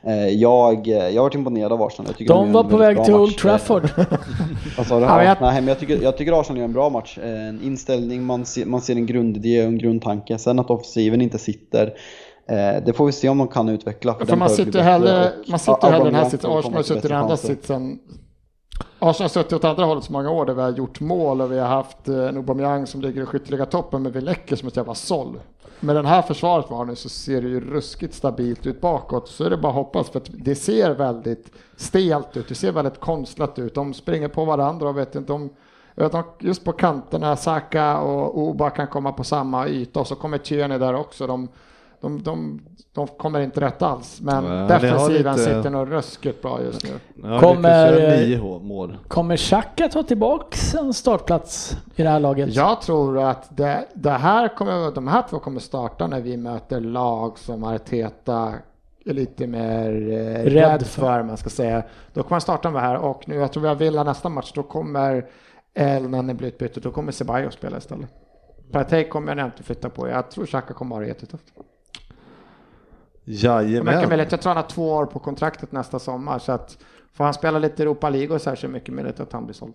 Eh, 0.03 0.29
jag, 0.29 0.87
jag 0.87 1.23
varit 1.23 1.35
imponerad 1.35 1.73
av 1.73 1.83
Arsenal. 1.83 2.07
Jag 2.11 2.19
tycker 2.19 2.35
De 2.35 2.47
gör 2.47 2.53
var 2.53 2.65
på 2.65 2.77
väg 2.77 3.05
till 3.05 3.15
Old. 3.15 3.37
Trafford. 3.39 3.89
Vad 4.77 4.87
sa 4.87 5.01
du? 5.01 5.07
Nej, 5.07 5.37
men 5.41 5.69
jag 5.69 5.79
tycker, 5.79 6.03
jag 6.03 6.17
tycker 6.17 6.41
Arsenal 6.41 6.59
gör 6.59 6.65
en 6.65 6.73
bra 6.73 6.89
match. 6.91 7.19
Eh, 7.19 7.49
En 7.49 7.63
inställning, 7.63 8.25
man 8.25 8.45
ser, 8.45 8.67
man 8.67 8.81
ser 8.81 8.95
en 8.97 9.07
grundidé 9.07 9.61
och 9.61 9.67
en 9.69 9.79
grundtanke. 9.79 10.39
Sen 10.39 10.59
att 10.59 10.71
offensiven 10.71 11.21
inte 11.21 11.39
sitter, 11.39 11.95
det 12.85 12.97
får 12.97 13.07
vi 13.07 13.13
se 13.13 13.29
om 13.29 13.39
de 13.39 13.49
kan 13.49 13.69
utveckla. 13.69 14.15
För 14.15 14.27
den 14.27 14.39
man 14.39 14.51
sitter 14.51 14.83
hellre, 14.83 15.33
man 15.49 15.59
sitter 15.59 15.91
hellre 15.91 16.09
i 16.09 16.11
den 16.11 16.15
här 16.15 16.29
sitsen. 16.29 16.51
Arsenal 16.51 16.77
har 16.77 16.83
suttit 16.83 17.05
i 17.05 17.09
den 17.09 17.17
andra 17.17 17.37
sitsen. 17.37 17.99
Arsenal 18.99 19.25
har 19.25 19.29
suttit 19.29 19.53
åt 19.53 19.65
andra 19.65 19.85
hållet 19.85 20.05
så 20.05 20.13
många 20.13 20.31
år 20.31 20.47
där 20.47 20.55
vi 20.55 20.63
har 20.63 20.71
gjort 20.71 21.01
mål 21.01 21.41
och 21.41 21.53
vi 21.53 21.59
har 21.59 21.69
haft 21.69 22.09
eh, 22.09 22.29
en 22.29 22.37
Aubameyang 22.37 22.87
som 22.87 23.01
ligger 23.01 23.23
i 23.23 23.27
skytteliga 23.27 23.67
toppen 23.67 24.03
men 24.03 24.13
vi 24.13 24.21
läcker 24.21 24.57
som 24.57 24.69
ett 24.69 24.77
jävla 24.77 24.95
såll. 24.95 25.41
Med 25.81 25.97
den 25.97 26.07
här 26.07 26.23
försvaret 26.23 26.67
vi 26.69 26.75
har 26.75 26.85
nu 26.85 26.97
så 26.97 27.09
ser 27.09 27.43
det 27.43 27.49
ju 27.49 27.61
ruskigt 27.61 28.15
stabilt 28.15 28.67
ut 28.67 28.81
bakåt 28.81 29.29
så 29.29 29.45
är 29.45 29.51
det 29.51 29.57
bara 29.57 29.69
att 29.69 29.75
hoppas 29.75 30.11
för 30.11 30.21
att 30.21 30.31
det 30.33 30.55
ser 30.55 30.91
väldigt 30.91 31.51
stelt 31.77 32.37
ut, 32.37 32.49
det 32.49 32.55
ser 32.55 32.73
väldigt 32.73 33.01
konstlat 33.01 33.59
ut. 33.59 33.75
De 33.75 33.95
springer 33.95 34.29
på 34.29 34.45
varandra 34.45 34.89
och 34.89 34.99
vet 34.99 35.15
inte 35.15 35.33
om 35.33 35.51
just 36.39 36.65
på 36.65 36.73
kanterna, 36.73 37.37
Saka 37.37 37.99
och 37.99 38.39
Oba 38.39 38.71
kan 38.71 38.87
komma 38.87 39.13
på 39.13 39.25
samma 39.25 39.69
yta 39.69 40.01
och 40.01 40.07
så 40.07 40.15
kommer 40.15 40.39
Tierney 40.39 40.79
där 40.79 40.95
också. 40.95 41.27
De, 41.27 41.49
de, 42.05 42.23
de, 42.23 42.61
de 42.93 43.07
kommer 43.07 43.41
inte 43.41 43.61
rätt 43.61 43.83
alls, 43.83 44.21
men 44.21 44.45
har 44.45 44.69
defensiven 44.69 45.37
lite- 45.37 45.45
sitter 45.45 45.71
nog 45.71 45.93
ruskigt 45.93 46.43
bra 46.43 46.63
just 46.63 46.85
nu. 46.85 46.91
Ja, 47.23 47.41
Kommer. 47.41 48.99
Kommer 49.09 49.37
Xhaka 49.37 49.89
ta 49.89 50.03
tillbaks 50.03 50.75
en 50.75 50.95
startplats 50.95 51.77
i 51.97 52.03
det 52.03 52.09
här 52.09 52.21
laget? 52.21 52.55
Jag 52.55 52.81
tror 52.81 53.19
att 53.19 53.57
det, 53.57 53.85
det 53.95 54.11
här 54.11 54.49
kommer, 54.57 54.91
de 54.95 55.09
här 55.09 55.23
två 55.31 55.39
kommer 55.39 55.61
starta 55.61 56.07
när 56.07 56.21
vi 56.21 56.37
möter 56.37 56.81
lag 56.81 57.39
som 57.39 57.65
Arteta 57.65 58.55
är 59.05 59.13
lite 59.15 59.47
mer 59.47 59.91
eh, 60.13 60.45
Rädd 60.45 60.53
rädd 60.53 60.87
för. 60.87 61.23
man 61.23 61.37
ska 61.37 61.51
säga. 61.51 61.83
Då 62.13 62.23
kommer 62.23 62.35
han 62.35 62.41
starta 62.41 62.71
med 62.71 62.83
här 62.83 62.97
och 62.97 63.29
nu, 63.29 63.35
jag 63.35 63.53
tror 63.53 63.63
vi 63.63 63.69
har 63.69 63.75
Villa 63.75 64.03
nästa 64.05 64.29
match, 64.29 64.53
då 64.55 64.63
kommer 64.63 65.27
Elneny 65.75 66.35
bli 66.35 66.49
utbytt 66.49 66.77
och 66.77 66.83
då 66.83 66.91
kommer 66.91 67.13
Ceballos 67.13 67.55
spela 67.55 67.77
istället. 67.79 68.09
Partey 68.73 69.09
kommer 69.09 69.37
jag 69.37 69.47
inte 69.47 69.63
flytta 69.63 69.89
på, 69.91 70.09
jag 70.09 70.31
tror 70.31 70.47
Xhaka 70.47 70.75
kommer 70.75 70.97
ha 70.97 71.03
det 71.03 71.09
jättetufft. 71.09 71.45
Jajamän. 73.25 74.09
väl, 74.09 74.19
jag 74.19 74.29
tror 74.29 74.45
han 74.45 74.57
har 74.57 74.69
två 74.69 74.93
år 74.93 75.07
på 75.07 75.19
kontraktet 75.19 75.73
nästa 75.73 75.99
sommar 75.99 76.39
så 76.39 76.53
att 76.53 76.79
får 77.13 77.25
han 77.25 77.35
spela 77.35 77.59
lite 77.59 77.83
Europa 77.83 78.11
League 78.11 78.35
och 78.35 78.43
så 78.43 78.51
här 78.51 78.57
så 78.57 78.67
är 78.67 78.69
det 78.69 78.73
mycket 78.73 78.95
möjligt 78.95 79.21
att 79.21 79.33
han 79.33 79.45
blir 79.45 79.55
såld. 79.55 79.75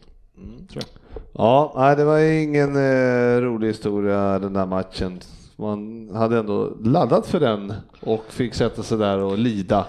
Tror 0.72 0.84
jag. 0.84 1.22
Ja, 1.34 1.74
nej, 1.76 1.95
det 1.95 2.04
var 2.04 2.20
ingen 2.20 2.76
eh, 2.76 3.41
rolig 3.41 3.68
historia 3.68 4.39
den 4.39 4.54
där 4.54 4.66
matchen. 4.66 5.20
Man 5.56 6.10
hade 6.16 6.39
ändå 6.39 6.78
laddat 6.84 7.28
för 7.28 7.39
den 7.39 7.74
och 8.02 8.24
fick 8.30 8.54
sätta 8.54 8.84
sig 8.84 8.97
där 8.97 9.18
och 9.18 9.38
lida. 9.38 9.86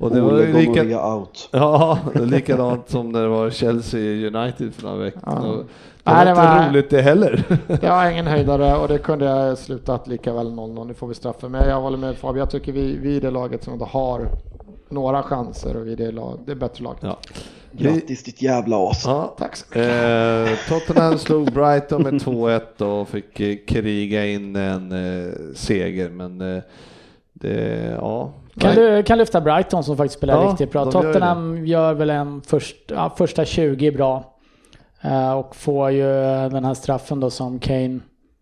Och 0.00 0.10
det 0.14 0.20
var 0.20 0.32
Ole 0.32 0.46
ju 0.46 0.52
lika, 0.52 1.06
out. 1.14 1.48
ja, 1.52 1.98
likadant 2.14 2.88
som 2.90 3.12
när 3.12 3.22
det 3.22 3.28
var 3.28 3.50
Chelsea 3.50 4.00
United 4.00 4.74
för 4.74 4.82
några 4.82 4.96
veckor 4.96 5.22
Ja. 5.26 5.54
Nej, 6.04 6.24
Det 6.24 6.30
det 6.30 6.34
var 6.34 6.42
inte 6.42 6.56
var- 6.64 6.68
roligt 6.70 6.90
det 6.90 7.02
heller. 7.02 7.44
Det 7.80 7.88
var 7.88 8.10
ingen 8.10 8.26
höjdare 8.26 8.76
och 8.76 8.88
det 8.88 8.98
kunde 8.98 9.28
ha 9.28 9.56
slutat 9.56 10.08
lika 10.08 10.32
väl 10.32 10.46
0-0. 10.46 10.86
Nu 10.86 10.94
får 10.94 11.06
vi 11.06 11.14
straffa. 11.14 11.48
Men 11.48 11.68
jag 11.68 11.80
håller 11.80 11.98
med 11.98 12.16
Fabian. 12.16 12.38
Jag 12.38 12.50
tycker 12.50 12.72
vi, 12.72 12.96
vi 12.96 13.16
är 13.16 13.20
det 13.20 13.30
laget 13.30 13.64
som 13.64 13.72
ändå 13.72 13.84
har 13.84 14.28
några 14.88 15.22
chanser 15.22 15.76
och 15.76 15.86
vi 15.86 15.92
är 15.92 15.96
det, 15.96 16.10
lag, 16.12 16.38
det 16.46 16.52
är 16.52 16.56
bättre 16.56 16.84
laget. 16.84 17.00
Ja. 17.02 17.18
Grattis 17.72 18.24
ditt 18.24 18.42
jävla 18.42 18.76
as. 18.90 19.02
Ja. 19.06 19.34
Tack 19.38 19.56
så 19.56 19.64
mycket. 19.68 19.86
Eh, 19.86 20.58
Tottenham 20.78 21.18
slog 21.18 21.52
Brighton 21.52 22.02
med 22.02 22.12
2-1 22.14 22.82
och 23.00 23.08
fick 23.08 23.40
eh, 23.40 23.56
kriga 23.66 24.26
in 24.26 24.56
en 24.56 24.92
eh, 24.92 25.32
seger, 25.54 26.08
men 26.10 26.56
eh, 26.56 26.62
det, 27.32 27.96
ja. 28.00 28.32
Kan 28.60 28.74
Nej. 28.74 28.96
du 28.96 29.02
kan 29.02 29.18
lyfta 29.18 29.40
Brighton 29.40 29.84
som 29.84 29.96
faktiskt 29.96 30.18
spelar 30.18 30.42
Ja, 30.44 30.50
riktigt 30.50 30.72
bra. 30.72 30.84
de 30.84 30.90
gör 30.92 31.02
Tottenham 31.02 31.66
gör 31.66 31.94
väl 31.94 32.10
en 32.10 32.42
först, 32.46 32.76
ja, 32.86 33.14
första 33.18 33.44
20 33.44 33.90
bra. 33.90 34.24
Eh, 35.02 35.32
och 35.32 35.56
får 35.56 35.90
ju 35.90 36.04
den 36.50 36.64
här 36.64 36.74
straffen 36.74 37.20
då 37.20 37.30
som 37.30 37.58
Kane 37.58 37.98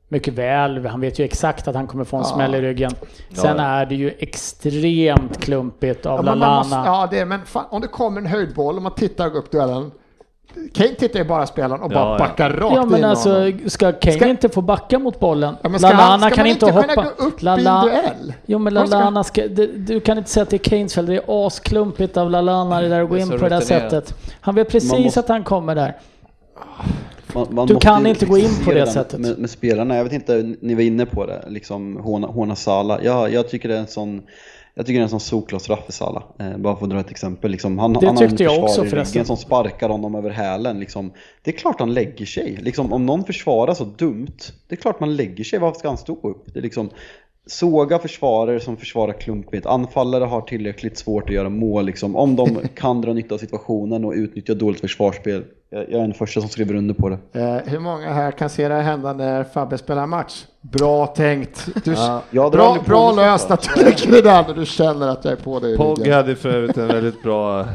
mycket 0.08 0.34
väl, 0.34 0.86
han 0.86 1.00
vet 1.00 1.18
ju 1.18 1.24
exakt 1.24 1.68
att 1.68 1.74
han 1.74 1.86
kommer 1.86 2.04
få 2.04 2.16
en 2.16 2.22
Ja. 2.22 2.28
smäll 2.34 2.54
i 2.54 2.60
ryggen. 2.60 2.90
Sen 3.32 3.56
Ja. 3.58 3.62
är 3.64 3.86
det 3.86 3.94
ju 3.94 4.10
extremt 4.18 5.40
klumpigt 5.40 6.06
av 6.06 6.24
måste, 6.24 6.74
ja, 6.76 7.08
det 7.10 7.18
är, 7.18 7.24
men 7.24 7.40
fan, 7.44 7.64
om 7.70 7.80
det 7.80 7.86
kommer 7.88 8.20
en 8.20 8.26
höjdboll 8.26 8.76
och 8.76 8.82
man 8.82 8.94
tittar 8.94 9.36
upp 9.36 9.50
duellen. 9.50 9.90
Kane 10.74 10.94
tittar 10.94 11.18
ju 11.18 11.24
bara 11.24 11.46
spelaren 11.46 11.82
och 11.82 11.92
Ja, 11.92 11.94
bara 11.94 12.12
ja. 12.12 12.18
backar 12.18 12.50
rakt 12.50 12.74
Ja 12.76 12.82
in 12.82 12.88
men 12.88 13.00
i 13.00 13.04
alltså, 13.04 13.32
honom. 13.32 13.60
ska 13.66 13.92
Kane 13.92 14.16
Ska- 14.16 14.28
inte 14.28 14.48
få 14.48 14.60
backa 14.62 14.98
mot 14.98 15.20
bollen? 15.20 15.54
Ja, 15.62 15.68
men 15.68 15.80
ska 15.80 15.88
Lallana 15.88 16.04
han- 16.10 16.20
ska 16.20 16.30
kan 16.30 16.38
man 16.42 16.46
inte 16.50 16.66
hoppa. 16.66 16.82
kunna 16.82 16.94
gå 17.04 17.24
upp 17.24 17.42
i 17.42 17.46
en 17.46 17.64
duell? 17.64 18.32
Jo 18.46 18.58
men 18.58 18.72
ska- 18.72 18.84
Lallana 18.96 19.24
ska, 19.24 19.48
du 19.76 20.00
kan 20.00 20.18
inte 20.18 20.30
säga 20.30 20.42
att 20.42 20.50
det 20.50 20.56
är 20.56 20.58
Kanes 20.58 20.94
fel, 20.94 21.06
det 21.06 21.14
är 21.14 21.46
asklumpigt 21.46 22.16
av 22.16 22.30
Lallana 22.30 22.80
det 22.80 22.88
där 22.88 23.02
att 23.02 23.08
gå 23.08 23.16
in 23.18 23.28
på 23.30 23.36
det 23.36 23.48
där 23.48 23.60
sättet. 23.60 24.14
Han 24.40 24.54
vet 24.54 24.70
precis 24.70 24.92
måste- 24.92 25.20
att 25.20 25.28
han 25.28 25.44
kommer 25.44 25.74
där. 25.74 25.96
Man, 27.34 27.46
man 27.50 27.66
Du 27.66 27.76
kan 27.76 28.06
inte 28.06 28.26
gå 28.26 28.38
in 28.38 28.50
på 28.64 28.72
det 28.72 28.86
sättet. 28.86 29.20
Med, 29.20 29.38
med 29.38 29.50
spelarna, 29.50 29.96
jag 29.96 30.04
vet 30.04 30.12
inte, 30.12 30.54
ni 30.60 30.74
var 30.74 30.82
inne 30.82 31.06
på 31.06 31.26
det, 31.26 31.44
liksom 31.48 31.96
Hona, 31.96 32.26
Hona 32.26 32.56
Sala. 32.56 32.98
Jag, 33.02 33.32
jag 33.32 33.48
tycker 33.48 33.68
det 33.68 33.74
är 33.74 33.78
en 33.80 33.86
sån 33.86 34.22
jag 34.78 34.86
tycker 34.86 34.98
det 34.98 35.02
är 35.02 35.04
en 35.04 35.10
sån 35.10 35.20
solklar 35.20 35.58
straff 35.58 35.84
för 35.86 35.92
Salah. 35.92 36.22
Eh, 36.38 36.56
bara 36.56 36.76
för 36.76 36.84
att 36.84 36.90
dra 36.90 37.00
ett 37.00 37.10
exempel. 37.10 37.50
Liksom, 37.50 37.78
han, 37.78 37.92
Det 37.92 38.06
han 38.06 38.16
har 38.16 38.22
en 38.22 38.28
tyckte 38.30 38.44
jag 38.44 38.64
också 38.64 38.84
förresten. 38.84 39.24
som 39.24 39.36
sparkar 39.36 39.88
honom 39.88 40.14
över 40.14 40.30
hälen. 40.30 40.80
Liksom. 40.80 41.12
Det 41.42 41.50
är 41.50 41.58
klart 41.58 41.80
han 41.80 41.94
lägger 41.94 42.26
sig. 42.26 42.58
Liksom, 42.62 42.92
om 42.92 43.06
någon 43.06 43.24
försvarar 43.24 43.74
så 43.74 43.84
dumt, 43.84 44.36
det 44.68 44.74
är 44.74 44.76
klart 44.76 45.00
man 45.00 45.16
lägger 45.16 45.44
sig. 45.44 45.58
Varför 45.58 45.78
ska 45.78 45.88
han 45.88 45.98
stå 45.98 46.20
upp? 46.22 46.44
Det 46.52 46.58
är 46.58 46.62
liksom, 46.62 46.90
såga 47.48 47.98
försvarare 47.98 48.60
som 48.60 48.76
försvarar 48.76 49.12
klumpigt. 49.12 49.66
Anfallare 49.66 50.24
har 50.24 50.40
tillräckligt 50.40 50.98
svårt 50.98 51.28
att 51.28 51.34
göra 51.34 51.48
mål. 51.48 51.86
Liksom. 51.86 52.16
Om 52.16 52.36
de 52.36 52.58
kan 52.74 53.00
dra 53.00 53.12
nytta 53.12 53.34
av 53.34 53.38
situationen 53.38 54.04
och 54.04 54.12
utnyttja 54.12 54.54
dåligt 54.54 54.80
försvarsspel. 54.80 55.44
Jag, 55.70 55.92
är 55.92 55.98
den 55.98 56.14
första 56.14 56.40
som 56.40 56.50
skriver 56.50 56.74
under 56.74 56.94
på 56.94 57.08
det. 57.08 57.18
Eh, 57.32 57.72
hur 57.72 57.78
många 57.78 58.12
här 58.12 58.30
kan 58.30 58.50
se 58.50 58.68
det 58.68 58.74
hända 58.74 59.12
när 59.12 59.44
Fabbe 59.44 59.78
spelar 59.78 60.06
match? 60.06 60.44
Bra 60.60 61.06
tänkt. 61.06 61.68
Du, 61.84 61.92
Ja. 62.30 62.50
Bra 62.50 62.78
bra 62.86 63.12
löst 63.12 63.50
att 63.50 63.62
du 63.74 63.84
lägger 63.84 64.10
det 64.12 64.22
där 64.22 64.44
när 64.48 64.54
du 64.54 64.66
känner 64.66 65.08
att 65.08 65.24
jag 65.24 65.32
är 65.32 65.36
på 65.36 65.60
dig 65.60 65.76
Pogge 65.76 66.00
ryggen. 66.02 66.14
hade 66.16 66.36
för 66.36 66.48
övrigt 66.48 66.76
en 66.76 66.88
väldigt 66.88 67.22
bra 67.22 67.66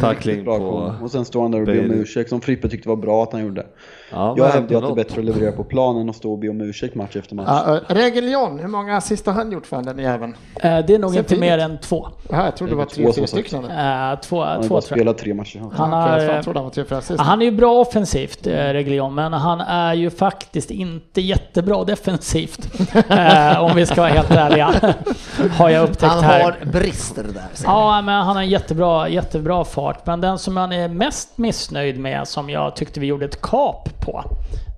tackling 0.00 0.44
Bra 0.44 0.58
på... 0.58 0.94
Och 1.02 1.10
sen 1.10 1.24
står 1.24 1.42
han 1.42 1.50
där 1.50 1.60
och 1.60 1.66
ber 1.66 1.80
om 1.80 1.90
ursäkt 1.90 2.30
som 2.30 2.40
Frippe 2.40 2.68
tyckte 2.68 2.88
var 2.88 2.96
bra 2.96 3.22
att 3.22 3.32
han 3.32 3.42
gjorde. 3.42 3.66
Ja, 4.12 4.34
Jag 4.36 4.48
hävdar 4.48 4.76
att 4.76 4.82
det 4.82 4.88
är 4.88 4.94
bättre 4.94 5.18
att 5.18 5.24
leverera 5.24 5.52
på 5.52 5.64
planen 5.64 6.08
och 6.08 6.14
stå 6.14 6.32
och 6.32 6.38
be 6.38 6.48
om 6.48 6.60
ursäkt 6.60 6.94
match 6.94 7.16
efter 7.16 7.34
match. 7.34 7.46
Ja, 7.66 7.74
uh, 7.74 7.80
Regeljon, 7.94 8.58
hur 8.58 8.68
många 8.68 8.96
assist 8.96 9.26
har 9.26 9.32
han 9.32 9.52
gjort 9.52 9.66
för 9.66 9.82
den 9.82 9.98
jäveln? 9.98 10.36
Eh, 10.56 10.78
det 10.86 10.94
är 10.94 10.98
nog 10.98 11.16
inte 11.16 11.36
mer 11.36 11.58
än 11.58 11.78
två. 11.78 12.08
Jaha, 12.28 12.44
jag 12.44 12.56
trodde 12.56 12.72
det 12.72 12.76
var 12.76 12.84
två 12.84 13.12
tre, 13.12 13.12
sagt. 13.12 13.28
stycken. 13.28 13.64
Eh, 13.64 14.20
två, 14.20 14.44
han 14.44 14.62
två 14.62 14.68
bara 14.68 14.68
tror 14.68 14.76
jag. 14.76 14.82
spelat 14.84 15.18
tre 15.18 15.34
matcher. 15.34 15.58
Han 15.58 15.70
Han 15.72 15.92
har, 15.92 16.18
eh, 16.18 16.24
jag 16.24 16.44
trodde 16.44 16.58
han 16.58 16.64
var 16.64 16.70
tre, 16.70 16.96
assist. 16.96 17.18
Ja, 17.18 17.24
Han 17.24 17.40
är 17.42 17.44
ju 17.46 17.52
bra 17.52 17.72
offensivt, 17.80 18.46
eh, 18.46 18.52
Reglion, 18.52 19.14
men 19.14 19.32
han 19.32 19.60
är 19.60 19.94
ju 19.94 20.10
faktiskt 20.10 20.70
inte 20.70 21.20
jättebra 21.20 21.84
defensivt. 21.84 22.68
eh, 23.10 23.62
om 23.64 23.76
vi 23.76 23.86
ska 23.86 24.00
vara 24.00 24.12
helt 24.12 24.30
ärliga. 24.30 24.74
har 25.58 25.70
jag 25.70 25.82
upptäckt 25.84 26.12
Han 26.12 26.24
här. 26.24 26.42
har 26.42 26.66
brister 26.72 27.22
där. 27.22 27.42
Ja, 27.64 28.02
men 28.02 28.14
han 28.14 28.36
har 28.36 28.42
en 28.42 28.48
jättebra, 28.48 29.08
jättebra 29.08 29.64
fart. 29.64 30.06
Men 30.06 30.20
den 30.20 30.38
som 30.38 30.56
han 30.56 30.72
är 30.72 30.88
mest 30.88 31.38
missnöjd 31.38 31.98
med, 31.98 32.28
som 32.28 32.50
jag 32.50 32.76
tyckte 32.76 33.00
vi 33.00 33.06
gjorde 33.06 33.24
ett 33.24 33.40
kap 33.42 33.88
på, 34.00 34.24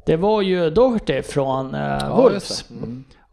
det 0.06 0.16
var 0.16 0.42
ju 0.42 0.70
Doherty 0.70 1.22
från 1.22 1.74
eh, 1.74 2.16
Wolves. 2.16 2.64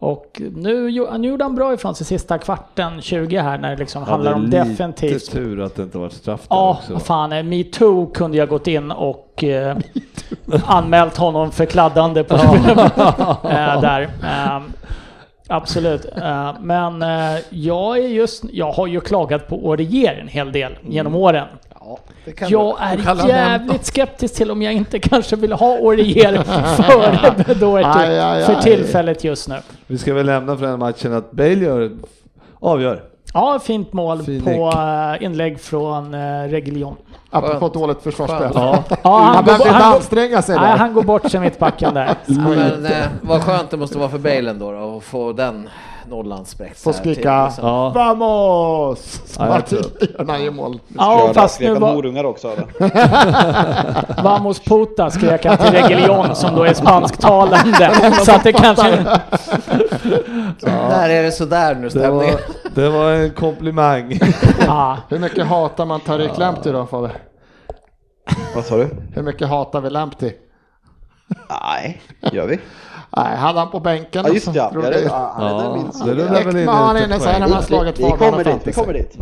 Och 0.01 0.41
nu, 0.55 0.91
nu 1.17 1.27
gjorde 1.27 1.43
han 1.43 1.55
bra 1.55 1.73
ifrån 1.73 1.95
sig 1.95 2.05
sista 2.05 2.37
kvarten, 2.37 3.01
20 3.01 3.37
här, 3.37 3.57
när 3.57 3.69
det 3.69 3.75
liksom 3.77 4.03
handlar 4.03 4.33
om 4.33 4.49
defensivt. 4.49 5.11
Lite 5.13 5.31
tur 5.31 5.61
att 5.61 5.75
det 5.75 5.83
inte 5.83 5.97
var 5.97 6.09
straff 6.09 6.39
där 6.41 6.55
Ja, 6.55 6.77
också. 6.79 6.99
fan. 6.99 7.31
eh, 7.33 7.43
Metoo 7.43 8.05
kunde 8.05 8.37
jag 8.37 8.49
gått 8.49 8.67
in 8.67 8.91
och 8.91 9.43
eh, 9.43 9.77
anmält 10.65 11.17
honom 11.17 11.51
för 11.51 11.65
kladdande 11.65 12.23
på 12.23 12.35
eh, 13.43 13.81
där. 13.81 14.01
Eh, 14.23 14.61
absolut. 15.47 16.05
Men 16.59 17.01
eh, 17.01 17.39
jag 17.49 17.97
är 17.97 18.07
just, 18.07 18.43
jag 18.51 18.71
har 18.71 18.87
ju 18.87 18.99
klagat 19.01 19.47
på 19.47 19.65
Orier 19.67 20.17
en 20.21 20.27
hel 20.27 20.51
del 20.51 20.71
genom 20.89 21.15
åren. 21.15 21.47
Ja, 21.89 21.97
det 22.25 22.31
kan 22.31 22.49
Jag 22.49 22.75
du- 22.97 23.03
är 23.03 23.27
jävligt 23.27 23.85
skeptisk 23.85 24.35
till 24.35 24.51
om 24.51 24.61
jag 24.61 24.73
inte 24.73 24.99
kanske 24.99 25.35
vill 25.35 25.51
ha 25.51 25.77
Orier 25.77 26.43
före 26.83 27.85
aj, 27.85 28.45
för 28.45 28.61
tillfället 28.61 29.23
just 29.23 29.47
nu. 29.47 29.55
Vi 29.87 29.97
ska 29.97 30.13
väl 30.13 30.25
lämna 30.25 30.57
för 30.57 30.65
den 30.65 30.79
matchen 30.79 31.13
att 31.13 31.31
Bale 31.31 31.53
gör, 31.53 31.91
avgör. 32.59 33.03
Ja, 33.33 33.59
fint 33.63 33.93
mål 33.93 34.23
Fin 34.23 34.41
på 34.43 34.73
eh, 35.19 35.23
inlägg 35.23 35.59
från 35.59 36.13
uh, 36.13 36.49
Reguilon. 36.49 36.95
Apropå 37.29 37.59
Skönt. 37.59 37.73
dåligt 37.73 38.01
försvarsspel. 38.03 38.51
Ja. 38.53 38.83
Ja, 39.03 39.19
Han 39.19 39.45
behöver 39.45 39.65
inte 39.67 39.77
anstränga 39.85 40.41
sig 40.41 40.55
nej, 40.55 40.77
han 40.77 40.93
går 40.93 41.03
bort 41.03 41.31
sig 41.31 41.39
mittbacken 41.39 41.93
där. 41.93 42.15
Ja, 42.25 42.41
men 42.41 42.85
eh, 42.85 43.05
vad 43.21 43.41
skönt 43.41 43.69
det 43.69 43.77
måste 43.77 43.97
vara 43.97 44.09
för 44.09 44.17
Bale 44.17 44.49
ändå 44.49 44.71
då, 44.71 44.97
att 44.97 45.03
få 45.03 45.33
den 45.33 45.69
nollan 46.09 46.45
spräckt. 46.45 46.79
Får 46.83 46.91
skrika 46.93 47.45
liksom. 47.45 47.67
Ja. 47.67 47.89
Vamos! 47.89 49.21
Ja, 49.39 49.55
jag 49.55 49.65
tror- 49.65 50.23
Martin 50.25 50.45
gör 50.45 50.51
mål. 50.51 50.79
Ja, 50.97 51.31
fast 51.35 51.59
nu 51.59 51.73
var 51.73 51.93
horungar 51.93 52.23
också? 52.23 52.51
Vamos 54.23 54.59
puta 54.59 55.09
skrek 55.09 55.45
han 55.45 55.57
till 55.57 55.71
Reguilon 55.71 56.35
som 56.35 56.55
då 56.55 56.63
är 56.63 56.73
spansktalande. 56.73 58.11
Så 58.25 58.31
att 58.31 58.43
det 58.43 58.53
kanske... 58.53 58.89
Där 60.61 61.09
är 61.09 61.23
det 61.23 61.31
sådär 61.31 61.75
nu 61.75 61.81
Det 61.83 61.89
stämningen. 61.89 62.35
var, 62.35 62.71
det 62.75 62.89
var 62.89 63.11
en 63.11 63.31
komplimang. 63.31 64.19
Ja, 64.65 64.97
Hur 65.09 65.19
mycket 65.19 65.45
hatar 65.47 65.85
man 65.85 65.99
Tarik 65.99 66.37
Lamptey 66.37 66.71
då 66.73 66.85
Fabbe? 66.85 67.11
Vad 68.55 68.65
sa 68.65 68.77
du? 68.77 68.89
Hur 69.15 69.21
mycket 69.23 69.47
hatar 69.47 69.81
vi 69.81 69.89
Lamptey? 69.89 70.33
Nej, 71.49 72.01
gör 72.31 72.47
vi? 72.47 72.59
Nej, 73.17 73.37
hade 73.37 73.59
han 73.59 73.69
på 73.71 73.79
bänken. 73.79 74.25
Ja 74.27 74.33
just 74.33 74.47
och 74.47 74.53
det, 74.53 74.59
så 74.59 74.65
ja. 74.65 74.71
Ja, 74.73 74.81
det- 74.81 74.89
det, 74.89 75.01
ja, 75.01 75.33
det 75.93 75.99
Ja, 75.99 76.05
det 76.05 76.23
rullar 76.23 76.43
väl 76.43 76.57
in 76.57 76.65
Men 76.65 76.75
han 76.75 76.95
är 76.95 77.01
lite 77.01 77.05
inne 77.13 77.19
så 77.19 77.29
här 77.29 77.39
när 77.39 77.47
man 77.47 77.63
slagit 77.63 77.99
Vi 77.99 78.03
kommer 78.03 78.43
dit, 78.43 78.55
vi 78.63 78.73
kommer 78.73 78.93
dit. 78.93 79.17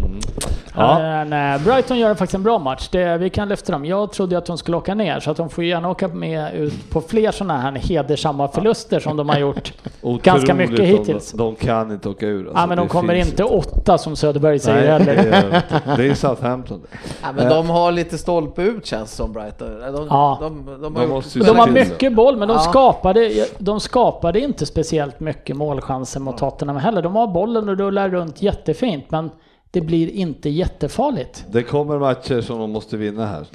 Ja. 0.78 0.99
Men, 0.99 1.55
eh, 1.55 1.63
Brighton 1.65 1.97
gör 1.99 2.15
faktiskt 2.15 2.36
en 2.36 2.43
bra 2.43 2.59
match. 2.59 2.88
Det, 2.91 3.17
vi 3.17 3.30
kan 3.30 3.49
lyfta 3.49 3.71
dem. 3.71 3.86
Jag 3.86 4.11
trodde 4.11 4.38
att 4.38 4.45
de 4.45 4.57
skulle 4.57 4.78
åka 4.78 4.95
ner, 4.95 5.19
så 5.19 5.32
att 5.32 5.38
de 5.38 5.49
får 5.49 5.63
gärna 5.63 5.89
åka 5.89 6.07
med 6.07 6.53
ut 6.55 6.89
på 6.89 7.01
fler 7.01 7.32
sådana 7.32 7.57
här 7.57 7.71
hedersamma 7.71 8.47
förluster 8.47 8.99
som 8.99 9.17
de 9.17 9.30
har 9.30 9.38
gjort 9.39 9.73
ganska 10.23 10.53
mycket 10.53 10.80
hittills. 10.86 11.32
De, 11.32 11.38
de 11.38 11.55
kan 11.55 11.91
inte 11.91 12.09
åka 12.09 12.25
ur. 12.25 12.39
Alltså, 12.47 12.61
Ja, 12.61 12.67
men 12.67 12.78
de 12.78 12.88
kommer 12.88 13.13
inte 13.13 13.43
åtta 13.43 13.97
som 13.97 14.15
Söderberg 14.15 14.59
säger 14.59 14.99
Nej, 14.99 15.15
heller. 15.15 15.32
det 15.32 15.91
är, 15.91 15.97
det 15.97 16.07
är 16.07 16.13
Southampton. 16.13 16.82
Ja, 17.23 17.28
men 17.36 17.49
de 17.49 17.69
har 17.69 17.91
lite 17.91 18.17
stolpe 18.17 18.61
ut 18.61 18.86
känns 18.86 19.11
som 19.15 19.34
Brighton. 19.34 19.80
De, 19.93 20.07
Ja. 20.09 20.38
de, 20.41 20.65
de, 20.65 20.82
de, 20.82 20.95
har 20.95 21.07
måste 21.07 21.39
De 21.39 21.57
har 21.59 21.67
mycket 21.67 22.13
boll, 22.15 22.38
men 22.38 22.47
de, 22.47 22.53
Ja. 22.53 22.59
skapade, 22.59 23.45
de 23.57 23.80
skapade 23.80 24.39
inte 24.39 24.65
speciellt 24.65 25.19
mycket 25.19 25.55
målchanser 25.57 26.19
mot 26.19 26.38
Tottenham 26.38 26.78
heller. 26.78 27.01
De 27.01 27.15
har 27.15 27.28
bollen 27.28 27.69
och 27.69 27.78
rullar 27.78 28.09
runt 28.09 28.41
jättefint, 28.41 29.05
men 29.11 29.30
det 29.72 29.82
blir 29.82 30.09
inte 30.09 30.49
jättefarligt. 30.49 31.45
Det 31.51 31.63
kommer 31.63 31.97
matcher 31.99 32.41
som 32.41 32.59
de 32.59 32.72
måste 32.72 32.97
vinna 32.97 33.26
här. 33.26 33.45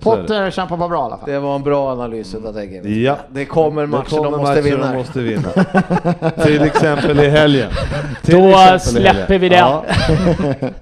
Potter 0.00 0.50
kämpar 0.50 0.76
på 0.76 0.88
bra 0.88 0.98
i 0.98 1.02
alla 1.02 1.16
fall. 1.18 1.30
Det 1.30 1.38
var 1.38 1.56
en 1.56 1.62
bra 1.62 1.92
analys 1.92 2.34
utav 2.34 2.52
Teggen. 2.52 3.02
Ja. 3.02 3.16
Det 3.30 3.44
kommer 3.44 3.86
matcher 3.86 4.04
det 4.10 4.16
kommer 4.16 4.30
de 4.30 4.36
måste 4.40 4.54
matcher 4.54 4.62
vinna. 4.62 4.92
de 4.92 4.96
måste 4.98 5.20
vinna. 5.20 5.48
Till 6.44 6.62
exempel 6.62 7.20
i 7.20 7.28
helgen. 7.28 7.70
Till 8.22 8.34
Då 8.34 8.48
exempel 8.48 8.74
i 8.74 8.78
släpper 8.80 9.10
helgen. 9.12 9.40
vi 9.40 9.48
det. 9.48 9.56
Ja. 9.56 9.84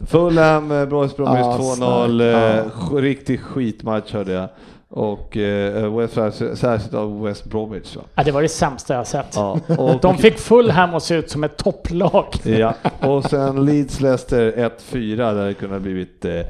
Fulham, 0.07 0.71
eh, 0.73 0.87
Boys 0.87 1.17
Bromwich 1.17 1.41
Ja, 1.41 1.57
2-0. 1.59 1.77
starkt. 1.77 2.93
eh, 2.93 2.97
Riktig 2.97 3.41
skitmatch 3.41 4.13
hörde 4.13 4.33
jag. 4.33 4.49
Och 4.93 5.37
eh, 5.37 5.97
West, 5.97 6.15
särskilt 6.59 6.95
av 6.95 7.23
West 7.23 7.45
Bromwich. 7.45 7.97
Va? 7.97 8.03
Ja, 8.15 8.25
det 8.25 8.33
var 8.33 8.43
det 8.43 8.49
sämsta 8.49 8.95
jag 8.95 9.07
sett. 9.07 9.27
Ja, 9.35 9.61
och, 9.79 10.01
De 10.01 10.19
fick 10.19 10.39
Fulham 10.39 10.95
att 10.95 11.03
se 11.03 11.15
ut 11.15 11.31
som 11.31 11.45
ett 11.45 11.57
topplag. 11.57 12.27
ja. 12.45 12.75
och 13.01 13.25
sen 13.25 13.65
Leeds 13.65 14.01
Leicester 14.01 14.53
1-4 14.93 15.17
där 15.35 15.47
det 15.47 15.55
kunde 15.55 15.75
ha 15.75 15.81
blivit 15.81 16.25
eh, 16.25 16.41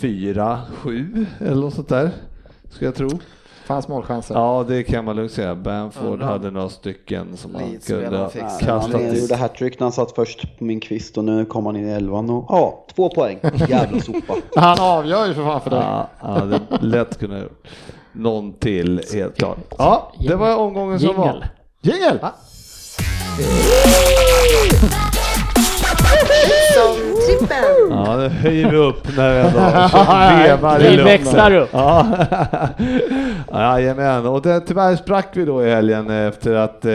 4-7 0.00 1.26
eller 1.40 1.54
något 1.60 1.74
sånt 1.74 1.88
där. 1.88 2.10
Ska 2.70 2.84
jag 2.84 2.94
tro. 2.94 3.08
Fanns 3.66 3.88
målchanser. 3.88 4.34
Ja, 4.34 4.64
det 4.68 4.82
kan 4.84 5.04
man 5.04 5.16
lugnt 5.16 5.32
säga. 5.32 5.54
Bamford 5.54 6.20
Ja. 6.22 6.26
hade 6.26 6.50
några 6.50 6.68
stycken 6.68 7.36
som 7.36 7.52
Leeds 7.52 7.86
kunde 7.86 8.18
ha 8.18 8.28
kastat 8.28 8.92
Han 8.92 9.16
gjorde 9.20 9.36
hattrick 9.36 9.80
när 9.80 9.84
han 9.84 9.92
satt 9.92 10.12
först 10.12 10.58
på 10.58 10.64
min 10.64 10.80
kvist 10.80 11.18
och 11.18 11.24
nu 11.24 11.44
kom 11.44 11.66
han 11.66 11.76
in 11.76 11.88
i 11.88 11.90
elvan 11.92 12.30
och 12.30 12.44
ja, 12.48 12.84
två 12.96 13.08
poäng. 13.08 13.38
Jävla 13.68 14.00
sopa. 14.00 14.34
Han 14.56 14.80
avgör 14.80 15.26
ju 15.26 15.34
för 15.34 15.44
fan 15.44 15.60
för 15.60 15.70
dig. 15.70 15.78
Ja, 15.82 16.08
han 16.18 16.32
hade 16.40 16.60
lätt 16.80 17.18
kunnat 17.18 17.42
gjort 17.42 17.68
någon 18.12 18.52
till 18.52 19.02
helt 19.14 19.36
klart. 19.38 19.58
Ja, 19.78 20.12
det 20.28 20.34
var 20.34 20.56
omgången 20.56 21.00
som 21.00 21.08
Jingel. 21.08 21.24
var. 21.24 21.48
Jingel! 21.80 22.18
Trippen! 27.26 27.90
Ja, 27.90 28.16
det 28.16 28.28
höjer 28.28 28.70
vi 28.70 28.76
upp 28.76 29.16
när 29.16 29.34
vi 29.34 29.38
ändå 29.40 29.58
vevar 30.42 30.80
i 30.84 30.96
Vi 30.96 31.02
växlar 31.02 31.54
upp. 31.56 31.70
Ja, 33.52 33.80
Jajamän, 33.80 34.26
och 34.26 34.42
det, 34.42 34.60
tyvärr 34.60 34.96
sprack 34.96 35.28
vi 35.32 35.44
då 35.44 35.66
i 35.66 35.70
helgen 35.70 36.10
efter 36.10 36.54
att 36.54 36.84
eh, 36.84 36.90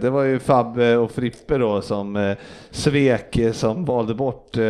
det 0.00 0.10
var 0.10 0.22
ju 0.22 0.38
Fabbe 0.38 0.96
och 0.96 1.10
Frippe 1.10 1.58
då 1.58 1.80
som 1.82 2.16
eh, 2.16 2.36
svek, 2.76 3.36
eh, 3.38 3.52
som 3.52 3.84
valde 3.84 4.14
bort 4.14 4.56
eh. 4.56 4.62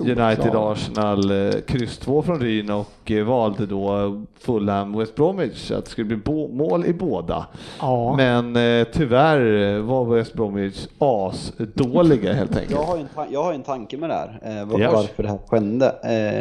United 0.00 0.54
Arsenal 0.54 1.30
eh, 1.30 1.54
kryss 1.66 1.98
2 1.98 2.22
från 2.22 2.40
Ryn 2.40 2.70
och 2.70 3.10
eh, 3.10 3.24
valde 3.24 3.66
då 3.66 4.20
Fulham 4.40 4.98
West 4.98 5.14
Bromwich 5.14 5.70
att 5.70 5.84
det 5.84 5.90
skulle 5.90 6.06
bli 6.16 6.48
mål 6.52 6.86
i 6.86 6.92
båda. 6.92 7.46
Ja. 7.80 8.14
Men 8.16 8.56
eh, 8.80 8.86
tyvärr 8.92 9.78
var 9.80 10.04
West 10.04 10.34
Bromwich 10.34 10.86
asdåliga 10.98 12.32
helt 12.32 12.50
enkelt. 12.56 12.70
Jag 12.70 12.82
har 12.82 12.96
ju 12.96 13.02
en, 13.02 13.08
ta- 13.14 13.26
jag 13.30 13.42
har 13.42 13.52
en 13.52 13.62
tanke 13.62 13.96
med 13.96 14.10
det 14.10 14.14
här, 14.14 14.40
eh, 14.60 14.64
var- 14.68 14.92
varför 14.94 15.22
det 15.22 15.28
här 15.28 15.38
skedde. 15.46 15.86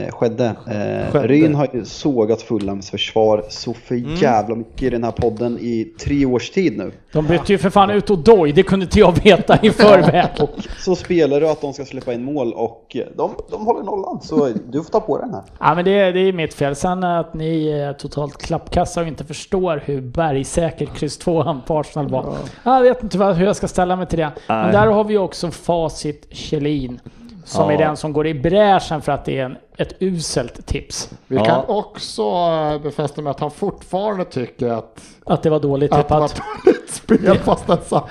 Eh, 0.08 0.12
skedde. 0.16 0.46
Eh, 0.46 1.12
Skedde. 1.12 1.28
Ryn 1.28 1.56
har 1.56 1.68
ju 1.74 1.86
sågat 1.86 2.42
Fulhams 2.42 2.90
försvar 2.92 3.44
så 3.50 3.74
för 3.74 3.96
jävla 4.24 4.56
mycket 4.56 4.82
i 4.84 4.90
den 4.90 5.04
här 5.04 5.12
podden 5.12 5.58
i 5.62 5.94
tre 6.00 6.26
års 6.26 6.50
tid 6.50 6.78
nu. 6.78 6.92
De 7.14 7.26
bytte 7.28 7.52
ju 7.52 7.58
för 7.58 7.70
fan 7.70 7.90
ut 7.90 8.12
Odoi, 8.12 8.52
det 8.52 8.64
kunde 8.64 8.84
inte 8.86 9.00
jag 9.00 9.24
veta 9.24 9.60
i 9.62 9.70
förväg. 9.70 10.26
Och 10.40 10.50
så 10.80 10.96
spelar 10.96 11.42
du 11.42 11.50
att 11.50 11.62
de 11.62 11.74
ska 11.74 11.86
släppa 11.86 12.14
in 12.14 12.24
mål 12.24 12.54
och 12.54 12.98
de, 13.16 13.32
de 13.52 13.66
håller 13.66 13.84
nollan, 13.84 14.22
så 14.22 14.50
du 14.70 14.84
får 14.84 14.90
ta 14.90 15.00
på 15.00 15.18
den 15.18 15.34
här. 15.34 15.44
Ja 15.60 15.76
men 15.76 15.86
det, 15.86 16.12
det 16.12 16.20
är 16.20 16.34
mitt 16.34 16.54
fel. 16.54 16.76
Sen 16.76 17.04
att 17.04 17.34
ni 17.34 17.70
är 17.70 17.94
totalt 17.94 18.38
klappkassa 18.38 19.02
och 19.02 19.08
inte 19.08 19.26
förstår 19.26 19.82
hur 19.86 20.02
bergsäker 20.02 20.86
kryss 20.86 21.18
2 21.18 21.56
på 21.68 21.80
Arsenal 21.80 22.08
var. 22.10 22.36
Jag 22.64 22.82
vet 22.82 23.04
inte 23.04 23.18
hur 23.18 23.46
jag 23.46 23.56
ska 23.56 23.68
ställa 23.68 23.96
mig 23.96 24.08
till 24.08 24.20
det. 24.20 24.32
Men 24.48 24.72
där 24.72 24.88
har 24.88 25.04
vi 25.04 25.18
också 25.18 25.52
Facit 25.52 26.28
Kjellin. 26.32 27.00
Som 27.48 27.70
är 27.70 27.74
Ja. 27.74 27.78
den 27.88 27.98
som 27.98 28.14
går 28.14 28.28
i 28.28 28.34
bräschen 28.34 29.02
för 29.02 29.12
att 29.12 29.26
det 29.26 29.40
är 29.40 29.46
en, 29.46 29.58
ett 29.78 29.94
uselt 30.00 30.66
tips. 30.66 31.10
Vi 31.28 31.36
Ja. 31.36 31.46
kan 31.46 31.62
också 31.68 32.22
eh, 32.24 32.82
befästa 32.82 33.22
med 33.22 33.32
att 33.32 33.40
han 33.40 33.52
fortfarande 33.52 34.26
tycker 34.26 34.70
att, 34.70 35.02
Att 35.26 35.44
det 35.44 35.50
var 35.50 35.60
dåligt 35.60 35.94
att 35.94 36.08
det 36.08 36.14
var 36.20 36.28
tippat. 36.28 36.44
dåligt 36.66 36.90
spel 36.90 37.38
fast 37.38 37.68
den 37.68 37.78
satt. 37.86 38.06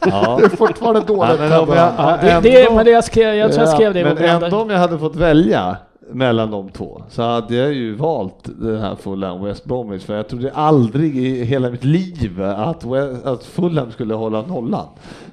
Ja. 0.00 0.36
Det 0.40 0.44
är 0.44 0.56
fortfarande 0.56 1.00
dåligt. 1.00 1.38
men 1.40 1.52
om 1.60 1.68
jag, 1.68 1.92
Ja, 1.98 2.18
det, 2.22 2.40
det, 2.42 2.74
men 2.74 2.84
det 2.84 2.90
jag 2.90 3.04
skrev, 3.04 3.34
jag 3.34 3.52
tror 3.52 3.64
jag 3.66 3.72
Ja, 3.72 3.76
skrev 3.76 3.94
det 3.94 4.04
Men 4.04 4.18
ändå 4.44 4.56
om 4.60 4.70
jag 4.70 4.78
hade 4.78 4.98
fått 4.98 5.16
välja 5.16 5.76
mellan 6.10 6.50
de 6.50 6.68
två 6.68 7.02
så 7.10 7.22
hade 7.22 7.54
jag 7.56 7.72
ju 7.72 7.94
valt 7.94 8.34
den 8.44 8.80
här 8.80 8.94
Fulham 8.96 9.44
West 9.44 9.64
Bromwich 9.64 10.04
för 10.04 10.16
jag 10.16 10.28
trodde 10.28 10.52
aldrig 10.52 11.16
i 11.16 11.44
hela 11.44 11.70
mitt 11.70 11.84
liv 11.84 12.42
att, 12.42 12.84
West, 12.84 13.26
att 13.26 13.44
Fulham 13.44 13.90
skulle 13.92 14.14
hålla 14.14 14.42
nollan. 14.42 14.86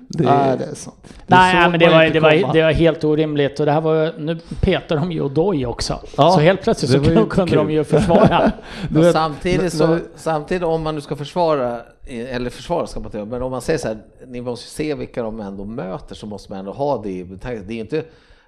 Det, 0.07 0.23
Nej, 0.23 0.57
det 0.57 0.64
är 0.64 0.76
sant. 0.76 0.98
Såg 1.03 1.15
nej, 1.27 1.69
men 1.69 1.80
det 1.80 1.90
var, 1.90 2.03
det, 2.10 2.19
var, 2.19 2.53
det 2.53 2.61
var 2.61 2.72
helt 2.72 3.03
orimligt 3.03 3.60
och 3.60 3.65
det 3.65 3.72
här 3.72 3.82
var, 3.82 4.14
nu 4.18 4.40
petar 4.61 4.95
de 4.95 5.11
ju 5.11 5.22
Odoi 5.22 5.65
också. 5.65 5.99
Ja, 6.18 6.32
så 6.32 6.40
helt 6.40 6.61
plötsligt 6.61 6.91
så 6.91 6.98
det 6.98 7.10
ju 7.10 7.15
kunde, 7.15 7.30
kunde 7.36 7.56
de 7.56 7.65
kul. 7.65 7.76
ju 7.76 7.84
försvara. 7.84 8.52
Vet, 8.90 9.14
samtidigt, 9.14 9.73
så, 9.73 9.98
samtidigt 10.15 10.64
om 10.64 10.84
man 10.84 10.95
nu 10.95 11.02
ska 11.02 11.15
försvara, 11.15 11.80
eller 12.07 12.49
försvara 12.49 12.88
ska 12.88 12.99
man 12.99 13.07
inte 13.07 13.18
göra, 13.18 13.27
men 13.27 13.41
om 13.41 13.52
man 13.52 13.61
säger 13.61 13.80
så 13.80 13.88
här, 13.88 13.98
ni 14.27 14.41
måste 14.41 14.69
se 14.69 14.95
vilka 14.95 15.23
de 15.23 15.40
ändå 15.40 15.65
möter 15.65 16.15
så 16.15 16.26
måste 16.26 16.52
man 16.52 16.60
ändå 16.60 16.72
ha 16.72 17.02
det 17.02 17.10
i 17.11 17.23
betanke. 17.23 17.61
Det 17.68 17.73
är 17.73 17.76
ju 17.76 17.82
inte 17.82 18.03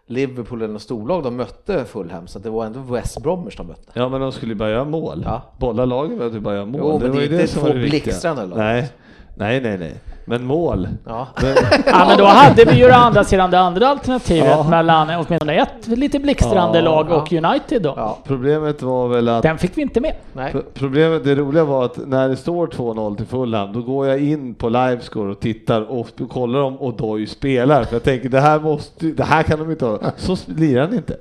Liverpool 0.08 0.62
eller 0.62 0.74
något 0.74 0.82
storlag 0.82 1.24
de 1.24 1.36
mötte 1.36 1.86
Fulham, 1.86 2.28
så 2.28 2.40
det 2.40 2.50
var 2.50 2.66
ändå 2.66 2.80
West 2.80 3.24
Bromwich 3.24 3.56
de 3.56 3.68
mötte. 3.68 3.92
Ja 3.94 4.10
men 4.10 4.22
de 4.22 4.32
skulle 4.32 4.52
ju 4.52 4.56
bara 4.58 4.70
göra 4.70 4.86
mål. 4.86 5.22
Ja. 5.26 5.42
Båda 5.60 5.86
lagen 5.86 6.18
behövde 6.18 6.40
bara 6.40 6.56
göra 6.56 6.66
mål. 6.66 6.82
Jo, 6.84 6.92
men 6.92 7.02
det 7.02 7.10
var 7.10 7.22
är 7.22 7.28
ju 7.28 7.42
inte 7.42 7.54
två 7.54 7.68
det 7.68 7.74
blixtrande 7.74 8.46
lag. 8.46 8.58
Nej. 8.58 8.90
Nej, 9.38 9.62
nej, 9.62 9.78
nej. 9.78 9.94
Men 10.30 10.46
mål. 10.46 10.88
Ja. 11.06 11.28
Men, 11.42 11.56
Ja, 11.86 12.06
men 12.08 12.18
då 12.18 12.26
hade 12.26 12.66
vi 12.66 12.76
ju 12.78 12.90
å 12.90 12.94
andra 12.94 13.24
sidan 13.24 13.52
det 13.52 13.60
andra 13.60 13.88
alternativet 13.88 14.48
Ja. 14.50 14.64
mellan 14.70 15.10
åtminstone 15.10 15.54
ett 15.56 15.88
lite 15.88 16.20
blixtrande 16.20 16.78
Ja, 16.80 16.84
lag 16.86 17.08
ja. 17.10 17.16
och 17.16 17.34
United 17.34 17.82
då. 17.82 17.94
Ja. 17.98 18.18
problemet 18.28 18.82
var 18.82 19.08
väl 19.08 19.30
att 19.30 19.44
Den 19.44 19.58
fick 19.58 19.78
vi 19.78 19.82
inte 19.82 20.02
med. 20.02 20.14
Nej. 20.34 20.52
Pro- 20.52 20.62
Problemet, 20.74 21.24
det 21.24 21.36
roliga 21.36 21.64
var 21.64 21.86
att 21.86 21.98
när 22.08 22.30
det 22.30 22.36
står 22.36 22.68
2-0 22.68 23.18
till 23.18 23.26
Fulham, 23.26 23.74
då 23.74 23.82
går 23.82 24.08
jag 24.08 24.20
in 24.20 24.54
på 24.56 24.70
livescore 24.70 25.32
och 25.32 25.40
tittar 25.40 25.82
och 25.92 26.08
kollar 26.30 26.60
om 26.62 26.82
Odoi 26.82 27.28
spelar. 27.28 27.84
För 27.84 27.96
jag 27.96 28.04
tänker, 28.04 28.30
det 28.30 28.40
här 28.42 28.60
måste, 28.60 29.06
det 29.06 29.24
här 29.24 29.44
kan 29.44 29.60
de 29.60 29.72
inte 29.72 29.86
ha. 29.86 30.00
Så 30.18 30.38
lirar 30.46 30.82
han 30.82 30.94
inte. 30.94 31.18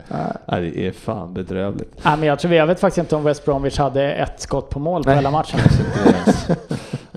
Nej, 0.46 0.70
det 0.74 0.86
är 0.86 0.92
fan 0.92 1.34
bedrövligt. 1.34 1.92
Ja, 2.02 2.16
men 2.16 2.28
jag 2.28 2.38
tror 2.38 2.54
jag 2.54 2.66
vet 2.66 2.80
faktiskt 2.80 2.98
inte 2.98 3.16
om 3.16 3.24
West 3.24 3.44
Bromwich 3.44 3.78
hade 3.78 4.12
ett 4.12 4.40
skott 4.40 4.70
på 4.70 4.78
mål 4.78 5.02
på 5.02 5.08
Nej. 5.08 5.16
hela 5.18 5.30
matchen. 5.30 5.60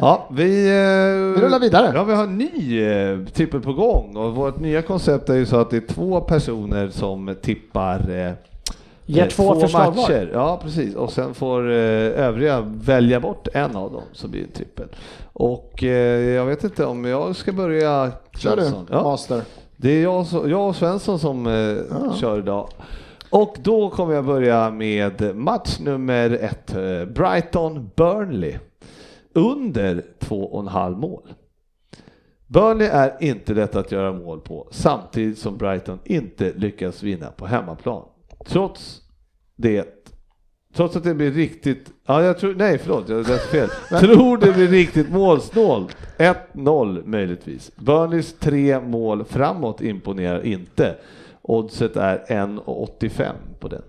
Ja, 0.01 0.27
vi, 0.31 0.67
eh, 0.67 1.41
Vi 1.41 1.45
rullar 1.45 1.59
vidare. 1.59 1.91
Ja, 1.95 2.03
vi 2.03 2.13
har 2.13 2.23
en 2.23 2.37
ny 2.37 2.83
eh, 2.83 3.19
trippel 3.33 3.61
på 3.61 3.73
gång 3.73 4.15
och 4.17 4.35
vårt 4.35 4.59
nya 4.59 4.81
koncept 4.81 5.29
är 5.29 5.35
ju 5.35 5.45
så 5.45 5.59
att 5.59 5.69
det 5.69 5.77
är 5.77 5.87
två 5.93 6.21
personer 6.21 6.89
som 6.89 7.35
tippar 7.41 8.09
eh, 8.27 8.31
Ge 9.05 9.21
eh, 9.21 9.27
två 9.27 9.55
förslag 9.55 9.85
var. 9.85 10.01
matcher. 10.01 10.29
Ja, 10.33 10.59
precis. 10.63 10.95
Och 10.95 11.11
sen 11.11 11.33
får 11.33 11.69
övriga 11.69 12.61
välja 12.61 13.19
bort 13.19 13.47
en 13.53 13.75
av 13.75 13.91
dem 13.91 14.01
så 14.13 14.27
blir 14.27 14.41
det 14.41 14.47
trippel. 14.57 14.87
Och 15.33 15.83
jag 15.83 16.45
vet 16.45 16.63
inte 16.63 16.85
om 16.85 17.05
jag 17.05 17.35
ska 17.35 17.51
börja. 17.51 18.11
Kör 18.37 18.55
du. 18.55 18.71
Ja, 18.91 19.03
Master. 19.03 19.41
det 19.77 19.89
är 19.89 20.03
jag, 20.03 20.25
jag 20.47 20.67
och 20.69 20.75
Svensson 20.75 21.19
som 21.19 21.47
eh, 21.47 22.13
kör 22.15 22.39
idag. 22.39 22.69
Och 23.29 23.55
då 23.63 23.89
kommer 23.89 24.13
jag 24.13 24.25
börja 24.25 24.71
med 24.71 25.35
match 25.35 25.79
nummer 25.79 26.29
ett. 26.41 26.73
Brighton-Burnley. 27.15 28.55
Under 29.39 30.05
två 30.19 30.45
och 30.45 30.59
en 30.61 30.67
halv 30.67 30.97
mål. 30.97 31.33
Burnley 32.47 32.87
är 32.87 33.17
inte 33.23 33.53
lätt 33.53 33.75
att 33.75 33.91
göra 33.91 34.13
mål 34.13 34.39
på 34.41 34.67
samtidigt 34.71 35.37
som 35.37 35.57
Brighton 35.57 35.99
inte 36.05 36.53
lyckas 36.53 37.03
vinna 37.03 37.31
på 37.31 37.45
hemmaplan. 37.45 38.03
Trots 38.45 39.01
det 39.55 39.99
Trots 40.73 40.95
att 40.95 41.03
det 41.03 41.13
blir 41.13 41.31
riktigt, 41.31 41.91
ja 42.05 42.23
jag 42.23 42.37
tror, 42.37 42.55
nej 42.55 42.77
förlåt, 42.77 43.09
jag 43.09 43.27
läste 43.27 43.47
fel. 43.47 43.69
tror 43.99 44.37
det 44.37 44.51
blir 44.51 44.67
riktigt 44.67 45.09
målsnålt. 45.09 45.97
1-0 46.17 47.05
möjligtvis. 47.05 47.71
Burnleys 47.75 48.39
tre 48.39 48.79
mål 48.79 49.23
framåt 49.23 49.81
imponerar 49.81 50.45
inte. 50.45 50.95
Oddset 51.41 51.95
är 51.95 52.25
1,85 52.27 53.31
på 53.59 53.67
den. 53.67 53.81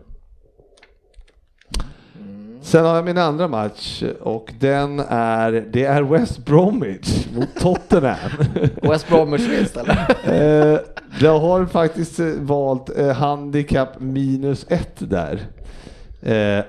Sen 2.70 2.84
har 2.84 2.94
jag 2.94 3.04
min 3.04 3.18
andra 3.18 3.48
match 3.48 4.02
och 4.20 4.52
den 4.58 5.00
är, 5.08 5.52
det 5.72 5.84
är 5.84 6.02
West 6.02 6.38
Bromwich 6.38 7.26
mot 7.34 7.54
Tottenham. 7.60 8.30
West 8.82 9.08
Bromwich 9.08 9.48
vinst 9.48 9.76
eller? 9.76 10.06
Eh, 10.72 10.78
jag 11.20 11.38
har 11.38 11.66
faktiskt 11.66 12.20
eh, 12.20 12.26
valt 12.26 12.98
eh, 12.98 13.12
handikapp 13.12 14.00
minus 14.00 14.66
ett 14.68 14.94
där. 14.98 15.46
Eh, 16.22 16.64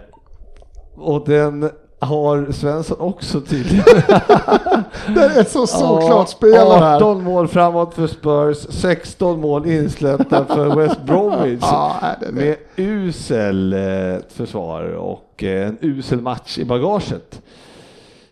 och 0.95 1.25
den 1.25 1.69
har 1.99 2.51
Svensson 2.51 2.99
också 2.99 3.41
tydligen. 3.41 3.85
Det 5.15 5.21
är 5.23 5.43
så 5.43 5.67
solklart 5.67 6.29
spelare 6.29 6.79
här. 6.79 6.95
18 6.95 7.23
mål 7.23 7.47
framåt 7.47 7.93
för 7.93 8.07
Spurs, 8.07 8.57
16 8.69 9.41
mål 9.41 9.65
insläppta 9.69 10.45
för 10.45 10.75
West 10.75 11.01
Bromwich. 11.01 11.59
Ja, 11.71 11.95
det- 12.19 12.25
det- 12.25 12.31
Med 12.31 12.55
usel 12.75 13.73
eh, 13.73 14.19
försvar 14.29 14.83
och 14.83 15.43
eh, 15.43 15.67
en 15.67 15.77
usel 15.81 16.21
match 16.21 16.57
i 16.57 16.65
bagaget. 16.65 17.41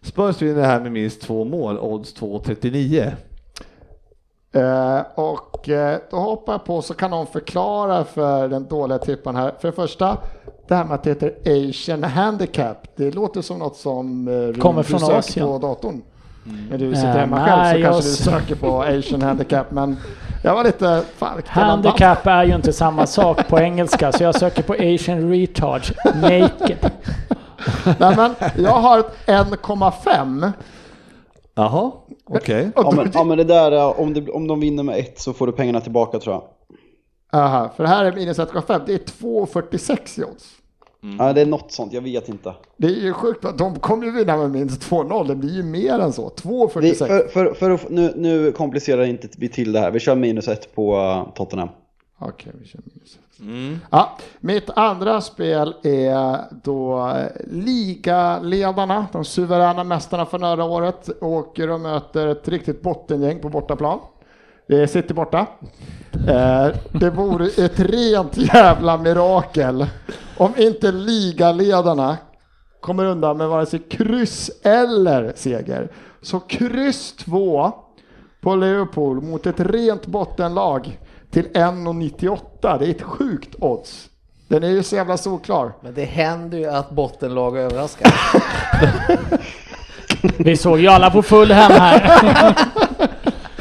Spurs 0.02 0.42
vinner 0.42 0.64
här 0.64 0.80
med 0.80 0.92
minst 0.92 1.22
två 1.22 1.44
mål, 1.46 1.80
odds 1.80 2.16
2,39. 2.16 3.12
Eh, 4.52 5.02
och 5.16 5.70
eh, 5.70 5.98
då 6.12 6.18
hoppar 6.18 6.54
jag 6.54 6.66
på 6.66 6.82
så 6.82 6.94
kan 6.94 7.12
någon 7.12 7.28
förklara 7.28 8.04
för 8.04 8.48
den 8.48 8.68
dåliga 8.68 8.98
tipparen 8.98 9.36
här. 9.36 9.54
För 9.62 9.68
det 9.68 9.72
första, 9.72 10.18
det 10.68 10.76
här 10.76 10.86
med 10.86 10.96
att 10.96 11.04
det 11.04 11.10
heter 11.10 11.34
Asian 11.70 12.04
Handicap. 12.04 12.78
Det 12.96 13.12
låter 13.16 13.42
som 13.42 13.60
något 13.60 13.76
som 13.76 14.28
eh, 14.28 14.62
Kommer 14.62 14.84
från 14.84 15.04
Asien. 15.04 15.46
på 15.48 15.58
datorn. 15.58 16.02
När 16.70 16.78
du 16.78 16.96
sitter 16.96 17.10
Eh, 17.10 17.16
hemma 17.16 17.46
nej, 17.46 17.46
själv 17.46 17.64
så 17.64 17.80
jag 17.80 17.94
kanske 17.94 18.10
du 18.10 18.16
söker 18.16 18.56
på 18.56 18.82
Asian 18.84 19.22
Handicap. 19.22 19.72
Men 19.72 19.98
jag 20.44 20.56
var 20.56 20.64
lite... 20.64 21.04
Fan, 21.18 21.42
Handicap 21.48 22.28
är 22.28 22.44
ju 22.44 22.56
inte 22.56 22.74
samma 22.74 23.08
sak 23.08 23.48
på 23.48 23.60
engelska 23.60 24.12
så 24.12 24.24
jag 24.24 24.36
söker 24.36 24.64
på 24.64 24.74
Asian 24.74 25.32
Retard 25.32 25.82
Naked. 26.16 26.92
Nej, 28.00 28.16
men 28.16 28.36
jag 28.58 28.72
har 28.72 29.00
ett 29.00 29.12
1,5. 29.26 30.52
Jaha, 31.56 31.92
okej. 32.26 32.72
Och 32.76 32.84
Ja 32.86 32.92
men, 32.92 33.12
ja, 33.14 33.24
men 33.24 33.38
det 33.38 33.44
där, 33.44 33.72
eh, 33.72 34.00
om, 34.00 34.14
det, 34.14 34.32
om 34.32 34.48
de 34.48 34.60
vinner 34.60 34.84
med 34.84 35.00
ett 35.00 35.20
så 35.20 35.34
får 35.34 35.48
du 35.48 35.54
pengarna 35.54 35.82
tillbaka 35.82 36.20
tror 36.20 36.36
jag. 36.36 36.44
Aha, 37.42 37.70
för 37.76 37.84
det 37.84 37.90
här 37.90 38.06
är 38.06 38.12
minus 38.12 38.40
1,5. 38.40 38.82
Det 38.86 38.94
är 38.94 38.98
2,46 38.98 40.20
i 40.20 40.24
odds. 40.24 40.59
Ja, 41.02 41.34
det 41.34 41.42
är 41.42 41.46
något 41.46 41.72
sånt, 41.72 41.94
jag 41.94 42.02
vet 42.02 42.30
inte. 42.30 42.54
Det 42.78 42.88
är 42.88 42.92
ju 42.92 43.14
sjukt. 43.14 43.46
De 43.58 43.80
kommer 43.80 44.06
ju 44.06 44.12
vinna 44.12 44.38
med 44.38 44.52
minst 44.52 44.92
2-0. 44.92 45.28
Det 45.28 45.36
blir 45.36 45.56
ju 45.56 45.64
mer 45.64 46.00
än 46.00 46.14
så. 46.14 46.32
Vi, 46.44 46.50
2,46. 46.50 47.08
för, 47.08 47.28
för, 47.28 47.54
för 47.54 47.90
nu, 47.90 48.14
nu 48.16 48.52
komplicerar 48.52 49.04
inte 49.04 49.30
vi 49.38 49.50
till 49.50 49.72
det 49.72 49.80
här. 49.80 49.92
Vi 49.92 50.00
kör 50.00 50.16
minus 50.16 50.48
ett 50.48 50.76
på 50.76 50.98
uh, 50.98 51.34
Tottenham. 51.34 51.70
Okej, 52.20 52.52
vi 52.62 52.68
kör 52.68 52.80
minus 52.86 53.16
ett. 53.16 53.30
Ja, 53.90 54.18
mitt 54.40 54.70
andra 54.70 55.22
spel 55.22 55.76
är 55.84 56.40
då 56.64 57.10
eh, 57.10 57.28
ligaledarna, 57.52 59.08
de 59.12 59.26
suveräna 59.26 59.84
mästarna 59.84 60.26
för 60.26 60.40
förra 60.40 60.64
året, 60.64 61.10
åker 61.22 61.70
och 61.70 61.80
möter 61.80 62.28
ett 62.28 62.48
riktigt 62.48 62.82
bottengäng 62.82 63.40
på 63.40 63.50
bortaplan. 63.50 64.00
Det 64.70 64.82
är 64.82 64.88
City 64.88 65.14
borta. 65.14 65.46
Eh, 66.28 66.68
Det 66.92 67.10
vore 67.10 67.46
ett 67.46 67.80
rent 67.80 68.38
jävla 68.38 68.98
mirakel 68.98 69.86
om 70.38 70.54
inte 70.58 70.92
ligaledarna 70.92 72.18
kommer 72.82 73.06
undan 73.06 73.38
med 73.38 73.48
vare 73.50 73.66
sig 73.66 73.80
kryss 73.80 74.52
eller 74.64 75.34
seger. 75.36 75.92
Så 76.22 76.40
kryss 76.40 77.14
2 77.14 77.72
på 78.42 78.56
Liverpool 78.56 79.22
mot 79.22 79.48
ett 79.48 79.60
rent 79.60 80.06
bottenlag 80.06 81.00
till 81.32 81.46
1,98. 81.54 82.78
Det 82.80 82.86
är 82.86 82.90
ett 82.90 83.02
sjukt 83.02 83.56
odds. 83.60 84.10
Den 84.48 84.64
är 84.64 84.70
ju 84.70 84.84
så 84.84 84.96
jävla 84.96 85.18
solklar. 85.18 85.74
Men 85.82 85.94
det 85.94 86.06
händer 86.06 86.58
ju 86.58 86.66
att 86.70 86.90
bottenlag 86.92 87.58
överraskar. 87.58 88.14
Vi 90.44 90.58
såg 90.58 90.80
ju 90.80 90.88
alla 90.88 91.12
på 91.12 91.22
full 91.22 91.52
hem 91.52 91.72
här. 91.72 92.56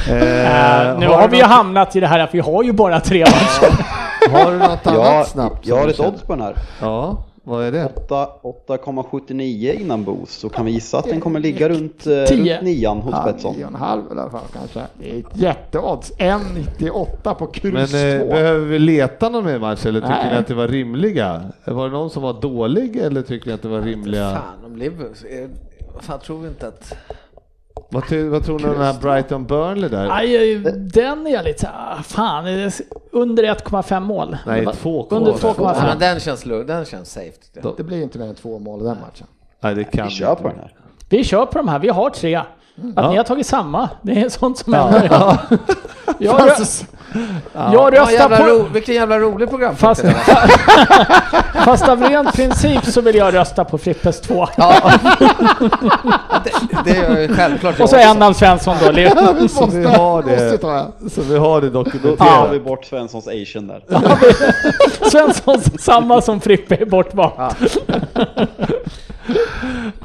Eh, 0.09 0.99
nu 0.99 1.07
har 1.07 1.29
vi 1.29 1.37
ju 1.37 1.43
något- 1.43 1.51
hamnat 1.53 1.97
i 1.97 2.01
det 2.01 2.07
här 2.07 2.19
att 2.21 2.35
vi 2.35 2.41
har 2.41 2.63
ju 2.63 2.73
bara 2.73 3.01
tre 3.01 3.21
matcher. 3.21 3.85
Har 4.33 4.53
du 4.53 4.59
något 4.59 4.87
annat 4.87 5.05
Jag, 5.07 5.27
snabbt? 5.27 5.67
jag 5.67 5.77
har 5.77 5.89
ett 5.89 6.01
odds 6.01 6.23
på 6.23 6.33
den 6.33 6.43
här. 6.45 6.55
Ja, 6.81 7.25
vad 7.45 7.65
är 7.65 7.73
det? 7.73 7.85
8 7.95 8.29
8,79 8.43 9.81
innan 9.81 10.05
boost. 10.05 10.41
Så 10.41 10.49
kan 10.49 10.65
vi 10.65 10.71
gissa 10.71 10.99
att 10.99 11.05
den 11.05 11.21
kommer 11.21 11.41
ligga 11.41 11.69
runt, 11.69 12.07
eh, 12.07 12.25
Tio. 12.25 12.55
runt 12.55 12.63
nian 12.65 12.99
hos 12.99 13.15
Ja, 13.17 13.33
Betsson. 13.33 13.55
9,5 13.55 14.09
i 14.09 14.11
alla 14.21 14.31
fall 14.31 14.41
kanske. 14.53 14.81
Det 15.01 15.11
är 15.11 15.19
ett 15.19 15.27
jätteodds. 15.37 16.13
1,98 16.19 17.35
på 17.35 17.47
kryss 17.47 17.93
Men 17.93 18.15
eh, 18.21 18.21
2. 18.21 18.29
behöver 18.33 18.67
vi 18.67 18.79
leta 18.79 19.29
någon 19.29 19.45
mer 19.45 19.59
match 19.59 19.87
eller 19.87 20.01
tycker 20.01 20.15
Nej. 20.15 20.33
ni 20.33 20.37
att 20.39 20.47
det 20.47 20.55
var 20.55 20.69
rimliga? 20.69 21.43
Var 21.65 21.85
det 21.87 21.93
någon 21.93 22.11
som 22.11 22.23
var 22.23 22.41
dålig 22.41 22.97
eller 22.97 23.23
tycker 23.23 23.47
ni 23.47 23.53
att 23.53 23.63
det 23.63 23.69
var 23.69 23.81
rimliga? 23.81 24.31
Fan, 24.31 24.65
om 24.67 24.77
Liverpool... 24.77 25.15
Vad 25.95 26.03
fan 26.05 26.19
tror 26.19 26.39
vi 26.39 26.49
inte 26.49 26.69
att... 26.69 26.95
Vad, 27.91 28.13
vad 28.13 28.45
tror 28.45 28.59
ni 28.59 28.65
om 28.65 28.73
den 28.73 28.83
här 28.83 28.95
Brighton 29.01 29.45
Burnley 29.47 29.89
där? 29.91 30.09
Aj, 30.13 30.59
den 30.77 31.27
är 31.27 31.31
jag 31.31 31.45
lite 31.45 31.61
såhär, 31.61 32.03
fan, 32.03 32.47
är 32.47 32.57
det 32.57 32.81
under 33.13 33.45
1,5 33.45 34.01
mål. 34.01 34.37
Nej, 34.47 34.61
Eller 34.61 34.73
2,5. 34.73 35.07
vad? 35.11 35.13
Under 35.19 35.33
2,5. 35.33 35.55
Ja, 35.59 35.83
men 35.87 35.99
den 35.99 36.21
känns 36.21 36.47
lugn, 36.47 36.67
den 36.67 36.85
känns 36.85 37.13
safe. 37.13 37.33
jag. 37.63 37.75
Det 37.77 37.83
blir 37.85 38.03
inte 38.03 38.19
mer 38.19 38.27
än 38.27 38.35
två 38.35 38.59
mål 38.59 38.81
i 38.81 38.85
den 38.85 38.97
matchen. 39.01 39.27
Nej, 39.61 39.75
det 39.75 39.85
kan 39.85 40.07
Vi 40.07 40.13
kör 40.15 40.35
på 40.35 40.49
den 40.49 40.59
här. 40.59 40.73
Vi 41.09 41.25
kör 41.25 41.47
på 41.47 41.59
de 41.59 41.69
här, 41.69 41.79
vi 41.79 41.89
har 41.89 42.11
tre. 42.11 42.35
Att 42.37 42.47
Ja. 42.97 43.11
ni 43.11 43.17
har 43.17 43.25
tagit 43.25 43.47
samma, 43.47 43.89
det 44.03 44.21
är 44.25 44.29
sånt 44.29 44.59
som 44.59 44.73
händer. 44.73 45.09
Jag, 46.19 46.35
rö- 46.41 46.49
Fast, 46.57 46.87
jag 47.55 47.75
Ja, 47.75 47.91
röstar 47.93 48.13
jävla 48.13 48.37
på... 48.37 48.45
ro, 48.45 48.65
vilken 48.73 48.95
jävla 48.95 49.19
rolig 49.19 49.51
program. 49.51 49.77
Fast, 49.77 50.05
fast 51.65 51.89
av 51.89 52.03
ren 52.03 52.27
princip 52.27 52.85
så 52.85 53.01
vill 53.01 53.17
jag 53.17 53.35
rösta 53.35 53.65
på 53.65 53.79
Frippes 53.79 54.21
2. 54.21 54.49
Ja. 54.57 54.75
det, 56.45 56.53
det 56.85 56.97
är 56.97 57.21
ju 57.21 57.35
självklart. 57.35 57.81
Och 57.81 57.89
så 57.89 57.97
en 57.97 58.23
av 58.23 58.33
Svensson 58.33 58.77
då. 58.85 58.91
Leo. 58.91 59.11
vi 59.41 59.49
Så 59.49 59.67
vi 59.67 59.85
har 59.85 60.23
måste 60.23 60.57
det, 60.57 61.11
så 61.11 61.23
vi 61.23 61.39
har 61.39 61.61
det 61.61 61.71
Då 61.71 62.17
tar 62.17 62.49
vi 62.49 62.61
bort 62.61 62.85
Svenssons 62.85 63.29
Asian 63.29 63.67
där. 63.67 63.83
Svensson 65.11 65.61
samma 65.79 66.21
som 66.21 66.41
Frippe 66.41 66.77
är 66.81 66.87
bortvald. 66.87 67.33
Ja, 67.37 67.51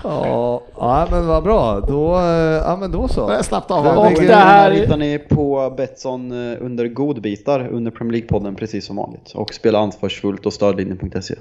ja, 0.04 1.08
men 1.12 1.28
vad 1.28 1.44
bra. 1.44 1.80
Då, 1.80 2.16
eh, 2.16 2.24
ja, 2.66 2.78
men 2.80 2.92
då 2.92 3.08
så. 3.08 3.22
Jag 3.30 3.46
slappna 3.46 3.76
av. 3.76 3.98
Och 3.98 4.12
det 4.14 4.36
här 4.36 4.72
hittar 4.72 4.98
ni 4.98 5.20
på 5.20 5.74
Betsson 5.78 6.32
eh, 6.32 6.58
under 6.62 6.88
godbitar 6.88 7.68
under 7.68 7.92
Premier 7.92 8.22
League-podden 8.22 8.56
precis 8.56 8.86
som 8.86 8.96
vanligt. 8.96 9.32
Och 9.36 9.54
spela 9.54 9.80
ansvarsfullt 9.80 10.46
och 10.46 10.54
stödlinjen.se. 10.54 11.36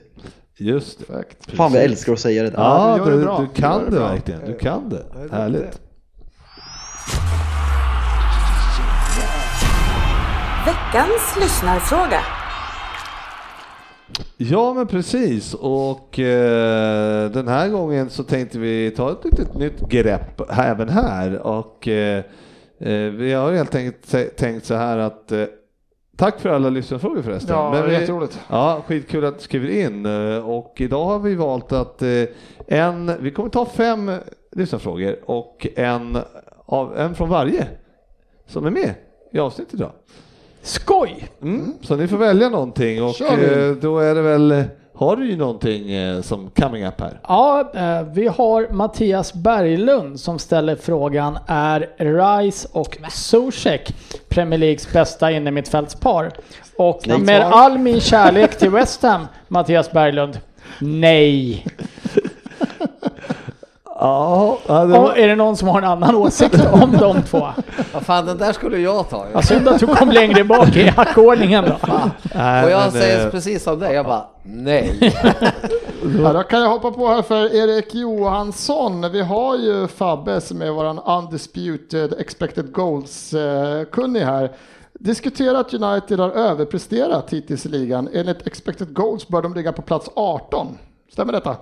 Just 0.58 0.98
det. 0.98 1.04
Perfekt. 1.04 1.56
Fan, 1.56 1.74
jag 1.74 1.84
älskar 1.84 2.12
att 2.12 2.20
säga 2.20 2.42
det 2.42 2.50
där. 2.50 2.58
Ja, 2.58 3.00
du, 3.04 3.10
det 3.10 3.36
du, 3.38 3.60
kan 3.60 3.90
det, 3.90 3.98
verkligen. 3.98 4.40
Du 4.46 4.58
kan 4.58 4.88
det. 4.88 5.04
det 5.28 5.36
Härligt. 5.36 5.80
Veckans 10.66 11.36
lyssnarfråga. 11.40 12.41
Ja 14.36 14.74
men 14.74 14.86
precis 14.86 15.54
och 15.54 16.18
eh, 16.18 17.30
den 17.30 17.48
här 17.48 17.68
gången 17.68 18.10
så 18.10 18.24
tänkte 18.24 18.58
vi 18.58 18.90
ta 18.90 19.12
ett 19.12 19.24
litet 19.24 19.54
nytt 19.54 19.80
grepp 19.80 20.40
även 20.50 20.88
här 20.88 21.38
och 21.38 21.88
eh, 21.88 22.24
eh, 22.78 23.10
vi 23.10 23.32
har 23.32 23.52
helt 23.52 23.74
enkelt 23.74 24.36
tänkt 24.36 24.66
så 24.66 24.74
här 24.74 24.98
att 24.98 25.32
eh, 25.32 25.44
Tack 26.16 26.40
för 26.40 26.48
alla 26.48 26.70
lyssnarfrågor 26.70 27.22
förresten. 27.22 27.56
Ja, 27.56 27.70
Men 27.70 27.88
vi, 27.88 27.92
jätteroligt. 27.92 28.40
Ja, 28.50 28.82
skitkul 28.86 29.24
att 29.24 29.38
du 29.38 29.44
skriver 29.44 29.68
in 29.68 30.06
eh, 30.06 30.48
och 30.48 30.74
idag 30.76 31.04
har 31.04 31.18
vi 31.18 31.34
valt 31.34 31.72
att 31.72 32.02
eh, 32.02 32.24
en, 32.66 33.12
vi 33.20 33.30
kommer 33.30 33.48
ta 33.48 33.66
fem 33.66 34.10
lyssnarfrågor 34.52 35.16
och 35.24 35.66
en, 35.76 36.18
av, 36.66 36.96
en 36.96 37.14
från 37.14 37.28
varje 37.28 37.66
som 38.46 38.66
är 38.66 38.70
med 38.70 38.94
i 39.32 39.38
avsnittet 39.38 39.74
idag. 39.74 39.92
Skoj! 40.62 41.28
Mm, 41.42 41.74
så 41.82 41.96
ni 41.96 42.08
får 42.08 42.16
välja 42.16 42.48
någonting 42.48 43.02
och 43.02 43.20
eh, 43.20 43.72
då 43.72 43.98
är 43.98 44.14
det 44.14 44.22
väl, 44.22 44.64
har 44.94 45.16
du 45.16 45.30
ju 45.30 45.36
någonting 45.36 45.92
eh, 45.92 46.20
som 46.20 46.50
coming 46.50 46.86
up 46.86 47.00
här? 47.00 47.20
Ja, 47.28 47.72
eh, 47.74 48.02
vi 48.12 48.28
har 48.28 48.72
Mattias 48.72 49.34
Berglund 49.34 50.20
som 50.20 50.38
ställer 50.38 50.76
frågan 50.76 51.38
är 51.46 51.80
Rice 51.96 52.68
och 52.72 52.98
Zuzek 53.10 53.94
Premier 54.28 54.58
Leagues 54.58 54.92
bästa 54.92 55.30
innermittfältspar? 55.30 56.30
Och 56.76 57.08
med 57.20 57.42
all 57.42 57.78
min 57.78 58.00
kärlek 58.00 58.58
till 58.58 58.70
West 58.70 59.02
Ham, 59.02 59.26
Mattias 59.48 59.92
Berglund, 59.92 60.40
nej. 60.80 61.66
Ja, 64.02 64.58
ja, 64.66 64.84
det 64.84 64.98
Och 64.98 65.18
är 65.18 65.28
det 65.28 65.36
någon 65.36 65.56
som 65.56 65.68
har 65.68 65.78
en 65.78 65.84
annan 65.84 66.14
åsikt 66.14 66.66
om 66.72 66.92
de 66.92 67.22
två? 67.22 67.48
Vad 67.92 68.02
fan, 68.02 68.26
den 68.26 68.38
där 68.38 68.52
skulle 68.52 68.78
jag 68.78 69.10
ta. 69.10 69.26
Ja, 69.32 69.42
synd 69.42 69.68
att 69.68 69.80
du 69.80 69.86
kom 69.86 70.10
längre 70.10 70.44
bak 70.44 70.76
i 70.76 70.88
hackordningen 70.88 71.64
då. 71.64 71.76
Nej, 72.34 72.64
Och 72.64 72.70
jag 72.70 72.80
men, 72.80 72.90
säger 72.92 73.24
eh, 73.26 73.30
precis 73.30 73.62
som 73.62 73.78
dig, 73.78 73.94
jag 73.94 74.06
bara 74.06 74.26
nej. 74.42 75.14
Ja, 76.22 76.32
då 76.32 76.42
kan 76.42 76.60
jag 76.60 76.68
hoppa 76.68 76.90
på 76.90 77.08
här 77.08 77.22
för 77.22 77.54
Erik 77.54 77.94
Johansson. 77.94 79.12
Vi 79.12 79.22
har 79.22 79.56
ju 79.56 79.88
Fabbe 79.88 80.40
som 80.40 80.62
är 80.62 80.70
våran 80.70 80.98
undisputed 80.98 82.14
expected 82.18 82.72
goals-kunnig 82.72 84.20
här. 84.20 84.52
Diskuterat 85.00 85.66
att 85.66 85.74
United 85.74 86.18
har 86.20 86.30
överpresterat 86.30 87.32
hittills 87.32 87.66
i 87.66 87.68
ligan. 87.68 88.08
Enligt 88.12 88.46
expected 88.46 88.94
goals 88.94 89.28
bör 89.28 89.42
de 89.42 89.54
ligga 89.54 89.72
på 89.72 89.82
plats 89.82 90.08
18. 90.14 90.78
Stämmer 91.12 91.32
detta? 91.32 91.56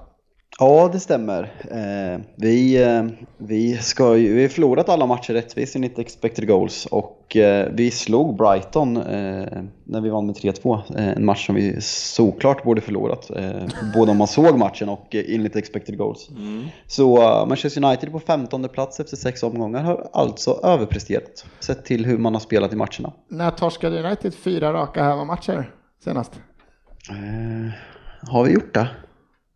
Ja, 0.59 0.91
det 0.93 1.01
stämmer. 1.01 1.43
Eh, 1.71 2.21
vi, 2.37 2.83
eh, 2.83 3.05
vi, 3.39 3.77
ska 3.77 4.17
ju, 4.17 4.35
vi 4.35 4.43
har 4.43 4.49
förlorat 4.49 4.89
alla 4.89 5.07
matcher 5.07 5.33
rättvist 5.33 5.77
enligt 5.77 5.99
expected 5.99 6.47
goals 6.49 6.87
och 6.87 7.37
eh, 7.37 7.69
vi 7.73 7.91
slog 7.91 8.37
Brighton 8.37 8.97
eh, 8.97 9.63
när 9.85 10.01
vi 10.01 10.11
vann 10.11 10.27
med 10.27 10.37
3-2. 10.37 10.99
Eh, 10.99 11.09
en 11.09 11.25
match 11.25 11.47
som 11.47 11.55
vi 11.55 11.81
såklart 11.81 12.65
borde 12.65 12.81
förlorat. 12.81 13.31
Eh, 13.31 13.63
både 13.95 14.11
om 14.11 14.17
man 14.17 14.27
såg 14.27 14.59
matchen 14.59 14.89
och 14.89 15.15
eh, 15.15 15.25
enligt 15.29 15.57
expected 15.57 15.99
goals. 15.99 16.29
Så 16.87 17.23
eh, 17.23 17.47
Manchester 17.47 17.85
United 17.85 18.13
på 18.13 18.21
15 18.21 18.69
plats 18.69 19.01
efter 19.01 19.17
sex 19.17 19.43
omgångar 19.43 19.83
har 19.83 20.11
alltså 20.13 20.61
överpresterat 20.63 21.47
sett 21.61 21.85
till 21.85 22.07
hur 22.07 22.19
man 22.19 22.35
har 22.35 22.41
spelat 22.41 22.73
i 22.73 22.77
matcherna. 22.77 23.13
När 23.29 23.51
torskade 23.51 24.03
United 24.03 24.35
fyra 24.35 24.73
raka 24.73 25.03
hemmamatcher 25.05 25.71
senast? 26.05 26.33
Eh, 27.11 27.73
har 28.31 28.45
vi 28.45 28.53
gjort 28.53 28.75
det? 28.75 28.89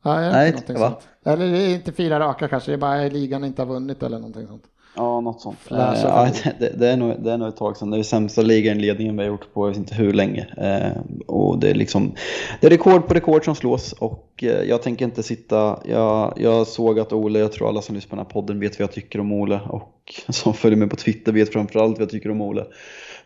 Nej, 0.05 0.27
är 0.27 0.31
det 0.31 0.37
Nej, 0.37 0.47
inte 0.47 0.73
någonting 0.73 0.81
va? 0.81 0.89
sånt? 0.91 1.09
Eller 1.25 1.53
det 1.53 1.63
är 1.63 1.75
inte 1.75 1.93
fyra 1.93 2.21
raka 2.21 2.49
kanske, 2.49 2.71
det 2.71 2.75
är 2.75 2.79
bara 2.79 3.09
ligan 3.09 3.45
inte 3.45 3.63
har 3.63 3.67
vunnit 3.67 4.03
eller 4.03 4.19
någonting 4.19 4.47
sånt. 4.47 4.65
Ja, 4.97 5.21
något 5.21 5.41
sånt. 5.41 5.59
Eh, 5.71 5.77
ja, 5.77 6.29
det, 6.59 6.79
det, 6.79 6.89
är 6.89 6.97
nog, 6.97 7.15
det 7.25 7.33
är 7.33 7.39
nog 7.39 7.49
ett 7.49 7.57
tag 7.57 7.77
sedan. 7.77 7.91
Det 7.91 7.99
är 7.99 8.03
sämsta 8.03 8.43
ligainledningen 8.43 9.17
vi 9.17 9.23
har 9.23 9.31
gjort 9.31 9.55
på 9.55 9.65
jag 9.65 9.69
vet 9.69 9.79
inte 9.79 9.95
hur 9.95 10.13
länge. 10.13 10.47
Eh, 10.57 11.03
och 11.27 11.59
det 11.59 11.71
är 11.71 11.75
liksom 11.75 12.15
det 12.61 12.67
är 12.67 12.71
rekord 12.71 13.07
på 13.09 13.15
rekord 13.15 13.45
som 13.45 13.55
slås 13.55 13.93
och 13.93 14.31
eh, 14.43 14.63
jag 14.63 14.83
tänker 14.83 15.05
inte 15.05 15.23
sitta. 15.23 15.79
Jag, 15.85 16.33
jag 16.37 16.67
såg 16.67 16.99
att 16.99 17.13
Ole, 17.13 17.39
jag 17.39 17.53
tror 17.53 17.69
alla 17.69 17.83
som 17.83 17.95
lyssnar 17.95 18.11
på 18.11 18.17
den 18.17 18.27
här 18.27 18.33
podden 18.33 18.61
vet 18.61 18.79
vad 18.79 18.83
jag 18.89 18.93
tycker 18.93 19.21
om 19.21 19.33
Ole 19.33 19.61
och 19.69 20.15
som 20.29 20.55
följer 20.55 20.79
mig 20.79 20.89
på 20.89 20.97
Twitter 20.97 21.33
vet 21.33 21.53
framförallt 21.53 21.99
vad 21.99 22.03
jag 22.03 22.11
tycker 22.11 22.31
om 22.31 22.41
Ole. 22.41 22.65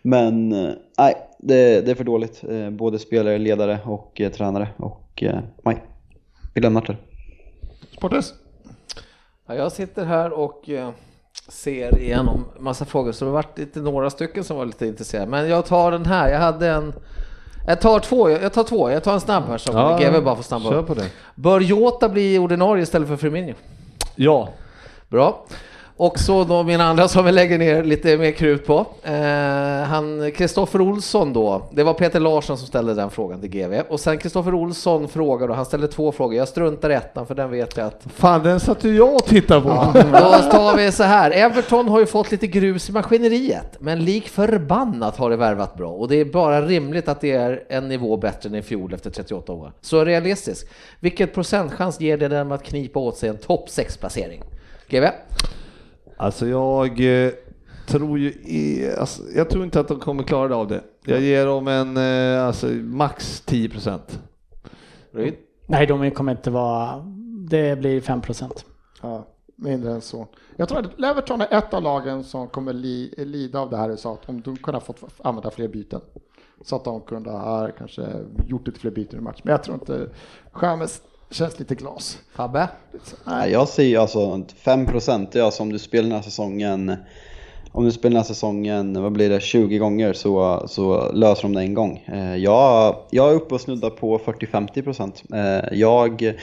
Men 0.03 0.53
eh, 0.53 0.71
nej, 0.99 1.15
det, 1.39 1.81
det 1.87 1.91
är 1.91 1.95
för 1.95 2.05
dåligt. 2.05 2.45
Eh, 2.51 2.71
både 2.71 2.99
spelare, 2.99 3.39
ledare 3.39 3.79
och 3.85 4.21
eh, 4.21 4.31
tränare 4.31 4.69
och 4.77 5.23
eh, 5.23 5.39
nej, 5.63 5.83
det. 6.87 6.97
Sportis? 7.97 8.35
Ja, 9.47 9.55
jag 9.55 9.73
sitter 9.73 10.05
här 10.05 10.33
och 10.33 10.69
eh, 10.71 10.91
ser 11.49 11.99
igenom 11.99 12.45
massa 12.59 12.85
frågor 12.85 13.13
så 13.13 13.25
det 13.25 13.31
har 13.31 13.35
varit 13.35 13.59
lite 13.59 13.81
några 13.81 14.11
stycken 14.11 14.45
som 14.45 14.57
var 14.57 14.67
lite 14.67 14.87
intresserade. 14.87 15.31
Men 15.31 15.49
jag 15.49 15.67
tar 15.67 15.93
den 15.93 16.07
här, 16.07 16.29
jag 16.29 16.39
hade 16.39 16.69
en 16.69 16.93
jag 17.67 17.81
tar 17.81 18.01
två, 18.01 18.31
jag 18.31 18.53
tar 18.53 18.65
två, 18.65 18.91
jag 18.91 19.05
tar 19.05 19.15
en 19.15 19.21
snabb 19.21 19.45
här 19.49 19.59
som 19.59 19.77
Ja, 19.77 19.99
GW 19.99 20.21
bara 20.21 20.37
får 20.37 20.43
snabba 20.43 20.75
upp. 20.75 20.99
Bör 21.35 21.61
Jota 21.61 22.09
bli 22.09 22.39
ordinarie 22.39 22.83
istället 22.83 23.09
för 23.09 23.17
Firmino? 23.17 23.55
Ja, 24.17 24.49
Bra. 25.09 25.45
Och 25.99 26.19
så 26.19 26.45
då 26.45 26.63
min 26.63 26.81
andra 26.81 27.09
som 27.09 27.25
vi 27.25 27.33
lägger 27.33 27.59
ner 27.59 27.85
lite 27.85 28.19
mer 28.19 28.31
krut 28.31 28.67
på. 28.67 28.87
Eh, 29.03 29.13
han 29.87 30.33
Kristoffer 30.33 30.81
Olsson 30.81 31.33
då. 31.33 31.69
Det 31.71 31.83
var 31.83 31.95
Peter 31.95 32.21
Larsson 32.21 32.59
som 32.59 32.67
ställde 32.67 32.95
den 32.95 33.11
frågan 33.11 33.41
till 33.41 33.51
GV. 33.51 33.75
Och 33.89 34.01
sen 34.01 34.19
Kristoffer 34.19 34.55
Olsson 34.55 35.09
frågar 35.09 35.49
då, 35.49 35.55
han 35.55 35.65
ställde 35.65 35.89
två 35.89 36.13
frågor. 36.13 36.35
Jag 36.35 36.49
struntar 36.49 36.91
i 36.91 36.95
ettan 36.95 37.27
för 37.27 37.35
den 37.35 37.51
vet 37.51 37.77
jag 37.77 37.87
att 37.87 38.03
fan 38.15 38.43
den 38.43 38.61
satt 38.61 38.85
ju 38.85 38.97
jag 38.97 39.15
och 39.15 39.25
tittade 39.25 39.61
på. 39.61 39.69
Då 39.95 40.51
tar 40.51 40.77
vi 40.77 40.93
så 40.93 41.03
här. 41.03 41.31
Everton 41.31 41.89
har 41.89 42.01
ju 42.01 42.07
fått 42.07 42.31
lite 42.31 42.47
grus 42.47 42.89
i 42.89 42.93
maskineriet, 42.93 43.77
men 43.79 44.05
lik 44.05 44.29
förbannat 44.29 45.17
har 45.17 45.31
det 45.31 45.37
värvat 45.37 45.77
bra 45.77 45.91
och 45.91 46.09
det 46.09 46.17
är 46.17 46.25
bara 46.25 46.63
rimligt 46.63 47.09
att 47.09 47.21
det 47.21 47.33
är 47.33 47.65
en 47.69 47.89
nivå 47.89 48.17
bättre 48.17 48.49
än 48.49 48.55
i 48.55 48.63
fjol 48.63 48.95
efter 48.95 49.11
38 49.11 49.53
år. 49.53 49.73
Så 49.81 50.05
realistiskt. 50.05 50.71
Vilket 51.01 51.35
procentchans 51.35 52.01
ger 52.01 52.17
det 52.17 52.29
dem 52.29 52.53
att 52.53 52.65
knipa 52.65 53.01
åt 53.01 53.17
sig 53.17 53.29
en 53.29 53.39
topp 53.39 53.69
6-placering? 53.69 54.43
GV? 54.89 55.05
Alltså 56.19 56.47
jag 56.47 57.01
eh, 57.01 57.33
tror 57.87 58.19
ju, 58.19 58.29
i, 58.29 58.95
alltså, 58.99 59.23
jag 59.35 59.51
tror 59.51 59.65
inte 59.65 59.81
att 59.81 59.89
de 59.89 59.99
kommer 59.99 60.23
klara 60.23 60.57
av 60.57 60.69
det. 60.69 60.83
Jag 61.05 61.21
ger 61.21 61.47
dem 61.47 61.69
en, 61.69 61.97
eh, 61.97 62.47
alltså 62.47 62.67
max 62.67 63.41
10 63.41 63.69
procent. 63.69 64.21
Nej, 65.67 65.87
de 65.87 66.11
kommer 66.11 66.33
inte 66.33 66.51
vara... 66.51 67.05
Det 67.51 67.79
blir 67.79 68.01
5 68.01 68.21
procent. 68.21 68.65
Ja, 69.03 69.27
mindre 69.57 69.93
än 69.93 70.01
så. 70.01 70.27
Jag 70.57 70.69
tror 70.69 70.79
att 70.79 71.01
Leverton 71.01 71.41
är 71.41 71.59
ett 71.59 71.75
av 71.75 71.83
lagen 71.83 72.25
som 72.25 72.49
kommer 72.49 72.73
li, 72.73 73.15
lida 73.17 73.61
av 73.61 73.71
det 73.71 73.77
här 73.77 73.97
så 73.97 74.13
att 74.13 74.29
om 74.29 74.41
de 74.41 74.57
kunde 74.57 74.77
ha 74.77 74.85
fått 74.85 75.05
använda 75.23 75.51
fler 75.51 75.69
byten. 75.69 76.01
Så 76.65 76.77
att 76.77 76.85
de 76.85 77.01
kunde 77.01 77.31
ha 77.31 77.71
kanske 77.79 78.07
gjort 78.47 78.67
lite 78.67 78.81
fler 78.81 78.91
byten 78.91 79.19
i 79.19 79.23
match. 79.23 79.41
Men 79.45 79.53
jag 79.53 79.63
tror 79.63 79.75
inte, 79.75 80.09
Chamez 80.53 81.03
känns 81.31 81.59
lite 81.59 81.75
glas. 81.75 82.19
Fabbe? 82.35 82.69
Nej, 83.25 83.51
jag 83.51 83.69
säger 83.69 83.99
alltså 83.99 84.19
5% 84.65 85.37
är 85.37 85.43
alltså 85.43 85.63
om 85.63 85.73
du 85.73 85.79
spelar 85.79 86.03
den 86.03 86.13
här 86.13 86.23
säsongen 86.23 86.97
om 87.73 87.85
du 87.85 87.93
spelar 87.93 88.11
den 88.11 88.17
här 88.17 88.25
säsongen, 88.25 89.03
vad 89.03 89.13
blir 89.13 89.31
det, 89.31 89.41
20 89.41 89.79
gånger 89.79 90.13
så, 90.13 90.65
så 90.69 91.13
löser 91.13 91.43
de 91.43 91.55
det 91.55 91.61
en 91.61 91.75
gång. 91.75 92.05
Eh, 92.07 92.37
jag, 92.37 92.97
jag 93.11 93.31
är 93.31 93.35
uppe 93.35 93.55
och 93.55 93.61
snuddar 93.61 93.91
på 93.91 94.19
40-50%. 94.19 95.35
Eh, 95.35 95.79
jag, 95.79 96.35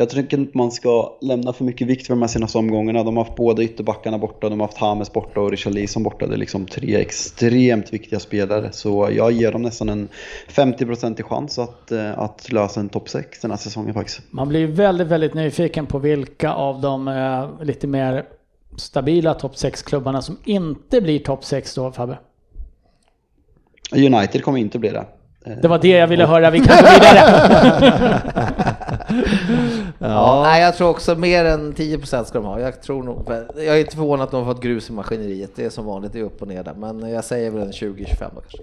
jag 0.00 0.10
tycker 0.10 0.38
inte 0.38 0.58
man 0.58 0.70
ska 0.70 1.18
lämna 1.20 1.52
för 1.52 1.64
mycket 1.64 1.86
vikt 1.86 2.06
för 2.06 2.14
de 2.14 2.20
här 2.22 2.28
senaste 2.28 2.58
omgångarna. 2.58 3.04
De 3.04 3.16
har 3.16 3.24
haft 3.24 3.36
båda 3.36 3.62
ytterbackarna 3.62 4.18
borta, 4.18 4.48
de 4.48 4.60
har 4.60 4.66
haft 4.66 4.78
Hames 4.78 5.12
borta 5.12 5.40
och 5.40 5.50
Richarlison 5.50 6.02
borta. 6.02 6.26
Det 6.26 6.34
är 6.34 6.38
liksom 6.38 6.66
tre 6.66 6.96
extremt 6.96 7.92
viktiga 7.92 8.20
spelare. 8.20 8.72
Så 8.72 9.08
jag 9.12 9.32
ger 9.32 9.52
dem 9.52 9.62
nästan 9.62 9.88
en 9.88 10.08
50% 10.48 11.22
chans 11.22 11.58
att, 11.58 11.92
eh, 11.92 12.18
att 12.18 12.52
lösa 12.52 12.80
en 12.80 12.88
topp 12.88 13.08
6 13.08 13.40
den 13.40 13.50
här 13.50 13.58
säsongen 13.58 13.94
faktiskt. 13.94 14.20
Man 14.30 14.48
blir 14.48 14.66
väldigt, 14.66 15.08
väldigt 15.08 15.34
nyfiken 15.34 15.86
på 15.86 15.98
vilka 15.98 16.52
av 16.52 16.80
de 16.80 17.08
eh, 17.08 17.48
lite 17.66 17.86
mer 17.86 18.24
stabila 18.76 19.34
topp 19.34 19.54
6-klubbarna 19.54 20.22
som 20.22 20.38
inte 20.44 21.00
blir 21.00 21.18
topp 21.18 21.44
6 21.44 21.74
då, 21.74 21.92
Fabbe. 21.92 22.18
United 23.92 24.42
kommer 24.42 24.58
inte 24.58 24.78
bli 24.78 24.88
det. 24.90 25.06
Eh, 25.46 25.52
Det 25.62 25.68
var 25.68 25.78
det 25.78 25.88
jag 25.88 26.08
ville 26.08 26.26
höra. 26.26 26.50
Vi 26.50 26.58
kan 26.60 26.76
gå 26.76 26.90
vidare. 26.90 28.20
Ja. 29.98 30.42
Nej, 30.44 30.62
jag 30.62 30.76
tror 30.76 30.88
också 30.88 31.14
mer 31.14 31.44
än 31.44 31.74
10% 31.74 32.24
ska 32.24 32.38
de 32.38 32.44
ha. 32.46 32.60
Jag 32.60 32.82
tror 32.82 33.02
nog, 33.02 33.24
jag 33.56 33.64
är 33.66 33.78
inte 33.80 33.96
förvånad 33.96 34.24
att 34.24 34.30
de 34.30 34.44
har 34.44 34.54
fått 34.54 34.62
grus 34.62 34.90
i 34.90 34.92
maskineriet. 34.92 35.50
Det 35.56 35.64
är 35.64 35.70
som 35.70 35.84
vanligt, 35.86 36.12
det 36.12 36.18
är 36.20 36.24
upp 36.24 36.42
och 36.42 36.48
ner 36.48 36.62
där. 36.64 36.74
Men 36.74 37.10
jag 37.10 37.24
säger 37.24 37.50
väl 37.50 37.62
en 37.62 37.72
20-25 37.72 37.94
då 38.34 38.40
kanske. 38.40 38.58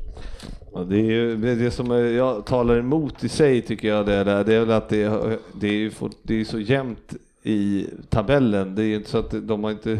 Ja, 0.73 0.79
det, 0.79 0.95
är 0.97 1.01
ju, 1.03 1.35
det, 1.55 1.71
som 1.71 1.91
jag 2.15 2.45
talar 2.45 2.77
emot 2.77 3.23
i 3.23 3.29
sig 3.29 3.61
tycker 3.61 3.87
jag 3.87 4.05
det 4.05 4.13
är, 4.13 4.43
det 4.43 4.53
är 4.55 4.59
väl 4.59 4.71
att 4.71 4.89
det, 4.89 5.03
är- 5.03 5.37
det 5.61 5.67
är, 5.67 5.89
fort- 5.89 6.17
det 6.23 6.41
är 6.41 6.45
så 6.45 6.59
jämnt 6.59 7.13
i 7.43 7.87
tabellen. 8.09 8.75
Det 8.75 8.81
är 8.81 8.85
ju 8.85 8.95
inte 8.95 9.09
så 9.09 9.17
att 9.17 9.33
de 9.47 9.63
har 9.63 9.71
inte 9.71 9.97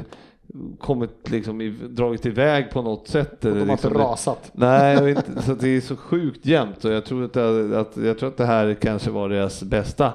kommit 0.80 1.30
liksom 1.30 1.62
i, 1.62 1.70
dragit 1.90 2.26
iväg 2.26 2.70
på 2.72 2.82
något 2.82 3.08
sätt. 3.08 3.42
De 3.42 3.50
har 3.52 3.60
inte 3.60 3.72
liksom, 3.72 3.94
rasat. 3.94 4.52
Nej, 4.54 4.98
och 5.02 5.10
inte, 5.10 5.42
så 5.46 5.54
det 5.54 5.68
är 5.70 5.82
så 5.82 5.96
sjukt 5.96 6.46
jämnt 6.46 6.86
och 6.86 6.92
jag 6.92 7.06
tror 7.06 7.24
att, 7.26 7.34
det, 7.34 7.80
att, 7.80 7.98
jag 7.98 8.20
tror 8.20 8.30
att 8.30 8.38
det 8.38 8.46
här 8.46 8.74
kanske 8.82 9.12
var 9.12 9.30
deras 9.30 9.64
bästa 9.64 10.14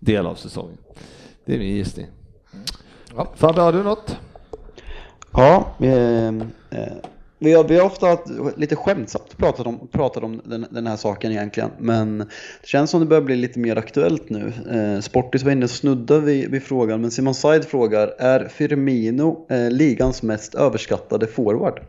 del 0.00 0.26
av 0.26 0.34
säsongen. 0.34 0.78
Det 1.44 1.54
är 1.54 1.58
min 1.58 1.76
gissning. 1.76 2.06
Ja. 3.16 3.32
Fabbe, 3.36 3.60
har 3.60 3.72
du 3.72 3.82
något? 3.82 4.16
Ja, 5.32 5.74
eh, 5.80 6.28
eh, 6.28 6.32
Vi 7.42 7.52
har, 7.52 7.64
vi 7.64 7.76
har 7.76 7.86
ofta 7.86 8.18
lite 8.56 8.76
skämtsamt 8.76 9.36
pratat 9.36 9.66
om, 9.66 9.88
pratat 9.92 10.22
om 10.22 10.40
den, 10.44 10.66
den, 10.70 10.86
här 10.86 10.96
saken 10.96 11.32
egentligen. 11.32 11.70
Men 11.78 12.18
det 12.18 12.66
känns 12.66 12.90
som 12.90 13.00
det 13.00 13.06
börjar 13.06 13.22
bli 13.22 13.36
lite 13.36 13.58
mer 13.58 13.76
aktuellt 13.76 14.30
nu. 14.30 14.52
Eh, 14.70 15.00
Sportis 15.00 15.42
var 15.42 15.52
inne 15.52 15.64
och 15.64 15.70
snuddade 15.70 16.20
vid, 16.20 16.50
vid, 16.50 16.62
frågan. 16.62 17.00
Men 17.00 17.10
Simon 17.10 17.34
Said 17.34 17.64
frågar, 17.64 18.14
är 18.18 18.48
Firmino 18.48 19.46
eh, 19.50 19.70
ligans 19.70 20.22
mest 20.22 20.54
överskattade 20.54 21.26
forward? 21.26 21.80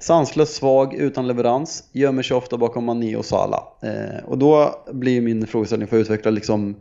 Sanslös, 0.00 0.54
svag, 0.54 0.94
utan 0.94 1.26
leverans, 1.26 1.84
gömmer 1.92 2.22
sig 2.22 2.36
ofta 2.36 2.56
bakom 2.56 2.84
Mané 2.84 3.16
och 3.16 3.24
Salah. 3.24 3.62
Eh, 3.82 4.24
och 4.24 4.38
då 4.38 4.84
blir 4.92 5.20
min 5.20 5.46
frågeställning 5.46 5.88
för 5.88 5.96
att 5.96 6.02
utveckla 6.02 6.30
liksom 6.30 6.76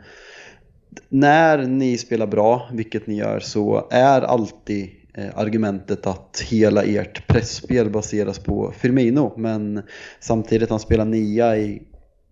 när 1.10 1.68
ni 1.68 1.98
spelar 1.98 2.28
bra, 2.28 2.70
vilket 2.74 3.08
ni 3.08 3.16
gör, 3.16 3.40
så 3.40 3.88
är 3.92 4.22
alltid 4.22 4.90
eh, 5.14 5.26
argumentet 5.36 6.08
att 6.08 6.44
hela 6.50 6.84
ert 6.84 7.28
pressspel 7.28 7.90
baseras 7.90 8.40
på 8.40 8.74
Firmino. 8.78 9.34
Men 9.38 9.82
samtidigt 10.20 10.70
han 10.70 10.80
spelar 10.80 11.06
nia 11.06 11.58
i 11.58 11.82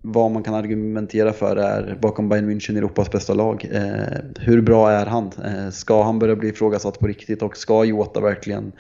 vad 0.02 0.32
man 0.32 0.44
kan 0.44 0.54
argumentera 0.54 1.34
för 1.34 1.56
är 1.56 1.98
bakom 2.02 2.30
Bayern 2.30 2.50
München 2.50 2.78
Europas 2.78 3.12
bästa 3.12 3.34
lag. 3.34 3.68
Eh, 3.72 4.18
hur 4.40 4.62
bra 4.62 4.92
är 4.92 5.06
han? 5.06 5.32
Eh, 5.46 5.70
ska 5.70 6.04
han 6.04 6.20
börja 6.20 6.36
bli 6.36 6.50
ifrågasatt 6.50 7.00
på 7.00 7.08
riktigt 7.08 7.42
och 7.42 7.58
ska 7.58 7.84
Jota 7.84 8.22
verkligen 8.22 8.72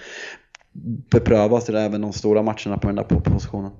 beprövas 1.11 1.69
i 1.69 1.73
även 1.73 2.01
de 2.01 2.13
stora 2.13 2.41
matcherna 2.41 2.77
på 2.77 2.87
den 2.87 2.95
där 2.95 3.03
positionen? 3.03 3.71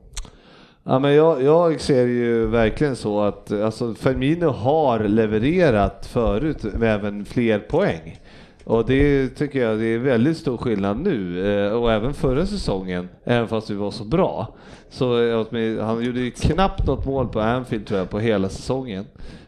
Ja, 0.89 0.99
men 0.99 1.13
jag, 1.13 1.43
jag, 1.43 1.81
ser 1.81 2.07
ju 2.07 2.45
verkligen 2.47 2.95
så 2.95 3.21
att 3.21 3.51
alltså, 3.51 3.93
Firmino 3.93 4.45
har 4.45 4.99
levererat 4.99 6.05
förut 6.05 6.63
med 6.63 6.95
även 6.95 7.25
fler 7.25 7.59
poäng. 7.59 8.19
Och 8.63 8.85
det 8.85 9.29
tycker 9.29 9.59
jag 9.59 9.79
det 9.79 9.85
är 9.85 9.97
väldigt 9.97 10.37
stor 10.37 10.57
skillnad 10.57 10.99
nu 10.99 11.47
eh, 11.47 11.73
och 11.73 11.91
även 11.91 12.13
förra 12.13 12.45
säsongen, 12.45 13.09
även 13.23 13.47
fast 13.47 13.69
vi 13.69 13.75
var 13.75 13.91
så 13.91 14.03
bra. 14.03 14.55
Så 14.89 15.23
eh, 15.23 15.85
han 15.85 16.03
gjorde 16.03 16.19
ju 16.19 16.31
knappt 16.31 16.87
något 16.87 17.05
mål 17.05 17.27
på 17.27 17.39
Anfield 17.39 17.87
tror 17.87 17.99
jag 17.99 18.09
på 18.09 18.19
hela 18.19 18.49
säsongen. 18.49 19.05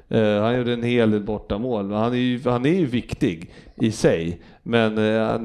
Eh, 0.10 0.42
han 0.42 0.58
gjorde 0.58 0.74
en 0.74 0.84
hel 0.84 1.12
del 1.12 1.24
bortamål, 1.24 1.92
han 1.92 2.14
är 2.14 2.18
ju, 2.18 2.42
han 2.46 2.66
är 2.66 2.80
ju 2.80 2.86
viktig 2.86 3.52
i 3.76 3.92
sig. 3.92 4.42
Men, 4.64 4.96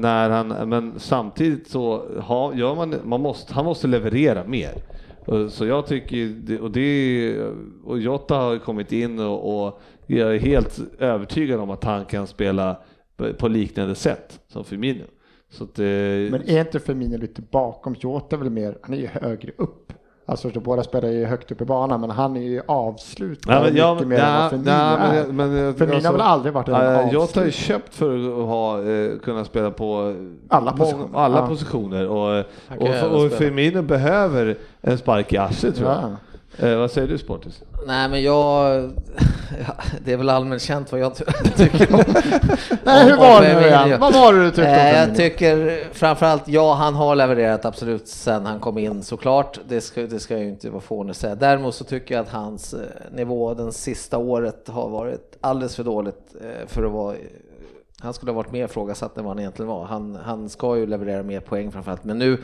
när 0.01 0.29
han, 0.29 0.47
men 0.69 0.93
samtidigt 0.97 1.69
så 1.69 2.03
har, 2.19 2.53
gör 2.53 2.75
man, 2.75 2.95
man 3.03 3.21
måste, 3.21 3.53
han 3.53 3.65
måste 3.65 3.87
leverera 3.87 4.43
mer. 4.43 4.73
Så 5.49 5.65
jag 5.65 5.87
tycker, 5.87 6.61
och, 6.61 6.71
det, 6.71 7.37
och 7.83 7.99
Jota 7.99 8.35
har 8.35 8.57
kommit 8.57 8.91
in 8.91 9.19
och, 9.19 9.65
och 9.65 9.81
jag 10.05 10.35
är 10.35 10.39
helt 10.39 10.79
övertygad 10.99 11.59
om 11.59 11.69
att 11.69 11.83
han 11.83 12.05
kan 12.05 12.27
spela 12.27 12.77
på 13.37 13.47
liknande 13.47 13.95
sätt 13.95 14.39
som 14.47 14.63
Firmino. 14.63 15.03
Så 15.49 15.63
att, 15.63 15.79
eh, 15.79 15.85
Men 15.85 16.41
är 16.49 16.59
inte 16.59 16.79
Firmino 16.79 17.17
lite 17.17 17.41
bakom? 17.41 17.95
Jota 17.99 18.37
väl 18.37 18.49
mer, 18.49 18.77
han 18.81 18.93
är 18.93 18.97
ju 18.97 19.07
högre 19.07 19.51
upp. 19.57 19.86
Alltså 20.29 20.51
så 20.51 20.59
båda 20.59 20.83
spelar 20.83 21.09
ju 21.09 21.25
högt 21.25 21.51
upp 21.51 21.61
i 21.61 21.65
banan 21.65 22.01
men 22.01 22.09
han 22.09 22.37
är 22.37 22.41
ju 22.41 22.61
avslutare 22.65 23.55
ja, 23.55 23.61
mycket 23.61 23.77
jag, 23.77 24.07
mer 24.07 24.17
ja, 24.17 24.25
än 24.25 24.41
vad 24.41 24.49
Firmino 24.49 24.71
ja, 24.71 24.97
är. 24.97 25.27
Men, 25.27 25.35
men, 25.35 25.75
Firmino 25.75 25.95
alltså, 25.95 26.07
har 26.09 26.13
väl 26.13 26.21
aldrig 26.21 26.53
varit 26.53 26.67
en 26.67 26.73
äh, 26.73 26.79
avslutare. 26.79 27.09
Jag 27.13 27.29
tar 27.29 27.45
ju 27.45 27.51
köpt 27.51 27.95
för 27.95 28.41
att 28.41 28.47
ha, 28.47 28.83
eh, 28.83 29.19
kunna 29.23 29.45
spela 29.45 29.71
på 29.71 30.15
alla 30.47 30.71
positioner. 30.71 31.19
Alla 31.19 31.39
ja. 31.39 31.47
positioner. 31.47 32.07
Och, 32.07 32.39
och, 32.77 33.11
och, 33.11 33.25
och 33.25 33.31
Firmino 33.31 33.81
behöver 33.81 34.57
en 34.81 34.97
spark 34.97 35.33
i 35.33 35.37
arslet 35.37 35.75
tror 35.75 35.89
jag. 35.89 36.15
Eh, 36.59 36.77
vad 36.77 36.91
säger 36.91 37.07
du 37.07 37.17
Sportis? 37.17 37.61
Nej 37.85 38.09
men 38.09 38.23
jag, 38.23 38.91
det 40.05 40.13
är 40.13 40.17
väl 40.17 40.29
allmänt 40.29 40.61
känt 40.61 40.91
vad 40.91 41.01
jag 41.01 41.15
tycker 41.55 41.93
om. 41.93 42.03
Nej 42.83 43.05
hur 43.05 43.17
var 43.17 43.41
det 43.41 43.61
nu 43.61 43.67
igen? 43.67 43.99
Vad 43.99 44.13
var 44.13 44.33
det 44.33 44.43
du 44.43 44.49
tyckte 44.49 44.71
eh, 44.71 44.99
Jag 44.99 45.15
tycker 45.15 45.83
framförallt, 45.91 46.47
ja 46.47 46.73
han 46.73 46.95
har 46.95 47.15
levererat 47.15 47.65
absolut 47.65 48.07
sen 48.07 48.45
han 48.45 48.59
kom 48.59 48.77
in 48.77 49.03
såklart. 49.03 49.59
Det 49.67 49.81
ska, 49.81 50.01
det 50.01 50.19
ska 50.19 50.33
jag 50.33 50.43
ju 50.43 50.49
inte 50.49 50.69
vara 50.69 50.81
fånig 50.81 51.15
säga. 51.15 51.35
Däremot 51.35 51.75
så 51.75 51.83
tycker 51.83 52.15
jag 52.15 52.21
att 52.21 52.31
hans 52.31 52.73
eh, 52.73 52.79
nivå 53.11 53.53
den 53.53 53.71
sista 53.71 54.17
året 54.17 54.67
har 54.67 54.89
varit 54.89 55.37
alldeles 55.41 55.75
för 55.75 55.83
dåligt 55.83 56.35
eh, 56.41 56.67
för 56.67 56.83
att 56.83 56.91
vara 56.91 57.15
han 58.01 58.13
skulle 58.13 58.31
ha 58.31 58.35
varit 58.35 58.51
mer 58.51 58.65
ifrågasatt 58.65 59.17
än 59.17 59.23
vad 59.23 59.31
han 59.31 59.39
egentligen 59.39 59.69
var. 59.69 59.85
Han, 59.85 60.17
han 60.25 60.49
ska 60.49 60.77
ju 60.77 60.85
leverera 60.85 61.23
mer 61.23 61.39
poäng 61.39 61.71
framförallt, 61.71 62.03
men 62.03 62.19
nu 62.19 62.43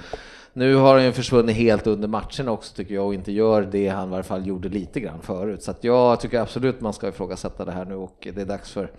nu 0.54 0.76
har 0.76 0.94
han 0.94 1.06
ju 1.06 1.12
försvunnit 1.12 1.56
helt 1.56 1.88
under 1.88 2.08
matchen 2.08 2.50
också 2.50 2.76
tycker 2.76 2.96
jag 2.96 3.06
och 3.06 3.14
inte 3.14 3.32
gör 3.32 3.62
det 3.62 3.88
han 3.88 4.08
i 4.08 4.12
varje 4.12 4.24
fall 4.24 4.48
gjorde 4.48 4.70
lite 4.70 5.00
grann 5.00 5.22
förut. 5.22 5.64
Så 5.64 5.72
att 5.72 5.84
jag 5.84 6.20
tycker 6.20 6.40
absolut 6.40 6.82
man 6.82 6.94
ska 6.94 7.08
ifrågasätta 7.08 7.66
det 7.66 7.72
här 7.72 7.86
nu 7.86 7.96
och 7.96 8.28
det 8.34 8.42
är 8.42 8.46
dags 8.46 8.72
för 8.72 8.92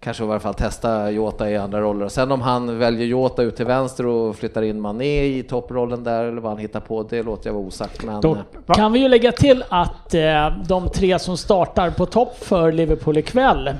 kanske 0.00 0.24
i 0.24 0.26
varje 0.26 0.40
fall 0.40 0.54
testa 0.54 1.10
Jota 1.10 1.50
i 1.50 1.56
andra 1.56 1.80
roller. 1.80 2.04
Och 2.04 2.12
sen 2.12 2.32
om 2.32 2.42
han 2.42 2.78
väljer 2.78 3.06
Jota 3.06 3.42
ut 3.42 3.56
till 3.56 3.66
vänster 3.66 4.06
och 4.06 4.36
flyttar 4.36 4.62
in 4.62 4.80
Mané 4.80 5.24
i 5.24 5.42
topprollen 5.42 6.04
där 6.04 6.24
eller 6.24 6.40
vad 6.40 6.52
han 6.52 6.60
hittar 6.60 6.80
på, 6.80 7.02
det 7.02 7.22
låter 7.22 7.48
jag 7.48 7.54
vara 7.54 7.64
osagt. 7.64 8.04
Men... 8.04 8.20
Då 8.20 8.36
kan 8.74 8.92
vi 8.92 8.98
ju 8.98 9.08
lägga 9.08 9.32
till 9.32 9.64
att 9.68 10.14
eh, 10.14 10.58
de 10.68 10.88
tre 10.88 11.18
som 11.18 11.36
startar 11.36 11.90
på 11.90 12.06
topp 12.06 12.36
för 12.38 12.72
Liverpool 12.72 13.18
ikväll 13.18 13.74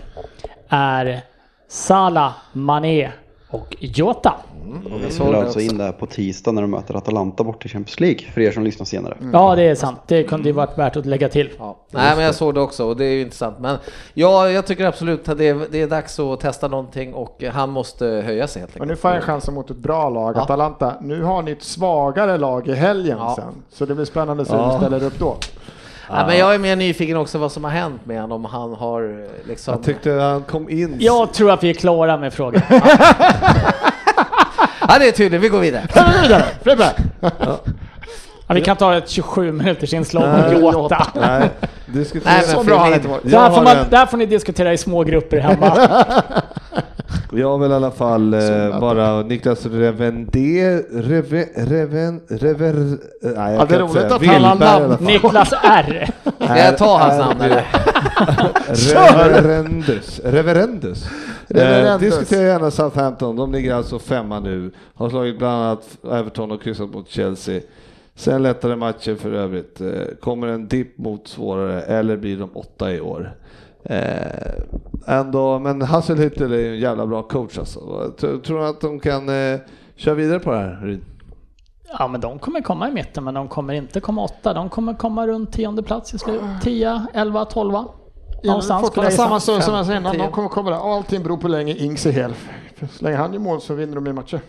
är 0.69 1.21
Salah, 1.69 2.33
Mané 2.53 3.13
och 3.55 3.77
Jota. 3.79 4.35
Mm. 4.65 4.93
Och 4.93 5.05
vi 5.05 5.11
såg 5.11 5.35
alltså 5.35 5.61
in 5.61 5.79
där 5.79 5.93
på 5.93 6.07
tisdag 6.07 6.53
när 6.53 6.63
de 6.63 6.71
möter 6.71 6.95
Atalanta 6.95 7.45
bort 7.45 7.67
i 7.67 7.69
Champions 7.69 8.01
League, 8.01 8.19
för 8.33 8.41
er 8.41 8.53
som 8.53 8.65
lyssnar 8.65 8.87
senare. 8.87 9.17
Mm. 9.21 9.35
Ja, 9.35 9.57
det 9.57 9.63
är 9.63 9.75
sant. 9.75 10.01
Det 10.07 10.23
kunde 10.23 10.49
ju 10.49 10.53
varit 10.53 10.79
värt 10.79 10.97
att 10.97 11.07
lägga 11.07 11.29
till. 11.29 11.51
Ja. 11.59 11.77
Nej, 11.91 12.17
men 12.17 12.25
jag 12.25 12.35
såg 12.35 12.55
det 12.55 12.61
också 12.61 12.85
och 12.85 12.97
det 12.97 13.05
är 13.05 13.13
ju 13.13 13.21
intressant. 13.21 13.59
Men 13.59 13.77
ja, 14.15 14.51
jag 14.51 14.67
tycker 14.67 14.85
absolut 14.85 15.29
att 15.29 15.39
det 15.39 15.49
är, 15.49 15.67
det 15.71 15.83
är 15.83 15.87
dags 15.87 16.21
att 16.21 16.41
testa 16.41 16.69
någonting 16.69 17.15
och 17.15 17.45
han 17.53 17.71
måste 17.71 18.07
höja 18.07 18.47
sig 18.47 18.61
helt 18.61 18.71
enkelt. 18.71 18.81
Och 18.81 18.87
nu 18.87 18.97
får 18.97 19.09
han 19.09 19.21
chansen 19.21 19.55
mot 19.55 19.71
ett 19.71 19.77
bra 19.77 20.11
lag, 20.11 20.37
ja. 20.37 20.43
Atalanta. 20.43 20.95
Nu 21.01 21.23
har 21.23 21.43
ni 21.43 21.51
ett 21.51 21.63
svagare 21.63 22.39
lag 22.39 22.69
i 22.69 22.75
helgen 22.75 23.19
ja. 23.19 23.35
sen, 23.37 23.55
så 23.71 23.87
det 23.87 23.95
blir 23.95 24.05
spännande 24.05 24.43
att 24.43 24.49
se 24.49 24.57
hur 24.57 24.67
ni 24.67 24.77
ställer 24.77 25.05
upp 25.05 25.19
då. 25.19 25.37
Ja, 26.09 26.27
men 26.27 26.39
jag 26.39 26.55
är 26.55 26.59
mer 26.59 26.77
nyfiken 26.77 27.17
också 27.17 27.39
vad 27.39 27.53
som 27.53 27.65
har 27.65 27.71
hänt 27.71 28.07
med 28.07 28.21
honom, 28.21 28.45
om 28.45 28.51
han 28.51 28.75
har 28.75 29.27
liksom... 29.49 29.75
Jag 29.75 29.85
tyckte 29.85 30.11
han 30.11 30.43
kom 30.43 30.71
in... 30.71 30.97
Jag 31.01 31.33
tror 31.33 31.51
att 31.51 31.65
vi 31.65 31.71
är 31.71 31.75
klara 31.75 32.17
med 32.17 32.35
frågan. 32.35 32.63
ja, 34.89 34.99
det 34.99 35.09
är 35.09 35.13
tydligt. 35.13 35.41
Vi 35.41 35.49
går 35.49 35.61
vidare. 35.61 35.87
Ja, 38.47 38.55
vi 38.55 38.61
kan 38.61 38.77
ta 38.77 38.97
ett 38.97 39.09
27 39.09 39.53
minuters 39.53 39.95
inslag 39.95 40.45
om 40.47 40.53
Jota. 40.53 41.07
Nej, 41.15 41.51
diskutera. 41.87 42.33
Nej, 42.33 42.43
så 42.43 42.63
bra 42.63 42.91
där, 43.23 43.51
får 43.51 43.63
man, 43.63 43.77
där 43.91 44.07
får 44.07 44.17
ni 44.17 44.27
diskutera 44.27 44.73
i 44.73 44.79
små 44.79 45.03
grupper 45.03 45.39
hemma. 45.39 45.89
Jag 47.37 47.59
vill 47.59 47.71
i 47.71 47.75
alla 47.75 47.91
fall 47.91 48.35
eh, 48.35 48.81
bara 48.81 49.23
Niklas 49.23 49.67
Revendé, 49.67 50.83
Reve, 50.93 51.47
Reven, 51.57 52.21
Rever... 52.29 52.73
Nej, 52.75 53.55
jag 53.55 53.55
ja, 53.55 53.67
kan 53.67 53.81
inte 53.81 54.01
säga. 54.01 54.19
Wilberg 54.19 54.97
Niklas 55.01 55.53
R. 55.63 56.11
Ska 56.45 56.59
jag 56.59 56.79
ta 56.79 56.99
hans 56.99 57.19
namn 57.19 57.41
eller? 57.41 57.65
Reverendus. 59.33 60.21
Reverendus. 60.25 61.07
Eh, 61.49 61.99
diskutera 61.99 62.43
gärna 62.43 62.71
Southampton, 62.71 63.37
de 63.37 63.53
ligger 63.53 63.75
alltså 63.75 63.99
femma 63.99 64.41
nu. 64.41 64.71
Har 64.95 65.11
slagit 65.11 65.39
bland 65.39 65.63
annat 65.65 65.85
Everton 66.05 66.51
och 66.51 66.63
kryssat 66.63 66.91
mot 66.91 67.09
Chelsea. 67.09 67.61
Sen 68.17 68.43
lättare 68.43 68.77
matcher 68.77 69.15
för 69.15 69.33
övrigt. 69.33 69.81
Eh, 69.81 69.89
kommer 70.21 70.47
en 70.47 70.69
dipp 70.69 70.99
mot 70.99 71.29
svårare 71.29 71.83
eller 71.83 72.17
blir 72.17 72.37
de 72.39 72.51
åtta 72.55 72.93
i 72.93 73.01
år? 73.01 73.37
Eh, 73.85 74.63
ändå, 75.07 75.59
men 75.59 75.83
Hasselhüttel 75.83 76.53
är 76.53 76.59
ju 76.59 76.75
en 76.75 76.81
jävla 76.81 77.07
bra 77.07 77.23
coach 77.23 77.59
alltså. 77.59 78.13
Tror 78.19 78.59
du 78.59 78.67
att 78.67 78.81
de 78.81 79.01
kan 79.01 79.29
eh, 79.29 79.61
köra 79.97 80.15
vidare 80.15 80.39
på 80.39 80.51
det 80.51 80.59
här? 80.59 81.01
Ja, 81.99 82.09
men 82.09 82.21
de 82.21 82.39
kommer 82.39 82.61
komma 82.61 82.89
i 82.89 82.93
mitten, 82.93 83.25
men 83.25 83.35
de 83.35 83.49
kommer 83.49 83.75
inte 83.75 84.01
komma 84.01 84.25
åtta. 84.25 84.55
De 84.55 84.69
kommer 84.69 84.95
komma 84.95 85.27
runt 85.27 85.53
tionde 85.53 85.83
plats 85.83 86.15
i 86.15 86.19
slut. 86.19 86.43
10, 86.63 87.07
11, 87.15 87.45
12. 87.45 87.73
Någonstans 88.45 88.91
på 88.91 89.11
samma 89.11 89.41
som 89.41 89.55
jag 89.55 89.87
sa 89.87 89.97
innan, 89.97 90.19
de 90.19 90.31
kommer 90.31 90.49
komma 90.49 90.71
där. 90.71 90.97
Allting 90.97 91.23
beror 91.23 91.37
på 91.37 91.43
hur 91.43 91.55
länge 91.55 91.75
Ings 91.75 92.07
är 92.07 92.13
hel. 92.13 92.35
Så 92.91 93.05
länge 93.05 93.17
han 93.17 93.33
gör 93.33 93.41
mål 93.41 93.61
så 93.61 93.75
vinner 93.75 93.95
de 93.95 94.07
i 94.07 94.13
matcher. 94.13 94.41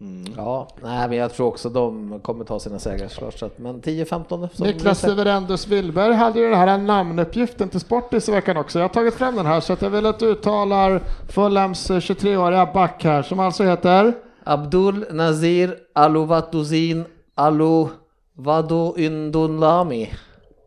Mm. 0.00 0.24
Ja, 0.36 0.68
nej, 0.82 1.08
men 1.08 1.18
jag 1.18 1.34
tror 1.34 1.46
också 1.46 1.68
de 1.68 2.20
kommer 2.22 2.44
ta 2.44 2.60
sina 2.60 2.78
segrar 2.78 3.08
såklart. 3.08 3.58
Men 3.58 3.82
10-15. 3.82 4.48
Niklas 4.64 5.00
Severendus 5.00 5.66
Willberg 5.66 6.14
hade 6.14 6.38
ju 6.38 6.50
den 6.50 6.58
här 6.58 6.78
namnuppgiften 6.78 7.68
till 7.68 7.80
Sportis 7.80 8.28
i 8.28 8.32
veckan 8.32 8.56
också. 8.56 8.78
Jag 8.78 8.84
har 8.84 8.94
tagit 8.94 9.14
fram 9.14 9.36
den 9.36 9.46
här 9.46 9.60
så 9.60 9.72
att 9.72 9.82
jag 9.82 9.90
vill 9.90 10.06
att 10.06 10.18
du 10.18 10.26
uttalar 10.26 11.02
Fulhams 11.28 11.90
23-åriga 11.90 12.66
back 12.66 13.04
här 13.04 13.22
som 13.22 13.40
alltså 13.40 13.64
heter? 13.64 14.12
Abdul 14.44 15.06
Nazir 15.10 15.76
Aluvatuzin 15.92 17.04
Aluvado 17.34 18.94
Indunlami. 18.96 20.10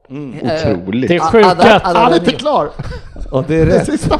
Mm, 0.09 0.35
otroligt. 0.35 1.09
Det 1.09 1.15
är 1.15 1.19
sjukt. 1.19 1.83
Han 1.83 2.13
är 2.13 2.15
inte 2.15 2.31
klar. 2.31 2.69
Och 3.31 3.43
det 3.47 3.59
är 3.61 3.65
rätt. 3.65 4.11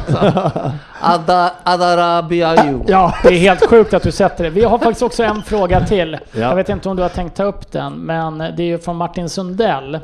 Ada, 1.00 1.52
Adarabiayu. 1.64 2.80
Ja, 2.86 3.14
det 3.22 3.28
är 3.28 3.38
helt 3.38 3.66
sjukt 3.66 3.94
att 3.94 4.02
du 4.02 4.12
sätter 4.12 4.44
det. 4.44 4.50
Vi 4.50 4.64
har 4.64 4.78
faktiskt 4.78 5.02
också 5.02 5.22
en 5.22 5.42
fråga 5.42 5.86
till. 5.86 6.18
Ja. 6.32 6.40
Jag 6.40 6.56
vet 6.56 6.68
inte 6.68 6.88
om 6.88 6.96
du 6.96 7.02
har 7.02 7.08
tänkt 7.08 7.36
ta 7.36 7.44
upp 7.44 7.72
den, 7.72 7.92
men 7.92 8.38
det 8.38 8.62
är 8.62 8.66
ju 8.66 8.78
från 8.78 8.96
Martin 8.96 9.28
Sundell 9.28 9.98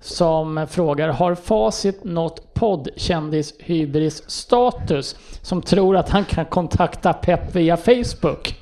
som 0.00 0.66
frågar, 0.70 1.08
har 1.08 1.34
Facit 1.34 2.04
något 2.04 2.54
poddkändis 2.54 3.54
hybris 3.58 4.22
status 4.30 5.16
som 5.42 5.62
tror 5.62 5.96
att 5.96 6.08
han 6.08 6.24
kan 6.24 6.44
kontakta 6.44 7.12
Pep 7.12 7.54
via 7.56 7.76
Facebook? 7.76 8.54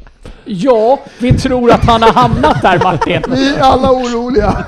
Ja, 0.44 0.98
vi 1.18 1.32
tror 1.32 1.70
att 1.70 1.84
han 1.84 2.02
har 2.02 2.12
hamnat 2.12 2.62
där 2.62 2.80
Martin. 2.82 3.22
Vi 3.28 3.54
är 3.54 3.60
alla 3.60 3.90
oroliga. 3.90 4.66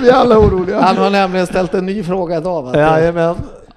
Vi 0.00 0.08
är 0.08 0.14
alla 0.14 0.38
oroliga. 0.38 0.80
Han 0.80 0.96
har 0.96 1.10
nämligen 1.10 1.46
ställt 1.46 1.74
en 1.74 1.86
ny 1.86 2.02
fråga 2.02 2.36
idag. 2.36 2.76
Jajamän. 2.76 3.36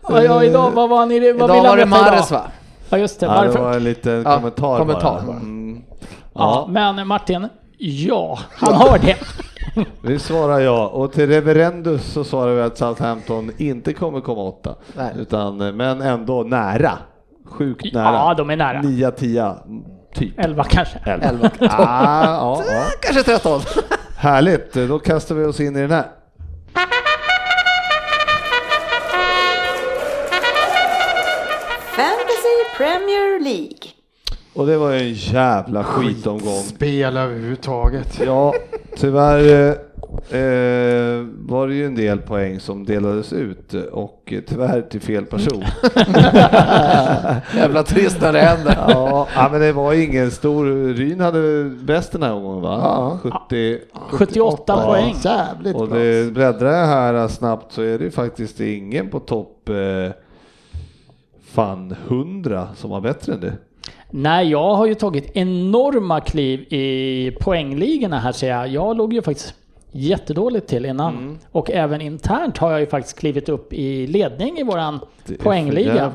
Ja, 0.10 0.24
ja, 0.24 0.44
idag, 0.44 0.72
vad 0.72 0.90
var 0.90 1.06
ni, 1.06 1.20
vad 1.20 1.50
Idag 1.50 1.54
vill 1.56 1.64
var 1.70 1.78
det 1.78 1.86
Mares 1.86 2.32
va? 2.32 2.42
Ja, 2.90 2.98
just 2.98 3.20
det. 3.20 3.26
Ja, 3.26 3.32
det 3.42 3.48
Varför? 3.48 3.62
var 3.64 3.74
en 3.74 3.84
liten 3.84 4.24
Ja, 4.26 4.36
kommentar, 4.36 4.78
kommentar 4.78 5.02
bara. 5.14 5.24
bara. 5.26 5.36
Mm. 5.38 5.82
Ja, 6.34 6.70
Ja, 6.76 6.94
men 6.94 7.08
Martin, 7.08 7.48
ja, 7.78 8.40
han 8.52 8.74
har 8.74 8.98
det. 8.98 9.16
vi 10.02 10.20
svarar 10.20 10.60
ja. 10.60 10.88
Och 10.88 11.12
till 11.14 11.28
Reverendus 11.28 12.14
så 12.14 12.24
svarar 12.24 12.54
vi 12.56 12.62
att 12.62 12.78
Southampton 12.78 13.52
inte 13.58 13.94
kommer 13.94 14.22
komma 14.22 14.42
åtta. 14.42 14.76
Nej. 14.98 15.14
Utan, 15.18 15.58
men 15.58 16.02
ändå 16.02 16.44
nära. 16.44 16.92
Sjukt 17.46 17.94
nära. 17.94 18.14
Ja, 18.14 18.34
de 18.34 18.50
är 18.50 18.56
nära. 18.56 18.82
9, 18.82 19.12
10, 19.12 19.54
typ. 20.16 20.40
11 20.40 20.64
kanske. 20.64 21.00
11. 21.06 21.26
Elva. 21.28 21.50
Ah, 21.60 22.26
ja, 22.26 22.64
ja. 22.72 22.84
Kanske 23.02 23.24
13. 23.24 23.62
Härligt, 24.18 24.74
då 24.74 25.00
kastar 25.00 25.36
vi 25.36 25.46
oss 25.46 25.60
in 25.60 25.76
i 25.76 25.82
den 25.82 25.92
här. 25.92 26.06
Premier 32.78 33.40
League. 33.40 33.92
Och 34.54 34.68
det 34.68 34.78
var 34.78 34.92
ju 34.92 35.00
en 35.00 35.14
jävla 35.14 35.84
skitomgång. 35.84 36.64
Spel 36.64 37.18
överhuvudtaget. 37.18 38.20
Ja, 38.26 38.54
tyvärr 38.96 39.40
eh, 39.40 40.40
eh, 40.42 41.26
var 41.38 41.68
det 41.68 41.74
ju 41.74 41.86
en 41.86 41.96
del 41.96 42.18
poäng 42.18 42.60
som 42.60 42.86
delades 42.86 43.34
ut 43.34 43.74
och 43.74 44.34
tyvärr 44.48 44.82
till 44.82 45.02
fel 45.02 45.26
person. 45.26 45.64
Jävla 47.56 47.84
trist 47.84 48.22
när 48.22 48.34
det 48.34 48.40
händer. 48.40 48.76
ja, 48.88 49.28
ja, 49.36 49.50
men 49.52 49.62
det 49.62 49.72
var 49.72 49.94
ingen 49.94 50.32
stor... 50.32 50.94
Ryn 50.94 51.20
hade 51.20 51.64
bäst 51.64 52.12
den 52.12 52.24
här 52.24 52.34
gången 52.34 52.62
va? 52.62 52.80
Ja. 53.24 53.32
70. 53.50 53.80
78 54.10 54.86
poäng. 54.86 55.16
Jävligt 55.24 55.76
Och 55.76 55.90
det 55.90 56.34
bläddrar 56.34 56.72
jag 56.72 56.88
här 56.88 57.28
snabbt 57.28 57.72
så 57.72 57.82
är 57.82 57.98
det 57.98 58.04
ju 58.04 58.12
faktiskt 58.12 58.60
ingen 58.60 59.10
på 59.10 59.20
topp 59.20 59.70
eh, 59.70 60.12
fan 61.56 61.96
100 62.08 62.68
som 62.76 62.90
var 62.90 63.02
bättre 63.02 63.34
än 63.34 63.40
det. 63.40 63.54
Nej, 64.10 64.50
jag 64.50 64.76
har 64.76 64.86
ju 64.86 64.96
tagit 64.96 65.32
enorma 65.34 66.22
kliv 66.22 66.60
i 66.60 67.32
poängligorna 67.40 68.20
här 68.20 68.32
ser 68.32 68.50
jag. 68.50 68.68
Jag 68.68 68.98
låg 68.98 69.14
ju 69.14 69.22
faktiskt 69.22 69.54
jättedåligt 69.92 70.68
till 70.68 70.86
innan. 70.86 71.18
Mm. 71.18 71.38
Och 71.52 71.72
även 71.72 72.02
internt 72.02 72.58
har 72.58 72.72
jag 72.72 72.80
ju 72.80 72.86
faktiskt 72.86 73.20
klivit 73.20 73.50
upp 73.50 73.74
i 73.74 74.08
ledning 74.08 74.58
i 74.58 74.64
våran 74.64 75.00
Det 75.26 75.38
poängliga. 75.38 76.12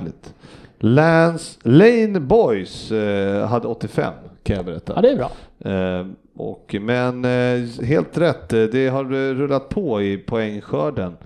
Lance 0.79 1.59
Lane 1.63 2.21
Boys 2.21 2.93
eh, 2.93 3.47
hade 3.47 3.69
85 3.69 4.13
kan 4.43 4.57
jag 4.57 4.65
berätta. 4.65 4.93
Ja, 4.97 5.03
det 5.03 5.11
är 5.11 5.17
bra. 5.17 5.31
Eh, 5.73 6.07
och, 6.37 6.77
men 6.81 7.25
eh, 7.25 7.85
helt 7.85 8.19
rätt, 8.19 8.53
eh, 8.53 8.63
det 8.63 8.89
har 8.89 9.05
rullat 9.35 9.69
på 9.69 10.03
i 10.03 10.19
poängskörden. 10.19 11.17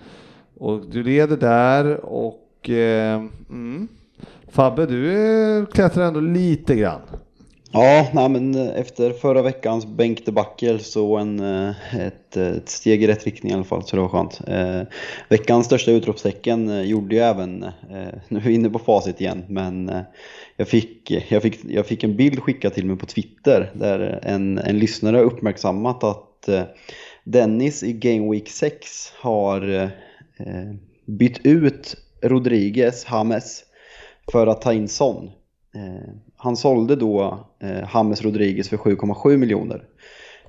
Och 0.58 0.80
du 0.86 1.02
leder 1.02 1.36
där 1.36 2.04
och 2.04 2.70
eh, 2.70 3.22
mm, 3.50 3.88
Fabbe, 4.54 4.86
du 4.86 5.12
eh, 5.12 5.66
klättrar 5.66 6.04
ändå 6.04 6.20
lite 6.20 6.74
grann. 6.74 7.00
Ja, 7.72 8.10
nej, 8.14 8.28
men 8.28 8.54
eh, 8.54 8.80
efter 8.80 9.10
förra 9.10 9.42
veckans 9.42 9.86
bänkdebacle 9.86 10.78
så 10.78 11.16
en, 11.16 11.40
eh, 11.40 11.96
ett, 11.96 12.36
ett 12.36 12.68
steg 12.68 13.02
i 13.02 13.06
rätt 13.06 13.24
riktning 13.24 13.52
i 13.52 13.54
alla 13.54 13.64
fall, 13.64 13.82
så 13.82 13.96
det 13.96 14.02
var 14.02 14.08
skönt. 14.08 14.40
Eh, 14.46 14.82
veckans 15.28 15.66
största 15.66 15.90
utropstecken 15.90 16.88
gjorde 16.88 17.16
jag 17.16 17.28
även, 17.28 17.62
eh, 17.62 17.70
nu 18.28 18.38
är 18.38 18.42
vi 18.42 18.54
inne 18.54 18.70
på 18.70 18.78
facit 18.78 19.20
igen, 19.20 19.44
men 19.48 19.88
eh, 19.88 20.02
jag 20.56 20.68
fick, 20.68 21.10
jag, 21.28 21.42
fick, 21.42 21.64
jag 21.64 21.86
fick 21.86 22.04
en 22.04 22.16
bild 22.16 22.40
skickad 22.40 22.74
till 22.74 22.86
mig 22.86 22.96
på 22.96 23.06
Twitter 23.06 23.70
där 23.74 24.20
en, 24.22 24.58
en 24.58 24.78
lyssnare 24.78 25.16
har 25.16 25.24
uppmärksammat 25.24 26.04
att 26.04 26.48
eh, 26.48 26.62
Dennis 27.24 27.82
i 27.82 27.92
Game 27.92 28.30
Week 28.30 28.48
6 28.48 29.12
har 29.20 29.74
eh, 29.74 29.88
bytt 31.06 31.46
ut 31.46 31.96
Rodriguez, 32.22 33.06
James, 33.10 33.64
för 34.32 34.46
att 34.46 34.60
ta 34.60 34.72
in 34.72 34.88
Son. 34.88 35.30
Eh, 35.74 36.10
han 36.36 36.56
sålde 36.56 36.96
då 36.96 37.38
eh, 37.60 37.88
James 37.94 38.22
Rodriguez 38.22 38.68
för 38.68 38.76
7,7 38.76 39.36
miljoner. 39.36 39.82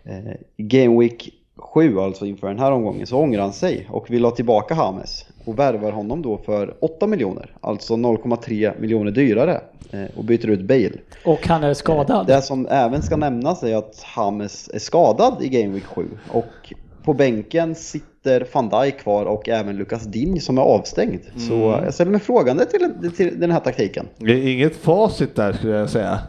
Eh, 0.03 0.31
I 0.57 0.63
Game 0.63 0.99
Week 0.99 1.33
7, 1.57 1.99
alltså 1.99 2.25
inför 2.25 2.47
den 2.47 2.59
här 2.59 2.71
omgången, 2.71 3.07
så 3.07 3.17
ångrar 3.17 3.41
han 3.41 3.53
sig 3.53 3.87
och 3.89 4.11
vill 4.11 4.23
ha 4.23 4.31
tillbaka 4.31 4.75
James 4.75 5.25
och 5.45 5.59
värvar 5.59 5.91
honom 5.91 6.21
då 6.21 6.37
för 6.37 6.75
8 6.81 7.07
miljoner, 7.07 7.57
alltså 7.61 7.93
0,3 7.93 8.81
miljoner 8.81 9.11
dyrare 9.11 9.61
eh, 9.91 10.17
och 10.17 10.23
byter 10.23 10.49
ut 10.49 10.61
Bale. 10.61 10.97
Och 11.25 11.47
han 11.47 11.63
är 11.63 11.73
skadad. 11.73 12.27
Det 12.27 12.41
som 12.41 12.67
även 12.67 13.03
ska 13.03 13.17
nämnas 13.17 13.63
är 13.63 13.75
att 13.75 14.05
James 14.15 14.69
är 14.73 14.79
skadad 14.79 15.37
i 15.41 15.49
Game 15.49 15.73
Week 15.73 15.85
7 15.85 16.07
och 16.31 16.73
på 17.03 17.13
bänken 17.13 17.75
sitter 17.75 18.14
van 18.53 18.69
Dijk 18.69 18.99
kvar 18.99 19.25
och 19.25 19.49
även 19.49 19.75
Lucas 19.77 20.03
Digne 20.03 20.39
som 20.39 20.57
är 20.57 20.61
avstängd. 20.61 21.19
Så 21.47 21.79
jag 21.85 21.93
ställer 21.93 22.11
mig 22.11 22.19
frågande 22.21 22.65
till, 22.65 23.11
till 23.17 23.39
den 23.39 23.51
här 23.51 23.59
taktiken. 23.59 24.05
Det 24.17 24.31
är 24.33 24.47
inget 24.47 24.75
facit 24.75 25.35
där 25.35 25.53
skulle 25.53 25.73
jag 25.73 25.89
säga. 25.89 26.19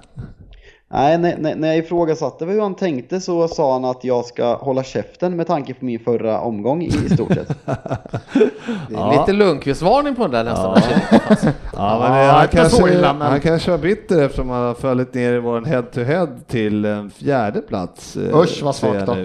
Nej, 0.88 1.18
när, 1.18 1.36
när 1.38 1.54
när 1.54 1.68
jag 1.68 1.76
ifrågasatte 1.78 2.44
hur 2.44 2.60
han 2.60 2.74
tänkte 2.74 3.20
så 3.20 3.48
sa 3.48 3.72
han 3.72 3.84
att 3.84 4.04
jag 4.04 4.24
ska 4.24 4.54
hålla 4.56 4.82
käften 4.84 5.36
med 5.36 5.46
tanke 5.46 5.74
på 5.74 5.84
min 5.84 5.98
förra 6.00 6.40
omgång 6.40 6.82
i, 6.82 6.90
stort 6.90 7.32
sett. 7.34 7.48
Det 8.88 8.94
är 8.94 9.18
Lite 9.20 9.32
Lundqvist-varning 9.32 10.14
på 10.14 10.22
den 10.22 10.30
där 10.30 10.44
nästan. 10.44 10.78
Ja, 11.76 11.98
men 12.08 12.18
Ja, 12.26 12.32
han, 12.32 12.48
kanske, 12.48 12.92
illa, 12.92 13.12
men- 13.12 13.28
han 13.30 13.40
kanske 13.40 13.70
var 13.70 13.78
bitter 13.78 14.22
eftersom 14.22 14.48
han 14.50 14.62
har 14.62 14.74
fallit 14.74 15.14
ner 15.14 15.32
i 15.32 15.38
vår 15.38 15.60
head-to-head 15.62 16.28
till 16.46 16.84
en 16.84 17.10
fjärde 17.10 17.60
plats. 17.60 18.16
eh, 18.16 18.40
Usch, 18.40 18.62
vad 18.62 18.74
svagt 18.76 19.06
då. 19.06 19.16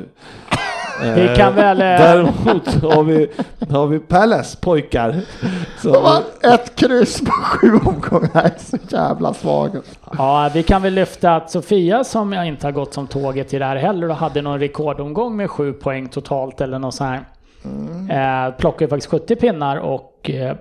Vi 1.15 1.27
Eh, 1.27 1.35
kan 1.35 1.55
väl, 1.55 1.81
eh, 1.81 1.85
Däremot 1.85 2.67
har 2.83 3.03
vi, 3.03 3.27
har 3.69 3.87
vi 3.87 3.99
Palace 3.99 4.57
pojkar. 4.61 5.15
Så, 5.77 5.91
Det 5.91 5.99
var 5.99 6.21
ett 6.53 6.75
kryss 6.75 7.21
på 7.21 7.31
sju 7.31 7.73
omgångar. 7.85 8.51
Så 8.57 8.77
jävla 8.89 9.33
svag. 9.33 9.71
Ja, 10.17 10.49
vi 10.53 10.63
kan 10.63 10.81
väl 10.81 10.93
lyfta 10.93 11.35
att 11.35 11.51
Sofia 11.51 12.03
som 12.03 12.33
jag 12.33 12.47
inte 12.47 12.67
har 12.67 12.71
gått 12.71 12.93
som 12.93 13.07
tåget 13.07 13.53
i 13.53 13.59
det 13.59 13.65
här 13.65 13.75
heller 13.75 14.09
och 14.09 14.15
hade 14.15 14.41
någon 14.41 14.59
rekordomgång 14.59 15.35
med 15.35 15.49
sju 15.49 15.73
poäng 15.73 16.07
totalt 16.09 16.61
eller 16.61 16.79
något 16.79 16.95
så 16.95 17.03
här. 17.03 17.19
Eh, 18.09 18.53
plockade 18.57 18.83
ju 18.83 18.89
faktiskt 18.89 19.11
70 19.11 19.35
pinnar 19.35 19.77
och 19.77 20.29
eh, 20.29 20.55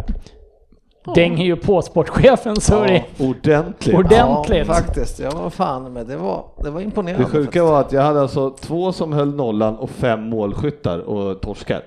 dänger 1.15 1.45
ju 1.45 1.57
på 1.57 1.83
sportchefen 1.83 2.55
det 2.55 3.05
ja, 3.19 3.27
ordentligt. 3.27 3.95
ordentligt. 3.95 4.67
Ja, 4.67 4.75
faktiskt. 4.75 5.19
Ja, 5.19 5.31
vad 5.43 5.53
fan, 5.53 5.93
men 5.93 6.07
det 6.07 6.17
var, 6.17 6.45
det 6.63 6.71
var 6.71 6.79
Det 6.81 6.85
imponerande. 6.85 7.27
sjuka 7.27 7.65
var 7.65 7.81
att 7.81 7.93
jag 7.93 8.03
hade 8.03 8.21
alltså 8.21 8.51
två 8.51 8.93
som 8.93 9.13
höll 9.13 9.35
nollan 9.35 9.77
och 9.77 9.91
fem 9.91 10.23
målskyttar 10.23 10.99
och 10.99 11.41
torskar. 11.41 11.83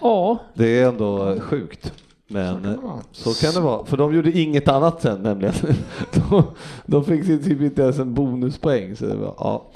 Ja, 0.00 0.38
Det 0.54 0.80
är 0.80 0.88
ändå 0.88 1.36
sjukt. 1.40 1.92
Men 2.28 2.78
så 3.12 3.34
kan 3.46 3.54
det 3.54 3.60
vara, 3.60 3.84
för 3.84 3.96
de 3.96 4.14
gjorde 4.14 4.38
inget 4.38 4.68
annat 4.68 5.02
sen 5.02 5.22
nämligen. 5.22 5.54
De, 6.30 6.42
de 6.86 7.04
fick 7.04 7.26
typ 7.44 7.60
inte 7.60 7.82
ens 7.82 7.98
en 7.98 8.14
bonuspoäng. 8.14 8.96
Så 8.96 9.04
det 9.06 9.16
var, 9.16 9.34
ja. 9.38 9.70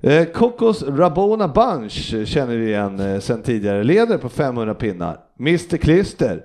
Eh, 0.00 0.24
Kokos 0.24 0.82
Rabona 0.82 1.48
Bunch 1.48 2.14
känner 2.28 2.56
vi 2.56 2.66
igen 2.68 3.00
eh, 3.00 3.20
sen 3.20 3.42
tidigare, 3.42 3.84
leder 3.84 4.18
på 4.18 4.28
500 4.28 4.74
pinnar. 4.74 5.18
Mr 5.40 5.76
Klister 5.76 6.44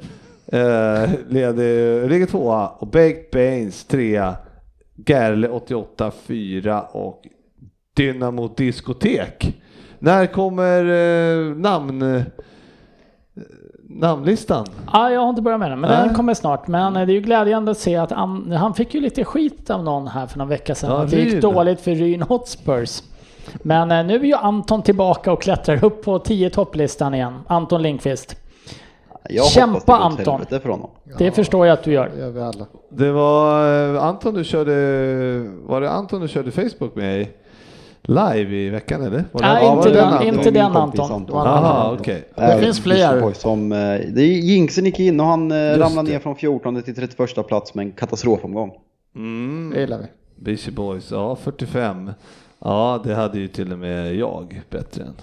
eh, 0.54 1.10
leder, 1.30 2.10
ligger 2.10 2.26
tvåa 2.26 2.68
och 2.68 2.88
Baked 2.88 3.26
Baines 3.32 3.86
trea. 3.86 4.36
Gerle 5.06 5.48
88 5.48 6.12
fyra 6.12 6.82
och 6.82 7.22
Dynamo 7.96 8.48
Diskotek. 8.48 9.58
När 10.00 10.26
kommer 10.26 10.86
eh, 10.86 11.56
namn 11.56 12.24
namnlistan? 14.00 14.66
Ja, 14.94 15.12
jag 15.12 15.22
har 15.22 15.30
inte 15.30 15.42
börjat 15.42 15.60
med 15.60 15.72
den, 15.72 15.80
men 15.80 15.90
Nej. 15.90 16.06
den 16.06 16.16
kommer 16.16 16.34
snart. 16.34 16.68
Men 16.68 16.96
eh, 16.96 17.06
det 17.06 17.12
är 17.12 17.16
ju 17.16 17.22
glädjande 17.22 17.72
att 17.72 17.78
se 17.78 17.96
att 17.96 18.12
han, 18.12 18.52
han 18.52 18.74
fick 18.74 18.94
ju 18.94 19.02
lite 19.02 19.24
skit 19.24 19.70
av 19.70 19.84
någon 19.84 20.08
här 20.08 20.28
för 20.28 20.38
någon 20.38 20.48
vecka 20.48 20.76
sedan. 20.76 20.90
Ja, 20.92 21.04
att 21.04 21.12
det 21.12 21.20
gick 21.20 21.42
dåligt 21.42 21.82
för 21.82 21.92
Ryn 21.92 22.22
Hotspurs. 22.22 23.04
Men 23.62 23.92
eh, 23.92 24.06
nu 24.06 24.16
är 24.16 24.24
ju 24.24 24.34
Anton 24.34 24.82
tillbaka 24.82 25.32
och 25.32 25.42
klättrar 25.42 25.86
upp 25.86 26.04
på 26.04 26.20
10 26.20 26.50
topplistan 26.50 27.14
igen. 27.14 27.40
Anton 27.48 27.82
Lindqvist. 27.82 28.36
Jag 29.30 29.46
Kämpa, 29.46 29.80
det 29.86 29.94
Anton. 30.04 30.26
helvete 30.34 30.60
för 30.60 30.70
honom. 30.70 30.90
Det 31.18 31.32
förstår 31.32 31.68
jag 31.68 31.74
att 31.74 31.84
du 31.84 31.92
gör. 31.92 32.10
Det 32.16 32.20
gör 32.20 32.32
vi 32.32 32.42
alla. 32.42 32.66
Det 32.90 33.12
var 33.12 33.94
eh, 33.96 34.04
Anton 34.04 34.34
du 34.34 34.44
körde, 34.44 34.72
var 35.66 35.82
det 35.82 35.90
Anton 35.90 36.22
du 36.22 36.28
körde 36.28 36.52
Facebook 36.52 36.96
med 36.96 37.28
live 38.02 38.56
i 38.56 38.70
veckan 38.70 39.02
eller? 39.02 39.24
Var 39.32 39.42
det- 39.42 39.48
Nej, 39.48 39.64
ja, 39.64 39.70
var 39.76 39.78
inte 39.78 39.90
det 39.90 39.96
den, 39.96 40.08
Anton? 40.14 40.28
inte 40.28 40.52
den 40.52 40.66
Anton. 40.76 41.12
Anton. 41.12 41.36
Jaha, 41.46 41.92
okej. 42.00 42.24
Det 42.36 42.60
finns 42.60 42.80
fler. 42.82 43.34
Som, 43.34 43.72
eh, 43.72 43.78
det 44.14 44.22
är 44.22 44.28
Jinxen 44.28 44.86
gick 44.86 45.00
in 45.00 45.20
och 45.20 45.26
han 45.26 45.52
eh, 45.52 45.56
ramlade 45.56 46.08
det. 46.08 46.14
ner 46.14 46.20
från 46.20 46.36
14 46.36 46.82
till 46.82 46.96
31 46.96 47.48
plats 47.48 47.74
med 47.76 47.86
en 47.86 47.92
katastrofomgång. 47.92 48.72
Mm. 49.16 49.72
Det 49.74 49.80
gillar 49.80 49.98
vi. 49.98 50.06
Beastie 50.36 50.74
Boys, 50.74 51.12
ja 51.12 51.36
45. 51.36 52.12
Ja, 52.60 53.02
det 53.04 53.16
hade 53.16 53.40
ju 53.40 53.48
till 53.48 53.72
och 53.74 53.80
med 53.80 54.16
jag 54.16 54.62
bättre 54.70 55.04
än. 55.04 55.14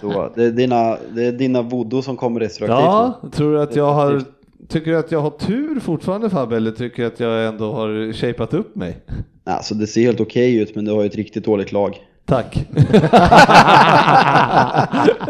Så 0.00 0.32
det 0.36 0.44
är 0.44 0.50
dina, 0.50 0.96
det 1.14 1.24
är 1.24 1.32
dina 1.32 1.62
voodoo 1.62 2.02
som 2.02 2.16
kommer 2.16 2.40
retroaktivt 2.40 2.78
Ja, 2.80 3.20
nu. 3.22 3.30
tror 3.30 3.52
du 3.52 3.62
att 3.62 3.76
jag 3.76 3.92
har 3.92 4.22
Tycker 4.68 4.90
du 4.90 4.98
att 4.98 5.12
jag 5.12 5.20
har 5.20 5.30
tur 5.30 5.80
fortfarande 5.80 6.30
Fabbe 6.30 6.56
eller 6.56 6.70
tycker 6.70 7.02
du 7.02 7.08
att 7.08 7.20
jag 7.20 7.46
ändå 7.46 7.72
har 7.72 8.12
shapat 8.12 8.54
upp 8.54 8.76
mig? 8.76 8.98
Alltså 9.44 9.74
det 9.74 9.86
ser 9.86 10.02
helt 10.02 10.20
okej 10.20 10.56
ut 10.56 10.74
men 10.74 10.84
du 10.84 10.92
har 10.92 11.02
ju 11.02 11.06
ett 11.06 11.16
riktigt 11.16 11.44
dåligt 11.44 11.72
lag. 11.72 11.98
Tack. 12.26 12.66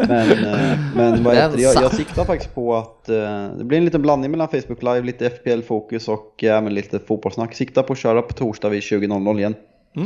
Men, 0.07 0.31
eh, 0.31 0.79
men 0.95 1.23
vad 1.23 1.35
heter 1.35 1.59
jag, 1.59 1.75
jag 1.75 1.95
siktar 1.95 2.25
faktiskt 2.25 2.55
på 2.55 2.75
att 2.75 3.09
eh, 3.09 3.47
det 3.57 3.63
blir 3.63 3.77
en 3.77 3.85
liten 3.85 4.01
blandning 4.01 4.31
mellan 4.31 4.47
Facebook 4.47 4.83
Live, 4.83 5.01
lite 5.01 5.29
FPL-fokus 5.29 6.07
och 6.07 6.43
eh, 6.43 6.57
även 6.57 6.73
lite 6.73 6.99
fotbollssnack. 6.99 7.53
Siktar 7.53 7.83
på 7.83 7.93
att 7.93 7.99
köra 7.99 8.21
på 8.21 8.33
torsdag 8.33 8.69
vid 8.69 8.81
20.00 8.81 9.37
igen. 9.37 9.55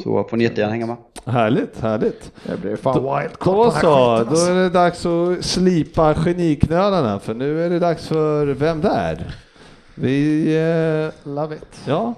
Så 0.04 0.24
får 0.30 0.38
ni 0.38 0.44
jättegärna 0.44 0.72
hänga 0.72 0.86
med. 0.86 0.96
härligt, 1.26 1.82
härligt. 1.82 2.32
Det 2.44 2.58
blir 2.62 2.76
fan 2.76 2.96
Då 3.04 3.64
den 3.64 3.72
här 3.74 3.82
så, 3.82 3.88
då 3.88 3.92
alltså. 4.30 4.52
är 4.52 4.56
det 4.56 4.70
dags 4.70 5.06
att 5.06 5.46
slipa 5.46 6.14
geniknölarna 6.26 7.20
för 7.20 7.34
nu 7.34 7.66
är 7.66 7.70
det 7.70 7.80
dags 7.80 8.08
för 8.08 8.46
Vem 8.48 8.82
där? 8.82 9.36
Vi, 9.96 10.46
eh, 11.26 11.30
Love 11.34 11.56
it. 11.56 11.82
ja. 11.86 12.14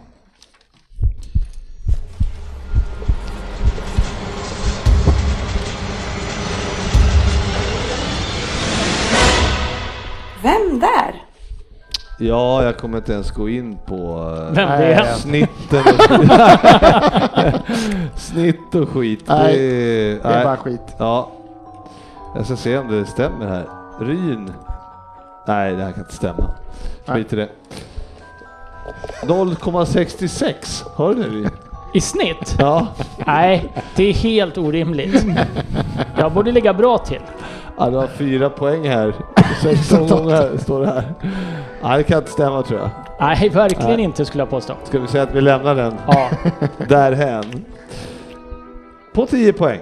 Vem 10.44 10.80
där? 10.80 11.22
Ja, 12.20 12.64
jag 12.64 12.78
kommer 12.78 12.98
inte 12.98 13.14
ens 13.14 13.32
gå 13.32 13.50
in 13.50 13.78
på 13.86 13.96
eh, 14.38 14.54
Vem 14.56 14.70
det 14.70 14.94
är? 14.94 15.14
snitten 15.14 15.84
Snitt 18.16 18.76
och 18.76 18.90
skit. 18.90 19.24
Nej, 19.28 19.58
det, 19.58 20.24
Det 20.24 20.30
är 20.30 20.44
bara 20.44 20.58
skit. 20.58 20.96
Ja. 20.98 21.30
Jag 22.36 22.46
ska 22.46 22.56
se 22.56 22.78
om 22.78 22.88
det 22.92 23.06
stämmer 23.06 23.48
här. 23.48 23.66
Ryn. 24.00 24.54
Nej, 25.48 25.76
det 25.76 25.84
här 25.84 25.92
kan 25.92 26.00
inte 26.02 26.16
stämma. 26.16 26.50
Skit 27.06 27.34
i 27.34 27.36
det. 27.36 27.50
0,66. 29.24 30.84
Har 30.96 31.14
du 31.14 31.24
det 31.24 31.30
Ryn? 31.30 31.50
I 31.94 32.02
snitt? 32.02 32.56
Ja. 32.60 32.88
Nej, 33.26 33.74
det 33.96 34.04
är 34.10 34.14
helt 34.14 34.58
orimligt. 34.58 35.26
Jag 36.18 36.32
borde 36.34 36.52
ligga 36.52 36.74
bra 36.74 36.98
till. 36.98 37.22
ja, 37.78 37.90
du 37.90 37.98
har 37.98 38.08
fyra 38.08 38.50
poäng 38.50 38.88
här. 38.90 39.14
16 39.62 40.08
gånger 40.08 40.58
står 40.58 40.82
det 40.82 40.88
här. 40.88 41.14
Nej, 41.84 41.98
det 41.98 42.04
kan 42.04 42.18
inte 42.18 42.32
stämma 42.32 42.62
tror 42.64 42.80
jag. 42.80 42.90
Nej, 43.20 43.50
verkligen 43.50 43.92
Nej. 43.96 44.02
inte 44.04 44.26
skulle 44.26 44.42
jag 44.42 44.50
påstå. 44.50 44.74
Ska 44.84 45.00
vi 45.00 45.08
säga 45.08 45.24
att 45.24 45.36
vi 45.36 45.42
lämnar 45.42 45.76
den 45.76 45.94
Ja, 46.08 46.30
därhän. 46.90 47.66
På 49.14 49.26
10 49.26 49.54
poäng. 49.54 49.80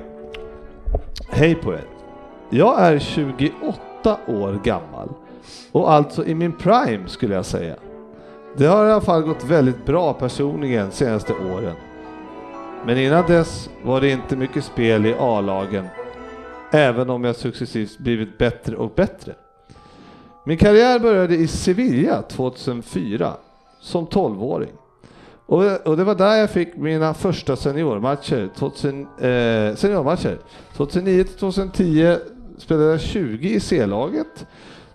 Hej 1.30 1.55
på 1.55 1.73
er. 1.73 1.84
Jag 2.49 2.81
är 2.81 2.99
28 2.99 4.18
år 4.27 4.60
gammal 4.64 5.10
och 5.72 5.91
alltså 5.91 6.26
i 6.26 6.35
min 6.35 6.51
prime 6.57 7.07
skulle 7.07 7.35
jag 7.35 7.45
säga. 7.45 7.76
Det 8.57 8.65
har 8.65 8.88
i 8.88 8.91
alla 8.91 9.01
fall 9.01 9.22
gått 9.22 9.43
väldigt 9.43 9.85
bra 9.85 10.14
personligen 10.14 10.91
senaste 10.91 11.34
åren. 11.34 11.76
Men 12.85 12.97
innan 12.97 13.26
dess 13.27 13.69
var 13.84 14.01
det 14.01 14.10
inte 14.10 14.35
mycket 14.35 14.64
spel 14.64 15.05
i 15.05 15.15
A-lagen, 15.19 15.88
även 16.72 17.10
om 17.10 17.23
jag 17.23 17.35
successivt 17.35 17.97
blivit 17.97 18.38
bättre 18.38 18.76
och 18.76 18.91
bättre. 18.95 19.34
Min 20.45 20.57
karriär 20.57 20.99
började 20.99 21.35
i 21.35 21.47
Sevilla 21.47 22.21
2004 22.21 23.33
som 23.81 24.07
12-åring. 24.07 24.71
Och, 25.45 25.87
och 25.87 25.97
det 25.97 26.03
var 26.03 26.15
där 26.15 26.35
jag 26.35 26.49
fick 26.49 26.75
mina 26.75 27.13
första 27.13 27.55
seniormatcher. 27.55 28.49
2000, 28.55 29.01
eh, 29.01 29.75
seniormatcher. 29.75 30.39
2009 30.75 31.23
till 31.23 31.37
2010 31.37 32.17
spelade 32.57 32.91
jag 32.91 33.01
20 33.01 33.49
i 33.49 33.59
C-laget. 33.59 34.45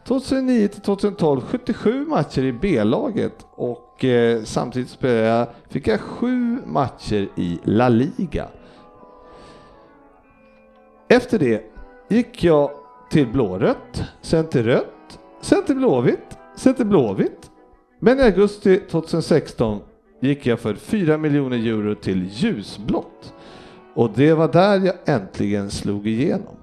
2009 0.04 0.68
till 0.68 0.80
2012 0.80 1.40
77 1.40 2.06
matcher 2.06 2.42
i 2.42 2.52
B-laget 2.52 3.46
och 3.50 4.04
eh, 4.04 4.42
samtidigt 4.42 4.90
spelade 4.90 5.20
jag, 5.20 5.46
fick 5.68 5.86
jag 5.86 6.00
sju 6.00 6.58
matcher 6.66 7.28
i 7.36 7.58
La 7.64 7.88
Liga. 7.88 8.48
Efter 11.08 11.38
det 11.38 11.62
gick 12.08 12.44
jag 12.44 12.70
till 13.10 13.28
blårött, 13.28 14.02
sen 14.22 14.46
till 14.46 14.64
rött, 14.64 14.97
sen 15.40 15.64
till 15.64 15.76
blåvitt, 15.76 16.38
sen 16.56 16.74
till 16.74 16.86
blåvitt. 16.86 17.50
Men 18.00 18.18
i 18.18 18.22
augusti 18.22 18.80
2016 18.90 19.80
gick 20.20 20.46
jag 20.46 20.60
för 20.60 20.74
4 20.74 21.18
miljoner 21.18 21.56
euro 21.56 21.94
till 21.94 22.28
ljusblått. 22.30 23.34
Och 23.94 24.10
det 24.14 24.32
var 24.32 24.52
där 24.52 24.80
jag 24.80 24.94
äntligen 25.06 25.70
slog 25.70 26.06
igenom. 26.06 26.56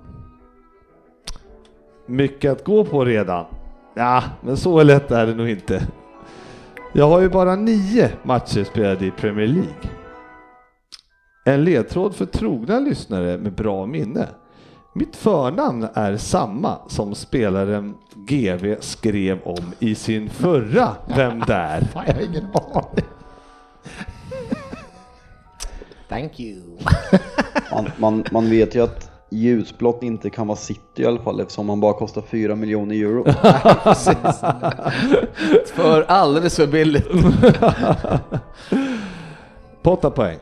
Mycket 2.06 2.52
att 2.52 2.64
gå 2.64 2.85
på 2.85 3.06
redan. 3.06 3.45
Ja, 3.95 4.23
men 4.41 4.57
så 4.57 4.84
lätt 4.84 5.11
är 5.11 5.27
det 5.27 5.35
nog 5.35 5.49
inte. 5.49 5.88
Jag 6.93 7.10
har 7.10 7.22
ju 7.22 7.30
bara 7.30 7.56
nio 7.56 8.11
matcher 8.23 8.64
spelade 8.64 9.06
i 9.06 9.11
Premier 9.11 9.47
League. 9.47 9.89
En 11.45 11.64
ledtråd 11.64 12.15
för 12.15 12.26
trogna 12.26 12.80
lyssnare 12.80 13.38
med 13.38 13.53
bra 13.53 13.85
minne. 13.85 14.27
Mitt 14.97 15.15
förnamn 15.15 15.88
är 15.93 16.17
samma 16.17 16.77
som 16.88 17.15
spelaren 17.15 17.95
GV 18.13 18.76
skrev 18.80 19.41
om 19.43 19.73
i 19.80 19.95
sin 19.95 20.30
förra 20.30 20.95
Vem 21.15 21.39
där? 21.39 21.81
Fan, 21.93 22.03
jag 22.07 22.13
har 22.13 22.22
ingen 22.22 22.45
aning. 22.45 23.05
Thank 26.09 26.39
you. 26.39 26.61
Man, 27.72 27.91
man, 27.97 28.23
man 28.31 28.49
vet 28.49 28.76
ju 28.76 28.84
att 28.84 29.11
ljusblått 29.30 30.03
inte 30.03 30.30
kan 30.30 30.47
vara 30.47 30.57
city 30.57 31.01
i 31.01 31.05
alla 31.05 31.19
fall 31.19 31.39
eftersom 31.39 31.65
man 31.65 31.80
bara 31.80 31.93
kostar 31.93 32.22
4 32.22 32.55
miljoner 32.55 32.95
euro. 32.95 33.23
För 35.65 36.01
alldeles 36.01 36.55
för 36.55 36.67
billigt. 36.67 37.07
På 39.81 39.91
åtta 39.91 40.09
poäng. 40.09 40.38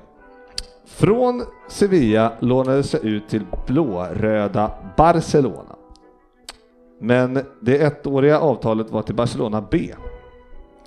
Från 0.96 1.44
Sevilla 1.68 2.34
lånades 2.40 2.94
jag 2.94 3.04
ut 3.04 3.28
till 3.28 3.46
blåröda 3.68 4.72
Barcelona. 4.98 5.76
Men 7.00 7.40
det 7.62 7.78
ettåriga 7.78 8.40
avtalet 8.40 8.92
var 8.92 9.02
till 9.02 9.16
Barcelona 9.16 9.66
B. 9.72 9.94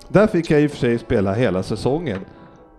Där 0.09 0.27
fick 0.27 0.51
jag 0.51 0.63
i 0.63 0.67
och 0.67 0.71
för 0.71 0.79
sig 0.79 0.99
spela 0.99 1.35
hela 1.35 1.63
säsongen 1.63 2.21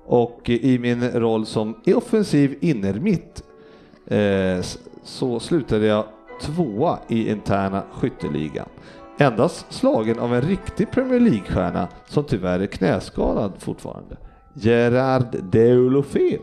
och 0.06 0.50
i 0.50 0.80
min 0.80 1.12
roll 1.12 1.46
som 1.46 1.76
offensiv 1.96 2.58
innermitt 2.62 3.44
eh, 4.06 4.66
så 5.04 5.40
slutade 5.40 5.86
jag 5.86 6.06
tvåa 6.42 7.00
i 7.08 7.32
interna 7.32 7.84
skytteligan. 7.92 8.70
Endast 9.18 9.74
slagen 9.74 10.20
av 10.20 10.36
en 10.36 10.42
riktig 10.42 10.92
Premier 10.92 11.20
League-stjärna 11.20 11.88
som 12.06 12.24
tyvärr 12.24 12.60
är 12.60 12.68
knäskadad 12.68 13.52
fortfarande. 13.60 14.18
Gerard 14.54 15.36
Deulofeu. 15.52 16.38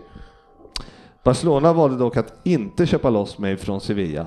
Barcelona 1.25 1.73
valde 1.73 1.97
dock 1.97 2.17
att 2.17 2.35
inte 2.43 2.87
köpa 2.87 3.11
loss 3.11 3.39
mig 3.39 3.57
från 3.57 3.81
Sevilla. 3.81 4.27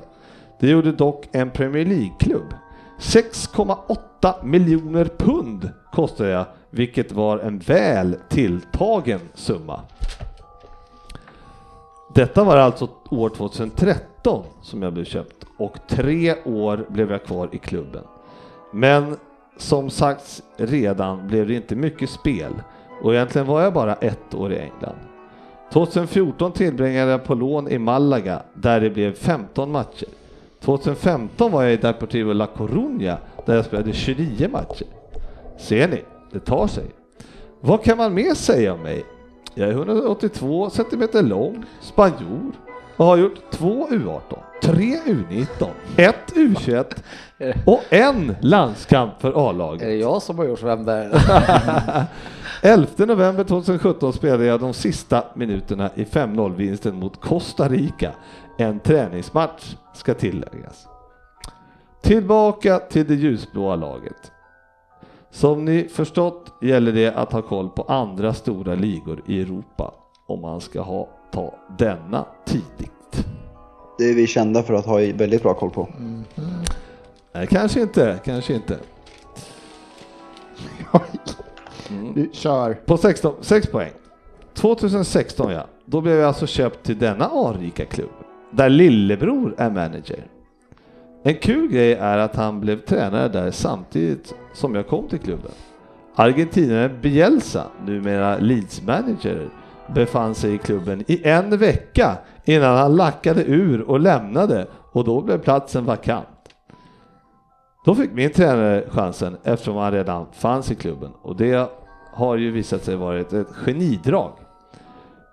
Det 0.59 0.69
gjorde 0.69 0.91
dock 0.91 1.27
en 1.31 1.51
Premier 1.51 1.85
League-klubb. 1.85 2.53
6,8 2.99 4.45
miljoner 4.45 5.05
pund 5.17 5.69
kostade 5.93 6.29
jag, 6.29 6.45
vilket 6.69 7.11
var 7.11 7.39
en 7.39 7.59
väl 7.59 8.15
tilltagen 8.29 9.19
summa. 9.33 9.81
Detta 12.13 12.43
var 12.43 12.57
alltså 12.57 12.89
år 13.09 13.29
2013 13.29 14.43
som 14.61 14.81
jag 14.81 14.93
blev 14.93 15.05
köpt 15.05 15.45
och 15.57 15.77
tre 15.87 16.35
år 16.45 16.85
blev 16.89 17.11
jag 17.11 17.23
kvar 17.23 17.49
i 17.51 17.57
klubben. 17.57 18.03
Men 18.73 19.17
som 19.57 19.89
sagts 19.89 20.43
redan 20.57 21.27
blev 21.27 21.47
det 21.47 21.53
inte 21.53 21.75
mycket 21.75 22.09
spel 22.09 22.53
och 23.01 23.13
egentligen 23.13 23.47
var 23.47 23.61
jag 23.61 23.73
bara 23.73 23.95
ett 23.95 24.33
år 24.33 24.53
i 24.53 24.59
England. 24.59 25.06
2014 25.73 26.51
tillbringade 26.51 27.11
jag 27.11 27.23
på 27.23 27.35
lån 27.35 27.67
i 27.67 27.77
Malaga 27.77 28.41
där 28.53 28.81
det 28.81 28.89
blev 28.89 29.13
15 29.13 29.71
matcher. 29.71 30.07
2015 30.59 31.51
var 31.51 31.63
jag 31.63 31.73
i 31.73 31.77
Deportivo 31.77 32.33
La 32.33 32.47
Coruña 32.57 33.17
där 33.45 33.55
jag 33.55 33.65
spelade 33.65 33.93
29 33.93 34.49
matcher. 34.51 34.87
Ser 35.57 35.87
ni, 35.87 36.03
det 36.31 36.39
tar 36.39 36.67
sig. 36.67 36.85
Vad 37.59 37.83
kan 37.83 37.97
man 37.97 38.13
mer 38.13 38.33
säga 38.33 38.73
om 38.73 38.81
mig? 38.81 39.05
Jag 39.53 39.69
är 39.69 39.73
182 39.73 40.69
cm 40.69 41.27
lång, 41.27 41.65
spanjor 41.81 42.51
och 42.97 43.05
har 43.05 43.17
gjort 43.17 43.51
två 43.51 43.87
U18, 43.87 44.37
tre 44.61 44.99
U19, 45.05 45.67
ett 45.97 46.33
U21 46.35 46.85
och 47.65 47.81
en 47.89 48.35
landskamp 48.41 49.21
för 49.21 49.31
Är 49.31 49.49
A-laget. 49.49 49.79
det 49.87 49.95
jag 49.95 50.21
som 50.21 50.37
har 50.37 50.45
gjort 50.45 50.63
vem 50.63 50.85
där? 50.85 51.21
11 52.61 52.87
november 53.05 53.43
2017 53.43 54.13
spelade 54.13 54.45
jag 54.45 54.59
de 54.59 54.73
sista 54.73 55.23
minuterna 55.35 55.89
i 55.95 56.03
5-0-vinsten 56.03 56.95
mot 56.99 57.21
Costa 57.21 57.67
Rica. 57.69 58.11
En 58.57 58.79
träningsmatch 58.79 59.75
ska 59.93 60.13
tilläggas. 60.13 60.87
Tillbaka 62.01 62.79
till 62.79 63.07
det 63.07 63.15
ljusblåa 63.15 63.75
laget. 63.75 64.31
Som 65.31 65.65
ni 65.65 65.87
förstått 65.87 66.53
gäller 66.61 66.91
det 66.91 67.13
att 67.15 67.31
ha 67.31 67.41
koll 67.41 67.69
på 67.69 67.81
andra 67.81 68.33
stora 68.33 68.75
ligor 68.75 69.21
i 69.25 69.41
Europa 69.41 69.93
om 70.27 70.41
man 70.41 70.61
ska 70.61 70.81
ha, 70.81 71.09
ta 71.31 71.53
denna 71.77 72.25
tidigt. 72.45 73.27
Det 73.97 74.03
är 74.03 74.15
vi 74.15 74.27
kända 74.27 74.63
för 74.63 74.73
att 74.73 74.85
ha 74.85 74.95
väldigt 74.97 75.43
bra 75.43 75.53
koll 75.53 75.69
på. 75.69 75.87
Nej, 77.37 77.47
kanske 77.47 77.81
inte, 77.81 78.19
kanske 78.25 78.53
inte. 78.53 78.77
Vi 82.15 82.29
kör. 82.33 82.73
På 82.73 82.97
16, 82.97 83.35
6 83.41 83.67
poäng. 83.67 83.91
2016 84.53 85.51
ja, 85.51 85.67
då 85.85 86.01
blev 86.01 86.15
jag 86.15 86.27
alltså 86.27 86.47
köpt 86.47 86.83
till 86.83 86.99
denna 86.99 87.25
anrika 87.25 87.85
klubb, 87.85 88.09
där 88.51 88.69
lillebror 88.69 89.55
är 89.57 89.69
manager. 89.69 90.27
En 91.23 91.35
kul 91.35 91.71
grej 91.71 91.93
är 91.93 92.17
att 92.17 92.35
han 92.35 92.59
blev 92.59 92.81
tränare 92.81 93.27
där 93.27 93.51
samtidigt 93.51 94.33
som 94.53 94.75
jag 94.75 94.87
kom 94.87 95.07
till 95.07 95.19
klubben. 95.19 95.51
Argentinaren 96.15 97.01
Bielsa, 97.01 97.63
numera 97.85 98.37
Leeds 98.37 98.81
manager, 98.81 99.49
befann 99.93 100.35
sig 100.35 100.53
i 100.53 100.57
klubben 100.57 101.03
i 101.07 101.27
en 101.27 101.57
vecka 101.57 102.17
innan 102.45 102.77
han 102.77 102.95
lackade 102.95 103.43
ur 103.43 103.81
och 103.81 103.99
lämnade 103.99 104.67
och 104.91 105.03
då 105.03 105.21
blev 105.21 105.37
platsen 105.37 105.85
vakant. 105.85 106.36
Då 107.87 107.95
fick 107.95 108.11
min 108.11 108.31
tränare 108.31 108.83
chansen 108.89 109.37
eftersom 109.43 109.75
han 109.75 109.91
redan 109.91 110.25
fanns 110.31 110.71
i 110.71 110.75
klubben 110.75 111.11
och 111.21 111.35
det 111.35 111.71
har 112.13 112.37
ju 112.37 112.51
visat 112.51 112.83
sig 112.83 112.95
vara 112.95 113.19
ett, 113.19 113.33
genidrag. 113.51 114.31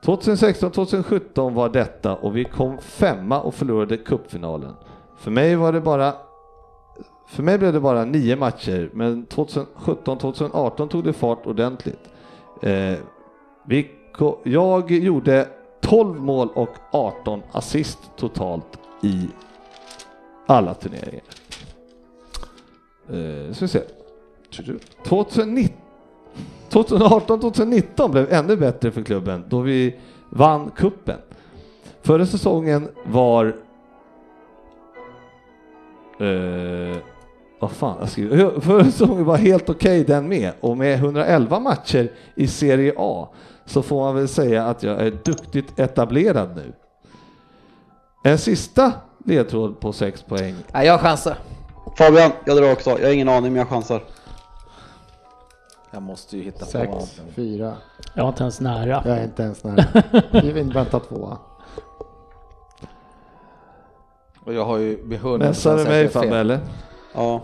2016-2017 0.04 1.54
var 1.54 1.68
detta 1.68 2.16
och 2.16 2.36
vi 2.36 2.44
kom 2.44 2.78
femma 2.78 3.40
och 3.40 3.54
förlorade 3.54 3.96
cupfinalen. 3.96 4.74
För 5.16 5.30
mig 5.30 5.56
var 5.56 5.72
det 5.72 5.80
bara 5.80 6.12
för 7.26 7.42
mig 7.42 7.58
blev 7.58 7.72
det 7.72 7.80
bara 7.80 8.04
nio 8.04 8.36
matcher, 8.36 8.90
men 8.92 9.26
2017-2018 9.26 10.88
tog 10.88 11.04
det 11.04 11.12
fart 11.12 11.46
ordentligt. 11.46 12.08
Eh, 12.62 12.94
vi, 13.66 13.90
jag 14.42 14.90
gjorde 14.90 15.48
12 15.80 16.20
mål 16.20 16.48
och 16.54 16.74
18 16.92 17.42
assist 17.52 17.98
totalt 18.16 18.78
i 19.02 19.28
alla 20.46 20.74
turneringar. 20.74 21.22
Eh, 23.08 23.52
ska 23.52 23.64
vi 23.64 23.68
se. 23.68 23.80
2018-2019 26.70 28.10
blev 28.10 28.32
ännu 28.32 28.56
bättre 28.56 28.90
för 28.90 29.02
klubben 29.02 29.44
då 29.48 29.60
vi 29.60 29.96
vann 30.30 30.70
kuppen. 30.70 31.18
Förra 32.02 32.26
säsongen 32.26 32.88
var 33.04 33.54
Eh, 36.20 36.96
vad 37.60 37.70
fan, 37.70 37.96
jag 38.00 38.08
skriver. 38.08 38.60
Förra 38.60 38.84
säsongen 38.84 39.24
var 39.24 39.36
helt 39.36 39.70
okej 39.70 40.00
okay 40.00 40.14
den 40.14 40.28
med 40.28 40.52
och 40.60 40.76
med 40.76 40.94
111 40.94 41.60
matcher 41.60 42.12
i 42.34 42.46
Serie 42.46 42.94
A 42.96 43.28
så 43.64 43.82
får 43.82 44.00
man 44.00 44.14
väl 44.14 44.28
säga 44.28 44.66
att 44.66 44.82
jag 44.82 45.06
är 45.06 45.10
duktigt 45.24 45.78
etablerad 45.78 46.56
nu. 46.56 46.72
En 48.24 48.38
sista 48.38 48.92
ledtråd 49.24 49.80
på 49.80 49.92
6 49.92 50.22
poäng. 50.22 50.54
Jag 50.72 51.00
chansar. 51.00 51.36
Fabian, 51.98 52.30
jag 52.44 52.56
drar 52.56 52.72
också. 52.72 52.90
Jag 52.90 53.06
har 53.06 53.12
ingen 53.12 53.28
aning 53.28 53.52
men 53.52 53.58
jag 53.58 53.68
chansar. 53.68 54.02
Jag 55.90 56.02
måste 56.02 56.36
ju 56.36 56.42
hitta 56.42 56.64
Sex, 56.64 56.90
på 56.90 57.06
fyra. 57.34 57.76
Jag 58.14 58.22
var 58.22 58.28
inte 58.28 58.42
ens 58.42 58.60
nära. 58.60 59.02
Jag 59.04 59.18
är 59.18 59.24
inte 59.24 59.42
ens 59.42 59.64
nära. 59.64 60.02
Vi 60.42 60.60
inväntar 60.60 61.00
tvåa. 61.00 61.38
Och 64.44 64.54
jag 64.54 64.64
har 64.64 64.78
ju 64.78 65.04
med 65.04 65.38
Mässar 65.38 65.76
du 65.76 65.84
mig 65.84 66.08
Fabbe 66.08 66.38
eller? 66.38 66.60
Ja. 67.14 67.42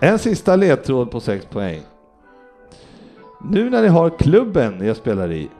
En 0.00 0.18
sista 0.18 0.56
ledtråd 0.56 1.10
på 1.10 1.20
6 1.20 1.46
poäng. 1.46 1.82
Nu 3.50 3.70
när 3.70 3.82
ni 3.82 3.88
har 3.88 4.18
klubben 4.18 4.86
jag 4.86 4.96
spelar 4.96 5.32
i. 5.32 5.50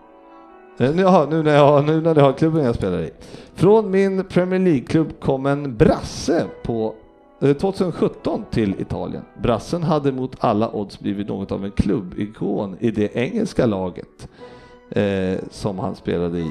Eh, 0.78 1.00
Jaha, 1.00 1.26
nu 1.30 1.42
när, 1.42 1.54
jag, 1.54 1.84
nu 1.84 2.00
när 2.00 2.14
ni 2.14 2.20
har 2.20 2.32
klubben 2.32 2.64
jag 2.64 2.74
spelar 2.74 3.00
i. 3.00 3.10
Från 3.54 3.90
min 3.90 4.24
Premier 4.24 4.60
League-klubb 4.60 5.20
kom 5.20 5.46
en 5.46 5.76
brasse 5.76 6.44
på 6.64 6.94
2017 7.40 8.44
till 8.50 8.80
Italien. 8.80 9.22
Brassen 9.42 9.82
hade 9.82 10.12
mot 10.12 10.36
alla 10.38 10.70
odds 10.70 11.00
blivit 11.00 11.28
något 11.28 11.52
av 11.52 11.64
en 11.64 11.70
klubbikon 11.70 12.76
i 12.80 12.90
det 12.90 13.16
engelska 13.16 13.66
laget 13.66 14.28
eh, 14.90 15.38
som 15.50 15.78
han 15.78 15.94
spelade 15.94 16.38
i. 16.38 16.50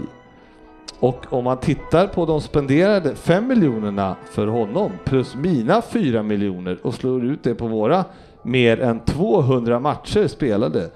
Och 0.99 1.25
om 1.29 1.43
man 1.43 1.57
tittar 1.57 2.07
på 2.07 2.25
de 2.25 2.41
spenderade 2.41 3.15
5 3.15 3.47
miljonerna 3.47 4.15
för 4.29 4.47
honom 4.47 4.91
plus 5.03 5.35
mina 5.35 5.81
4 5.81 6.23
miljoner 6.23 6.79
och 6.83 6.93
slår 6.93 7.25
ut 7.25 7.43
det 7.43 7.55
på 7.55 7.67
våra 7.67 8.05
mer 8.43 8.81
än 8.81 8.99
200 8.99 9.79
matcher 9.79 10.27
spelade 10.27 10.89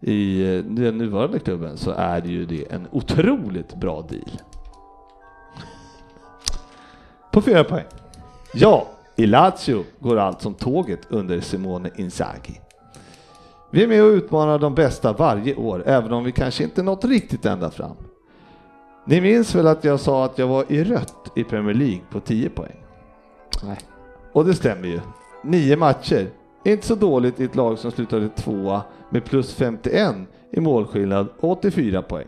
i 0.00 0.42
eh, 0.56 0.64
den 0.64 0.98
nuvarande 0.98 1.38
klubben 1.38 1.76
så 1.76 1.90
är 1.90 2.20
det 2.20 2.28
ju 2.28 2.46
det 2.46 2.72
en 2.72 2.86
otroligt 2.90 3.74
bra 3.74 4.02
deal. 4.02 4.40
På 7.32 7.42
fyra 7.42 7.64
poäng. 7.64 7.84
Ja, 8.54 8.86
i 9.22 9.26
Lazio 9.26 9.84
går 10.00 10.16
allt 10.16 10.42
som 10.42 10.54
tåget 10.54 11.00
under 11.08 11.40
Simone 11.40 11.90
Inzaghi. 11.96 12.60
Vi 13.70 13.82
är 13.82 13.88
med 13.88 14.02
och 14.02 14.08
utmanar 14.08 14.58
de 14.58 14.74
bästa 14.74 15.12
varje 15.12 15.54
år, 15.54 15.82
även 15.86 16.12
om 16.12 16.24
vi 16.24 16.32
kanske 16.32 16.64
inte 16.64 16.82
nått 16.82 17.04
riktigt 17.04 17.46
ända 17.46 17.70
fram. 17.70 17.96
Ni 19.06 19.20
minns 19.20 19.54
väl 19.54 19.66
att 19.66 19.84
jag 19.84 20.00
sa 20.00 20.24
att 20.24 20.38
jag 20.38 20.46
var 20.46 20.64
i 20.68 20.84
rött 20.84 21.32
i 21.36 21.44
Premier 21.44 21.74
League 21.74 22.00
på 22.10 22.20
10 22.20 22.48
poäng? 22.48 22.76
Nej. 23.62 23.78
Och 24.32 24.44
det 24.44 24.54
stämmer 24.54 24.88
ju. 24.88 25.00
Nio 25.44 25.76
matcher. 25.76 26.26
Inte 26.64 26.86
så 26.86 26.94
dåligt 26.94 27.40
i 27.40 27.44
ett 27.44 27.56
lag 27.56 27.78
som 27.78 27.90
slutade 27.90 28.28
tvåa 28.28 28.82
med 29.10 29.24
plus 29.24 29.54
51 29.54 30.14
i 30.50 30.60
målskillnad 30.60 31.26
och 31.40 31.50
84 31.50 32.02
poäng. 32.02 32.26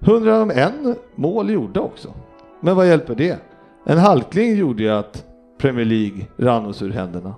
101 0.00 0.72
mål 1.14 1.50
gjorda 1.50 1.80
också. 1.80 2.14
Men 2.60 2.76
vad 2.76 2.88
hjälper 2.88 3.14
det? 3.14 3.38
En 3.84 3.98
halkling 3.98 4.56
gjorde 4.56 4.82
ju 4.82 4.90
att 4.90 5.29
Premier 5.60 5.84
League 5.84 6.26
rann 6.36 6.66
oss 6.66 6.82
ur 6.82 6.90
händerna. 6.92 7.34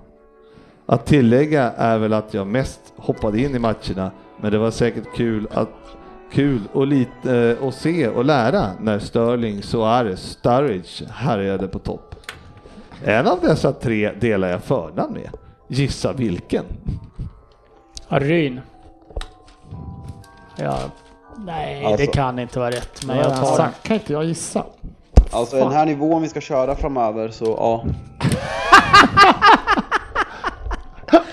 Att 0.85 1.05
tillägga 1.05 1.71
är 1.71 1.97
väl 1.97 2.13
att 2.13 2.33
jag 2.33 2.47
mest 2.47 2.79
hoppade 2.95 3.41
in 3.41 3.55
i 3.55 3.59
matcherna, 3.59 4.11
men 4.41 4.51
det 4.51 4.57
var 4.57 4.71
säkert 4.71 5.15
kul 5.15 5.47
att 5.51 5.69
kul 6.31 6.61
och 6.73 6.87
lite 6.87 7.57
att 7.61 7.75
se 7.75 8.07
och 8.07 8.25
lära 8.25 8.65
när 8.79 8.99
Sterling, 8.99 9.63
Suarez, 9.63 10.19
Sturridge 10.21 11.05
härjade 11.11 11.67
på 11.67 11.79
topp. 11.79 12.15
En 13.03 13.27
av 13.27 13.39
dessa 13.41 13.71
tre 13.73 14.11
delar 14.19 14.47
jag 14.47 14.63
förnamn 14.63 15.13
med. 15.13 15.29
Gissa 15.67 16.13
vilken? 16.13 16.63
Ryn. 18.07 18.59
Ja, 20.55 20.79
nej, 21.37 21.85
Alltså. 21.85 22.05
det 22.05 22.11
kan 22.11 22.39
inte 22.39 22.59
vara 22.59 22.71
rätt, 22.71 23.05
men 23.05 23.17
Jag 23.17 23.35
tar 23.41 23.57
den. 23.57 23.69
kan 23.83 23.93
inte 23.95 24.13
jag 24.13 24.23
gissa? 24.25 24.63
Alltså 25.33 25.55
den 25.57 25.71
här 25.71 25.85
nivån 25.85 26.21
vi 26.21 26.29
ska 26.29 26.41
köra 26.41 26.75
framöver 26.75 27.29
så 27.29 27.45
ja. 27.45 27.85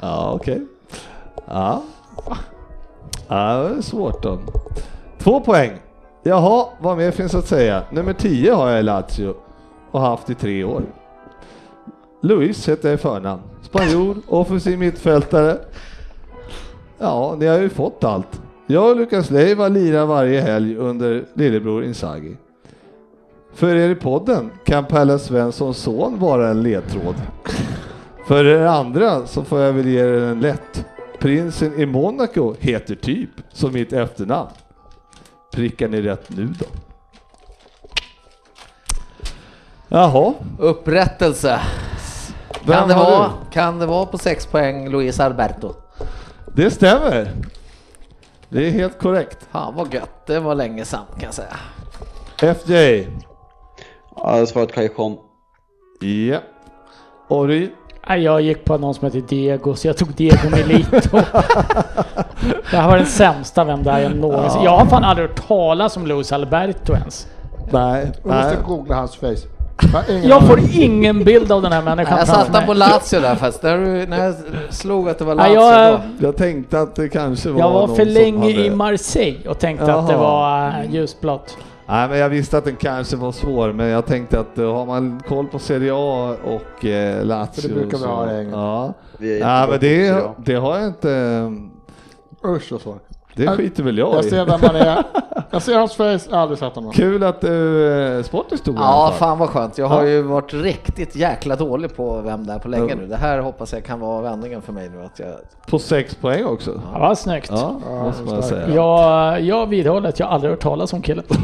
Ja, 0.00 0.32
okej. 0.34 0.62
Ja. 1.46 1.82
ja, 3.28 3.68
det 3.68 3.76
är 3.78 3.82
svårt 3.82 4.22
då. 4.22 4.38
Två 5.18 5.40
poäng. 5.40 5.72
Jaha, 6.22 6.66
vad 6.78 6.96
mer 6.96 7.10
finns 7.10 7.34
att 7.34 7.46
säga? 7.46 7.82
Nummer 7.90 8.12
10 8.12 8.52
har 8.52 8.70
jag 8.70 8.80
i 8.80 8.82
Lazio 8.82 9.34
och 9.90 10.00
haft 10.00 10.30
i 10.30 10.34
tre 10.34 10.64
år. 10.64 10.82
Luis 12.22 12.68
heter 12.68 12.88
jag 12.88 12.94
i 12.94 12.98
förnamn. 12.98 13.42
Spanjor, 13.62 14.16
offensiv 14.28 14.78
mittfältare. 14.78 15.58
Ja, 16.98 17.34
ni 17.38 17.46
har 17.46 17.58
ju 17.58 17.68
fått 17.68 18.04
allt. 18.04 18.40
Jag 18.66 18.90
och 18.90 18.96
Lukas 18.96 19.30
Leiva 19.30 19.68
lirar 19.68 20.06
varje 20.06 20.40
helg 20.40 20.76
under 20.76 21.24
lillebror 21.34 21.84
Inzaghi. 21.84 22.36
För 23.56 23.76
er 23.76 23.88
i 23.88 23.94
podden 23.94 24.50
kan 24.64 24.84
Pelle 24.84 25.18
Svenssons 25.18 25.78
son 25.78 26.18
vara 26.18 26.48
en 26.48 26.62
ledtråd. 26.62 27.14
För 28.26 28.44
er 28.44 28.66
andra 28.66 29.26
så 29.26 29.44
får 29.44 29.60
jag 29.60 29.72
väl 29.72 29.86
ge 29.86 30.00
er 30.00 30.22
en 30.22 30.40
lätt. 30.40 30.84
Prinsen 31.18 31.80
i 31.80 31.86
Monaco 31.86 32.54
heter 32.58 32.94
typ 32.94 33.30
som 33.52 33.72
mitt 33.72 33.92
efternamn. 33.92 34.50
Prickar 35.52 35.88
ni 35.88 36.02
rätt 36.02 36.36
nu 36.36 36.46
då? 36.46 36.66
Jaha, 39.88 40.34
Upprättelse. 40.58 41.60
vem 42.64 42.78
Kan 42.78 42.88
det, 42.88 42.94
vara, 42.94 43.30
kan 43.52 43.78
det 43.78 43.86
vara 43.86 44.06
på 44.06 44.18
6 44.18 44.46
poäng 44.46 44.88
Luis 44.88 45.20
Alberto? 45.20 45.74
Det 46.54 46.70
stämmer. 46.70 47.32
Det 48.48 48.66
är 48.66 48.70
helt 48.70 48.98
korrekt. 48.98 49.38
Fan 49.50 49.74
vad 49.74 49.94
gött, 49.94 50.26
det 50.26 50.40
var 50.40 50.54
länge 50.54 50.84
sedan 50.84 51.04
kan 51.14 51.24
jag 51.24 51.34
säga. 51.34 51.56
Ja, 54.16 54.30
har 54.30 54.46
svarat 54.46 54.72
Callejon. 54.72 55.16
Ja. 56.00 56.38
Ori. 57.28 57.70
Nej, 58.08 58.22
Jag 58.22 58.40
gick 58.40 58.64
på 58.64 58.78
någon 58.78 58.94
som 58.94 59.04
heter 59.04 59.20
Diego, 59.20 59.74
så 59.74 59.86
jag 59.88 59.96
tog 59.96 60.08
Diego 60.12 60.50
Milito. 60.50 60.98
det 62.70 62.76
här 62.76 62.88
var 62.88 62.96
den 62.96 63.06
sämsta 63.06 63.64
Vem 63.64 63.82
där 63.82 63.98
jag 63.98 64.16
någonsin... 64.16 64.62
Jag 64.62 64.76
har 64.78 64.86
fan 64.86 65.04
aldrig 65.04 65.28
hört 65.28 65.46
talas 65.48 65.96
om 65.96 66.06
Luis 66.06 66.32
Alberto 66.32 66.92
ens. 66.92 67.26
Nej, 67.72 68.12
Jag 68.24 68.34
måste 68.34 68.58
googla 68.66 68.94
hans 68.96 69.16
face. 69.16 69.36
Jag 70.22 70.46
får 70.46 70.60
ingen 70.72 71.24
bild 71.24 71.52
av 71.52 71.62
den 71.62 71.72
här 71.72 71.82
människan 71.82 72.18
Jag 72.18 72.26
satte 72.28 72.66
på 72.66 72.74
Lazio 72.74 73.20
där 73.20 73.34
fast 73.34 73.62
när, 73.62 73.78
du, 73.78 74.06
när 74.06 74.24
jag 74.24 74.34
slog 74.70 75.08
att 75.08 75.18
det 75.18 75.24
var 75.24 75.34
Lazio 75.34 75.54
jag- 75.54 76.00
då. 76.18 76.26
Jag 76.26 76.36
tänkte 76.36 76.80
att 76.80 76.94
det 76.96 77.08
kanske 77.08 77.48
var 77.50 77.60
Jag 77.60 77.70
var 77.70 77.88
för 77.88 78.04
länge 78.04 78.38
hade... 78.52 78.66
i 78.66 78.70
Marseille 78.70 79.48
och 79.48 79.58
tänkte 79.58 79.94
att 79.94 80.06
det 80.06 80.12
Jaha. 80.12 80.22
var 80.22 80.68
äh, 80.84 80.94
ljusblått. 80.94 81.56
Nej, 81.88 82.08
men 82.08 82.18
jag 82.18 82.28
visste 82.28 82.58
att 82.58 82.64
den 82.64 82.76
kanske 82.76 83.16
var 83.16 83.32
svår, 83.32 83.72
men 83.72 83.86
jag 83.86 84.06
tänkte 84.06 84.40
att 84.40 84.58
uh, 84.58 84.74
har 84.74 84.86
man 84.86 85.20
koll 85.28 85.46
på 85.46 85.58
Serie 85.58 85.92
A 85.94 86.36
och 86.44 86.84
uh, 86.84 87.24
Lazio 87.24 87.60
För 87.60 87.68
det 87.68 87.74
brukar 87.74 87.98
vi 87.98 88.04
ha 88.04 88.32
i. 88.32 88.48
Ja, 88.52 88.94
Vi 89.18 89.40
ja 89.40 89.66
men 89.70 89.80
det, 89.80 90.22
det 90.44 90.54
har 90.54 90.78
jag 90.78 90.86
inte. 90.86 91.08
Usch 92.44 92.72
vad 92.72 92.80
svårt. 92.80 93.02
Det 93.34 93.48
skiter 93.48 93.82
väl 93.82 93.98
jag, 93.98 94.14
Jag 94.14 94.24
i. 94.24 94.30
ser 94.30 94.44
vem 94.44 94.60
han 94.62 94.76
är. 94.76 95.04
Jag 95.50 95.62
ser 95.62 95.78
hans 95.78 95.94
face, 95.94 96.04
jag 96.30 96.36
har 96.36 96.42
aldrig 96.42 96.58
sett 96.58 96.74
honom. 96.74 96.92
Kul 96.92 97.22
att 97.22 97.40
du 97.40 97.48
uh, 97.48 98.22
sportis 98.22 98.60
i 98.66 98.70
alla 98.70 98.80
Ja, 98.80 99.12
fan 99.18 99.38
vad 99.38 99.48
skönt. 99.48 99.78
Jag 99.78 99.86
har 99.86 100.02
Ja. 100.02 100.08
ju 100.08 100.22
varit 100.22 100.54
riktigt 100.54 101.16
jäkla 101.16 101.56
dålig 101.56 101.96
på 101.96 102.20
vem 102.20 102.46
det 102.46 102.52
är 102.52 102.58
på 102.58 102.68
länge 102.68 102.94
nu. 102.94 103.06
Det 103.06 103.16
här 103.16 103.38
hoppas 103.38 103.72
jag 103.72 103.84
kan 103.84 104.00
vara 104.00 104.22
vändningen 104.22 104.62
för 104.62 104.72
mig 104.72 104.88
nu. 104.88 105.02
Att 105.04 105.18
jag... 105.18 105.28
På 105.70 105.78
sex 105.78 106.14
poäng 106.14 106.44
också. 106.44 106.80
Ja, 106.92 106.98
vad 106.98 107.18
snyggt. 107.18 107.48
Ja, 107.50 107.80
måste 108.04 108.22
man 108.24 108.42
säga. 108.42 108.68
Jag, 108.74 109.40
jag 109.40 109.66
vidhåller 109.66 110.08
att 110.08 110.20
jag 110.20 110.28
aldrig 110.28 110.50
hört 110.50 110.60
talas 110.60 110.92
om 110.92 111.02
killen. 111.02 111.24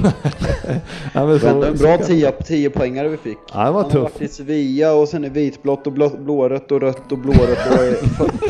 Ja, 1.14 1.26
men 1.26 1.40
så- 1.40 1.46
Det 1.46 1.52
var 1.54 1.66
en 1.66 1.76
bra 1.76 1.98
10 1.98 2.30
10 2.32 2.70
poängare 2.70 3.08
vi 3.08 3.16
fick. 3.16 3.38
Ja, 3.54 3.58
det 3.64 3.64
var 3.64 3.64
Han 3.64 3.74
har 3.74 3.82
tufft. 3.90 4.02
varit 4.20 4.22
i 4.22 4.28
Sevilla 4.28 4.92
och 4.94 5.08
sen 5.08 5.24
är 5.24 5.30
vitblått 5.30 5.86
och 5.86 5.92
blå, 5.92 6.08
blårött 6.18 6.72
och 6.72 6.80
rött 6.80 7.12
och 7.12 7.18
blårött 7.18 7.66
och 7.70 7.84
är 7.84 7.96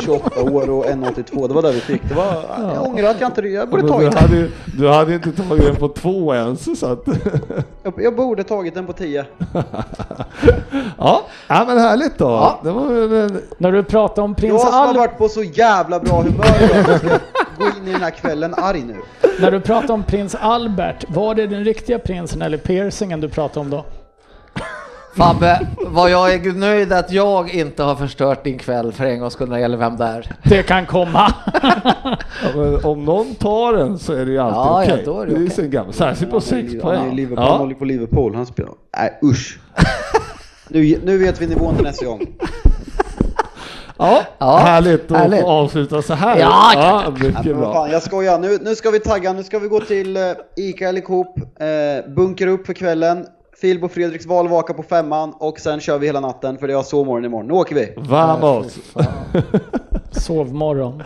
28 0.05 0.43
år 0.43 0.71
och 0.71 0.85
1,82. 0.85 1.49
Det 1.49 1.55
var 1.55 1.63
det 1.63 1.73
vi 1.73 1.81
fick. 1.81 2.03
Det 2.09 2.15
var, 2.15 2.25
jag 2.75 2.87
ångrar 2.87 3.11
att 3.11 3.21
jag 3.21 3.29
inte 3.29 3.41
jag 3.41 3.69
borde 3.71 3.83
du, 3.83 3.89
tagit 3.89 4.11
den. 4.13 4.21
hade, 4.21 4.49
du 4.79 4.89
hade 4.89 5.15
inte 5.15 5.33
tagit 5.33 5.52
den 5.61 5.77
på 5.77 5.89
två 5.89 6.35
ens 6.35 6.81
så 6.81 6.87
att... 6.87 7.07
Jag, 7.83 7.95
jag 7.97 8.17
borde 8.17 8.45
tagit 8.45 8.75
den 8.75 8.87
på 8.87 8.93
10. 8.93 9.25
ja, 10.99 11.23
ja, 11.49 11.65
men 11.67 11.79
härligt 11.79 12.19
då. 12.19 12.25
Ja. 12.25 12.61
Det 12.63 12.71
var 12.71 12.83
en... 13.25 13.43
När 13.59 13.73
du 13.73 13.85
pratar 13.85 14.23
om 14.23 14.31
Jag 14.31 14.37
prins 14.37 14.63
som 14.63 14.73
har 14.73 14.81
Albert, 14.81 14.97
varit 14.97 15.19
på 15.19 15.29
så 15.29 15.43
jävla 15.43 16.01
bra 16.01 16.23
humör 16.23 16.45
idag 16.63 16.99
ska 16.99 17.09
gå 17.59 17.79
in 17.79 17.89
i 17.89 17.93
den 17.93 18.03
här 18.03 18.11
kvällen 18.11 18.55
arg 18.57 18.83
nu. 18.83 18.97
när 19.41 19.51
du 19.51 19.61
pratar 19.61 19.95
om 19.95 20.03
prins 20.03 20.35
Albert, 20.35 21.05
var 21.09 21.35
det 21.35 21.47
den 21.47 21.65
riktiga 21.65 21.99
prinsen 21.99 22.43
eller 22.43 22.59
piercingen 22.59 23.21
du 23.21 23.29
pratade 23.29 23.61
om 23.61 23.71
då? 23.71 23.85
Fabbe, 25.17 25.67
vad 25.87 26.11
jag 26.11 26.33
är 26.35 26.53
nöjd 26.53 26.93
att 26.93 27.13
jag 27.13 27.55
inte 27.55 27.83
har 27.83 27.95
förstört 27.97 28.45
din 28.45 28.59
kväll 28.59 28.93
för 28.93 29.05
en 29.05 29.21
gångs 29.21 29.33
skull 29.33 29.49
när 29.49 29.57
det 29.57 29.63
gäller 29.63 29.77
vem 29.77 29.97
det 29.97 30.05
är. 30.05 30.27
Det 30.43 30.63
kan 30.63 30.87
komma. 30.87 31.35
Ja, 32.55 32.79
om 32.89 33.05
någon 33.05 33.35
tar 33.35 33.73
den 33.73 33.99
så 33.99 34.13
är 34.13 34.27
det 34.27 34.33
ju 34.33 34.39
alltid 34.39 34.57
Ja, 34.57 34.85
ja, 34.85 34.93
okej. 34.93 35.03
då 35.05 35.21
är 35.21 35.27
det 35.27 35.33
det 35.33 35.39
är 35.41 35.45
okej. 35.47 35.51
så 35.51 35.63
gammalt. 35.63 35.97
Särskilt 35.97 36.31
på 36.31 36.41
sex 36.41 36.73
Han 36.73 36.81
poäng. 36.81 37.15
Liverpool, 37.17 37.39
han 37.45 37.53
Ja. 37.53 37.57
håller 37.59 37.75
på 37.75 37.85
Liverpool. 37.85 38.35
Han 38.35 38.47
spelar... 38.47 38.73
Nej 38.97 39.19
usch. 39.25 39.59
Nu, 40.69 40.99
nu 41.05 41.19
vet 41.19 41.41
vi 41.41 41.47
nivån 41.47 41.75
till 41.75 41.85
nästa 41.85 42.07
gång. 42.07 42.21
Ja, 43.99 44.23
Ja, 44.39 44.57
härligt 44.57 45.11
att 45.13 45.19
härligt. 45.19 45.45
avsluta 45.45 46.03
så 46.03 46.15
här. 46.15 46.39
Ja, 46.39 46.73
ja 46.75 47.11
mycket 47.21 47.57
bra. 47.57 47.73
fan, 47.73 47.91
jag 47.91 48.03
skojar. 48.03 48.39
Nu, 48.39 48.59
nu 48.63 48.75
ska 48.75 48.91
vi 48.91 49.01
tagga. 49.01 49.33
Nu 49.33 49.43
ska 49.43 49.59
vi 49.59 49.69
gå 49.69 49.81
till 49.81 50.17
uh, 50.17 50.23
Ica 50.57 50.89
eller 50.89 51.01
Coop. 51.01 51.37
Uh, 51.39 52.15
bunkra 52.15 52.51
upp 52.51 52.67
för 52.67 52.73
kvällen. 52.73 53.27
Filip 53.63 53.83
och 53.83 53.93
Fredriks 53.93 54.27
valvaka 54.27 54.75
på 54.75 54.83
femman 54.83 55.35
och 55.39 55.61
sen 55.61 55.81
kör 55.81 55.99
vi 55.99 56.07
hela 56.07 56.21
natten 56.21 56.59
för 56.59 56.69
det 56.69 56.75
har 56.75 56.83
sovmorgon 56.83 57.25
imorgon. 57.25 57.47
Nu 57.47 57.53
åker 57.55 57.75
vi! 57.75 57.95
Vamos! 57.97 58.79
Sovmorgon. 60.11 61.03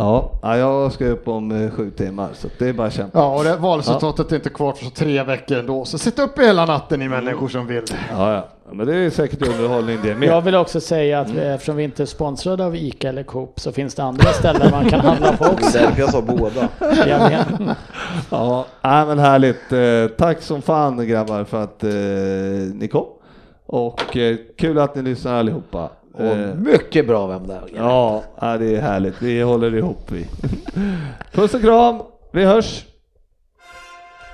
Ja, 0.00 0.30
ja, 0.42 0.56
jag 0.56 0.92
ska 0.92 1.06
upp 1.06 1.28
om 1.28 1.64
eh, 1.64 1.70
sju 1.70 1.90
timmar 1.90 2.28
så 2.34 2.48
det 2.58 2.68
är 2.68 2.72
bara 2.72 2.86
att 2.86 2.92
kämpa. 2.92 3.18
Ja, 3.18 3.36
och 3.36 3.44
det, 3.44 3.56
valresultatet 3.56 4.32
är 4.32 4.36
inte 4.36 4.48
kvar 4.50 4.72
för 4.72 4.84
så 4.84 4.90
tre 4.90 5.22
veckor 5.22 5.58
ändå. 5.58 5.84
Så 5.84 5.98
sitt 5.98 6.18
upp 6.18 6.38
hela 6.38 6.66
natten 6.66 6.98
ni 7.00 7.08
människor 7.08 7.48
som 7.48 7.66
vill. 7.66 7.84
Ja, 8.10 8.32
ja. 8.34 8.48
Men 8.72 8.86
det 8.86 8.96
är 8.96 9.10
säkert 9.10 9.48
underhållning 9.48 9.98
det 10.02 10.14
med. 10.14 10.28
Jag 10.28 10.40
vill 10.40 10.54
också 10.54 10.80
säga 10.80 11.20
att 11.20 11.30
vi, 11.30 11.40
eftersom 11.40 11.76
vi 11.76 11.82
inte 11.84 12.02
är 12.02 12.06
sponsrade 12.06 12.64
av 12.64 12.76
ICA 12.76 13.08
eller 13.08 13.22
Coop 13.22 13.60
så 13.60 13.72
finns 13.72 13.94
det 13.94 14.02
andra 14.02 14.24
ställen 14.32 14.70
man 14.70 14.88
kan 14.88 15.00
handla 15.00 15.32
på 15.32 15.44
Det 15.44 15.50
är 15.50 15.54
också. 15.54 15.78
därför 15.78 16.00
jag 16.00 16.10
sa 16.10 16.22
båda. 16.22 16.68
Jag. 17.06 17.32
Ja, 18.30 18.66
nej, 18.82 19.06
men 19.06 19.18
härligt. 19.18 19.72
Eh, 19.72 20.16
tack 20.16 20.42
som 20.42 20.62
fan 20.62 21.06
grabbar 21.08 21.44
för 21.44 21.62
att 21.62 21.84
eh, 21.84 21.90
ni 22.74 22.88
kom. 22.92 23.06
Och 23.66 24.16
eh, 24.16 24.36
kul 24.58 24.78
att 24.78 24.94
ni 24.94 25.02
lyssnar 25.02 25.34
allihopa. 25.34 25.88
Och 26.14 26.24
Eh, 26.24 26.54
mycket 26.54 27.06
bra 27.06 27.26
vem 27.26 27.46
det 27.46 27.54
är. 27.54 27.62
ja, 27.76 28.22
ja, 28.40 28.58
det 28.58 28.76
är 28.76 28.80
härligt. 28.80 29.22
Vi 29.22 29.42
håller 29.42 29.74
ihop 29.74 30.10
vi. 30.12 30.26
Puss 31.32 31.54
och 31.54 31.60
kram. 31.60 32.02
Vi 32.32 32.44
hörs. 32.44 32.84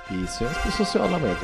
Vi 0.09 0.27
syns 0.27 0.63
på 0.65 0.71
sociala 0.71 1.17
medier. 1.17 1.37